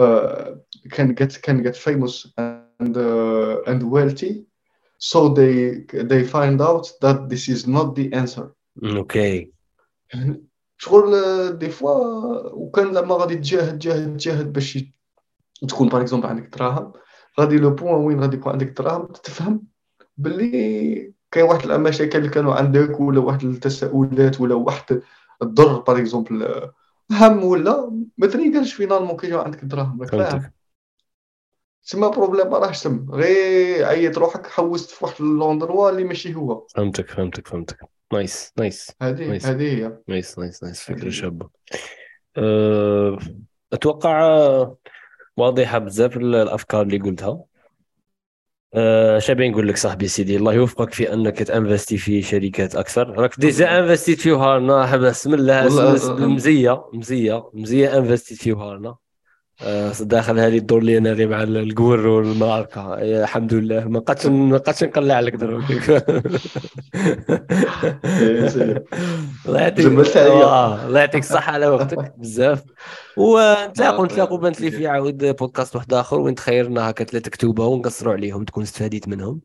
uh, 0.00 0.48
can 0.90 1.14
get 1.14 1.42
can 1.42 1.62
get 1.62 1.76
famous 1.76 2.14
and 2.36 2.96
uh, 2.96 3.70
and 3.70 3.82
wealthy. 3.90 4.46
So 4.98 5.28
they 5.28 5.84
they 6.10 6.22
find 6.24 6.60
out 6.60 6.84
that 7.02 7.28
this 7.28 7.48
is 7.48 7.66
not 7.66 7.94
the 7.94 8.12
answer. 8.12 8.46
أوكي 8.84 9.52
شغل 10.78 11.14
آه، 11.14 11.50
des 11.50 11.68
fois 11.68 12.52
وكان 12.52 12.94
زعما 12.94 13.14
غادي 13.14 13.36
تجاهد 13.36 13.78
تجاهد 13.78 14.16
تجاهد 14.16 14.52
باش 14.52 14.78
تكون 15.68 15.88
par 15.88 16.00
exemple 16.00 16.26
عندك 16.26 16.56
دراهم. 16.56 16.92
غادي 17.40 17.58
le 17.58 17.70
point 17.70 17.94
وين 17.94 18.20
غادي 18.20 18.36
يكون 18.36 18.52
عندك 18.52 18.66
دراهم 18.66 19.06
تفهم 19.06 19.62
باللي 20.16 21.12
كاين 21.30 21.44
واحد 21.44 21.70
المشاكل 21.70 22.18
اللي 22.18 22.28
كانوا 22.28 22.54
عندك 22.54 23.00
ولا 23.00 23.20
واحد 23.20 23.44
التساؤلات 23.44 24.40
ولا 24.40 24.54
واحد 24.54 25.02
الضر 25.42 25.80
par 25.80 25.98
exemple 25.98 26.70
هم 27.10 27.44
ولا 27.44 28.02
ما 28.18 28.26
تريقلش 28.26 28.72
finalement 28.72 29.16
كي 29.16 29.34
عندك 29.34 29.64
دراهم 29.64 30.02
راك 30.02 30.10
فاهم. 30.10 30.50
تما 31.88 32.08
problème 32.08 32.50
ما 32.50 32.58
راهش 32.58 32.82
تم 32.82 33.06
غير 33.10 33.84
عيط 33.84 34.18
روحك 34.18 34.46
حوست 34.46 34.90
في 34.90 35.04
واحد 35.04 35.20
l'endroit 35.20 35.90
اللي 35.90 36.04
ماشي 36.04 36.34
هو. 36.34 36.66
فهمتك 36.76 37.10
فهمتك 37.10 37.48
فهمتك. 37.48 37.78
nice 38.12 38.52
nice 38.58 38.90
هذه. 39.02 39.38
هذه 39.44 39.62
هي. 39.62 39.98
nice 40.08 40.38
nice 40.38 40.62
nice 40.64 40.82
فكرة 40.82 41.04
هذه. 41.04 41.10
شابة. 41.10 41.48
أه، 42.36 43.18
أتوقع 43.72 44.22
أه، 44.22 44.76
واضحة 45.36 45.78
بزاف 45.78 46.16
ال- 46.16 46.34
الأفكار 46.34 46.82
اللي 46.82 46.98
قلتها. 46.98 47.44
أه، 48.74 49.18
شابين 49.18 49.52
نقول 49.52 49.68
لك 49.68 49.76
صاحبي 49.76 50.08
سيدي 50.08 50.36
الله 50.36 50.52
يوفقك 50.52 50.92
في 50.92 51.12
أنك 51.12 51.38
تنفستي 51.38 51.98
في 51.98 52.22
شركات 52.22 52.76
أكثر. 52.76 53.10
راك 53.10 53.40
ديجا 53.40 53.78
أنفستيت 53.78 54.20
في 54.20 54.30
هارنا 54.30 54.96
بسم 54.96 55.34
الله 55.34 55.60
أه،. 55.66 56.26
مزية 56.26 56.84
مزية 56.92 57.50
مزية 57.54 57.98
أنفستيت 57.98 58.38
في 58.38 58.52
هارنا 58.52 58.96
داخل 60.00 60.38
هذه 60.38 60.58
الدور 60.58 60.78
اللي 60.78 60.98
أنا 60.98 61.26
مع 61.26 61.42
القور 61.42 62.06
والمعركة 62.06 62.98
يا 63.00 63.22
الحمد 63.22 63.54
لله. 63.54 63.88
ما 63.88 64.00
قدش 64.00 64.26
ما 64.26 64.58
قدش 64.58 64.84
نقلع 64.84 65.20
لك 65.20 65.34
دروك. 65.34 65.64
الله 69.46 69.60
يعطيك. 69.60 70.00
آه، 70.16 70.86
الله 70.86 71.00
يعطيك 71.00 71.22
الصحة 71.22 71.52
على 71.52 71.66
وقتك. 71.68 72.14
بزاف. 72.16 72.64
ونتلاقوا 73.16 74.06
نتلاقوا 74.06 74.38
بنت 74.38 74.60
لي 74.60 74.70
في 74.70 74.86
عاود 74.86 75.24
بودكاست 75.24 75.76
واحد 75.76 75.94
آخر 75.94 76.20
وين 76.20 76.34
تخيرنا 76.34 76.90
هكا 76.90 77.04
ثلاثة 77.04 77.30
كتوبة 77.30 77.66
ونقصروا 77.66 78.12
عليهم 78.12 78.44
تكون 78.44 78.62
استفاديت 78.62 79.08
منهم. 79.08 79.40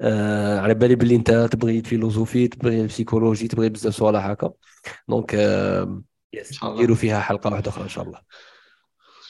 آه 0.00 0.60
على 0.60 0.74
بالي 0.74 0.94
باللي 0.94 1.16
انت 1.16 1.30
تبغي 1.30 1.78
الفيلوزوفي 1.78 2.48
تبغي 2.48 2.80
البسيكولوجي 2.80 3.48
تبغي 3.48 3.68
بزاف 3.68 3.94
صوالح 3.94 4.26
هكا. 4.26 4.52
دونك 5.08 5.34
آه 5.34 6.02
يس 6.32 6.64
نديروا 6.64 6.96
فيها 6.96 7.20
حلقة 7.20 7.50
واحدة 7.50 7.68
أخرى 7.70 7.84
إن 7.84 7.88
شاء 7.88 8.04
الله. 8.04 8.51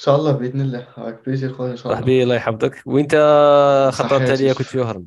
شاء 0.04 0.16
الله 0.16 0.32
بإذن 0.32 0.60
الله. 0.60 0.86
بليزير 1.26 1.52
خويا 1.54 1.70
إن 1.72 1.76
شاء 1.76 1.86
الله. 1.86 1.96
صاحبي 1.96 2.22
الله 2.22 2.34
يحفظك. 2.34 2.82
وإنت 2.86 3.12
خطره 3.94 4.16
التاليه 4.16 4.52
كنت 4.52 4.66
في 4.66 4.78
وهران 4.78 5.04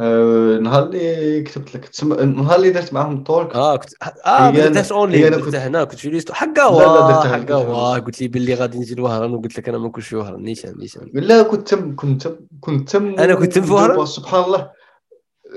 آه، 0.00 0.58
نهار 0.58 0.82
اللي 0.82 1.42
كتبت 1.42 1.74
لك. 1.76 1.88
تسمى 1.88 2.16
نهار 2.24 2.56
اللي 2.56 2.70
درت 2.70 2.92
معاهم 2.92 3.16
التولك 3.16 3.54
آه 3.54 3.76
كنت 3.76 3.90
آه 4.26 4.50
ما 4.50 4.50
درتهاش 4.50 4.92
أنا 4.92 5.36
درتها 5.36 5.44
كنت- 5.44 5.54
هنا 5.54 5.84
كنت 5.84 5.98
في 5.98 6.10
ليستو 6.10 6.32
حقا 6.34 6.52
درتها- 6.52 7.32
حقا 7.32 7.96
بس. 7.98 8.04
قلت 8.04 8.20
لي 8.20 8.28
باللي 8.28 8.54
غادي 8.54 8.78
نجي 8.78 8.94
لوهران 8.94 9.34
وقلت 9.34 9.58
لك 9.58 9.68
أنا 9.68 9.78
ما 9.78 9.88
نكونش 9.88 10.06
في 10.08 10.16
وهران 10.16 10.42
نيشان 10.42 10.74
نيشان. 10.78 11.10
لا 11.14 11.42
كنت 11.42 11.68
تم 11.68 11.96
كنت 11.96 12.22
تم 12.28 12.36
كنت 12.60 12.90
تم 12.90 13.18
أنا 13.18 13.34
كنت 13.34 13.52
تم 13.52 13.62
في 13.62 13.72
وهران؟ 13.72 14.06
سبحان 14.06 14.44
الله. 14.44 14.70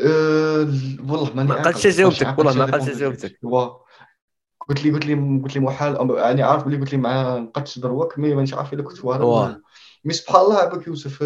أه 0.06 0.68
والله 1.10 1.31
ماني 1.35 1.49
ما. 1.49 1.56
عقلتش 1.56 1.88
جاوبتك، 1.88 2.38
والله 2.38 2.53
ما 2.53 2.65
الموضوع. 2.65 2.93
جاوبتك. 2.93 3.39
قلت 4.70 4.84
لي 4.86 4.91
قلت 4.91 5.06
لي 5.06 5.40
قلت 5.44 5.56
لي 5.56 5.62
محال 5.62 6.18
يعني 6.18 6.44
عارف 6.44 6.64
بلي 6.64 6.78
قلت 6.78 6.91
لي 6.94 6.98
مع 6.98 7.38
نقدش 7.38 7.80
دروك 7.80 8.20
مي 8.20 8.36
مانيش 8.36 8.54
عارف 8.54 8.74
إلا 8.74 8.84
كنت 8.84 8.98
في 8.98 9.08
وهران 9.08 9.24
واه. 9.24 9.44
ولا 9.44 9.52
لا. 9.54 9.62
مي 10.06 10.14
سبحان 10.14 10.41
الله 10.41 10.58
عباك 10.58 10.88
يوسف 10.88 11.24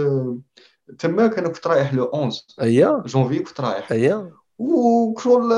تماك 0.99 1.37
أنا 1.37 1.49
كنت 1.49 1.67
رايح 1.67 1.93
لو 1.93 2.05
11 2.13 2.43
اييه 2.61 3.03
جونفي 3.05 3.39
كنت 3.39 3.61
رايح. 3.61 3.91
اييه 3.91 4.31
وكشغل 4.57 5.49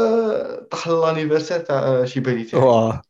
طاح 0.71 0.87
لانيفرسير 0.87 1.59
تاع 1.59 2.05
شيباني 2.05 2.43
تاعي 2.43 3.01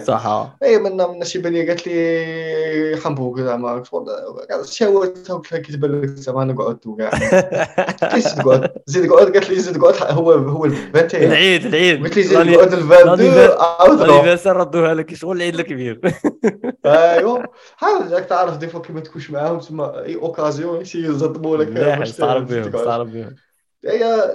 صح. 0.00 0.56
اي 0.62 0.78
من 0.78 0.96
من 0.96 1.24
شي 1.24 1.38
بنيه 1.38 1.66
قالت 1.68 1.86
لي 1.86 3.00
حنبوك 3.04 3.40
زعما 3.40 3.82
شغل 3.84 4.66
شاورت 4.66 5.30
قلت 5.30 5.52
لها 5.52 5.60
كتبان 5.60 6.00
لك 6.02 6.08
زعما 6.08 6.42
أنا 6.42 6.52
قعدت 6.54 6.86
وكاع 6.86 7.10
قلت 7.10 8.14
لي 8.14 8.70
زيد 8.86 9.12
قعد 9.12 9.32
قالت 9.32 9.50
لي 9.50 9.60
زيد 9.60 9.78
قعد 9.84 10.12
هو 10.12 10.32
هو 10.32 10.64
الفان 10.64 11.08
تاعي 11.08 11.26
العيد 11.26 11.66
العيد. 11.66 12.02
قلت 12.02 12.16
لي 12.16 12.22
زيد 12.22 12.36
قعد 12.56 12.72
الفان 12.72 13.06
دو 13.06 13.14
لانيفر- 13.16 13.58
عاود 13.60 14.00
ردوها 14.46 14.94
لك 14.94 15.14
شغل 15.14 15.36
العيد 15.36 15.54
الكبير 15.54 16.00
ايوا 16.86 17.38
راك 17.82 18.24
تعرف 18.24 18.56
des 18.56 18.66
fois 18.68 18.80
كي 18.80 18.92
ما 18.92 19.00
تكونش 19.00 19.30
معاهم 19.30 19.58
تما 19.58 20.04
أي 20.04 20.14
occasion 20.14 20.84
شي 20.84 21.06
يزطموا 21.06 21.56
لك 21.56 21.66
باش 21.66 22.08
استعرف 22.08 22.44
تزيد 22.48 22.62
بهم 22.62 22.70
تقعد. 22.72 22.82
استعرف 22.82 23.08
بهم 23.08 23.34
هي 23.86 24.30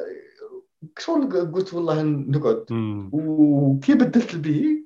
شغل 1.00 1.52
قلت 1.52 1.74
والله 1.74 2.02
نقعد. 2.04 2.66
وكي 3.12 3.94
بدلت 3.94 4.34
البي. 4.34 4.86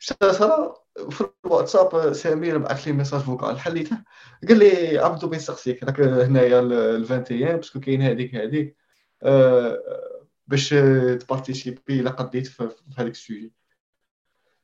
صرا 0.00 0.74
في 1.10 1.30
الواتساب 1.44 2.12
سمير 2.12 2.58
بعث 2.58 2.86
لي 2.86 2.92
message 2.92 3.20
vocal 3.20 3.60
حليته 3.60 4.02
قال 4.48 4.58
لي 4.58 4.98
عبدو 4.98 5.28
بين 5.28 5.38
سقسيك. 5.38 5.84
راك 5.84 6.00
هنايا 6.00 6.60
ال 6.60 7.02
21 7.02 7.56
parce 7.56 7.71
que 7.71 7.80
كاين 7.80 8.02
هذيك 8.02 8.34
هذيك. 8.34 8.76
آه، 9.22 9.78
باش 10.46 10.68
ت 11.20 11.27
participer 11.27 12.00
الا 12.00 12.10
قديت 12.10 12.46
في 12.46 12.68
هذاك 12.98 13.12
ال 13.12 13.18
sujet. 13.18 13.52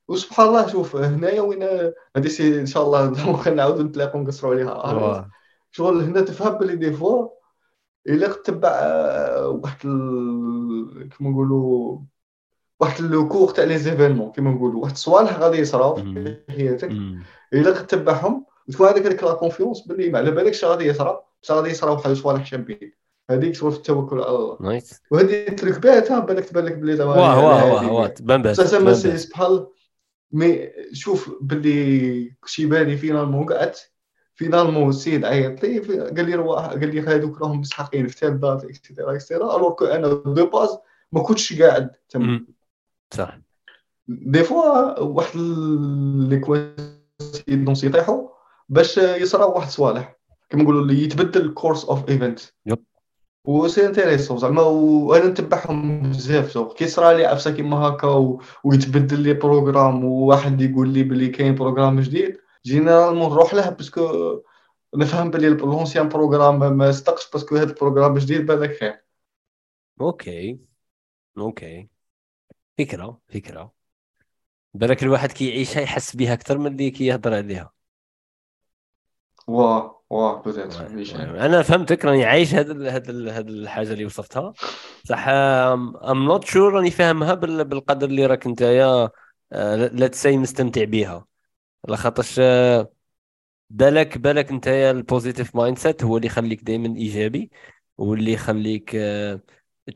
وسبحان 0.08 0.48
الله 0.48 0.66
شوف 0.66 0.96
هنايا 0.96 1.40
وين 1.40 1.62
هذه 2.16 2.28
سي 2.28 2.60
إن 2.60 2.66
شاء 2.66 2.82
الله 2.82 3.50
نعاودو 3.56 3.82
نتلاقاو 3.82 4.22
نقصروا 4.22 4.52
عليها. 4.52 5.30
شغل 5.70 6.00
هنا 6.00 6.20
تفهم 6.20 6.58
بلي 6.58 6.76
des 6.76 6.92
fois 6.92 7.28
إلا 8.08 8.28
تتبع 8.28 8.68
آه، 8.68 9.48
واحد 9.48 9.86
ال... 9.86 11.08
كيما 11.18 11.30
نقولوا 11.30 11.98
واحد 12.80 13.00
le 13.00 13.28
cours 13.28 13.50
تاع 13.50 13.64
les 13.64 13.78
événements 13.78 14.32
كيما 14.32 14.50
نقولوا. 14.50 14.82
واحد 14.82 14.92
الصوالح 14.92 15.38
غادي 15.38 15.58
يصراو. 15.58 15.94
في 15.96 16.36
حياتك. 16.50 16.90
إلا 17.52 17.72
تتبعهم 17.72 18.46
وتكون 18.68 18.88
هذيك 18.88 19.06
ديك 19.06 19.24
la 19.24 19.32
confiance 19.32 19.80
باللي 19.80 20.10
ما 20.10 20.18
على 20.18 20.30
بالكش 20.30 20.64
غادي 20.64 20.84
يصرا؟ 20.84 21.24
بصح 21.42 21.54
غادي 21.54 21.70
يصراو 21.70 21.94
واحد 21.94 22.10
الصوالح 22.10 22.46
شابين 22.46 22.92
هذيك 23.30 23.54
شغل 23.54 23.72
في 23.72 23.78
التوكل 23.78 24.20
على 24.20 24.36
الله. 24.36 24.56
نايس. 24.60 25.02
وهذه 25.10 25.48
تريك 25.48 25.78
باتها 25.78 26.20
بالك 26.20 26.44
تبان 26.44 26.64
لك 26.64 26.72
بلي 26.78 26.96
زعما 26.96 27.10
واه 27.10 27.46
واه 27.46 27.74
واه 27.74 27.92
واه 27.92 28.06
تبان 28.06 28.42
بصح. 28.42 28.64
سبحان 29.16 29.46
الله 29.46 29.70
مي 30.32 30.70
شوف 30.92 31.30
باللي 31.40 32.36
شيباني 32.46 32.96
فينالمون 32.96 33.46
قعدت 33.46 33.92
فينالمون 34.36 34.88
السيد 34.88 35.24
عيط. 35.24 35.62
لي 35.62 35.78
قال 36.00 36.26
لي 36.26 36.34
رواح 36.34 36.66
قال 36.66 36.94
لي 36.94 37.00
هذوك 37.00 37.42
راهم 37.42 37.60
مسحقين 37.60 38.06
في 38.06 38.20
تال 38.20 38.40
دات 38.40 38.64
اكسيتيرا 38.64 39.12
اكسيتيرا 39.14 39.56
الوغ 39.56 39.70
كو 39.70 39.84
أنا 39.84 40.08
دو 40.08 40.46
باز 40.46 40.78
ما 41.12 41.22
كنتش 41.22 41.62
قاعد 41.62 41.90
تما 42.08 42.26
مم. 42.26 42.46
صح. 43.14 43.38
دي 44.08 44.44
فوا 44.44 45.00
واحد 45.00 45.36
لي 46.28 46.40
كوينسيدونس 46.40 47.84
يطيحوا 47.84 48.28
باش 48.68 48.98
يصراو 48.98 49.54
واحد 49.54 49.66
الصوالح 49.66 50.16
كما 50.50 50.62
نقولوا 50.62 50.82
اللي 50.82 51.02
يتبدل 51.02 51.40
ال 51.40 51.46
course 51.46 51.84
of 51.84 52.08
event. 52.08 52.40
و 53.46 53.68
c'est 53.68 53.86
intéressant 53.86 54.38
زعما 54.38 54.62
وأنا 54.62 55.26
نتبعهم 55.26 56.10
بزاف. 56.10 56.52
زوق 56.52 56.76
كي 56.76 56.86
صرا 56.86 57.12
لي 57.12 57.26
عفسة 57.26 57.50
كيما 57.50 57.76
هكا 57.76 58.08
و... 58.08 58.42
ويتبدل 58.64 59.20
le 59.20 59.34
programme 59.34 60.04
وواحد 60.04 60.60
يقول 60.60 60.88
لي 60.88 61.02
بلي 61.02 61.28
كاين 61.28 61.54
programme 61.54 62.00
جديد 62.00 62.36
généralement 62.66 63.30
نروح 63.30 63.54
له 63.54 63.70
parce 63.70 63.89
que 63.89 64.00
نفهم 64.94 65.30
بلي 65.30 65.48
l'ancien 65.48 66.08
programme 66.08 66.78
ما- 66.78 66.92
صدقش 66.92 67.30
parce 67.30 67.46
que 67.46 67.56
هذا 67.56 67.70
ال 67.70 67.75
programme 67.75 68.18
جديد 68.18 68.46
بالك 68.46 68.78
خير. 68.80 69.04
okay. 70.00 70.58
okay. 71.38 71.88
فكرة 72.78 73.20
فكرة. 73.28 73.72
بالك 74.74 75.02
الواحد 75.02 75.32
كيعيشها 75.32 75.80
يحس 75.80 76.16
بها 76.16 76.32
أكثر 76.32 76.58
من 76.58 76.66
اللي 76.66 76.90
كيهضر 76.90 77.34
عليها. 77.34 77.72
واه 79.46 80.02
واه 80.10 80.42
أنا 81.46 81.62
فهمتك 81.62 82.04
راني 82.04 82.24
عايش 82.24 82.54
هاد 82.54 82.82
هاد 82.82 83.10
هاد 83.28 83.48
الحاجة 83.48 83.92
اللي 83.92 84.04
وصفتها. 84.04 84.52
صح 85.04 85.28
I'm 85.28 86.24
not 86.24 86.44
sure 86.44 86.72
راني 86.72 86.90
فاهمها 86.90 87.34
بال- 87.34 87.64
بالقدر 87.64 88.06
اللي 88.06 88.26
راك 88.26 88.46
نتايا 88.46 89.10
لا 89.92 90.06
تساي 90.06 90.36
مستمتع 90.36 90.84
بها 90.84 91.26
لخاطرش 91.88 92.36
آه، 92.40 92.92
بالك 93.70 94.18
بالك 94.18 94.52
نتايا 94.52 94.90
ال 94.90 95.56
positive 95.56 95.78
mindset 95.78 96.04
هو 96.04 96.16
اللي 96.16 96.26
يخليك 96.26 96.62
دائما 96.64 96.96
إيجابي 96.96 97.50
واللي 97.98 98.32
يخليك 98.32 98.92
آه، 98.96 99.40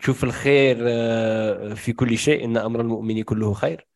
تشوف 0.01 0.25
الخير 0.25 0.79
آه، 0.89 1.75
في 1.75 1.93
كل 1.93 2.19
شيء 2.19 2.45
إن 2.45 2.57
أمر 2.57 2.81
المؤمن 2.81 3.23
كله 3.23 3.55
خير. 3.55 3.89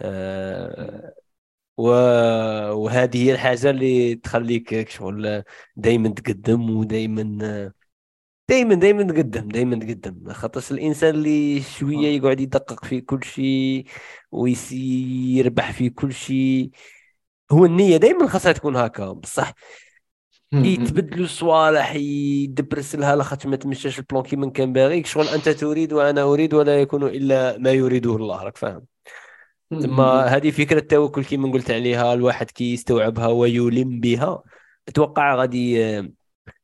آه،. 0.00 1.14
وهذه 1.76 3.24
هي 3.24 3.32
الحاجة 3.32 3.70
اللي 3.70 4.14
تخليك 4.14 4.88
شغل 4.90 5.44
دائما 5.76 6.08
تقدم 6.08 6.70
ودائما 6.70 7.72
دائما 8.48 8.74
دائما 8.74 9.02
تقدم 9.02 9.48
دائما 9.48 9.76
تقدم. 9.76 10.32
خاطرش 10.32 10.72
الإنسان 10.72 11.14
اللي 11.14 11.62
شوية 11.62 12.08
يقعد 12.16 12.40
يدقق 12.40 12.84
في 12.84 13.00
كل 13.00 13.24
شيء 13.24 13.86
ويربح 14.32 15.72
في 15.72 15.90
كل 15.90 16.12
شيء. 16.12 16.70
هو 17.52 17.64
النية 17.64 17.96
دائما 17.96 18.26
خاصها 18.28 18.52
تكون 18.52 18.76
هكا 18.76 19.12
بصح. 19.12 19.54
يتبدلوا 20.52 21.24
الصوالح 21.24 21.94
يدبرس 21.94 22.94
لها 22.94 23.16
لاخاطش 23.16 23.46
ما 23.46 23.56
تمشاش 23.56 23.98
ال 23.98 24.03
plan 24.03 24.22
كيما 24.22 24.50
كان 24.50 24.72
باغيك 24.72 25.06
شغل 25.06 25.28
أنت 25.28 25.48
تريد 25.48 25.92
وأنا 25.92 26.22
أريد 26.22 26.54
ولا 26.54 26.80
يكون 26.80 27.02
إلا 27.02 27.58
ما 27.58 27.72
يريده 27.72 28.16
الله 28.16 28.42
راك 28.42 28.56
فاهم. 28.56 28.82
ثم 29.70 30.00
هذه 30.00 30.50
فكرة 30.50 30.78
التوكل 30.78 31.24
كيما 31.24 31.52
قلت 31.52 31.70
عليها 31.70 32.14
الواحد 32.14 32.50
كي 32.50 32.72
يستوعبها 32.72 33.26
ويلم 33.26 34.00
بها. 34.00 34.42
أتوقع 34.88 35.34
غادي 35.34 35.84
آه، 35.84 36.08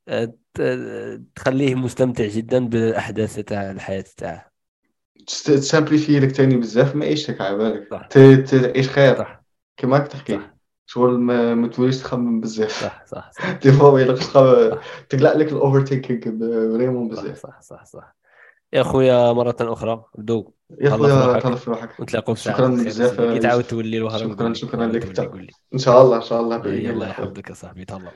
آه، 0.07 0.33
ت- 0.53 1.21
تخليه 1.35 1.75
مستمتع 1.75 2.25
جدا 2.25 2.67
بالأحداث 2.67 3.39
تاع 3.39 3.71
الحياة 3.71 4.05
تاعه. 4.17 4.51
ت 5.27 5.35
simplifier 5.35 6.19
لك 6.19 6.31
تاني 6.31 6.57
بزاف 6.57 6.95
ما 6.95 7.05
عيشتك 7.05 7.41
على 7.41 7.57
بالك. 7.57 8.07
تعيش 8.09 8.89
خير. 8.89 9.39
كما 9.77 9.97
راك 9.97 10.07
تحكي. 10.07 10.33
صح. 10.33 10.54
شغل 10.85 11.19
ما, 11.19 11.55
ما 11.55 11.67
توليش 11.67 11.97
تخمم 11.99 12.41
بزاف. 12.41 12.71
صح 12.83 13.05
صح 13.05 13.31
صح. 13.31 13.51
des 13.51 13.71
fois 13.71 13.99
يلا 13.99 14.13
تخ- 14.15 14.77
تقلع 15.09 15.33
لك 15.33 15.51
ال 15.51 15.81
overthinking 15.81 16.21
vraiment 16.77 17.07
بزاف. 17.07 17.37
صح 17.37 17.61
صح 17.61 17.85
صح. 17.85 18.15
يا 18.73 18.83
خويا 18.83 19.33
مرة 19.33 19.55
أخرى 19.61 20.03
بدو 20.17 20.51
يا 20.81 20.89
خويا. 20.89 21.39
تهلا 21.39 21.55
في 21.55 21.69
روحك. 21.69 22.01
نتلاقوا 22.01 22.35
في 22.35 22.41
شكراً 22.41 22.67
بزاف، 22.67 23.21
كي 23.21 23.39
تعاود. 23.39 23.63
تولي 23.63 24.09
شكراً-. 24.09 24.53
شكراً 24.53 24.87
لك. 24.87 25.05
إن 25.73 25.79
شاء 25.79 26.01
الله 26.01 26.15
إن 26.17 26.21
شاء 26.21 26.41
الله 26.41 26.61
خويا. 26.61 26.91
يحفظك 26.91 27.49
يا 27.49 27.53
صاحبي. 27.53 27.85
تهلا. 27.85 28.11